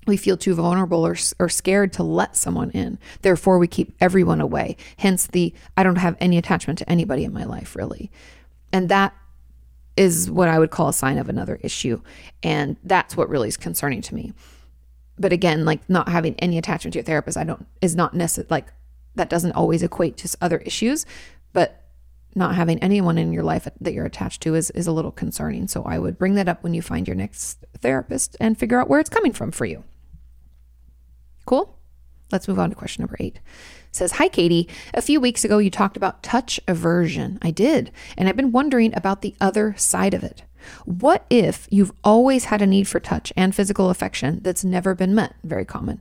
we 0.08 0.18
feel 0.18 0.38
too 0.38 0.56
vulnerable 0.56 1.06
or, 1.06 1.16
or 1.40 1.50
scared 1.50 1.94
to 1.94 2.04
let 2.04 2.36
someone 2.36 2.72
in. 2.72 2.98
Therefore, 3.22 3.60
we 3.60 3.68
keep 3.68 3.96
everyone 4.02 4.42
away. 4.42 4.76
Hence, 4.98 5.28
the 5.28 5.54
I 5.78 5.84
don't 5.84 5.98
have 5.98 6.18
any 6.20 6.38
attachment 6.38 6.80
to 6.80 6.90
anybody 6.90 7.24
in 7.24 7.34
my 7.34 7.44
life, 7.44 7.76
really. 7.76 8.12
And 8.74 8.90
that 8.90 9.14
is 9.96 10.32
what 10.32 10.50
I 10.50 10.58
would 10.58 10.72
call 10.72 10.88
a 10.88 10.94
sign 10.94 11.18
of 11.18 11.30
another 11.30 11.60
issue. 11.62 12.02
And 12.42 12.78
that's 12.84 13.16
what 13.16 13.30
really 13.30 13.50
is 13.50 13.58
concerning 13.58 14.02
to 14.04 14.16
me. 14.16 14.34
But 15.20 15.34
again, 15.34 15.66
like 15.66 15.88
not 15.90 16.10
having 16.10 16.36
any 16.40 16.58
attachment 16.58 16.94
to 16.94 17.00
a 17.02 17.04
therapist, 17.04 17.38
I 17.38 17.44
don't, 17.44 17.68
is 17.82 17.96
not 17.96 18.14
necessary, 18.14 18.48
like 18.50 18.74
that 19.16 19.30
doesn't 19.30 19.52
always 19.52 19.84
equate 19.84 20.18
to 20.18 20.38
other 20.42 20.60
issues. 20.60 21.06
But 21.54 21.84
not 22.34 22.56
having 22.56 22.80
anyone 22.80 23.18
in 23.18 23.34
your 23.34 23.44
life 23.44 23.68
that 23.80 23.94
you're 23.94 24.06
attached 24.06 24.42
to 24.44 24.56
is, 24.56 24.72
is 24.72 24.88
a 24.88 24.92
little 24.92 25.12
concerning. 25.12 25.68
So 25.68 25.84
I 25.84 26.00
would 26.00 26.18
bring 26.18 26.36
that 26.36 26.48
up 26.48 26.64
when 26.64 26.74
you 26.74 26.82
find 26.82 27.08
your 27.08 27.16
next 27.16 27.66
therapist 27.80 28.38
and 28.40 28.58
figure 28.58 28.80
out 28.80 28.90
where 28.90 29.02
it's 29.02 29.10
coming 29.10 29.34
from 29.34 29.52
for 29.52 29.66
you. 29.66 29.84
Cool? 31.52 31.78
Let's 32.32 32.48
move 32.48 32.60
on 32.60 32.70
to 32.70 32.78
question 32.78 33.02
number 33.02 33.18
eight. 33.20 33.36
It 33.36 33.42
says, 33.92 34.14
Hi, 34.14 34.30
Kati. 34.30 34.70
A 34.94 35.02
few 35.02 35.20
weeks 35.20 35.44
ago, 35.44 35.58
you 35.58 35.70
talked 35.70 35.98
about 35.98 36.24
touch 36.24 36.62
aversion. 36.66 37.40
I 37.42 37.52
did. 37.52 37.92
And 38.18 38.30
I've 38.30 38.38
been 38.38 38.54
wondering 38.54 38.96
about 38.96 39.22
the 39.22 39.36
other 39.42 39.76
side 39.78 40.14
of 40.14 40.24
it. 40.24 40.44
What 40.86 41.26
if 41.30 41.68
you've 41.70 41.92
always 42.06 42.46
had 42.46 42.62
a 42.62 42.66
need 42.66 42.88
for 42.88 43.02
touch 43.02 43.34
and 43.36 43.54
physical 43.54 43.90
affection 43.90 44.40
that's 44.44 44.64
never 44.64 44.96
been 44.96 45.14
met? 45.14 45.36
Very 45.44 45.66
common. 45.66 46.00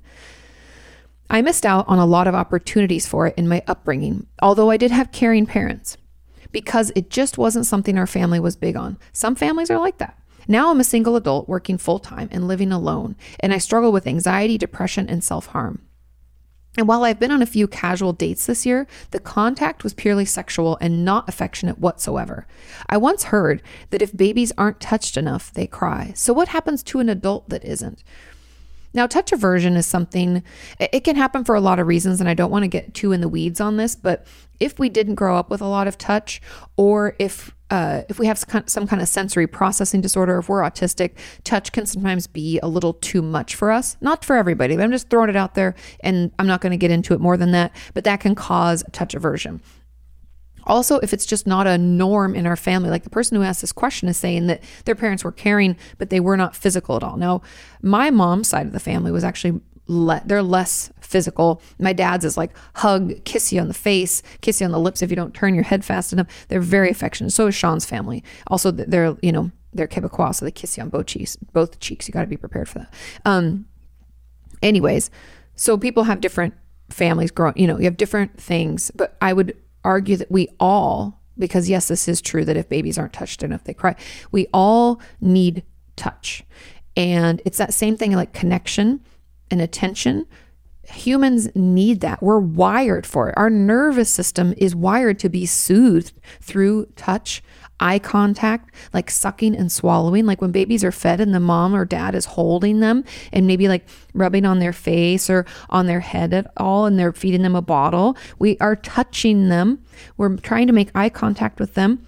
I 1.29 1.43
missed 1.43 1.67
out 1.67 1.85
on 1.89 1.99
a 1.99 2.07
lot 2.07 2.29
of 2.29 2.35
opportunities 2.37 3.09
for 3.09 3.27
it 3.27 3.35
in 3.37 3.49
my 3.49 3.65
upbringing, 3.67 4.29
although 4.41 4.71
I 4.71 4.77
did 4.77 4.93
have 4.93 5.11
caring 5.11 5.47
parents, 5.47 5.97
because 6.53 6.93
it 6.95 7.11
just 7.11 7.39
wasn't 7.39 7.67
something 7.67 7.99
our 7.99 8.07
family 8.07 8.39
was 8.39 8.55
big 8.55 8.77
on. 8.77 8.99
Some 9.13 9.35
families 9.35 9.69
are 9.69 9.81
like 9.81 9.99
that. 9.99 10.17
Now 10.49 10.71
I'm 10.71 10.81
a 10.81 10.85
single 10.85 11.17
adult 11.17 11.49
working 11.49 11.79
full 11.79 11.99
time 11.99 12.29
and 12.31 12.49
living 12.49 12.73
alone, 12.73 13.17
and 13.41 13.53
I 13.53 13.59
struggle 13.59 13.93
with 13.93 14.07
anxiety, 14.07 14.59
depression, 14.59 15.09
and 15.09 15.23
self 15.23 15.47
harm. 15.47 15.87
And 16.77 16.87
while 16.87 17.03
I've 17.03 17.19
been 17.19 17.33
on 17.33 17.43
a 17.43 17.47
few 17.47 17.67
casual 17.67 18.13
dates 18.13 18.47
this 18.47 18.65
year, 18.65 18.87
the 19.11 19.19
contact 19.19 19.83
was 19.83 19.93
purely 19.93 20.25
sexual 20.25 20.79
and 20.81 21.05
not 21.05 21.29
affectionate 21.29 21.81
whatsoever. 21.81 22.47
I 22.89 22.97
once 22.97 23.25
heard 23.25 23.61
that 23.91 24.03
if 24.03 24.17
babies 24.17 24.53
aren't 24.57 24.79
touched 24.79 25.17
enough, 25.17 25.53
they 25.53 25.67
cry. 25.67 26.13
So, 26.15 26.33
what 26.33 26.49
happens 26.49 26.85
to 26.85 27.01
an 27.01 27.09
adult 27.09 27.49
that 27.49 27.65
isn't? 27.65 28.05
Now, 28.93 29.07
touch 29.07 29.33
aversion 29.33 29.77
is 29.77 29.87
something, 29.87 30.43
it 30.79 31.05
can 31.05 31.17
happen 31.17 31.45
for 31.45 31.55
a 31.55 31.61
lot 31.61 31.79
of 31.79 31.87
reasons, 31.87 32.21
and 32.21 32.29
I 32.29 32.35
don't 32.35 32.51
want 32.51 32.65
to 32.65 32.69
get 32.69 32.95
too 32.95 33.13
in 33.13 33.21
the 33.21 33.29
weeds 33.29 33.61
on 33.61 33.77
this, 33.77 33.95
but 33.95 34.27
if 34.59 34.79
we 34.79 34.89
didn't 34.89 35.15
grow 35.15 35.37
up 35.37 35.49
with 35.49 35.61
a 35.61 35.67
lot 35.67 35.87
of 35.87 35.97
touch, 35.97 36.41
or 36.77 37.15
if 37.19 37.55
uh, 37.71 38.03
if 38.09 38.19
we 38.19 38.27
have 38.27 38.37
some 38.67 38.87
kind 38.89 39.01
of 39.01 39.07
sensory 39.07 39.47
processing 39.47 40.01
disorder, 40.01 40.39
if 40.39 40.49
we're 40.49 40.61
autistic, 40.61 41.13
touch 41.45 41.71
can 41.71 41.87
sometimes 41.87 42.27
be 42.27 42.59
a 42.65 42.67
little 42.67 42.95
too 42.95 43.23
much 43.23 43.55
for 43.55 43.71
us. 43.71 43.97
Not 44.01 44.25
for 44.25 44.35
everybody, 44.35 44.75
but 44.75 44.83
I'm 44.83 44.91
just 44.91 45.09
throwing 45.09 45.31
it 45.31 45.37
out 45.37 45.55
there, 45.55 45.77
and 46.01 46.33
I'm 46.41 46.49
not 46.49 46.61
going 46.61 46.73
to 46.73 46.77
get 46.77 46.91
into 46.91 47.15
it 47.15 47.21
more 47.21 47.37
than 47.37 47.53
that, 47.53 47.73
but 47.95 48.03
that 48.05 48.19
can 48.19 48.35
cause 48.35 48.83
touch 48.91 49.15
aversion. 49.15 49.63
Also, 50.65 50.99
if 50.99 51.13
it's 51.13 51.27
just 51.27 51.47
not 51.47 51.67
a 51.67 51.79
norm 51.79 52.35
in 52.35 52.47
our 52.47 52.57
family, 52.57 52.91
like 52.91 53.05
the 53.05 53.11
person 53.11 53.37
who 53.37 53.43
asked 53.43 53.61
this 53.61 53.73
question 53.73 54.09
is 54.09 54.17
saying 54.17 54.47
that 54.47 54.63
their 54.85 54.95
parents 54.95 55.25
were 55.25 55.33
caring, 55.33 55.77
but 55.99 56.11
they 56.11 56.21
were 56.21 56.37
not 56.37 56.57
physical 56.57 56.97
at 56.97 57.03
all. 57.03 57.17
Now, 57.17 57.43
my 57.83 58.11
mom's 58.11 58.49
side 58.49 58.67
of 58.67 58.73
the 58.73 58.81
family 58.81 59.13
was 59.13 59.25
actually 59.25 59.61
le- 59.87 60.23
they're 60.25 60.43
less 60.43 60.93
physical. 61.01 61.61
My 61.79 61.93
dad's 61.93 62.25
is 62.25 62.37
like 62.37 62.53
hug, 62.77 63.25
kiss 63.25 63.53
you 63.53 63.61
on 63.61 63.69
the 63.69 63.75
face, 63.75 64.23
kiss 64.41 64.61
you 64.61 64.65
on 64.65 64.71
the 64.73 64.79
lips 64.79 65.03
if 65.03 65.11
you 65.11 65.17
don't 65.17 65.35
turn 65.35 65.55
your 65.55 65.65
head 65.65 65.85
fast 65.85 66.13
enough. 66.13 66.47
They're 66.49 66.61
very 66.61 66.91
affectionate. 66.91 67.33
So 67.33 67.49
is 67.49 67.55
Sean's 67.55 67.85
family. 67.85 68.23
Also, 68.47 68.71
they're 68.71 69.17
you 69.23 69.33
know 69.33 69.51
they're 69.73 69.89
Quebecois, 69.89 70.37
so 70.37 70.45
they 70.45 70.51
kiss 70.51 70.77
you 70.77 70.83
on 70.83 70.89
both 70.89 71.07
cheeks. 71.07 71.37
Both 71.37 71.81
cheeks. 71.81 72.09
You 72.09 72.13
got 72.13 72.23
to 72.23 72.27
be 72.27 72.37
prepared 72.37 72.69
for 72.69 72.81
that. 72.81 72.95
Um. 73.25 73.67
Anyways, 74.63 75.11
so 75.55 75.79
people 75.79 76.05
have 76.05 76.21
different 76.21 76.55
families 76.91 77.31
growing. 77.31 77.55
You 77.57 77.67
know, 77.67 77.79
you 77.79 77.85
have 77.85 77.97
different 77.97 78.39
things, 78.39 78.91
but 78.95 79.17
I 79.21 79.33
would 79.33 79.57
argue 79.85 80.17
that 80.17 80.31
we 80.31 80.49
all, 80.59 81.21
because 81.39 81.69
yes, 81.69 81.89
this 81.89 82.09
is 82.09 82.21
true 82.21 82.45
that 82.45 82.57
if 82.57 82.69
babies 82.69 82.99
aren't 82.99 83.13
touched 83.13 83.43
enough, 83.43 83.65
they 83.65 83.75
cry, 83.75 83.97
we 84.31 84.47
all 84.53 85.01
need 85.21 85.63
touch. 85.97 86.45
And 86.97 87.41
it's 87.45 87.59
that 87.59 87.75
same 87.75 87.97
thing 87.97 88.13
like 88.13 88.33
connection 88.33 89.01
and 89.51 89.61
attention. 89.61 90.27
Humans 90.85 91.55
need 91.55 92.01
that. 92.01 92.23
We're 92.23 92.39
wired 92.39 93.07
for 93.07 93.29
it. 93.29 93.35
Our 93.37 93.51
nervous 93.51 94.11
system 94.11 94.55
is 94.57 94.75
wired 94.75 95.19
to 95.21 95.29
be 95.29 95.47
soothed 95.47 96.21
through 96.41 96.87
touch, 96.97 97.43
eye 97.81 97.99
contact, 97.99 98.75
like 98.93 99.11
sucking 99.11 99.57
and 99.57 99.73
swallowing. 99.73 100.27
Like 100.27 100.41
when 100.41 100.53
babies 100.53 100.85
are 100.85 100.93
fed 100.93 101.21
and 101.21 101.35
the 101.35 101.41
mom 101.41 101.75
or 101.75 101.85
dad 101.85 102.15
is 102.15 102.27
holding 102.27 102.81
them 102.81 103.05
and 103.33 103.47
maybe 103.47 103.69
like 103.69 103.89
rubbing 104.15 104.45
on 104.45 104.59
their 104.59 104.73
face 104.73 105.29
or 105.29 105.47
on 105.69 105.87
their 105.87 106.01
head 106.01 106.33
at 106.35 106.51
all, 106.57 106.87
and 106.87 106.99
they're 106.99 107.13
feeding 107.13 107.43
them 107.43 107.57
a 107.57 107.63
bottle. 107.63 108.17
We 108.39 108.59
are 108.59 108.77
touching 108.77 109.49
them. 109.49 109.85
We're 110.17 110.37
trying 110.37 110.67
to 110.67 110.73
make 110.73 110.91
eye 110.95 111.09
contact 111.09 111.59
with 111.59 111.75
them. 111.75 112.07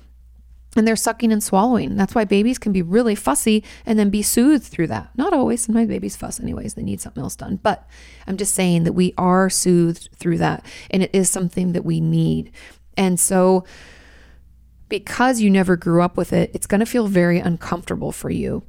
And 0.75 0.89
they're 0.89 0.97
sucking 0.97 1.31
and 1.31 1.43
swallowing. 1.43 1.97
That's 1.97 2.15
why 2.15 2.25
babies 2.25 2.57
can 2.57 2.73
be 2.73 2.81
really 2.81 3.15
fussy 3.15 3.63
and 3.85 3.99
then 3.99 4.09
be 4.09 4.23
soothed 4.23 4.65
through 4.65 4.87
that. 4.87 5.11
Not 5.19 5.35
always. 5.35 5.63
Sometimes 5.63 5.89
babies 5.89 6.17
fuss 6.17 6.41
anyways. 6.41 6.73
They 6.73 6.83
need 6.83 6.99
something 6.99 7.23
else 7.23 7.37
done. 7.37 7.61
But 7.63 7.87
I'm 8.27 8.39
just 8.39 8.55
saying 8.55 8.85
that 8.85 8.95
we 8.95 9.13
are 9.19 9.51
soothed 9.51 10.09
through 10.17 10.39
that. 10.39 10.65
And 10.91 11.03
it 11.03 11.11
is 11.13 11.29
something 11.29 11.73
that 11.73 11.85
we 11.85 12.01
need. 12.01 12.53
And 12.97 13.21
so 13.21 13.65
because 14.93 15.41
you 15.41 15.49
never 15.49 15.75
grew 15.75 16.03
up 16.03 16.19
with 16.19 16.35
it, 16.35 16.51
it's 16.53 16.67
going 16.67 16.81
to 16.81 16.85
feel 16.85 17.07
very 17.07 17.39
uncomfortable 17.39 18.13
for 18.13 18.29
you. 18.29 18.63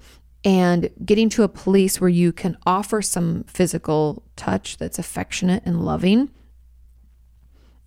And 0.45 0.89
getting 1.03 1.27
to 1.31 1.43
a 1.43 1.49
place 1.49 1.99
where 1.99 2.09
you 2.09 2.31
can 2.31 2.55
offer 2.65 3.01
some 3.01 3.43
physical 3.43 4.23
touch 4.37 4.77
that's 4.77 4.97
affectionate 4.97 5.63
and 5.65 5.83
loving, 5.83 6.29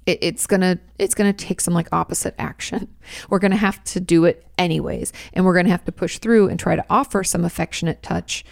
it, 0.05 0.19
it's 0.21 0.47
gonna 0.47 0.79
it's 0.99 1.15
gonna 1.15 1.33
take 1.33 1.63
some 1.63 1.73
like 1.73 1.89
opposite 1.93 2.35
action. 2.39 2.95
We're 3.31 3.39
gonna 3.39 3.57
have 3.57 3.83
to 3.85 4.01
do 4.01 4.27
it 4.27 4.47
anyways, 4.59 5.15
and 5.33 5.47
we're 5.47 5.55
gonna 5.55 5.71
have 5.71 5.87
to 5.87 5.93
push 5.93 6.19
through 6.19 6.49
and 6.49 6.61
try 6.61 6.77
to 6.77 6.85
offer 6.91 7.25
some 7.25 7.43
affectionate 7.43 8.03
touch, 8.03 8.45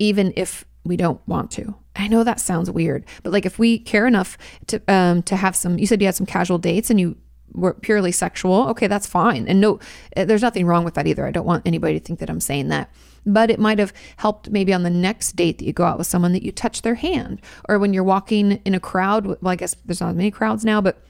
even 0.00 0.32
if 0.36 0.64
we 0.84 0.96
don't 0.96 1.20
want 1.28 1.52
to. 1.52 1.76
I 1.94 2.08
know 2.08 2.24
that 2.24 2.40
sounds 2.40 2.68
weird, 2.68 3.04
but 3.22 3.32
like 3.32 3.46
if 3.46 3.60
we 3.60 3.78
care 3.78 4.08
enough 4.08 4.36
to 4.66 4.82
um 4.88 5.22
to 5.22 5.36
have 5.36 5.54
some, 5.54 5.78
you 5.78 5.86
said 5.86 6.00
you 6.00 6.08
had 6.08 6.16
some 6.16 6.26
casual 6.26 6.58
dates 6.58 6.90
and 6.90 6.98
you 6.98 7.16
were 7.52 7.74
purely 7.74 8.12
sexual, 8.12 8.68
okay, 8.68 8.86
that's 8.86 9.06
fine. 9.06 9.46
And 9.46 9.60
no, 9.60 9.78
eh, 10.16 10.24
there's 10.24 10.42
nothing 10.42 10.66
wrong 10.66 10.84
with 10.84 10.94
that 10.94 11.06
either. 11.06 11.26
I 11.26 11.30
don't 11.30 11.46
want 11.46 11.66
anybody 11.66 11.98
to 11.98 12.04
think 12.04 12.18
that 12.18 12.30
I'm 12.30 12.40
saying 12.40 12.68
that. 12.68 12.90
But 13.26 13.50
it 13.50 13.58
might 13.58 13.78
have 13.78 13.92
helped 14.16 14.50
maybe 14.50 14.74
on 14.74 14.82
the 14.82 14.90
next 14.90 15.36
date 15.36 15.58
that 15.58 15.64
you 15.64 15.72
go 15.72 15.84
out 15.84 15.98
with 15.98 16.06
someone 16.06 16.32
that 16.32 16.42
you 16.42 16.52
touch 16.52 16.82
their 16.82 16.96
hand, 16.96 17.40
or 17.68 17.78
when 17.78 17.94
you're 17.94 18.04
walking 18.04 18.60
in 18.64 18.74
a 18.74 18.80
crowd. 18.80 19.26
Well, 19.26 19.38
I 19.46 19.56
guess 19.56 19.74
there's 19.84 20.00
not 20.00 20.10
as 20.10 20.16
many 20.16 20.30
crowds 20.30 20.64
now, 20.64 20.80
but 20.80 21.02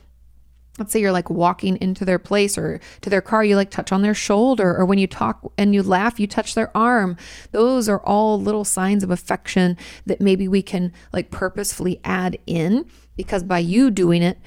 let's 0.79 0.93
say 0.93 1.01
you're 1.01 1.13
like 1.13 1.31
walking 1.31 1.77
into 1.81 2.05
their 2.05 2.19
place 2.19 2.59
or 2.59 2.81
to 3.01 3.11
their 3.11 3.21
car, 3.21 3.45
you 3.45 3.57
like 3.57 3.71
touch 3.71 3.93
on 3.93 4.03
their 4.03 4.15
shoulder, 4.15 4.77
or 4.77 4.85
when 4.85 4.99
you 4.99 5.07
talk 5.07 5.53
and 5.57 5.75
you 5.75 5.83
laugh, 5.83 6.19
you 6.19 6.27
touch 6.27 6.55
their 6.55 6.77
arm. 6.77 7.17
Those 7.53 7.89
are 7.89 8.01
all 8.01 8.41
little 8.41 8.65
signs 8.65 9.03
of 9.03 9.11
affection 9.11 9.77
that 10.07 10.21
maybe 10.21 10.49
we 10.49 10.63
can 10.63 10.93
like 11.13 11.31
purposefully 11.31 12.01
add 12.05 12.39
in 12.47 12.87
because 13.17 13.43
by 13.43 13.61
you 13.61 13.91
doing 13.91 14.23
it, 14.23 14.39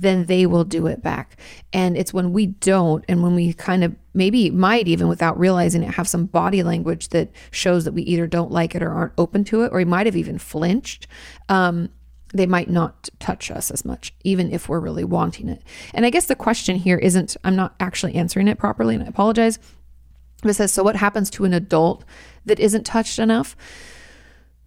then 0.00 0.26
they 0.26 0.46
will 0.46 0.64
do 0.64 0.86
it 0.86 1.02
back. 1.02 1.36
And 1.72 1.96
it's 1.96 2.12
when 2.12 2.32
we 2.32 2.46
don't, 2.46 3.04
and 3.08 3.22
when 3.22 3.34
we 3.34 3.52
kind 3.52 3.84
of 3.84 3.94
maybe 4.14 4.50
might 4.50 4.88
even 4.88 5.08
without 5.08 5.38
realizing 5.38 5.82
it 5.82 5.94
have 5.94 6.08
some 6.08 6.26
body 6.26 6.62
language 6.62 7.08
that 7.10 7.30
shows 7.50 7.84
that 7.84 7.92
we 7.92 8.02
either 8.02 8.26
don't 8.26 8.50
like 8.50 8.74
it 8.74 8.82
or 8.82 8.92
aren't 8.92 9.12
open 9.18 9.44
to 9.44 9.62
it, 9.62 9.72
or 9.72 9.78
we 9.78 9.84
might 9.84 10.06
have 10.06 10.16
even 10.16 10.38
flinched. 10.38 11.06
Um, 11.48 11.90
they 12.34 12.46
might 12.46 12.68
not 12.68 13.08
touch 13.18 13.50
us 13.50 13.70
as 13.70 13.84
much, 13.84 14.12
even 14.24 14.52
if 14.52 14.68
we're 14.68 14.80
really 14.80 15.04
wanting 15.04 15.48
it. 15.48 15.62
And 15.94 16.04
I 16.04 16.10
guess 16.10 16.26
the 16.26 16.34
question 16.34 16.76
here 16.76 16.98
isn't, 16.98 17.36
I'm 17.44 17.56
not 17.56 17.74
actually 17.80 18.14
answering 18.14 18.48
it 18.48 18.58
properly, 18.58 18.94
and 18.94 19.04
I 19.04 19.06
apologize. 19.06 19.58
It 20.44 20.54
says, 20.54 20.72
So 20.72 20.82
what 20.82 20.96
happens 20.96 21.30
to 21.30 21.44
an 21.44 21.54
adult 21.54 22.04
that 22.44 22.60
isn't 22.60 22.84
touched 22.84 23.18
enough? 23.18 23.56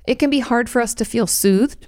It 0.05 0.19
can 0.19 0.29
be 0.29 0.39
hard 0.39 0.69
for 0.69 0.81
us 0.81 0.93
to 0.95 1.05
feel 1.05 1.27
soothed 1.27 1.85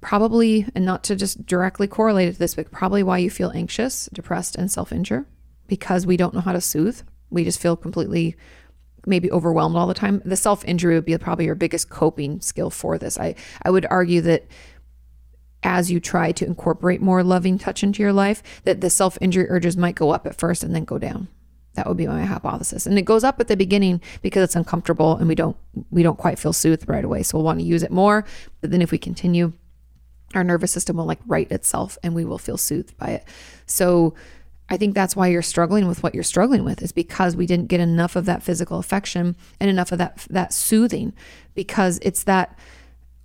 probably, 0.00 0.66
and 0.74 0.84
not 0.84 1.04
to 1.04 1.16
just 1.16 1.46
directly 1.46 1.86
correlate 1.86 2.28
it 2.28 2.32
to 2.34 2.38
this, 2.38 2.54
but 2.54 2.70
probably 2.70 3.02
why 3.02 3.18
you 3.18 3.30
feel 3.30 3.50
anxious, 3.54 4.08
depressed, 4.12 4.56
and 4.56 4.70
self 4.70 4.92
injure 4.92 5.26
because 5.66 6.06
we 6.06 6.16
don't 6.16 6.34
know 6.34 6.40
how 6.40 6.52
to 6.52 6.60
soothe. 6.60 7.02
We 7.30 7.44
just 7.44 7.60
feel 7.60 7.76
completely 7.76 8.36
maybe 9.06 9.30
overwhelmed 9.30 9.76
all 9.76 9.86
the 9.86 9.94
time. 9.94 10.22
The 10.24 10.36
self 10.36 10.64
injury 10.64 10.94
would 10.94 11.04
be 11.04 11.16
probably 11.18 11.44
your 11.44 11.54
biggest 11.54 11.88
coping 11.88 12.40
skill 12.40 12.70
for 12.70 12.98
this. 12.98 13.18
I, 13.18 13.34
I 13.62 13.70
would 13.70 13.86
argue 13.90 14.20
that 14.22 14.46
as 15.62 15.90
you 15.90 15.98
try 16.00 16.32
to 16.32 16.46
incorporate 16.46 17.00
more 17.00 17.22
loving 17.22 17.58
touch 17.58 17.82
into 17.82 18.02
your 18.02 18.12
life, 18.12 18.42
that 18.64 18.80
the 18.80 18.90
self 18.90 19.18
injury 19.20 19.46
urges 19.48 19.76
might 19.76 19.94
go 19.94 20.10
up 20.10 20.26
at 20.26 20.38
first 20.38 20.64
and 20.64 20.74
then 20.74 20.84
go 20.84 20.98
down. 20.98 21.28
That 21.74 21.86
would 21.86 21.96
be 21.96 22.06
my 22.08 22.24
hypothesis. 22.24 22.86
And 22.86 22.98
it 22.98 23.04
goes 23.04 23.22
up 23.22 23.38
at 23.40 23.46
the 23.46 23.56
beginning 23.56 24.00
because 24.20 24.42
it's 24.42 24.56
uncomfortable 24.56 25.16
and 25.16 25.28
we 25.28 25.34
don't 25.34 25.56
we 25.90 26.02
don't 26.02 26.18
quite 26.18 26.38
feel 26.38 26.52
soothed 26.52 26.88
right 26.88 27.04
away. 27.04 27.22
So 27.22 27.38
we'll 27.38 27.44
want 27.44 27.60
to 27.60 27.64
use 27.64 27.82
it 27.82 27.90
more. 27.90 28.24
But 28.60 28.70
then 28.70 28.82
if 28.82 28.90
we 28.90 28.98
continue, 28.98 29.52
our 30.34 30.44
nervous 30.44 30.72
system 30.72 30.96
will 30.96 31.06
like 31.06 31.20
right 31.26 31.50
itself 31.50 31.98
and 32.02 32.14
we 32.14 32.24
will 32.24 32.38
feel 32.38 32.56
soothed 32.56 32.96
by 32.98 33.08
it. 33.08 33.24
So 33.66 34.14
I 34.68 34.76
think 34.76 34.94
that's 34.94 35.16
why 35.16 35.28
you're 35.28 35.42
struggling 35.42 35.88
with 35.88 36.02
what 36.02 36.14
you're 36.14 36.22
struggling 36.22 36.64
with 36.64 36.82
is 36.82 36.92
because 36.92 37.34
we 37.34 37.46
didn't 37.46 37.68
get 37.68 37.80
enough 37.80 38.16
of 38.16 38.26
that 38.26 38.42
physical 38.42 38.78
affection 38.78 39.36
and 39.60 39.70
enough 39.70 39.92
of 39.92 39.98
that 39.98 40.26
that 40.30 40.52
soothing 40.52 41.14
because 41.54 41.98
it's 42.02 42.24
that 42.24 42.58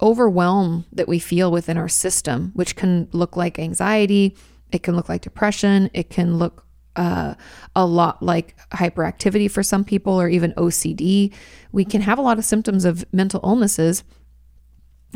overwhelm 0.01 0.85
that 0.91 1.07
we 1.07 1.19
feel 1.19 1.51
within 1.51 1.77
our 1.77 1.89
system 1.89 2.51
which 2.55 2.75
can 2.75 3.09
look 3.11 3.35
like 3.35 3.59
anxiety, 3.59 4.35
it 4.71 4.83
can 4.83 4.95
look 4.95 5.09
like 5.09 5.21
depression, 5.21 5.89
it 5.93 6.09
can 6.09 6.37
look 6.37 6.65
uh, 6.95 7.33
a 7.75 7.85
lot 7.85 8.21
like 8.21 8.55
hyperactivity 8.71 9.49
for 9.49 9.63
some 9.63 9.83
people 9.83 10.19
or 10.19 10.29
even 10.29 10.53
OCD. 10.53 11.33
We 11.71 11.85
can 11.85 12.01
have 12.01 12.17
a 12.17 12.21
lot 12.21 12.37
of 12.37 12.45
symptoms 12.45 12.85
of 12.85 13.03
mental 13.11 13.39
illnesses 13.43 14.03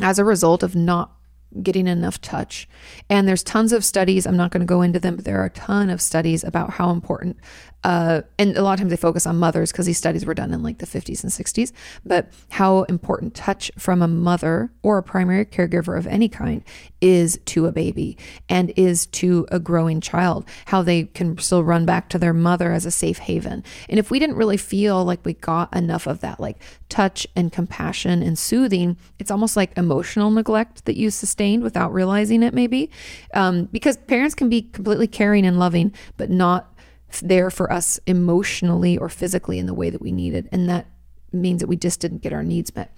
as 0.00 0.18
a 0.18 0.24
result 0.24 0.62
of 0.62 0.74
not 0.74 1.17
getting 1.62 1.86
enough 1.86 2.20
touch. 2.20 2.68
And 3.08 3.26
there's 3.26 3.42
tons 3.42 3.72
of 3.72 3.84
studies. 3.84 4.26
I'm 4.26 4.36
not 4.36 4.50
going 4.50 4.60
to 4.60 4.66
go 4.66 4.82
into 4.82 5.00
them, 5.00 5.16
but 5.16 5.24
there 5.24 5.40
are 5.40 5.46
a 5.46 5.50
ton 5.50 5.90
of 5.90 6.00
studies 6.00 6.44
about 6.44 6.70
how 6.70 6.90
important 6.90 7.38
uh, 7.84 8.22
and 8.38 8.56
a 8.56 8.62
lot 8.62 8.72
of 8.72 8.80
times 8.80 8.90
they 8.90 8.96
focus 8.96 9.26
on 9.26 9.36
mothers 9.36 9.70
because 9.70 9.86
these 9.86 9.98
studies 9.98 10.26
were 10.26 10.34
done 10.34 10.52
in 10.52 10.62
like 10.62 10.78
the 10.78 10.86
50s 10.86 11.22
and 11.22 11.30
60s, 11.32 11.72
but 12.04 12.28
how 12.50 12.82
important 12.84 13.34
touch 13.34 13.70
from 13.78 14.02
a 14.02 14.08
mother 14.08 14.72
or 14.82 14.98
a 14.98 15.02
primary 15.02 15.44
caregiver 15.44 15.96
of 15.96 16.06
any 16.08 16.28
kind 16.28 16.64
is 17.00 17.38
to 17.44 17.66
a 17.66 17.72
baby 17.72 18.18
and 18.48 18.72
is 18.76 19.06
to 19.06 19.46
a 19.52 19.60
growing 19.60 20.00
child, 20.00 20.44
how 20.66 20.82
they 20.82 21.04
can 21.04 21.38
still 21.38 21.62
run 21.62 21.86
back 21.86 22.08
to 22.08 22.18
their 22.18 22.34
mother 22.34 22.72
as 22.72 22.84
a 22.84 22.90
safe 22.90 23.18
haven. 23.18 23.62
And 23.88 23.98
if 24.00 24.10
we 24.10 24.18
didn't 24.18 24.36
really 24.36 24.56
feel 24.56 25.04
like 25.04 25.24
we 25.24 25.34
got 25.34 25.74
enough 25.74 26.08
of 26.08 26.20
that, 26.20 26.40
like 26.40 26.60
touch 26.88 27.28
and 27.36 27.52
compassion 27.52 28.22
and 28.22 28.36
soothing, 28.36 28.96
it's 29.20 29.30
almost 29.30 29.56
like 29.56 29.76
emotional 29.78 30.32
neglect 30.32 30.84
that 30.86 30.96
you 30.96 31.10
sustained 31.38 31.62
without 31.62 31.92
realizing 31.92 32.42
it, 32.42 32.52
maybe. 32.52 32.90
Um, 33.32 33.66
because 33.66 33.96
parents 33.96 34.34
can 34.34 34.48
be 34.48 34.62
completely 34.62 35.06
caring 35.06 35.46
and 35.46 35.58
loving, 35.58 35.94
but 36.16 36.30
not 36.30 36.74
there 37.22 37.48
for 37.50 37.72
us 37.72 38.00
emotionally 38.06 38.98
or 38.98 39.08
physically 39.08 39.58
in 39.58 39.66
the 39.66 39.74
way 39.74 39.88
that 39.88 40.02
we 40.02 40.10
needed. 40.10 40.48
And 40.50 40.68
that 40.68 40.86
means 41.32 41.60
that 41.60 41.68
we 41.68 41.76
just 41.76 42.00
didn't 42.00 42.22
get 42.22 42.32
our 42.32 42.42
needs 42.42 42.74
met. 42.74 42.92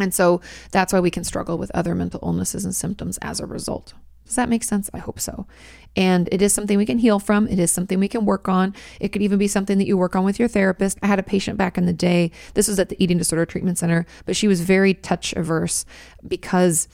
And 0.00 0.14
so 0.14 0.40
that's 0.70 0.94
why 0.94 1.00
we 1.00 1.10
can 1.10 1.24
struggle 1.24 1.58
with 1.58 1.70
other 1.74 1.94
mental 1.94 2.20
illnesses 2.22 2.64
and 2.64 2.74
symptoms 2.74 3.18
as 3.20 3.38
a 3.38 3.46
result. 3.46 3.92
Does 4.24 4.36
that 4.36 4.48
make 4.48 4.64
sense? 4.64 4.88
I 4.94 4.98
hope 4.98 5.20
so. 5.20 5.46
And 5.94 6.28
it 6.32 6.40
is 6.40 6.54
something 6.54 6.78
we 6.78 6.86
can 6.86 6.98
heal 6.98 7.18
from. 7.18 7.46
It 7.48 7.58
is 7.58 7.70
something 7.70 7.98
we 7.98 8.08
can 8.08 8.24
work 8.24 8.48
on. 8.48 8.74
It 8.98 9.08
could 9.08 9.20
even 9.20 9.38
be 9.38 9.48
something 9.48 9.76
that 9.76 9.86
you 9.86 9.98
work 9.98 10.16
on 10.16 10.24
with 10.24 10.38
your 10.38 10.48
therapist. 10.48 10.98
I 11.02 11.06
had 11.08 11.18
a 11.18 11.24
patient 11.24 11.58
back 11.58 11.76
in 11.76 11.84
the 11.84 11.92
day. 11.92 12.30
This 12.54 12.68
was 12.68 12.78
at 12.78 12.88
the 12.88 13.02
Eating 13.02 13.18
Disorder 13.18 13.44
Treatment 13.44 13.76
Center, 13.76 14.06
but 14.24 14.34
she 14.34 14.48
was 14.48 14.62
very 14.62 14.94
touch 14.94 15.34
averse 15.34 15.84
because 16.26 16.88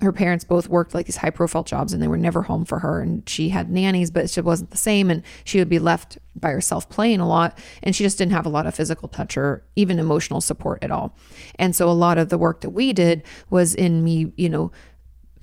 her 0.00 0.12
parents 0.12 0.44
both 0.44 0.68
worked 0.68 0.94
like 0.94 1.06
these 1.06 1.16
high 1.16 1.30
profile 1.30 1.64
jobs 1.64 1.92
and 1.92 2.02
they 2.02 2.08
were 2.08 2.16
never 2.16 2.42
home 2.42 2.64
for 2.64 2.78
her 2.78 3.00
and 3.00 3.28
she 3.28 3.48
had 3.48 3.70
nannies 3.70 4.10
but 4.10 4.36
it 4.36 4.44
wasn't 4.44 4.70
the 4.70 4.76
same 4.76 5.10
and 5.10 5.22
she 5.44 5.58
would 5.58 5.68
be 5.68 5.78
left 5.78 6.18
by 6.36 6.50
herself 6.50 6.88
playing 6.88 7.20
a 7.20 7.26
lot 7.26 7.58
and 7.82 7.96
she 7.96 8.04
just 8.04 8.16
didn't 8.16 8.32
have 8.32 8.46
a 8.46 8.50
lot 8.50 8.66
of 8.66 8.74
physical 8.74 9.08
touch 9.08 9.36
or 9.36 9.64
even 9.74 9.98
emotional 9.98 10.40
support 10.40 10.82
at 10.82 10.90
all. 10.90 11.16
And 11.56 11.74
so 11.74 11.88
a 11.88 11.92
lot 11.92 12.18
of 12.18 12.28
the 12.28 12.38
work 12.38 12.60
that 12.60 12.70
we 12.70 12.92
did 12.92 13.24
was 13.50 13.74
in 13.74 14.04
me 14.04 14.32
you 14.36 14.48
know 14.48 14.70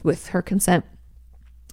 with 0.03 0.27
her 0.27 0.41
consent 0.41 0.86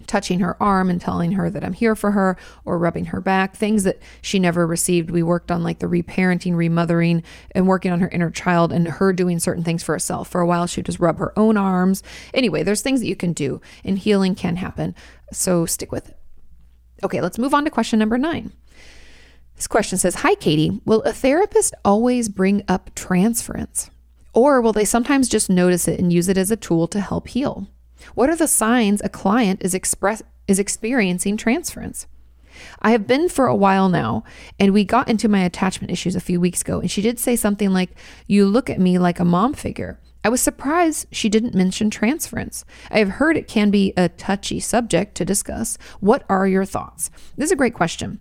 touching 0.07 0.41
her 0.41 0.61
arm 0.63 0.91
and 0.91 1.01
telling 1.01 1.33
her 1.33 1.51
that 1.51 1.65
I'm 1.65 1.73
here 1.73 1.95
for 1.95 2.13
her 2.13 2.37
or 2.65 2.79
rubbing 2.79 3.07
her 3.07 3.21
back, 3.21 3.57
things 3.57 3.85
that 3.85 4.01
she 4.21 4.39
never 4.39 4.67
received. 4.67 5.11
We 5.11 5.23
worked 5.23 5.51
on 5.51 5.63
like 5.63 5.79
the 5.79 5.87
reparenting, 5.87 6.57
remothering, 6.57 7.23
and 7.53 7.67
working 7.67 7.93
on 7.93 8.01
her 8.01 8.09
inner 8.09 8.31
child 8.31 8.73
and 8.73 8.87
her 8.87 9.13
doing 9.13 9.39
certain 9.39 9.65
things 9.65 9.83
for 9.83 9.95
herself. 9.95 10.29
For 10.29 10.41
a 10.41 10.47
while, 10.47 10.67
she'd 10.67 10.87
just 10.87 11.01
rub 11.01 11.19
her 11.19 11.37
own 11.39 11.57
arms. 11.57 12.03
Anyway, 12.35 12.63
there's 12.63 12.83
things 12.83 13.01
that 13.01 13.09
you 13.09 13.17
can 13.17 13.33
do 13.33 13.61
and 13.85 13.99
healing 13.99 14.35
can 14.35 14.57
happen. 14.57 14.95
So 15.33 15.67
stick 15.67 15.93
with 15.93 16.09
it. 16.09 16.19
Okay, 17.05 17.21
let's 17.21 17.39
move 17.39 17.55
on 17.55 17.65
to 17.65 17.71
question 17.71 17.99
number 17.99 18.19
nine. 18.19 18.53
This 19.57 19.67
question 19.67 19.99
says 19.99 20.17
Hi, 20.17 20.35
Kati. 20.35 20.81
Will 20.85 21.03
a 21.03 21.13
therapist 21.13 21.75
always 21.85 22.29
bring 22.29 22.63
up 22.69 22.95
transference? 22.95 23.91
Or 24.35 24.61
will 24.61 24.73
they 24.73 24.85
sometimes 24.85 25.29
just 25.29 25.51
notice 25.51 25.87
it 25.87 26.01
and 26.01 26.13
use 26.13 26.29
it 26.29 26.39
as 26.39 26.51
a 26.51 26.57
tool 26.57 26.89
to 26.89 27.01
help 27.01 27.29
heal? 27.29 27.69
What 28.15 28.31
are 28.31 28.37
the 28.37 28.49
signs 28.49 29.01
a 29.03 29.09
client 29.09 29.63
is 29.63 29.75
express 29.75 30.23
is 30.49 30.59
experiencing 30.59 31.37
transference? 31.37 32.07
I 32.81 32.91
have 32.91 33.07
been 33.07 33.29
for 33.29 33.47
a 33.47 33.57
while 33.57 33.89
now, 33.89 34.25
and 34.59 34.73
we 34.73 34.85
got 34.85 35.09
into 35.09 35.29
my 35.29 35.43
attachment 35.43 35.91
issues 35.91 36.15
a 36.15 36.21
few 36.21 36.41
weeks 36.41 36.61
ago, 36.61 36.81
and 36.81 36.91
she 36.91 37.03
did 37.03 37.19
say 37.19 37.37
something 37.37 37.71
like, 37.71 37.91
You 38.27 38.47
look 38.47 38.69
at 38.69 38.81
me 38.81 38.99
like 38.99 39.21
a 39.21 39.25
mom 39.25 39.55
figure. 39.55 39.99
I 40.25 40.29
was 40.29 40.41
surprised 40.41 41.07
she 41.11 41.29
didn't 41.29 41.55
mention 41.55 41.91
transference. 41.91 42.65
I 42.91 42.99
have 42.99 43.09
heard 43.09 43.37
it 43.37 43.49
can 43.49 43.71
be 43.71 43.93
a 43.97 44.09
touchy 44.09 44.61
subject 44.61 45.17
to 45.17 45.25
discuss. 45.25 45.79
What 45.99 46.25
are 46.29 46.47
your 46.47 46.65
thoughts? 46.65 47.11
This 47.37 47.47
is 47.47 47.53
a 47.53 47.57
great 47.57 47.75
question. 47.75 48.21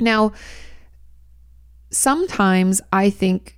Now, 0.00 0.32
sometimes 1.90 2.80
I 2.92 3.10
think 3.10 3.55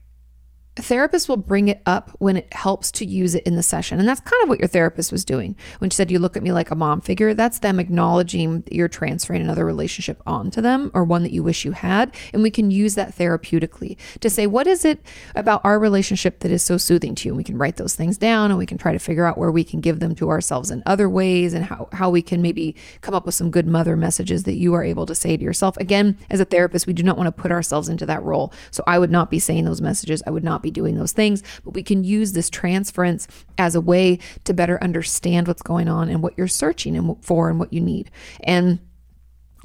a 0.78 0.82
therapist 0.82 1.28
will 1.28 1.36
bring 1.36 1.68
it 1.68 1.82
up 1.86 2.10
when 2.18 2.36
it 2.36 2.52
helps 2.52 2.92
to 2.92 3.04
use 3.04 3.34
it 3.34 3.44
in 3.44 3.56
the 3.56 3.62
session. 3.62 3.98
And 3.98 4.08
that's 4.08 4.20
kind 4.20 4.42
of 4.44 4.48
what 4.48 4.60
your 4.60 4.68
therapist 4.68 5.10
was 5.10 5.24
doing 5.24 5.56
when 5.78 5.90
she 5.90 5.96
said, 5.96 6.10
You 6.10 6.20
look 6.20 6.36
at 6.36 6.42
me 6.42 6.52
like 6.52 6.70
a 6.70 6.76
mom 6.76 7.00
figure. 7.00 7.34
That's 7.34 7.58
them 7.58 7.80
acknowledging 7.80 8.60
that 8.62 8.72
you're 8.72 8.88
transferring 8.88 9.42
another 9.42 9.64
relationship 9.64 10.22
onto 10.24 10.60
them 10.60 10.92
or 10.94 11.02
one 11.02 11.24
that 11.24 11.32
you 11.32 11.42
wish 11.42 11.64
you 11.64 11.72
had. 11.72 12.14
And 12.32 12.42
we 12.42 12.50
can 12.50 12.70
use 12.70 12.94
that 12.94 13.16
therapeutically 13.16 13.96
to 14.20 14.30
say, 14.30 14.46
What 14.46 14.68
is 14.68 14.84
it 14.84 15.04
about 15.34 15.60
our 15.64 15.78
relationship 15.78 16.38
that 16.40 16.52
is 16.52 16.62
so 16.62 16.76
soothing 16.76 17.16
to 17.16 17.28
you? 17.28 17.32
And 17.32 17.36
we 17.36 17.44
can 17.44 17.58
write 17.58 17.76
those 17.76 17.96
things 17.96 18.16
down 18.16 18.50
and 18.50 18.58
we 18.58 18.66
can 18.66 18.78
try 18.78 18.92
to 18.92 18.98
figure 19.00 19.26
out 19.26 19.36
where 19.36 19.50
we 19.50 19.64
can 19.64 19.80
give 19.80 19.98
them 19.98 20.14
to 20.16 20.30
ourselves 20.30 20.70
in 20.70 20.82
other 20.86 21.08
ways 21.08 21.54
and 21.54 21.64
how, 21.64 21.88
how 21.92 22.08
we 22.08 22.22
can 22.22 22.40
maybe 22.40 22.76
come 23.00 23.14
up 23.14 23.26
with 23.26 23.34
some 23.34 23.50
good 23.50 23.66
mother 23.66 23.96
messages 23.96 24.44
that 24.44 24.56
you 24.56 24.74
are 24.74 24.84
able 24.84 25.06
to 25.06 25.14
say 25.14 25.36
to 25.36 25.42
yourself. 25.42 25.76
Again, 25.78 26.16
as 26.30 26.38
a 26.38 26.44
therapist, 26.44 26.86
we 26.86 26.92
do 26.92 27.02
not 27.02 27.16
want 27.16 27.26
to 27.26 27.42
put 27.42 27.50
ourselves 27.50 27.88
into 27.88 28.06
that 28.06 28.22
role. 28.22 28.52
So 28.70 28.84
I 28.86 29.00
would 29.00 29.10
not 29.10 29.28
be 29.28 29.40
saying 29.40 29.64
those 29.64 29.80
messages. 29.80 30.22
I 30.24 30.30
would 30.30 30.44
not 30.44 30.62
be 30.62 30.67
be 30.68 30.80
doing 30.80 30.96
those 30.96 31.12
things, 31.12 31.42
but 31.64 31.74
we 31.74 31.82
can 31.82 32.04
use 32.04 32.32
this 32.32 32.50
transference 32.50 33.26
as 33.56 33.74
a 33.74 33.80
way 33.80 34.18
to 34.44 34.54
better 34.54 34.82
understand 34.82 35.48
what's 35.48 35.62
going 35.62 35.88
on 35.88 36.08
and 36.08 36.22
what 36.22 36.36
you're 36.36 36.48
searching 36.48 37.16
for 37.22 37.48
and 37.48 37.58
what 37.58 37.72
you 37.72 37.80
need. 37.80 38.10
And 38.40 38.80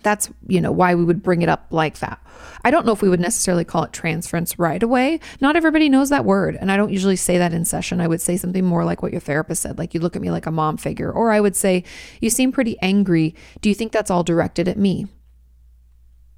that's 0.04 0.30
you 0.48 0.62
know 0.62 0.72
why 0.72 0.96
we 0.96 1.04
would 1.04 1.24
bring 1.24 1.42
it 1.42 1.50
up 1.50 1.68
like 1.72 2.00
that. 2.00 2.20
I 2.64 2.72
don't 2.72 2.86
know 2.86 2.92
if 2.92 3.02
we 3.02 3.10
would 3.10 3.20
necessarily 3.20 3.64
call 3.64 3.84
it 3.84 3.94
transference 3.94 4.60
right 4.60 4.84
away. 4.84 5.20
Not 5.40 5.56
everybody 5.56 5.90
knows 5.90 6.10
that 6.10 6.26
word 6.26 6.58
and 6.60 6.72
i 6.72 6.78
don't 6.78 6.92
usually 6.92 7.16
say 7.16 7.38
that 7.38 7.54
in 7.54 7.66
session. 7.66 8.02
I 8.02 8.08
would 8.08 8.22
say 8.22 8.38
something 8.38 8.66
more 8.66 8.84
like 8.86 9.02
what 9.02 9.14
your 9.14 9.22
therapist 9.22 9.62
said 9.62 9.78
like 9.78 9.94
you 9.94 10.02
look 10.02 10.16
at 10.16 10.22
me 10.22 10.30
like 10.30 10.46
a 10.46 10.52
mom 10.52 10.78
figure. 10.78 11.12
Or 11.12 11.32
i 11.32 11.40
would 11.40 11.56
say 11.56 11.84
you 12.20 12.30
seem 12.30 12.52
pretty 12.52 12.78
angry. 12.82 13.34
Do 13.62 13.70
you 13.70 13.76
think 13.76 13.92
that's 13.92 14.12
all 14.12 14.24
directed 14.24 14.68
at 14.68 14.78
me 14.78 15.08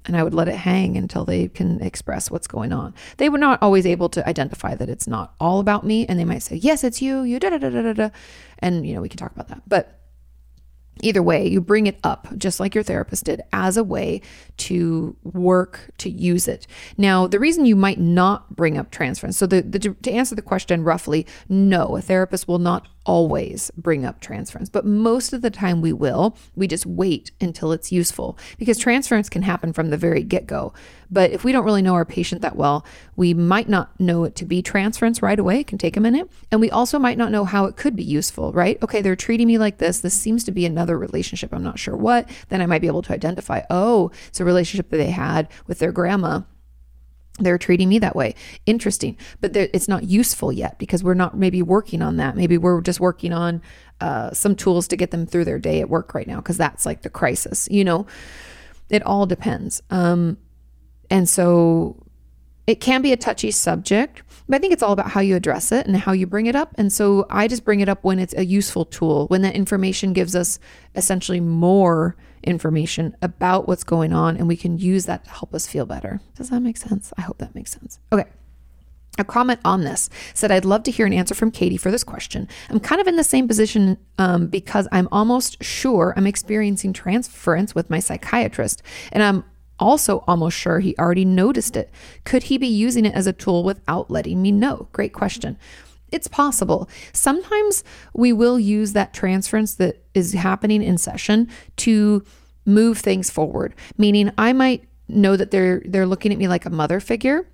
and 0.06 0.16
I 0.16 0.22
would 0.22 0.34
let 0.34 0.48
it 0.48 0.56
hang 0.56 0.96
until 0.96 1.24
they 1.24 1.48
can 1.48 1.80
express 1.82 2.30
what's 2.30 2.46
going 2.46 2.72
on. 2.72 2.94
They 3.16 3.28
were 3.28 3.38
not 3.38 3.62
always 3.62 3.86
able 3.86 4.08
to 4.10 4.28
identify 4.28 4.74
that 4.74 4.88
it's 4.88 5.06
not 5.06 5.34
all 5.40 5.60
about 5.60 5.84
me, 5.84 6.06
and 6.06 6.18
they 6.18 6.24
might 6.24 6.42
say, 6.42 6.56
"Yes, 6.56 6.84
it's 6.84 7.02
you, 7.02 7.22
you 7.22 7.38
da 7.38 7.50
da 7.50 7.58
da 7.58 7.70
da 7.70 7.92
da," 7.92 8.10
and 8.58 8.86
you 8.86 8.94
know 8.94 9.00
we 9.00 9.08
can 9.08 9.18
talk 9.18 9.32
about 9.32 9.48
that. 9.48 9.62
But 9.66 10.00
either 11.02 11.22
way, 11.22 11.46
you 11.46 11.60
bring 11.60 11.86
it 11.86 11.98
up 12.04 12.28
just 12.36 12.58
like 12.60 12.74
your 12.74 12.84
therapist 12.84 13.24
did 13.24 13.42
as 13.52 13.76
a 13.76 13.84
way 13.84 14.22
to 14.56 15.16
work 15.22 15.90
to 15.98 16.10
use 16.10 16.48
it. 16.48 16.66
Now, 16.96 17.26
the 17.26 17.38
reason 17.38 17.66
you 17.66 17.76
might 17.76 18.00
not 18.00 18.56
bring 18.56 18.78
up 18.78 18.90
transference, 18.90 19.36
so 19.36 19.46
the, 19.46 19.62
the 19.62 19.78
to 19.78 20.10
answer 20.10 20.34
the 20.34 20.42
question 20.42 20.84
roughly, 20.84 21.26
no, 21.48 21.96
a 21.96 22.00
therapist 22.00 22.48
will 22.48 22.58
not 22.58 22.88
always 23.06 23.70
bring 23.76 24.04
up 24.04 24.20
transference, 24.20 24.68
but 24.68 24.84
most 24.84 25.32
of 25.32 25.40
the 25.40 25.50
time 25.50 25.80
we 25.80 25.92
will. 25.92 26.36
We 26.56 26.66
just 26.66 26.84
wait 26.84 27.30
until 27.40 27.72
it's 27.72 27.92
useful 27.92 28.36
because 28.58 28.78
transference 28.78 29.28
can 29.28 29.42
happen 29.42 29.72
from 29.72 29.90
the 29.90 29.96
very 29.96 30.22
get 30.22 30.46
go. 30.46 30.74
But 31.08 31.30
if 31.30 31.44
we 31.44 31.52
don't 31.52 31.64
really 31.64 31.82
know 31.82 31.94
our 31.94 32.04
patient 32.04 32.42
that 32.42 32.56
well, 32.56 32.84
we 33.14 33.32
might 33.32 33.68
not 33.68 33.98
know 34.00 34.24
it 34.24 34.34
to 34.36 34.44
be 34.44 34.60
transference 34.60 35.22
right 35.22 35.38
away. 35.38 35.60
It 35.60 35.68
can 35.68 35.78
take 35.78 35.96
a 35.96 36.00
minute. 36.00 36.28
And 36.50 36.60
we 36.60 36.70
also 36.70 36.98
might 36.98 37.16
not 37.16 37.30
know 37.30 37.44
how 37.44 37.66
it 37.66 37.76
could 37.76 37.94
be 37.94 38.02
useful, 38.02 38.52
right? 38.52 38.82
Okay, 38.82 39.00
they're 39.00 39.14
treating 39.14 39.46
me 39.46 39.56
like 39.56 39.78
this. 39.78 40.00
This 40.00 40.14
seems 40.14 40.42
to 40.44 40.52
be 40.52 40.66
another 40.66 40.98
relationship. 40.98 41.54
I'm 41.54 41.62
not 41.62 41.78
sure 41.78 41.96
what. 41.96 42.28
Then 42.48 42.60
I 42.60 42.66
might 42.66 42.80
be 42.80 42.88
able 42.88 43.02
to 43.02 43.12
identify, 43.12 43.62
oh, 43.70 44.10
it's 44.26 44.40
a 44.40 44.44
relationship 44.44 44.90
that 44.90 44.96
they 44.96 45.10
had 45.10 45.48
with 45.68 45.78
their 45.78 45.92
grandma 45.92 46.40
they're 47.38 47.58
treating 47.58 47.88
me 47.88 47.98
that 47.98 48.16
way. 48.16 48.34
Interesting, 48.64 49.16
but 49.40 49.54
it's 49.54 49.88
not 49.88 50.04
useful 50.04 50.52
yet 50.52 50.78
because 50.78 51.04
we're 51.04 51.14
not 51.14 51.36
maybe 51.36 51.62
working 51.62 52.02
on 52.02 52.16
that. 52.16 52.36
Maybe 52.36 52.56
we're 52.56 52.80
just 52.80 53.00
working 53.00 53.32
on 53.32 53.60
uh, 54.00 54.32
some 54.32 54.54
tools 54.54 54.88
to 54.88 54.96
get 54.96 55.10
them 55.10 55.26
through 55.26 55.44
their 55.44 55.58
day 55.58 55.80
at 55.80 55.90
work 55.90 56.14
right 56.14 56.26
now 56.26 56.36
because 56.36 56.56
that's 56.56 56.86
like 56.86 57.02
the 57.02 57.10
crisis. 57.10 57.68
You 57.70 57.84
know, 57.84 58.06
it 58.88 59.02
all 59.04 59.26
depends. 59.26 59.82
Um, 59.90 60.38
and 61.10 61.28
so 61.28 62.02
it 62.66 62.80
can 62.80 63.02
be 63.02 63.12
a 63.12 63.16
touchy 63.16 63.50
subject, 63.50 64.22
but 64.48 64.56
I 64.56 64.58
think 64.58 64.72
it's 64.72 64.82
all 64.82 64.92
about 64.92 65.10
how 65.10 65.20
you 65.20 65.36
address 65.36 65.70
it 65.72 65.86
and 65.86 65.96
how 65.96 66.12
you 66.12 66.26
bring 66.26 66.46
it 66.46 66.56
up. 66.56 66.74
And 66.76 66.92
so 66.92 67.26
I 67.30 67.48
just 67.48 67.64
bring 67.64 67.80
it 67.80 67.88
up 67.88 68.02
when 68.02 68.18
it's 68.18 68.34
a 68.34 68.44
useful 68.44 68.84
tool, 68.84 69.26
when 69.28 69.42
that 69.42 69.54
information 69.54 70.12
gives 70.12 70.34
us 70.34 70.58
essentially 70.94 71.40
more 71.40 72.16
information 72.46 73.16
about 73.20 73.68
what's 73.68 73.84
going 73.84 74.12
on, 74.12 74.36
and 74.36 74.48
we 74.48 74.56
can 74.56 74.78
use 74.78 75.06
that 75.06 75.24
to 75.24 75.30
help 75.30 75.54
us 75.54 75.66
feel 75.66 75.86
better. 75.86 76.20
Does 76.36 76.50
that 76.50 76.60
make 76.60 76.76
sense? 76.76 77.12
I 77.18 77.22
hope 77.22 77.38
that 77.38 77.54
makes 77.54 77.72
sense. 77.72 77.98
Okay. 78.12 78.24
A 79.18 79.24
comment 79.24 79.60
on 79.64 79.84
this 79.84 80.10
said, 80.34 80.50
I'd 80.50 80.66
love 80.66 80.82
to 80.82 80.90
hear 80.90 81.06
an 81.06 81.12
answer 81.14 81.34
from 81.34 81.50
Kati 81.50 81.80
for 81.80 81.90
this 81.90 82.04
question. 82.04 82.48
I'm 82.68 82.80
kind 82.80 83.00
of 83.00 83.06
in 83.06 83.16
the 83.16 83.24
same 83.24 83.48
position 83.48 83.96
um, 84.18 84.48
because 84.48 84.86
I'm 84.92 85.08
almost 85.10 85.62
sure 85.64 86.12
I'm 86.16 86.26
experiencing 86.26 86.92
transference 86.92 87.74
with 87.74 87.88
my 87.88 87.98
psychiatrist, 87.98 88.82
and 89.12 89.22
I'm 89.22 89.44
also 89.78 90.22
almost 90.26 90.56
sure 90.56 90.80
he 90.80 90.94
already 90.98 91.24
noticed 91.24 91.76
it. 91.76 91.90
Could 92.24 92.44
he 92.44 92.58
be 92.58 92.66
using 92.66 93.04
it 93.06 93.14
as 93.14 93.26
a 93.26 93.32
tool 93.32 93.64
without 93.64 94.10
letting 94.10 94.42
me 94.42 94.52
know? 94.52 94.88
Great 94.92 95.12
question. 95.12 95.58
It's 96.12 96.28
possible. 96.28 96.88
Sometimes 97.12 97.82
we 98.14 98.32
will 98.32 98.58
use 98.58 98.92
that 98.92 99.12
transference 99.12 99.74
that 99.74 100.04
is 100.14 100.32
happening 100.32 100.82
in 100.82 100.98
session 100.98 101.48
to 101.78 102.24
move 102.64 102.98
things 102.98 103.30
forward. 103.30 103.74
Meaning 103.98 104.30
I 104.38 104.52
might 104.52 104.88
know 105.08 105.36
that 105.36 105.50
they're 105.50 105.82
they're 105.84 106.06
looking 106.06 106.32
at 106.32 106.38
me 106.38 106.48
like 106.48 106.64
a 106.64 106.70
mother 106.70 107.00
figure. 107.00 107.48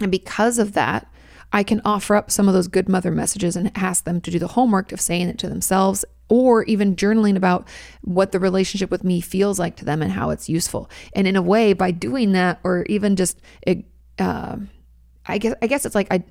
And 0.00 0.10
because 0.10 0.58
of 0.58 0.72
that, 0.74 1.10
I 1.52 1.62
can 1.62 1.80
offer 1.84 2.14
up 2.14 2.30
some 2.30 2.48
of 2.48 2.54
those 2.54 2.68
good 2.68 2.88
mother 2.88 3.10
messages 3.10 3.56
and 3.56 3.72
ask 3.74 4.04
them 4.04 4.20
to 4.20 4.30
do 4.30 4.38
the 4.38 4.48
homework 4.48 4.92
of 4.92 5.00
saying 5.00 5.28
it 5.28 5.38
to 5.38 5.48
themselves 5.48 6.04
or 6.28 6.64
even 6.64 6.94
journaling 6.94 7.36
about 7.36 7.66
what 8.02 8.32
the 8.32 8.38
relationship 8.38 8.90
with 8.90 9.02
me 9.02 9.20
feels 9.20 9.58
like 9.58 9.76
to 9.76 9.84
them 9.84 10.02
and 10.02 10.12
how 10.12 10.30
it's 10.30 10.48
useful. 10.48 10.90
And 11.14 11.26
in 11.26 11.36
a 11.36 11.42
way, 11.42 11.72
by 11.72 11.90
doing 11.90 12.32
that, 12.32 12.60
or 12.64 12.84
even 12.88 13.16
just, 13.16 13.40
uh, 14.18 14.56
I 15.26 15.38
guess, 15.38 15.54
I 15.62 15.66
guess 15.66 15.86
it's 15.86 15.94
like 15.94 16.12
I, 16.12 16.22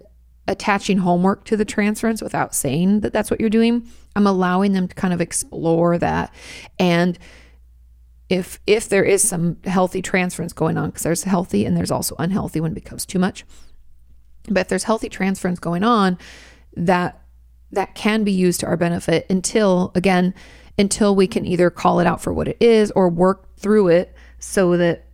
attaching 0.47 0.99
homework 0.99 1.43
to 1.45 1.57
the 1.57 1.65
transference 1.65 2.21
without 2.21 2.55
saying 2.55 3.01
that 3.01 3.13
that's 3.13 3.29
what 3.29 3.39
you're 3.39 3.49
doing. 3.49 3.87
I'm 4.15 4.27
allowing 4.27 4.73
them 4.73 4.87
to 4.87 4.95
kind 4.95 5.13
of 5.13 5.21
explore 5.21 5.97
that 5.97 6.33
and 6.79 7.17
if 8.29 8.59
if 8.67 8.89
there 8.89 9.03
is 9.03 9.25
some 9.25 9.57
healthy 9.63 10.01
transference 10.01 10.51
going 10.51 10.77
on 10.77 10.89
because 10.89 11.03
there's 11.03 11.23
healthy 11.23 11.65
and 11.65 11.77
there's 11.77 11.91
also 11.91 12.15
unhealthy 12.19 12.59
when 12.59 12.71
it 12.71 12.75
becomes 12.75 13.05
too 13.05 13.19
much 13.19 13.45
but 14.49 14.61
if 14.61 14.67
there's 14.67 14.83
healthy 14.83 15.07
transference 15.07 15.59
going 15.59 15.83
on 15.83 16.17
that 16.75 17.21
that 17.71 17.95
can 17.95 18.23
be 18.23 18.31
used 18.31 18.59
to 18.59 18.65
our 18.65 18.75
benefit 18.75 19.25
until 19.29 19.91
again 19.95 20.33
until 20.77 21.15
we 21.15 21.27
can 21.27 21.45
either 21.45 21.69
call 21.69 21.99
it 21.99 22.07
out 22.07 22.21
for 22.21 22.33
what 22.33 22.47
it 22.47 22.57
is 22.59 22.91
or 22.91 23.09
work 23.09 23.55
through 23.55 23.87
it 23.87 24.13
so 24.39 24.77
that 24.77 25.07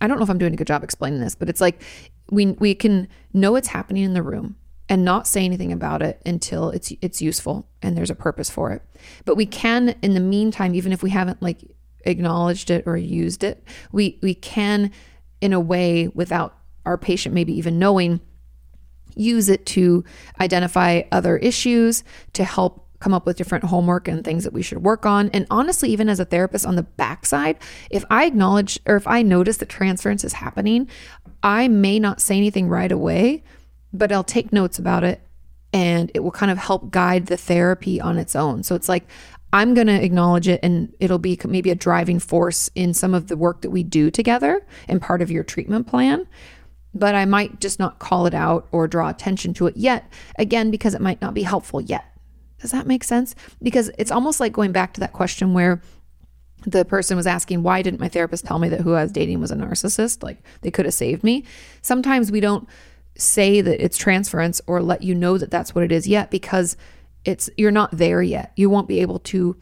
I 0.00 0.06
don't 0.06 0.18
know 0.18 0.24
if 0.24 0.30
I'm 0.30 0.38
doing 0.38 0.52
a 0.52 0.56
good 0.56 0.66
job 0.66 0.84
explaining 0.84 1.20
this, 1.20 1.34
but 1.34 1.48
it's 1.48 1.60
like 1.60 1.82
we 2.30 2.46
we 2.52 2.74
can 2.74 3.08
know 3.32 3.56
it's 3.56 3.68
happening 3.68 4.04
in 4.04 4.14
the 4.14 4.22
room 4.22 4.56
and 4.88 5.04
not 5.04 5.26
say 5.26 5.44
anything 5.44 5.72
about 5.72 6.02
it 6.02 6.20
until 6.24 6.70
it's 6.70 6.92
it's 7.02 7.20
useful 7.20 7.68
and 7.82 7.96
there's 7.96 8.10
a 8.10 8.14
purpose 8.14 8.50
for 8.50 8.72
it. 8.72 8.82
But 9.24 9.36
we 9.36 9.46
can 9.46 9.94
in 10.02 10.14
the 10.14 10.20
meantime 10.20 10.74
even 10.74 10.92
if 10.92 11.02
we 11.02 11.10
haven't 11.10 11.42
like 11.42 11.62
acknowledged 12.04 12.70
it 12.70 12.84
or 12.86 12.96
used 12.96 13.44
it, 13.44 13.64
we 13.92 14.18
we 14.22 14.34
can 14.34 14.90
in 15.40 15.52
a 15.52 15.60
way 15.60 16.08
without 16.08 16.56
our 16.84 16.98
patient 16.98 17.34
maybe 17.34 17.56
even 17.56 17.78
knowing 17.78 18.20
use 19.14 19.48
it 19.48 19.66
to 19.66 20.04
identify 20.40 21.02
other 21.12 21.36
issues 21.36 22.04
to 22.32 22.44
help 22.44 22.87
come 23.00 23.14
up 23.14 23.26
with 23.26 23.36
different 23.36 23.64
homework 23.64 24.08
and 24.08 24.24
things 24.24 24.44
that 24.44 24.52
we 24.52 24.62
should 24.62 24.82
work 24.82 25.06
on. 25.06 25.28
And 25.30 25.46
honestly, 25.50 25.90
even 25.90 26.08
as 26.08 26.20
a 26.20 26.24
therapist 26.24 26.66
on 26.66 26.76
the 26.76 26.82
backside, 26.82 27.58
if 27.90 28.04
I 28.10 28.26
acknowledge 28.26 28.78
or 28.86 28.96
if 28.96 29.06
I 29.06 29.22
notice 29.22 29.58
that 29.58 29.68
transference 29.68 30.24
is 30.24 30.34
happening, 30.34 30.88
I 31.42 31.68
may 31.68 31.98
not 31.98 32.20
say 32.20 32.36
anything 32.36 32.68
right 32.68 32.90
away, 32.90 33.44
but 33.92 34.10
I'll 34.10 34.24
take 34.24 34.52
notes 34.52 34.78
about 34.78 35.04
it 35.04 35.20
and 35.72 36.10
it 36.14 36.20
will 36.20 36.30
kind 36.30 36.50
of 36.50 36.58
help 36.58 36.90
guide 36.90 37.26
the 37.26 37.36
therapy 37.36 38.00
on 38.00 38.18
its 38.18 38.34
own. 38.34 38.62
So 38.62 38.74
it's 38.74 38.88
like, 38.88 39.06
I'm 39.52 39.74
going 39.74 39.86
to 39.86 40.04
acknowledge 40.04 40.48
it 40.48 40.60
and 40.62 40.92
it'll 41.00 41.18
be 41.18 41.38
maybe 41.46 41.70
a 41.70 41.74
driving 41.74 42.18
force 42.18 42.70
in 42.74 42.92
some 42.92 43.14
of 43.14 43.28
the 43.28 43.36
work 43.36 43.62
that 43.62 43.70
we 43.70 43.82
do 43.82 44.10
together 44.10 44.66
and 44.88 45.00
part 45.00 45.22
of 45.22 45.30
your 45.30 45.44
treatment 45.44 45.86
plan. 45.86 46.26
But 46.94 47.14
I 47.14 47.24
might 47.24 47.60
just 47.60 47.78
not 47.78 47.98
call 47.98 48.26
it 48.26 48.34
out 48.34 48.66
or 48.72 48.88
draw 48.88 49.08
attention 49.08 49.54
to 49.54 49.66
it 49.66 49.76
yet, 49.76 50.10
again, 50.38 50.70
because 50.70 50.94
it 50.94 51.00
might 51.00 51.20
not 51.22 51.34
be 51.34 51.42
helpful 51.42 51.80
yet. 51.80 52.04
Does 52.60 52.70
that 52.72 52.86
make 52.86 53.04
sense? 53.04 53.34
Because 53.62 53.90
it's 53.98 54.10
almost 54.10 54.40
like 54.40 54.52
going 54.52 54.72
back 54.72 54.94
to 54.94 55.00
that 55.00 55.12
question 55.12 55.54
where 55.54 55.80
the 56.66 56.84
person 56.84 57.16
was 57.16 57.26
asking, 57.26 57.62
why 57.62 57.82
didn't 57.82 58.00
my 58.00 58.08
therapist 58.08 58.44
tell 58.44 58.58
me 58.58 58.68
that 58.68 58.80
who 58.80 58.94
I 58.94 59.02
was 59.02 59.12
dating 59.12 59.40
was 59.40 59.50
a 59.50 59.56
narcissist? 59.56 60.22
Like 60.22 60.38
they 60.62 60.70
could 60.70 60.84
have 60.84 60.94
saved 60.94 61.22
me. 61.22 61.44
Sometimes 61.82 62.32
we 62.32 62.40
don't 62.40 62.68
say 63.16 63.60
that 63.60 63.84
it's 63.84 63.96
transference 63.96 64.60
or 64.66 64.82
let 64.82 65.02
you 65.02 65.14
know 65.14 65.38
that 65.38 65.50
that's 65.50 65.74
what 65.74 65.84
it 65.84 65.92
is 65.92 66.06
yet 66.06 66.30
because 66.30 66.76
it's 67.24 67.50
you're 67.56 67.70
not 67.70 67.90
there 67.92 68.22
yet. 68.22 68.52
You 68.56 68.70
won't 68.70 68.88
be 68.88 69.00
able 69.00 69.18
to 69.20 69.56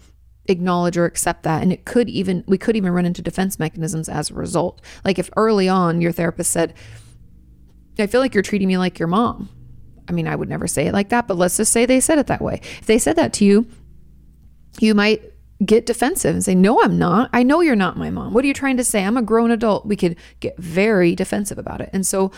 acknowledge 0.48 0.96
or 0.96 1.04
accept 1.04 1.42
that 1.42 1.62
and 1.62 1.72
it 1.72 1.84
could 1.84 2.08
even 2.08 2.44
we 2.46 2.56
could 2.56 2.76
even 2.76 2.92
run 2.92 3.06
into 3.06 3.20
defense 3.20 3.58
mechanisms 3.58 4.08
as 4.08 4.30
a 4.30 4.34
result. 4.34 4.80
Like 5.04 5.18
if 5.18 5.30
early 5.36 5.68
on 5.68 6.00
your 6.00 6.12
therapist 6.12 6.50
said, 6.50 6.74
"I 7.98 8.06
feel 8.06 8.20
like 8.20 8.34
you're 8.34 8.42
treating 8.42 8.68
me 8.68 8.78
like 8.78 8.98
your 8.98 9.08
mom." 9.08 9.48
I 10.08 10.12
mean, 10.12 10.28
I 10.28 10.36
would 10.36 10.48
never 10.48 10.66
say 10.66 10.86
it 10.86 10.92
like 10.92 11.08
that, 11.08 11.26
but 11.26 11.36
let's 11.36 11.56
just 11.56 11.72
say 11.72 11.86
they 11.86 12.00
said 12.00 12.18
it 12.18 12.26
that 12.28 12.42
way. 12.42 12.60
If 12.80 12.86
they 12.86 12.98
said 12.98 13.16
that 13.16 13.32
to 13.34 13.44
you, 13.44 13.66
you 14.78 14.94
might 14.94 15.22
get 15.64 15.86
defensive 15.86 16.34
and 16.34 16.44
say, 16.44 16.54
No, 16.54 16.82
I'm 16.82 16.98
not. 16.98 17.30
I 17.32 17.42
know 17.42 17.60
you're 17.60 17.76
not 17.76 17.96
my 17.96 18.10
mom. 18.10 18.34
What 18.34 18.44
are 18.44 18.48
you 18.48 18.54
trying 18.54 18.76
to 18.76 18.84
say? 18.84 19.04
I'm 19.04 19.16
a 19.16 19.22
grown 19.22 19.50
adult. 19.50 19.86
We 19.86 19.96
could 19.96 20.16
get 20.40 20.56
very 20.58 21.14
defensive 21.14 21.58
about 21.58 21.80
it. 21.80 21.90
And 21.92 22.06
so 22.06 22.30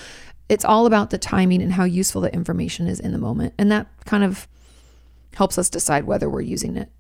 it's 0.48 0.64
all 0.64 0.86
about 0.86 1.10
the 1.10 1.18
timing 1.18 1.62
and 1.62 1.72
how 1.72 1.84
useful 1.84 2.22
the 2.22 2.32
information 2.32 2.86
is 2.86 3.00
in 3.00 3.12
the 3.12 3.18
moment. 3.18 3.54
And 3.58 3.70
that 3.70 3.88
kind 4.04 4.24
of 4.24 4.48
helps 5.34 5.58
us 5.58 5.68
decide 5.68 6.04
whether 6.04 6.28
we're 6.28 6.40
using 6.40 6.76
it 6.76 6.90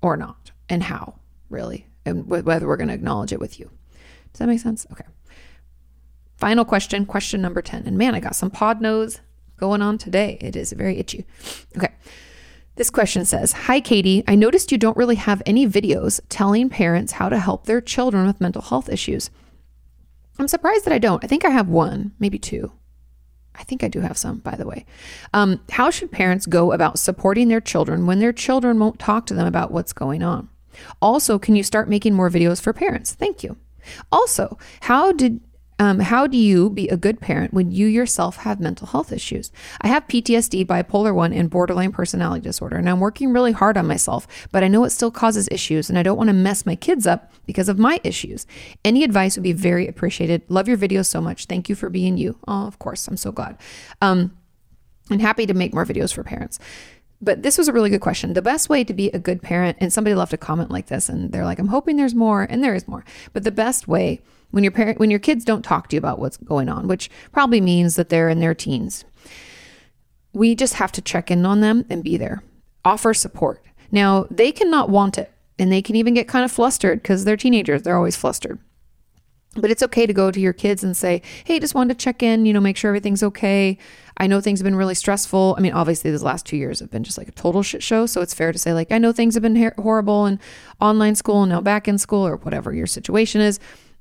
or 0.00 0.16
not 0.16 0.52
and 0.68 0.84
how, 0.84 1.14
really, 1.50 1.86
and 2.04 2.28
whether 2.28 2.66
we're 2.66 2.76
going 2.76 2.88
to 2.88 2.94
acknowledge 2.94 3.32
it 3.32 3.40
with 3.40 3.58
you. 3.58 3.70
Does 4.32 4.38
that 4.38 4.46
make 4.46 4.60
sense? 4.60 4.86
Okay. 4.92 5.04
Final 6.36 6.64
question, 6.64 7.04
question 7.04 7.42
number 7.42 7.60
10. 7.60 7.84
And 7.86 7.98
man, 7.98 8.14
I 8.14 8.20
got 8.20 8.36
some 8.36 8.50
pod 8.50 8.80
nose 8.80 9.20
going 9.58 9.82
on 9.82 9.98
today. 9.98 10.38
It 10.40 10.56
is 10.56 10.72
very 10.72 10.98
itchy. 10.98 11.26
Okay. 11.76 11.92
This 12.76 12.90
question 12.90 13.24
says 13.24 13.52
Hi, 13.52 13.80
Kati. 13.80 14.22
I 14.28 14.36
noticed 14.36 14.70
you 14.70 14.78
don't 14.78 14.96
really 14.96 15.16
have 15.16 15.42
any 15.44 15.66
videos 15.66 16.20
telling 16.28 16.68
parents 16.68 17.12
how 17.12 17.28
to 17.28 17.38
help 17.38 17.66
their 17.66 17.80
children 17.80 18.26
with 18.26 18.40
mental 18.40 18.62
health 18.62 18.88
issues. 18.88 19.30
I'm 20.38 20.48
surprised 20.48 20.84
that 20.84 20.92
I 20.92 20.98
don't. 20.98 21.22
I 21.24 21.26
think 21.26 21.44
I 21.44 21.50
have 21.50 21.68
one, 21.68 22.12
maybe 22.20 22.38
two. 22.38 22.72
I 23.56 23.64
think 23.64 23.82
I 23.82 23.88
do 23.88 24.00
have 24.00 24.16
some, 24.16 24.38
by 24.38 24.54
the 24.54 24.66
way. 24.66 24.86
Um, 25.34 25.60
how 25.70 25.90
should 25.90 26.12
parents 26.12 26.46
go 26.46 26.70
about 26.70 26.98
supporting 26.98 27.48
their 27.48 27.60
children 27.60 28.06
when 28.06 28.20
their 28.20 28.32
children 28.32 28.78
won't 28.78 29.00
talk 29.00 29.26
to 29.26 29.34
them 29.34 29.46
about 29.46 29.72
what's 29.72 29.92
going 29.92 30.22
on? 30.22 30.48
Also, 31.02 31.38
can 31.38 31.56
you 31.56 31.64
start 31.64 31.88
making 31.88 32.14
more 32.14 32.30
videos 32.30 32.62
for 32.62 32.72
parents? 32.72 33.12
Thank 33.12 33.42
you. 33.42 33.56
Also, 34.12 34.56
how 34.82 35.10
did 35.10 35.40
um, 35.78 36.00
how 36.00 36.26
do 36.26 36.36
you 36.36 36.70
be 36.70 36.88
a 36.88 36.96
good 36.96 37.20
parent 37.20 37.54
when 37.54 37.70
you 37.70 37.86
yourself 37.86 38.38
have 38.38 38.60
mental 38.60 38.88
health 38.88 39.12
issues? 39.12 39.52
I 39.80 39.88
have 39.88 40.08
PTSD, 40.08 40.66
bipolar 40.66 41.14
1, 41.14 41.32
and 41.32 41.48
borderline 41.48 41.92
personality 41.92 42.42
disorder, 42.42 42.76
and 42.76 42.88
I'm 42.88 43.00
working 43.00 43.32
really 43.32 43.52
hard 43.52 43.76
on 43.76 43.86
myself, 43.86 44.26
but 44.50 44.64
I 44.64 44.68
know 44.68 44.84
it 44.84 44.90
still 44.90 45.10
causes 45.10 45.48
issues, 45.50 45.88
and 45.88 45.98
I 45.98 46.02
don't 46.02 46.16
want 46.16 46.28
to 46.28 46.34
mess 46.34 46.66
my 46.66 46.74
kids 46.74 47.06
up 47.06 47.32
because 47.46 47.68
of 47.68 47.78
my 47.78 48.00
issues. 48.02 48.46
Any 48.84 49.04
advice 49.04 49.36
would 49.36 49.44
be 49.44 49.52
very 49.52 49.86
appreciated. 49.86 50.42
Love 50.48 50.68
your 50.68 50.78
videos 50.78 51.06
so 51.06 51.20
much. 51.20 51.46
Thank 51.46 51.68
you 51.68 51.74
for 51.74 51.88
being 51.88 52.16
you. 52.16 52.38
Oh, 52.48 52.66
of 52.66 52.78
course. 52.78 53.06
I'm 53.06 53.16
so 53.16 53.30
glad. 53.30 53.56
Um, 54.02 54.36
I'm 55.10 55.20
happy 55.20 55.46
to 55.46 55.54
make 55.54 55.72
more 55.72 55.86
videos 55.86 56.12
for 56.12 56.22
parents. 56.22 56.58
But 57.20 57.42
this 57.42 57.58
was 57.58 57.66
a 57.66 57.72
really 57.72 57.90
good 57.90 58.00
question. 58.00 58.32
The 58.32 58.42
best 58.42 58.68
way 58.68 58.84
to 58.84 58.94
be 58.94 59.08
a 59.10 59.18
good 59.18 59.42
parent, 59.42 59.78
and 59.80 59.92
somebody 59.92 60.14
left 60.14 60.32
a 60.32 60.36
comment 60.36 60.70
like 60.70 60.86
this, 60.86 61.08
and 61.08 61.32
they're 61.32 61.44
like, 61.44 61.58
I'm 61.58 61.68
hoping 61.68 61.96
there's 61.96 62.14
more, 62.14 62.42
and 62.42 62.62
there 62.62 62.74
is 62.74 62.86
more. 62.86 63.04
But 63.32 63.44
the 63.44 63.50
best 63.50 63.88
way 63.88 64.20
when 64.50 64.64
your 64.64 64.70
parent 64.70 64.98
when 64.98 65.10
your 65.10 65.18
kids 65.18 65.44
don't 65.44 65.64
talk 65.64 65.88
to 65.88 65.96
you 65.96 65.98
about 65.98 66.18
what's 66.18 66.36
going 66.36 66.68
on, 66.68 66.88
which 66.88 67.10
probably 67.32 67.60
means 67.60 67.96
that 67.96 68.08
they're 68.08 68.28
in 68.28 68.40
their 68.40 68.54
teens, 68.54 69.04
we 70.32 70.54
just 70.54 70.74
have 70.74 70.92
to 70.92 71.02
check 71.02 71.30
in 71.30 71.44
on 71.44 71.60
them 71.60 71.84
and 71.90 72.04
be 72.04 72.16
there. 72.16 72.42
Offer 72.84 73.14
support. 73.14 73.62
Now, 73.90 74.26
they 74.30 74.52
cannot 74.52 74.90
want 74.90 75.18
it, 75.18 75.32
and 75.58 75.72
they 75.72 75.82
can 75.82 75.96
even 75.96 76.14
get 76.14 76.28
kind 76.28 76.44
of 76.44 76.52
flustered 76.52 77.02
because 77.02 77.24
they're 77.24 77.36
teenagers. 77.36 77.82
They're 77.82 77.96
always 77.96 78.16
flustered. 78.16 78.58
But 79.60 79.70
it's 79.70 79.82
okay 79.82 80.06
to 80.06 80.12
go 80.12 80.30
to 80.30 80.40
your 80.40 80.52
kids 80.52 80.84
and 80.84 80.96
say, 80.96 81.22
hey, 81.44 81.58
just 81.58 81.74
wanted 81.74 81.98
to 81.98 82.02
check 82.02 82.22
in, 82.22 82.46
you 82.46 82.52
know, 82.52 82.60
make 82.60 82.76
sure 82.76 82.88
everything's 82.88 83.22
okay. 83.22 83.78
I 84.16 84.26
know 84.26 84.40
things 84.40 84.58
have 84.60 84.64
been 84.64 84.74
really 84.74 84.94
stressful. 84.94 85.54
I 85.56 85.60
mean, 85.60 85.72
obviously, 85.72 86.10
these 86.10 86.22
last 86.22 86.44
two 86.44 86.56
years 86.56 86.80
have 86.80 86.90
been 86.90 87.04
just 87.04 87.18
like 87.18 87.28
a 87.28 87.32
total 87.32 87.62
shit 87.62 87.82
show. 87.82 88.06
So 88.06 88.20
it's 88.20 88.34
fair 88.34 88.52
to 88.52 88.58
say, 88.58 88.72
like, 88.72 88.90
I 88.90 88.98
know 88.98 89.12
things 89.12 89.34
have 89.34 89.42
been 89.42 89.72
horrible 89.78 90.26
in 90.26 90.40
online 90.80 91.14
school 91.14 91.42
and 91.42 91.50
now 91.50 91.60
back 91.60 91.86
in 91.86 91.98
school 91.98 92.26
or 92.26 92.36
whatever 92.36 92.72
your 92.72 92.86
situation 92.86 93.40
is. 93.40 93.60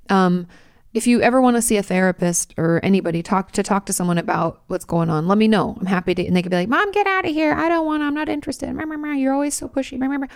Um, 0.09 0.47
if 0.93 1.05
you 1.05 1.21
ever 1.21 1.39
want 1.39 1.55
to 1.55 1.61
see 1.61 1.77
a 1.77 1.83
therapist 1.83 2.53
or 2.57 2.79
anybody 2.81 3.21
talk 3.21 3.51
to 3.51 3.61
talk 3.63 3.85
to 3.85 3.93
someone 3.93 4.17
about 4.17 4.63
what's 4.67 4.85
going 4.85 5.09
on, 5.09 5.27
let 5.27 5.37
me 5.37 5.47
know. 5.47 5.77
I'm 5.79 5.85
happy 5.85 6.15
to. 6.15 6.25
And 6.25 6.35
they 6.35 6.41
could 6.41 6.49
be 6.49 6.57
like, 6.57 6.69
"Mom, 6.69 6.91
get 6.91 7.05
out 7.05 7.25
of 7.25 7.31
here! 7.31 7.53
I 7.53 7.69
don't 7.69 7.85
want. 7.85 8.01
I'm 8.01 8.15
not 8.15 8.29
interested." 8.29 8.69
You're 8.69 9.33
always 9.33 9.53
so 9.53 9.67
pushy. 9.67 10.01
And 10.01 10.29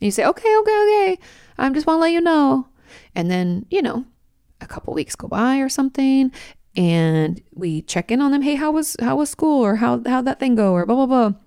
you 0.00 0.10
say, 0.10 0.24
"Okay, 0.24 0.56
okay, 0.58 0.82
okay. 0.82 1.18
I 1.58 1.68
just 1.70 1.86
want 1.86 1.98
to 1.98 2.00
let 2.02 2.12
you 2.12 2.20
know." 2.20 2.68
And 3.14 3.30
then 3.30 3.66
you 3.70 3.82
know, 3.82 4.06
a 4.60 4.66
couple 4.66 4.94
weeks 4.94 5.16
go 5.16 5.28
by 5.28 5.58
or 5.58 5.68
something, 5.68 6.32
and 6.76 7.42
we 7.52 7.82
check 7.82 8.10
in 8.10 8.20
on 8.20 8.32
them. 8.32 8.42
Hey, 8.42 8.54
how 8.54 8.70
was 8.70 8.96
how 9.00 9.16
was 9.16 9.30
school 9.30 9.64
or 9.64 9.76
how 9.76 10.02
how 10.06 10.22
that 10.22 10.38
thing 10.40 10.54
go 10.54 10.72
or 10.72 10.86
blah 10.86 10.96
blah 10.96 11.06
blah. 11.06 11.38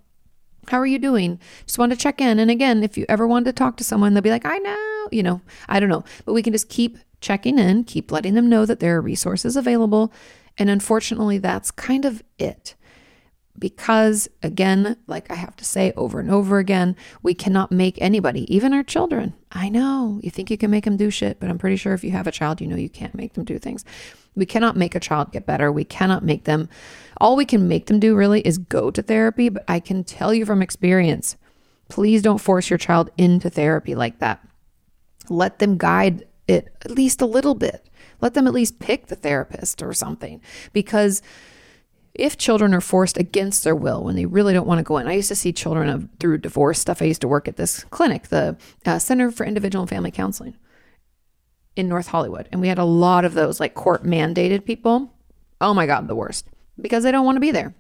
How 0.68 0.80
are 0.80 0.86
you 0.86 1.00
doing? 1.00 1.40
Just 1.66 1.80
want 1.80 1.92
to 1.92 1.98
check 1.98 2.22
in. 2.22 2.38
And 2.38 2.52
again, 2.52 2.84
if 2.84 2.98
you 2.98 3.06
ever 3.10 3.26
want 3.26 3.46
to 3.46 3.54
talk 3.54 3.78
to 3.78 3.84
someone, 3.84 4.14
they'll 4.14 4.22
be 4.22 4.30
like, 4.30 4.46
I 4.46 4.58
know, 4.58 5.08
you 5.12 5.24
know, 5.24 5.42
I 5.68 5.80
don't 5.80 5.90
know. 5.90 6.04
But 6.26 6.34
we 6.34 6.44
can 6.44 6.54
just 6.54 6.70
keep 6.70 6.98
checking 7.22 7.58
in, 7.58 7.86
keep 7.86 8.12
letting 8.12 8.36
them 8.36 8.50
know 8.50 8.66
that 8.66 8.80
there 8.80 8.98
are 8.98 9.02
resources 9.02 9.56
available. 9.56 10.14
And 10.60 10.70
unfortunately, 10.70 11.40
that's 11.40 11.72
kind 11.72 12.06
of 12.06 12.22
it. 12.38 12.76
Because 13.60 14.30
again, 14.42 14.96
like 15.06 15.30
I 15.30 15.36
have 15.36 15.56
to 15.58 15.66
say 15.66 15.92
over 15.98 16.20
and 16.20 16.32
over 16.32 16.58
again, 16.58 16.96
we 17.22 17.34
cannot 17.34 17.72
make 17.72 18.02
anybody, 18.02 18.54
even 18.54 18.74
our 18.74 18.84
children. 18.84 19.34
I 19.52 19.68
know 19.68 20.20
you 20.24 20.32
think 20.32 20.50
you 20.50 20.58
can 20.58 20.72
make 20.72 20.86
them 20.86 20.96
do 20.96 21.10
shit, 21.10 21.40
but 21.40 21.50
I'm 21.50 21.58
pretty 21.58 21.76
sure 21.76 21.94
if 21.94 22.04
you 22.04 22.12
have 22.12 22.28
a 22.28 22.32
child, 22.32 22.62
you 22.62 22.68
know 22.68 22.78
you 22.78 22.90
can't 22.90 23.16
make 23.16 23.34
them 23.34 23.44
do 23.44 23.60
things. 23.60 23.84
We 24.36 24.46
cannot 24.46 24.78
make 24.78 24.96
a 24.96 25.00
child 25.00 25.34
get 25.34 25.46
better. 25.46 25.72
We 25.72 25.84
cannot 25.84 26.24
make 26.24 26.46
them, 26.46 26.70
all 27.18 27.36
we 27.36 27.46
can 27.46 27.68
make 27.68 27.88
them 27.88 28.00
do 28.00 28.16
really 28.16 28.42
is 28.42 28.58
go 28.58 28.92
to 28.92 29.02
therapy. 29.02 29.50
But 29.50 29.66
I 29.68 29.80
can 29.80 30.04
tell 30.06 30.34
you 30.34 30.46
from 30.46 30.62
experience, 30.62 31.36
please 31.90 32.22
don't 32.22 32.38
force 32.38 32.70
your 32.70 32.80
child 32.80 33.10
into 33.18 33.50
therapy 33.50 33.94
like 33.94 34.20
that. 34.20 34.42
Let 35.30 35.60
them 35.60 35.78
guide 35.78 36.26
it 36.48 36.74
at 36.84 36.92
least 36.92 37.22
a 37.22 37.26
little 37.26 37.56
bit. 37.56 37.90
Let 38.22 38.34
them 38.34 38.48
at 38.48 38.54
least 38.54 38.80
pick 38.80 39.08
the 39.08 39.16
therapist 39.16 39.82
or 39.82 39.94
something. 39.94 40.42
Because 40.74 41.22
if 42.14 42.38
children 42.38 42.74
are 42.74 42.82
forced 42.82 43.18
against 43.18 43.64
their 43.64 43.76
will 43.76 44.04
when 44.04 44.16
they 44.16 44.26
really 44.26 44.54
don't 44.54 44.68
want 44.68 44.80
to 44.80 44.84
go 44.84 44.98
in, 44.98 45.08
I 45.08 45.14
used 45.14 45.30
to 45.30 45.36
see 45.36 45.54
children 45.54 45.90
of, 45.90 46.08
through 46.20 46.40
divorce 46.40 46.80
stuff. 46.80 47.02
I 47.02 47.06
used 47.06 47.22
to 47.22 47.28
work 47.28 47.48
at 47.48 47.58
this 47.58 47.84
clinic, 47.86 48.28
the 48.28 48.58
uh, 48.86 49.00
Center 49.00 49.32
for 49.32 49.46
Individual 49.46 49.84
and 49.84 49.90
Family 49.90 50.12
Counseling 50.12 50.56
in 51.76 51.88
North 51.88 52.08
Hollywood. 52.08 52.50
And 52.52 52.60
we 52.60 52.68
had 52.68 52.80
a 52.80 52.84
lot 52.84 53.26
of 53.26 53.34
those 53.34 53.60
like 53.60 53.74
court 53.74 54.04
mandated 54.04 54.66
people. 54.66 55.14
Oh 55.62 55.74
my 55.74 55.86
God, 55.86 56.08
the 56.08 56.16
worst 56.16 56.46
because 56.82 57.04
they 57.04 57.12
don't 57.12 57.26
want 57.26 57.36
to 57.36 57.42
be 57.42 57.52
there. 57.52 57.74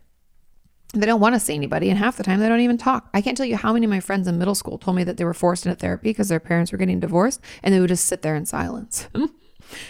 They 0.93 1.05
don't 1.05 1.19
want 1.19 1.35
to 1.35 1.39
see 1.39 1.53
anybody, 1.53 1.89
and 1.89 1.99
half 1.99 2.17
the 2.17 2.23
time 2.23 2.39
they 2.39 2.49
don't 2.49 2.61
even 2.61 2.77
talk. 2.77 3.09
I 3.13 3.21
can't 3.21 3.37
tell 3.37 3.45
you 3.45 3.57
how 3.57 3.73
many 3.73 3.85
of 3.85 3.91
my 3.91 3.99
friends 3.99 4.27
in 4.27 4.39
middle 4.39 4.55
school 4.55 4.79
told 4.79 4.97
me 4.97 5.03
that 5.03 5.17
they 5.17 5.23
were 5.23 5.35
forced 5.35 5.67
into 5.67 5.75
therapy 5.75 6.09
because 6.09 6.29
their 6.29 6.39
parents 6.39 6.71
were 6.71 6.79
getting 6.79 6.99
divorced, 6.99 7.41
and 7.61 7.73
they 7.73 7.79
would 7.79 7.89
just 7.89 8.05
sit 8.05 8.23
there 8.23 8.35
in 8.35 8.47
silence. 8.47 9.07
and 9.13 9.29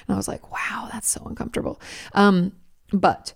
I 0.09 0.15
was 0.15 0.27
like, 0.27 0.51
wow, 0.51 0.89
that's 0.91 1.09
so 1.09 1.23
uncomfortable. 1.25 1.79
Um, 2.13 2.51
but 2.91 3.33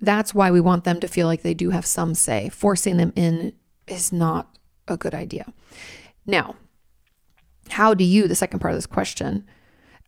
that's 0.00 0.34
why 0.34 0.50
we 0.50 0.60
want 0.60 0.84
them 0.84 1.00
to 1.00 1.08
feel 1.08 1.26
like 1.26 1.42
they 1.42 1.54
do 1.54 1.70
have 1.70 1.86
some 1.86 2.14
say. 2.14 2.48
Forcing 2.48 2.96
them 2.96 3.12
in 3.16 3.52
is 3.86 4.12
not 4.12 4.56
a 4.88 4.96
good 4.96 5.14
idea. 5.14 5.52
Now, 6.26 6.56
how 7.70 7.94
do 7.94 8.04
you, 8.04 8.26
the 8.28 8.34
second 8.34 8.60
part 8.60 8.72
of 8.72 8.78
this 8.78 8.86
question, 8.86 9.46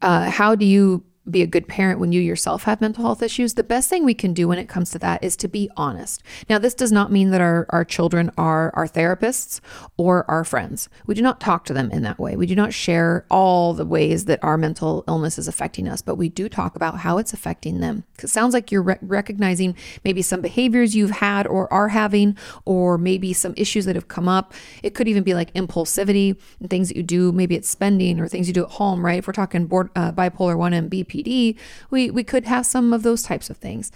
uh, 0.00 0.30
how 0.30 0.54
do 0.54 0.64
you 0.64 1.04
be 1.30 1.42
a 1.42 1.46
good 1.46 1.68
parent 1.68 2.00
when 2.00 2.12
you 2.12 2.20
yourself 2.20 2.64
have 2.64 2.80
mental 2.80 3.04
health 3.04 3.22
issues, 3.22 3.54
the 3.54 3.62
best 3.62 3.88
thing 3.88 4.04
we 4.04 4.14
can 4.14 4.34
do 4.34 4.48
when 4.48 4.58
it 4.58 4.68
comes 4.68 4.90
to 4.90 4.98
that 4.98 5.22
is 5.22 5.36
to 5.36 5.48
be 5.48 5.70
honest. 5.76 6.22
Now, 6.48 6.58
this 6.58 6.74
does 6.74 6.90
not 6.90 7.12
mean 7.12 7.30
that 7.30 7.40
our, 7.40 7.66
our 7.70 7.84
children 7.84 8.30
are 8.36 8.72
our 8.74 8.88
therapists 8.88 9.60
or 9.96 10.28
our 10.28 10.44
friends. 10.44 10.88
We 11.06 11.14
do 11.14 11.22
not 11.22 11.40
talk 11.40 11.64
to 11.66 11.72
them 11.72 11.90
in 11.90 12.02
that 12.02 12.18
way. 12.18 12.34
We 12.34 12.46
do 12.46 12.56
not 12.56 12.74
share 12.74 13.24
all 13.30 13.72
the 13.72 13.86
ways 13.86 14.24
that 14.24 14.42
our 14.42 14.58
mental 14.58 15.04
illness 15.06 15.38
is 15.38 15.46
affecting 15.46 15.88
us, 15.88 16.02
but 16.02 16.16
we 16.16 16.28
do 16.28 16.48
talk 16.48 16.74
about 16.74 16.98
how 16.98 17.18
it's 17.18 17.32
affecting 17.32 17.80
them. 17.80 18.04
It 18.24 18.30
sounds 18.30 18.54
like 18.54 18.70
you're 18.70 18.82
re- 18.82 18.98
recognizing 19.02 19.76
maybe 20.04 20.22
some 20.22 20.40
behaviors 20.40 20.94
you've 20.94 21.10
had 21.10 21.46
or 21.46 21.72
are 21.72 21.88
having, 21.88 22.36
or 22.64 22.98
maybe 22.98 23.32
some 23.32 23.54
issues 23.56 23.84
that 23.86 23.94
have 23.94 24.08
come 24.08 24.28
up. 24.28 24.52
It 24.82 24.94
could 24.94 25.08
even 25.08 25.22
be 25.22 25.34
like 25.34 25.52
impulsivity 25.54 26.38
and 26.60 26.70
things 26.70 26.88
that 26.88 26.96
you 26.96 27.02
do. 27.02 27.32
Maybe 27.32 27.54
it's 27.54 27.68
spending 27.68 28.20
or 28.20 28.28
things 28.28 28.48
you 28.48 28.54
do 28.54 28.64
at 28.64 28.70
home, 28.72 29.04
right? 29.04 29.18
If 29.18 29.26
we're 29.26 29.32
talking 29.32 29.66
board, 29.66 29.90
uh, 29.96 30.12
bipolar 30.12 30.56
1 30.56 30.72
and 30.72 30.90
BPD, 30.90 31.56
we, 31.90 32.10
we 32.10 32.24
could 32.24 32.44
have 32.44 32.66
some 32.66 32.92
of 32.92 33.02
those 33.02 33.22
types 33.22 33.50
of 33.50 33.56
things. 33.56 33.90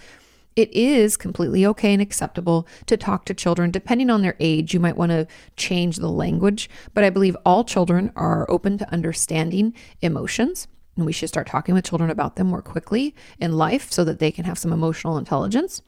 It 0.57 0.73
is 0.73 1.17
completely 1.17 1.67
okay 1.67 1.93
and 1.93 2.01
acceptable 2.01 2.67
to 2.87 2.97
talk 2.97 3.25
to 3.25 3.35
children. 3.35 3.69
Depending 3.69 4.09
on 4.09 4.23
their 4.23 4.35
age, 4.39 4.73
you 4.73 4.79
might 4.79 4.97
want 4.97 5.11
to 5.11 5.27
change 5.55 5.97
the 5.97 6.09
language, 6.09 6.67
but 6.95 7.03
I 7.03 7.11
believe 7.11 7.37
all 7.45 7.63
children 7.63 8.11
are 8.15 8.49
open 8.49 8.79
to 8.79 8.91
understanding 8.91 9.75
emotions. 10.01 10.67
And 10.97 11.05
we 11.05 11.13
should 11.13 11.29
start 11.29 11.47
talking 11.47 11.73
with 11.73 11.85
children 11.85 12.09
about 12.09 12.35
them 12.35 12.47
more 12.47 12.61
quickly 12.61 13.15
in 13.39 13.57
life 13.57 13.91
so 13.91 14.03
that 14.03 14.19
they 14.19 14.31
can 14.31 14.43
have 14.43 14.57
some 14.57 14.73
emotional 14.73 15.17
intelligence. 15.17 15.81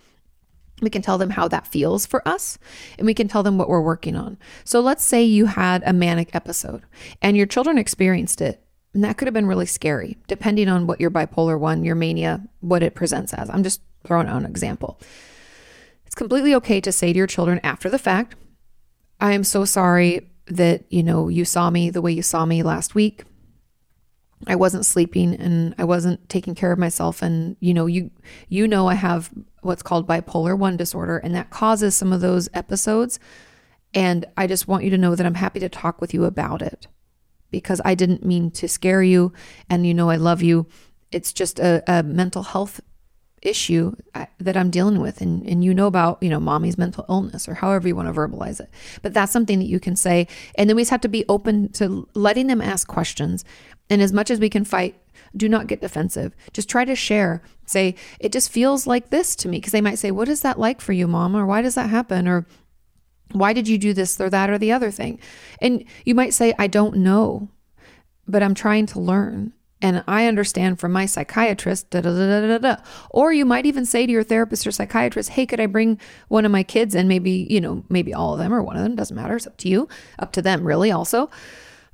We 0.82 0.90
can 0.90 1.02
tell 1.02 1.18
them 1.18 1.32
how 1.32 1.50
that 1.50 1.68
feels 1.68 2.06
for 2.06 2.26
us, 2.26 2.58
and 2.98 3.06
we 3.06 3.14
can 3.14 3.28
tell 3.28 3.44
them 3.44 3.58
what 3.58 3.68
we're 3.68 3.82
working 3.82 4.16
on. 4.16 4.38
So, 4.64 4.80
let's 4.80 5.04
say 5.04 5.22
you 5.24 5.48
had 5.48 5.84
a 5.86 5.92
manic 5.92 6.34
episode 6.34 6.84
and 7.22 7.36
your 7.36 7.48
children 7.48 7.78
experienced 7.78 8.40
it 8.40 8.64
and 8.94 9.04
that 9.04 9.18
could 9.18 9.28
have 9.28 9.34
been 9.34 9.46
really 9.46 9.66
scary, 9.66 10.18
depending 10.28 10.68
on 10.68 10.88
what 10.88 11.00
your 11.00 11.12
bipolar 11.12 11.60
one, 11.60 11.84
your 11.84 11.96
mania, 11.96 12.42
what 12.60 12.82
it 12.82 12.96
presents 12.96 13.34
as. 13.34 13.50
I'm 13.50 13.64
just 13.64 13.82
throwing 14.04 14.28
out 14.28 14.38
an 14.38 14.46
example. 14.46 15.00
It's 16.06 16.16
completely 16.16 16.56
okay 16.56 16.82
to 16.82 16.92
say 16.92 17.14
to 17.14 17.18
your 17.18 17.28
children 17.28 17.60
after 17.64 17.90
the 17.90 18.00
fact, 18.00 18.36
I 19.20 19.34
am 19.34 19.44
so 19.44 19.64
sorry 19.64 20.30
that, 20.48 20.86
you 20.90 21.04
know, 21.04 21.28
you 21.28 21.46
saw 21.46 21.70
me 21.70 21.92
the 21.92 22.02
way 22.02 22.12
you 22.12 22.24
saw 22.24 22.46
me 22.46 22.64
last 22.64 22.96
week. 22.96 23.24
I 24.48 24.56
wasn't 24.56 24.86
sleeping 24.86 25.36
and 25.36 25.76
I 25.78 25.84
wasn't 25.84 26.28
taking 26.30 26.56
care 26.56 26.72
of 26.72 26.80
myself. 26.80 27.22
And 27.22 27.56
you 27.60 27.74
know 27.74 27.86
you 27.86 28.12
you 28.48 28.68
know 28.68 28.88
I 28.88 28.96
have 28.96 29.30
what's 29.62 29.84
called 29.84 30.08
bipolar 30.08 30.58
1 30.58 30.78
disorder 30.78 31.18
and 31.18 31.36
that 31.36 31.50
causes 31.50 31.96
some 31.96 32.14
of 32.14 32.22
those 32.22 32.50
episodes. 32.54 33.20
And 33.94 34.26
I 34.38 34.48
just 34.48 34.68
want 34.68 34.84
you 34.84 34.90
to 34.92 34.98
know 34.98 35.16
that 35.16 35.26
I'm 35.26 35.36
happy 35.36 35.60
to 35.60 35.70
talk 35.70 36.00
with 36.00 36.14
you 36.14 36.26
about 36.26 36.62
it 36.62 36.88
because 37.52 37.82
I 37.84 37.96
didn't 37.96 38.24
mean 38.24 38.52
to 38.52 38.68
scare 38.68 39.04
you. 39.04 39.34
And 39.70 39.86
you 39.86 39.94
know 39.94 40.10
I 40.10 40.16
love 40.16 40.42
you. 40.42 40.68
It's 41.12 41.34
just 41.34 41.60
a, 41.60 41.84
a 41.88 42.04
mental 42.04 42.44
health 42.44 42.80
issue 43.42 43.96
that 44.40 44.58
I'm 44.58 44.70
dealing 44.70 45.00
with 45.00 45.22
and 45.22 45.46
and 45.48 45.64
you 45.64 45.74
know 45.74 45.88
about, 45.88 46.22
you 46.22 46.30
know, 46.30 46.40
mommy's 46.40 46.78
mental 46.78 47.06
illness 47.10 47.48
or 47.48 47.56
however 47.56 47.88
you 47.88 47.96
want 47.96 48.14
to 48.14 48.20
verbalize 48.20 48.60
it. 48.60 48.70
But 49.02 49.14
that's 49.14 49.32
something 49.32 49.60
that 49.60 49.66
you 49.66 49.80
can 49.80 49.96
say 49.96 50.28
and 50.56 50.70
then 50.70 50.76
we 50.76 50.82
just 50.82 50.92
have 50.92 51.02
to 51.02 51.10
be 51.10 51.26
open 51.30 51.72
to 51.74 52.08
letting 52.14 52.48
them 52.48 52.62
ask 52.62 52.88
questions. 52.88 53.46
And 53.90 54.02
as 54.02 54.14
much 54.14 54.30
as 54.30 54.40
we 54.40 54.50
can 54.50 54.66
fight, 54.66 54.96
do 55.36 55.50
not 55.50 55.68
get 55.68 55.82
defensive. 55.82 56.36
Just 56.54 56.70
try 56.70 56.86
to 56.86 56.96
share. 56.96 57.42
Say, 57.66 57.96
it 58.20 58.32
just 58.32 58.52
feels 58.52 58.88
like 58.88 59.10
this 59.10 59.36
to 59.38 59.48
me 59.48 59.58
because 59.58 59.74
they 59.74 59.82
might 59.82 60.00
say, 60.00 60.12
"What 60.12 60.30
is 60.30 60.42
that 60.42 60.60
like 60.60 60.82
for 60.82 60.94
you, 60.94 61.08
mom?" 61.08 61.36
or 61.36 61.46
"Why 61.46 61.62
does 61.62 61.76
that 61.76 61.90
happen?" 61.90 62.28
or 62.28 62.48
why 63.32 63.54
did 63.54 63.68
you 63.68 63.78
do 63.78 63.94
this 63.94 64.20
or 64.20 64.30
that 64.30 64.50
or 64.50 64.58
the 64.58 64.72
other 64.72 64.92
thing? 64.92 65.20
And 65.62 65.86
you 66.06 66.16
might 66.16 66.34
say, 66.34 66.54
I 66.58 66.68
don't 66.68 66.98
know, 66.98 67.50
but 68.28 68.44
I'm 68.44 68.56
trying 68.56 68.86
to 68.88 69.00
learn. 69.00 69.54
And 69.82 70.04
I 70.08 70.26
understand 70.28 70.80
from 70.80 70.92
my 70.92 71.06
psychiatrist, 71.06 71.90
da, 71.90 72.02
da, 72.02 72.12
da, 72.12 72.48
da, 72.48 72.58
da. 72.58 72.76
Or 73.12 73.32
you 73.32 73.46
might 73.46 73.66
even 73.66 73.86
say 73.86 74.06
to 74.06 74.12
your 74.12 74.24
therapist 74.24 74.68
or 74.68 74.72
psychiatrist, 74.72 75.30
hey, 75.30 75.46
could 75.46 75.62
I 75.62 75.68
bring 75.68 76.00
one 76.28 76.46
of 76.46 76.52
my 76.52 76.64
kids 76.64 76.96
and 76.96 77.08
maybe, 77.08 77.48
you 77.50 77.62
know, 77.62 77.86
maybe 77.88 78.14
all 78.14 78.34
of 78.34 78.40
them 78.40 78.54
or 78.54 78.62
one 78.62 78.76
of 78.76 78.84
them, 78.84 78.96
doesn't 78.96 79.16
matter. 79.16 79.38
It's 79.38 79.48
up 79.48 79.58
to 79.58 79.70
you, 79.70 79.88
up 80.20 80.34
to 80.34 80.42
them, 80.42 80.66
really, 80.66 80.92
also. 80.92 81.30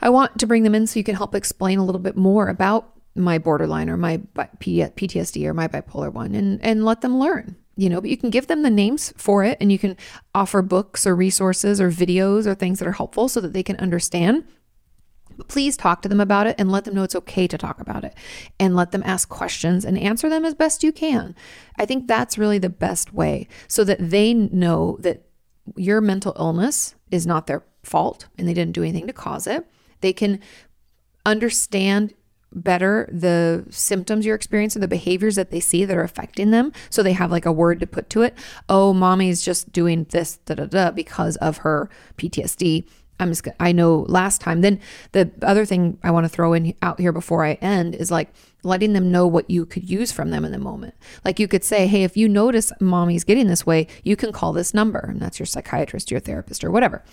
I 0.02 0.10
want 0.10 0.40
to 0.40 0.48
bring 0.48 0.64
them 0.64 0.74
in 0.74 0.88
so 0.88 0.99
you 0.99 1.03
can 1.03 1.16
help 1.16 1.36
explain 1.36 1.78
a 1.78 1.86
little 1.86 2.02
bit 2.02 2.18
more 2.18 2.48
about 2.48 2.91
my 3.16 3.38
borderline 3.38 3.90
or 3.90 3.98
my 3.98 4.18
PTSD 4.36 5.45
or 5.45 5.53
my 5.53 5.68
bipolar 5.68 6.12
one 6.12 6.36
and, 6.36 6.62
and 6.64 6.84
let 6.84 7.02
them 7.02 7.18
learn 7.18 7.56
you 7.78 7.90
know, 7.90 7.99
but 7.99 8.10
you 8.10 8.18
can 8.18 8.30
give 8.30 8.48
them 8.48 8.64
the 8.64 8.70
names 8.70 9.14
for 9.18 9.44
it 9.44 9.57
and 9.60 9.72
you 9.72 9.78
can 9.78 9.98
offer 10.34 10.62
books 10.62 11.06
or 11.06 11.16
resources 11.16 11.82
or 11.82 11.91
videos 11.91 12.45
or 12.45 12.56
things 12.56 12.80
that 12.80 12.88
are 12.88 12.94
helpful 12.94 13.28
so 13.28 13.41
that 13.41 13.53
they 13.53 13.64
can 13.64 13.76
understand. 13.78 14.45
Please 15.48 15.78
talk 15.78 16.02
to 16.02 16.10
them 16.10 16.20
about 16.20 16.48
it 16.48 16.56
and 16.57 16.72
let 16.72 16.86
them 16.86 16.95
know 16.95 17.03
it's 17.03 17.16
okay 17.16 17.48
to 17.48 17.57
talk 17.57 17.80
about 17.80 18.03
it 18.03 18.16
and 18.60 18.76
let 18.76 18.91
them 18.91 19.03
ask 19.06 19.30
questions 19.30 19.86
and 19.86 19.98
answer 19.98 20.30
them 20.30 20.45
as 20.45 20.53
best 20.53 20.84
you 20.84 20.91
can. 20.91 21.36
I 21.78 21.86
think 21.86 22.07
that's 22.07 22.38
really 22.38 22.60
the 22.60 22.70
best 22.70 23.14
way 23.14 23.48
so 23.68 23.84
that 23.84 23.98
they 23.99 24.34
know 24.34 24.98
that 25.02 25.26
your 25.76 26.02
mental 26.02 26.36
illness 26.38 26.95
is 27.12 27.26
not 27.26 27.48
their 27.48 27.64
fault 27.84 28.28
and 28.38 28.48
they 28.48 28.53
didn't 28.53 28.74
do 28.74 28.84
anything 28.84 29.07
to 29.07 29.14
cause 29.14 29.48
it. 29.48 29.66
They 30.02 30.14
can 30.14 30.40
understand 31.26 32.14
better 32.56 33.10
the 33.12 33.66
symptoms 33.70 34.26
you're 34.26 34.36
experiencing, 34.36 34.80
the 34.80 34.88
behaviors 34.88 35.36
that 35.36 35.52
they 35.52 35.60
see 35.60 35.84
that 35.86 35.98
are 35.98 36.03
affecting 36.03 36.52
them. 36.52 36.72
So 36.90 37.03
they 37.03 37.14
have 37.14 37.32
like 37.32 37.45
a 37.45 37.52
word 37.52 37.80
to 37.82 37.88
put 37.88 38.10
to 38.12 38.22
it. 38.22 38.36
Oh, 38.70 38.94
mommy's 38.94 39.44
just 39.44 39.72
doing 39.72 40.06
this, 40.10 40.38
da 40.38 40.56
da 40.56 40.66
da, 40.66 40.91
because 40.91 41.36
of 41.38 41.57
her 41.57 41.90
PTSD. 42.18 42.88
I'm 43.20 43.30
just, 43.30 43.48
I 43.60 43.72
know 43.72 44.06
last 44.10 44.42
time. 44.42 44.62
Then 44.62 44.80
the 45.14 45.32
other 45.42 45.66
thing 45.66 45.98
I 46.04 46.12
want 46.12 46.26
to 46.26 46.30
throw 46.30 46.54
in 46.54 46.74
out 46.82 47.00
here 47.00 47.12
before 47.12 47.46
I 47.46 47.54
end 47.54 47.96
is 47.96 48.12
like 48.12 48.34
letting 48.64 48.94
them 48.94 49.12
know 49.12 49.26
what 49.26 49.50
you 49.50 49.66
could 49.66 49.90
use 49.90 50.12
from 50.12 50.32
them 50.32 50.44
in 50.44 50.52
the 50.52 50.58
moment. 50.58 50.96
Like 51.24 51.40
you 51.40 51.48
could 51.48 51.64
say, 51.64 51.88
hey, 51.88 52.04
if 52.04 52.18
you 52.18 52.28
notice 52.28 52.74
mommy's 52.82 53.24
getting 53.24 53.48
this 53.48 53.66
way, 53.66 53.88
you 54.04 54.16
can 54.16 54.32
call 54.32 54.52
this 54.54 54.74
number. 54.74 55.00
And 55.00 55.22
that's 55.22 55.40
your 55.40 55.46
psychiatrist, 55.46 56.12
your 56.12 56.20
therapist, 56.20 56.64
or 56.64 56.72
whatever. 56.72 57.04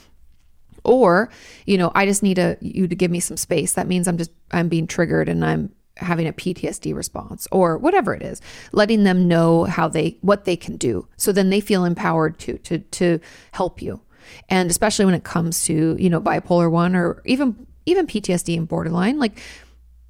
Or, 0.84 1.30
you 1.66 1.78
know, 1.78 1.92
I 1.94 2.06
just 2.06 2.22
need 2.22 2.38
a, 2.38 2.56
you 2.60 2.88
to 2.88 2.96
give 2.96 3.10
me 3.10 3.20
some 3.20 3.36
space. 3.36 3.74
That 3.74 3.86
means 3.86 4.08
I'm 4.08 4.18
just, 4.18 4.32
I'm 4.50 4.68
being 4.68 4.88
triggered 4.88 5.28
and 5.28 5.44
I'm 5.44 5.72
having 5.98 6.26
a 6.26 6.32
PTSD 6.32 6.94
response 6.94 7.46
or 7.52 7.78
whatever 7.78 8.14
it 8.14 8.22
is, 8.22 8.40
letting 8.72 9.04
them 9.04 9.28
know 9.28 9.64
how 9.64 9.88
they, 9.88 10.18
what 10.22 10.44
they 10.46 10.56
can 10.56 10.76
do. 10.76 11.06
So 11.16 11.30
then 11.30 11.50
they 11.50 11.60
feel 11.60 11.84
empowered 11.84 12.38
to, 12.40 12.58
to, 12.58 12.78
to 12.78 13.20
help 13.52 13.80
you. 13.80 14.00
And 14.48 14.70
especially 14.70 15.04
when 15.04 15.14
it 15.14 15.24
comes 15.24 15.62
to, 15.64 15.96
you 15.98 16.10
know, 16.10 16.20
bipolar 16.20 16.70
one 16.70 16.94
or 16.94 17.22
even, 17.24 17.66
even 17.86 18.06
PTSD 18.06 18.56
and 18.56 18.68
borderline, 18.68 19.18
like 19.18 19.40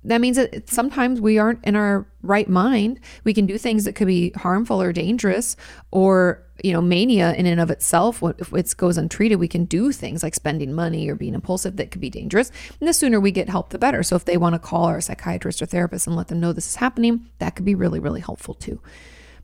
that 0.05 0.21
means 0.21 0.37
that 0.37 0.69
sometimes 0.69 1.21
we 1.21 1.39
aren't 1.39 1.65
in 1.65 1.77
our 1.77 2.07
right 2.23 2.49
mind. 2.49 2.99
We 3.25 3.35
can 3.35 3.47
do 3.47 3.57
things 3.57 3.85
that 3.85 3.95
could 3.95 4.09
be 4.09 4.31
harmful 4.31 4.83
or 4.83 4.93
dangerous, 4.93 5.57
or 5.91 6.43
you 6.63 6.73
know, 6.73 6.81
mania 6.81 7.35
in 7.35 7.47
and 7.47 7.61
of 7.61 7.71
itself. 7.71 8.23
If 8.39 8.53
it 8.53 8.77
goes 8.77 8.97
untreated, 8.97 9.39
we 9.39 9.49
can 9.49 9.65
do 9.65 9.93
things 9.93 10.23
like 10.23 10.35
spending 10.35 10.73
money 10.73 11.09
or 11.09 11.15
being 11.15 11.35
impulsive 11.35 11.77
that 11.77 11.91
could 11.91 12.01
be 12.01 12.11
dangerous. 12.11 12.51
And 12.81 12.89
the 12.89 12.93
sooner 12.93 13.21
we 13.21 13.31
get 13.31 13.49
help, 13.49 13.71
the 13.71 13.79
better. 13.79 14.03
So 14.03 14.17
if 14.17 14.25
they 14.25 14.37
want 14.37 14.55
to 14.55 14.59
call 14.59 14.85
our 14.85 15.01
psychiatrist 15.01 15.63
or 15.63 15.67
therapist 15.67 16.07
and 16.07 16.17
let 16.17 16.29
them 16.29 16.41
know 16.41 16.53
this 16.53 16.69
is 16.69 16.77
happening, 16.77 17.29
that 17.39 17.57
could 17.57 17.65
be 17.65 17.75
really, 17.75 18.01
really 18.01 18.21
helpful 18.21 18.55
too. 18.55 18.81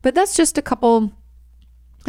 But 0.01 0.15
that's 0.15 0.35
just 0.35 0.57
a 0.57 0.61
couple. 0.61 1.13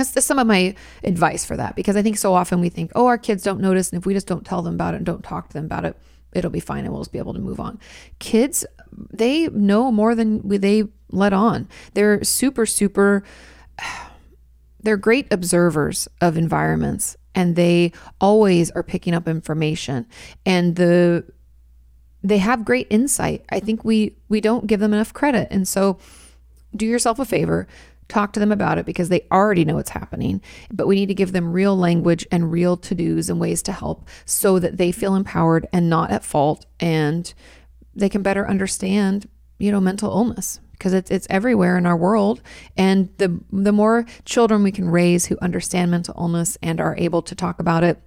That's 0.01 0.15
just 0.15 0.27
some 0.27 0.39
of 0.39 0.47
my 0.47 0.75
advice 1.05 1.45
for 1.45 1.59
that 1.59 1.77
because 1.77 1.95
I 1.95 2.01
think 2.01 2.17
so 2.17 2.33
often 2.33 2.59
we 2.59 2.71
think, 2.71 2.91
oh, 2.95 3.05
our 3.05 3.19
kids 3.19 3.43
don't 3.43 3.61
notice, 3.61 3.93
and 3.93 4.01
if 4.01 4.07
we 4.07 4.15
just 4.15 4.27
don't 4.27 4.47
tell 4.47 4.63
them 4.63 4.75
about 4.75 4.95
it 4.95 4.99
and 4.99 5.07
don't 5.07 5.23
talk 5.23 5.49
to 5.49 5.53
them 5.53 5.67
about 5.67 5.85
it, 5.85 5.95
it'll 6.33 6.51
be 6.51 6.59
fine 6.59 6.85
and 6.85 6.93
we'll 6.93 7.03
just 7.03 7.13
be 7.13 7.19
able 7.19 7.35
to 7.35 7.39
move 7.39 7.61
on. 7.61 7.79
Kids, 8.19 8.65
they 9.13 9.49
know 9.49 9.93
more 9.93 10.15
than 10.15 10.41
they 10.49 10.85
let 11.11 11.35
on. 11.35 11.69
They're 11.93 12.25
super, 12.25 12.65
super, 12.65 13.23
they're 14.83 14.97
great 14.97 15.31
observers 15.31 16.09
of 16.23 16.39
environments 16.39 17.19
and 17.35 17.55
they 17.55 17.93
always 18.23 18.71
are 18.71 18.83
picking 18.83 19.13
up 19.13 19.29
information 19.29 20.07
and 20.47 20.77
the 20.77 21.25
they 22.23 22.39
have 22.39 22.65
great 22.65 22.87
insight. 22.91 23.45
I 23.51 23.61
think 23.61 23.85
we 23.85 24.17
we 24.29 24.41
don't 24.41 24.67
give 24.67 24.81
them 24.81 24.93
enough 24.95 25.13
credit. 25.13 25.49
And 25.51 25.67
so 25.69 25.99
do 26.75 26.87
yourself 26.87 27.19
a 27.19 27.25
favor, 27.25 27.67
talk 28.11 28.33
to 28.33 28.41
them 28.41 28.53
about 28.53 28.79
it 28.79 28.87
because 28.87 29.09
they 29.09 29.27
already 29.33 29.65
know 29.65 29.77
what's 29.77 29.91
happening. 29.91 30.41
But 30.73 30.87
we 30.87 30.97
need 30.97 31.07
to 31.07 31.15
give 31.15 31.33
them 31.33 31.53
real 31.53 31.77
language 31.77 32.27
and 32.31 32.53
real 32.53 32.77
to 32.77 32.95
dos 32.95 33.31
and 33.31 33.41
ways 33.41 33.63
to 33.63 33.73
help 33.73 34.09
so 34.25 34.59
that 34.59 34.77
they 34.77 34.93
feel 34.93 35.15
empowered 35.15 35.67
and 35.73 35.89
not 35.89 36.11
at 36.11 36.25
fault 36.25 36.67
and 36.79 37.33
they 37.95 38.09
can 38.09 38.23
better 38.23 38.49
understand, 38.49 39.29
you 39.59 39.73
know, 39.73 39.81
mental 39.81 40.11
illness 40.11 40.61
because 40.73 40.95
it's 40.95 41.11
it's 41.11 41.27
everywhere 41.29 41.77
in 41.77 41.85
our 41.85 41.97
world 41.97 42.41
and 42.77 43.11
the 43.19 43.39
the 43.53 43.73
more 43.73 44.07
children 44.25 44.63
we 44.63 44.73
can 44.73 44.89
raise 44.89 45.27
who 45.27 45.37
understand 45.43 45.91
mental 45.91 46.15
illness 46.19 46.57
and 46.63 46.81
are 46.81 46.97
able 46.97 47.21
to 47.21 47.35
talk 47.35 47.61
about 47.61 47.85
it 47.85 48.01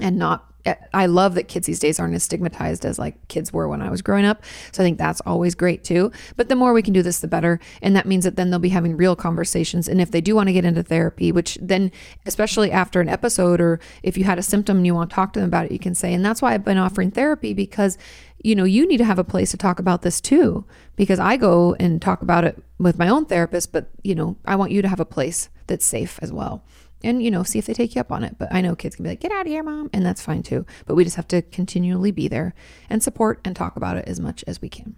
and 0.00 0.18
not 0.18 0.51
I 0.94 1.06
love 1.06 1.34
that 1.34 1.48
kids 1.48 1.66
these 1.66 1.80
days 1.80 1.98
aren't 1.98 2.14
as 2.14 2.22
stigmatized 2.22 2.84
as 2.84 2.98
like 2.98 3.28
kids 3.28 3.52
were 3.52 3.66
when 3.68 3.82
I 3.82 3.90
was 3.90 4.00
growing 4.00 4.24
up. 4.24 4.44
So 4.70 4.82
I 4.82 4.86
think 4.86 4.98
that's 4.98 5.20
always 5.22 5.54
great 5.54 5.82
too. 5.82 6.12
But 6.36 6.48
the 6.48 6.56
more 6.56 6.72
we 6.72 6.82
can 6.82 6.92
do 6.92 7.02
this, 7.02 7.20
the 7.20 7.28
better. 7.28 7.58
And 7.80 7.96
that 7.96 8.06
means 8.06 8.24
that 8.24 8.36
then 8.36 8.50
they'll 8.50 8.60
be 8.60 8.68
having 8.68 8.96
real 8.96 9.16
conversations. 9.16 9.88
And 9.88 10.00
if 10.00 10.10
they 10.10 10.20
do 10.20 10.36
want 10.36 10.48
to 10.48 10.52
get 10.52 10.64
into 10.64 10.82
therapy, 10.82 11.32
which 11.32 11.58
then, 11.60 11.90
especially 12.26 12.70
after 12.70 13.00
an 13.00 13.08
episode 13.08 13.60
or 13.60 13.80
if 14.02 14.16
you 14.16 14.24
had 14.24 14.38
a 14.38 14.42
symptom 14.42 14.76
and 14.76 14.86
you 14.86 14.94
want 14.94 15.10
to 15.10 15.14
talk 15.16 15.32
to 15.32 15.40
them 15.40 15.48
about 15.48 15.66
it, 15.66 15.72
you 15.72 15.78
can 15.80 15.94
say. 15.94 16.14
And 16.14 16.24
that's 16.24 16.40
why 16.40 16.54
I've 16.54 16.64
been 16.64 16.78
offering 16.78 17.10
therapy 17.10 17.54
because 17.54 17.98
you 18.44 18.56
know, 18.56 18.64
you 18.64 18.88
need 18.88 18.96
to 18.96 19.04
have 19.04 19.20
a 19.20 19.24
place 19.24 19.52
to 19.52 19.56
talk 19.56 19.78
about 19.78 20.02
this 20.02 20.20
too, 20.20 20.64
because 20.96 21.20
I 21.20 21.36
go 21.36 21.76
and 21.78 22.02
talk 22.02 22.22
about 22.22 22.42
it 22.42 22.60
with 22.76 22.98
my 22.98 23.08
own 23.08 23.24
therapist, 23.24 23.70
but, 23.70 23.88
you 24.02 24.16
know, 24.16 24.36
I 24.44 24.56
want 24.56 24.72
you 24.72 24.82
to 24.82 24.88
have 24.88 24.98
a 24.98 25.04
place 25.04 25.48
that's 25.68 25.86
safe 25.86 26.18
as 26.20 26.32
well 26.32 26.64
and 27.04 27.22
you 27.22 27.30
know 27.30 27.42
see 27.42 27.58
if 27.58 27.66
they 27.66 27.74
take 27.74 27.94
you 27.94 28.00
up 28.00 28.12
on 28.12 28.24
it 28.24 28.36
but 28.38 28.48
i 28.52 28.60
know 28.60 28.74
kids 28.74 28.96
can 28.96 29.02
be 29.02 29.10
like 29.10 29.20
get 29.20 29.32
out 29.32 29.42
of 29.42 29.46
here 29.46 29.62
mom 29.62 29.88
and 29.92 30.04
that's 30.04 30.22
fine 30.22 30.42
too 30.42 30.64
but 30.86 30.94
we 30.94 31.04
just 31.04 31.16
have 31.16 31.28
to 31.28 31.42
continually 31.42 32.10
be 32.10 32.28
there 32.28 32.54
and 32.88 33.02
support 33.02 33.40
and 33.44 33.56
talk 33.56 33.76
about 33.76 33.96
it 33.96 34.06
as 34.06 34.20
much 34.20 34.44
as 34.46 34.60
we 34.60 34.68
can 34.68 34.96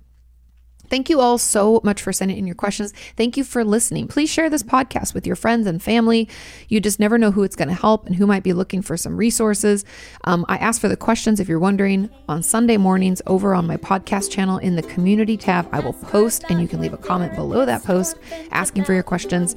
Thank 0.88 1.08
you 1.08 1.20
all 1.20 1.38
so 1.38 1.80
much 1.82 2.02
for 2.02 2.12
sending 2.12 2.36
in 2.36 2.46
your 2.46 2.54
questions. 2.54 2.92
Thank 3.16 3.36
you 3.36 3.44
for 3.44 3.64
listening. 3.64 4.06
Please 4.06 4.30
share 4.30 4.50
this 4.50 4.62
podcast 4.62 5.14
with 5.14 5.26
your 5.26 5.36
friends 5.36 5.66
and 5.66 5.82
family. 5.82 6.28
You 6.68 6.80
just 6.80 7.00
never 7.00 7.18
know 7.18 7.30
who 7.30 7.42
it's 7.42 7.56
going 7.56 7.68
to 7.68 7.74
help 7.74 8.06
and 8.06 8.14
who 8.14 8.26
might 8.26 8.42
be 8.42 8.52
looking 8.52 8.82
for 8.82 8.96
some 8.96 9.16
resources. 9.16 9.84
Um, 10.24 10.44
I 10.48 10.56
ask 10.58 10.80
for 10.80 10.88
the 10.88 10.96
questions 10.96 11.40
if 11.40 11.48
you're 11.48 11.58
wondering 11.58 12.10
on 12.28 12.42
Sunday 12.42 12.76
mornings 12.76 13.22
over 13.26 13.54
on 13.54 13.66
my 13.66 13.76
podcast 13.76 14.30
channel 14.30 14.58
in 14.58 14.76
the 14.76 14.82
community 14.82 15.36
tab. 15.36 15.68
I 15.72 15.80
will 15.80 15.94
post 15.94 16.44
and 16.48 16.60
you 16.60 16.68
can 16.68 16.80
leave 16.80 16.92
a 16.92 16.98
comment 16.98 17.34
below 17.34 17.64
that 17.64 17.82
post 17.84 18.16
asking 18.50 18.84
for 18.84 18.92
your 18.92 19.02
questions. 19.02 19.56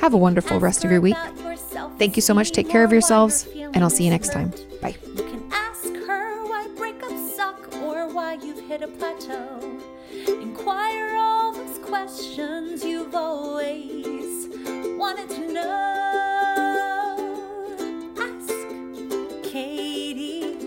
Have 0.00 0.14
a 0.14 0.16
wonderful 0.18 0.60
rest 0.60 0.84
of 0.84 0.90
your 0.90 1.00
week. 1.00 1.16
Thank 1.98 2.16
you 2.16 2.22
so 2.22 2.34
much. 2.34 2.52
Take 2.52 2.68
care 2.68 2.84
of 2.84 2.92
yourselves, 2.92 3.46
and 3.54 3.78
I'll 3.78 3.90
see 3.90 4.04
you 4.04 4.10
next 4.10 4.32
time. 4.32 4.52
Bye. 4.82 4.96
You 5.16 5.24
can 5.24 5.50
ask 5.52 5.84
her 5.84 6.44
why 6.44 6.66
breakups 6.76 7.30
suck 7.34 7.72
or 7.82 8.06
why 8.12 8.34
you've 8.34 8.60
hit 8.60 8.82
a 8.82 8.88
plateau. 8.88 9.78
Inquire 10.26 11.16
all 11.16 11.52
those 11.52 11.78
questions 11.78 12.84
you've 12.84 13.14
always 13.14 14.48
wanted 14.98 15.30
to 15.30 15.52
know. 15.52 15.62
Ask 18.18 18.52
Kati. 19.50 20.65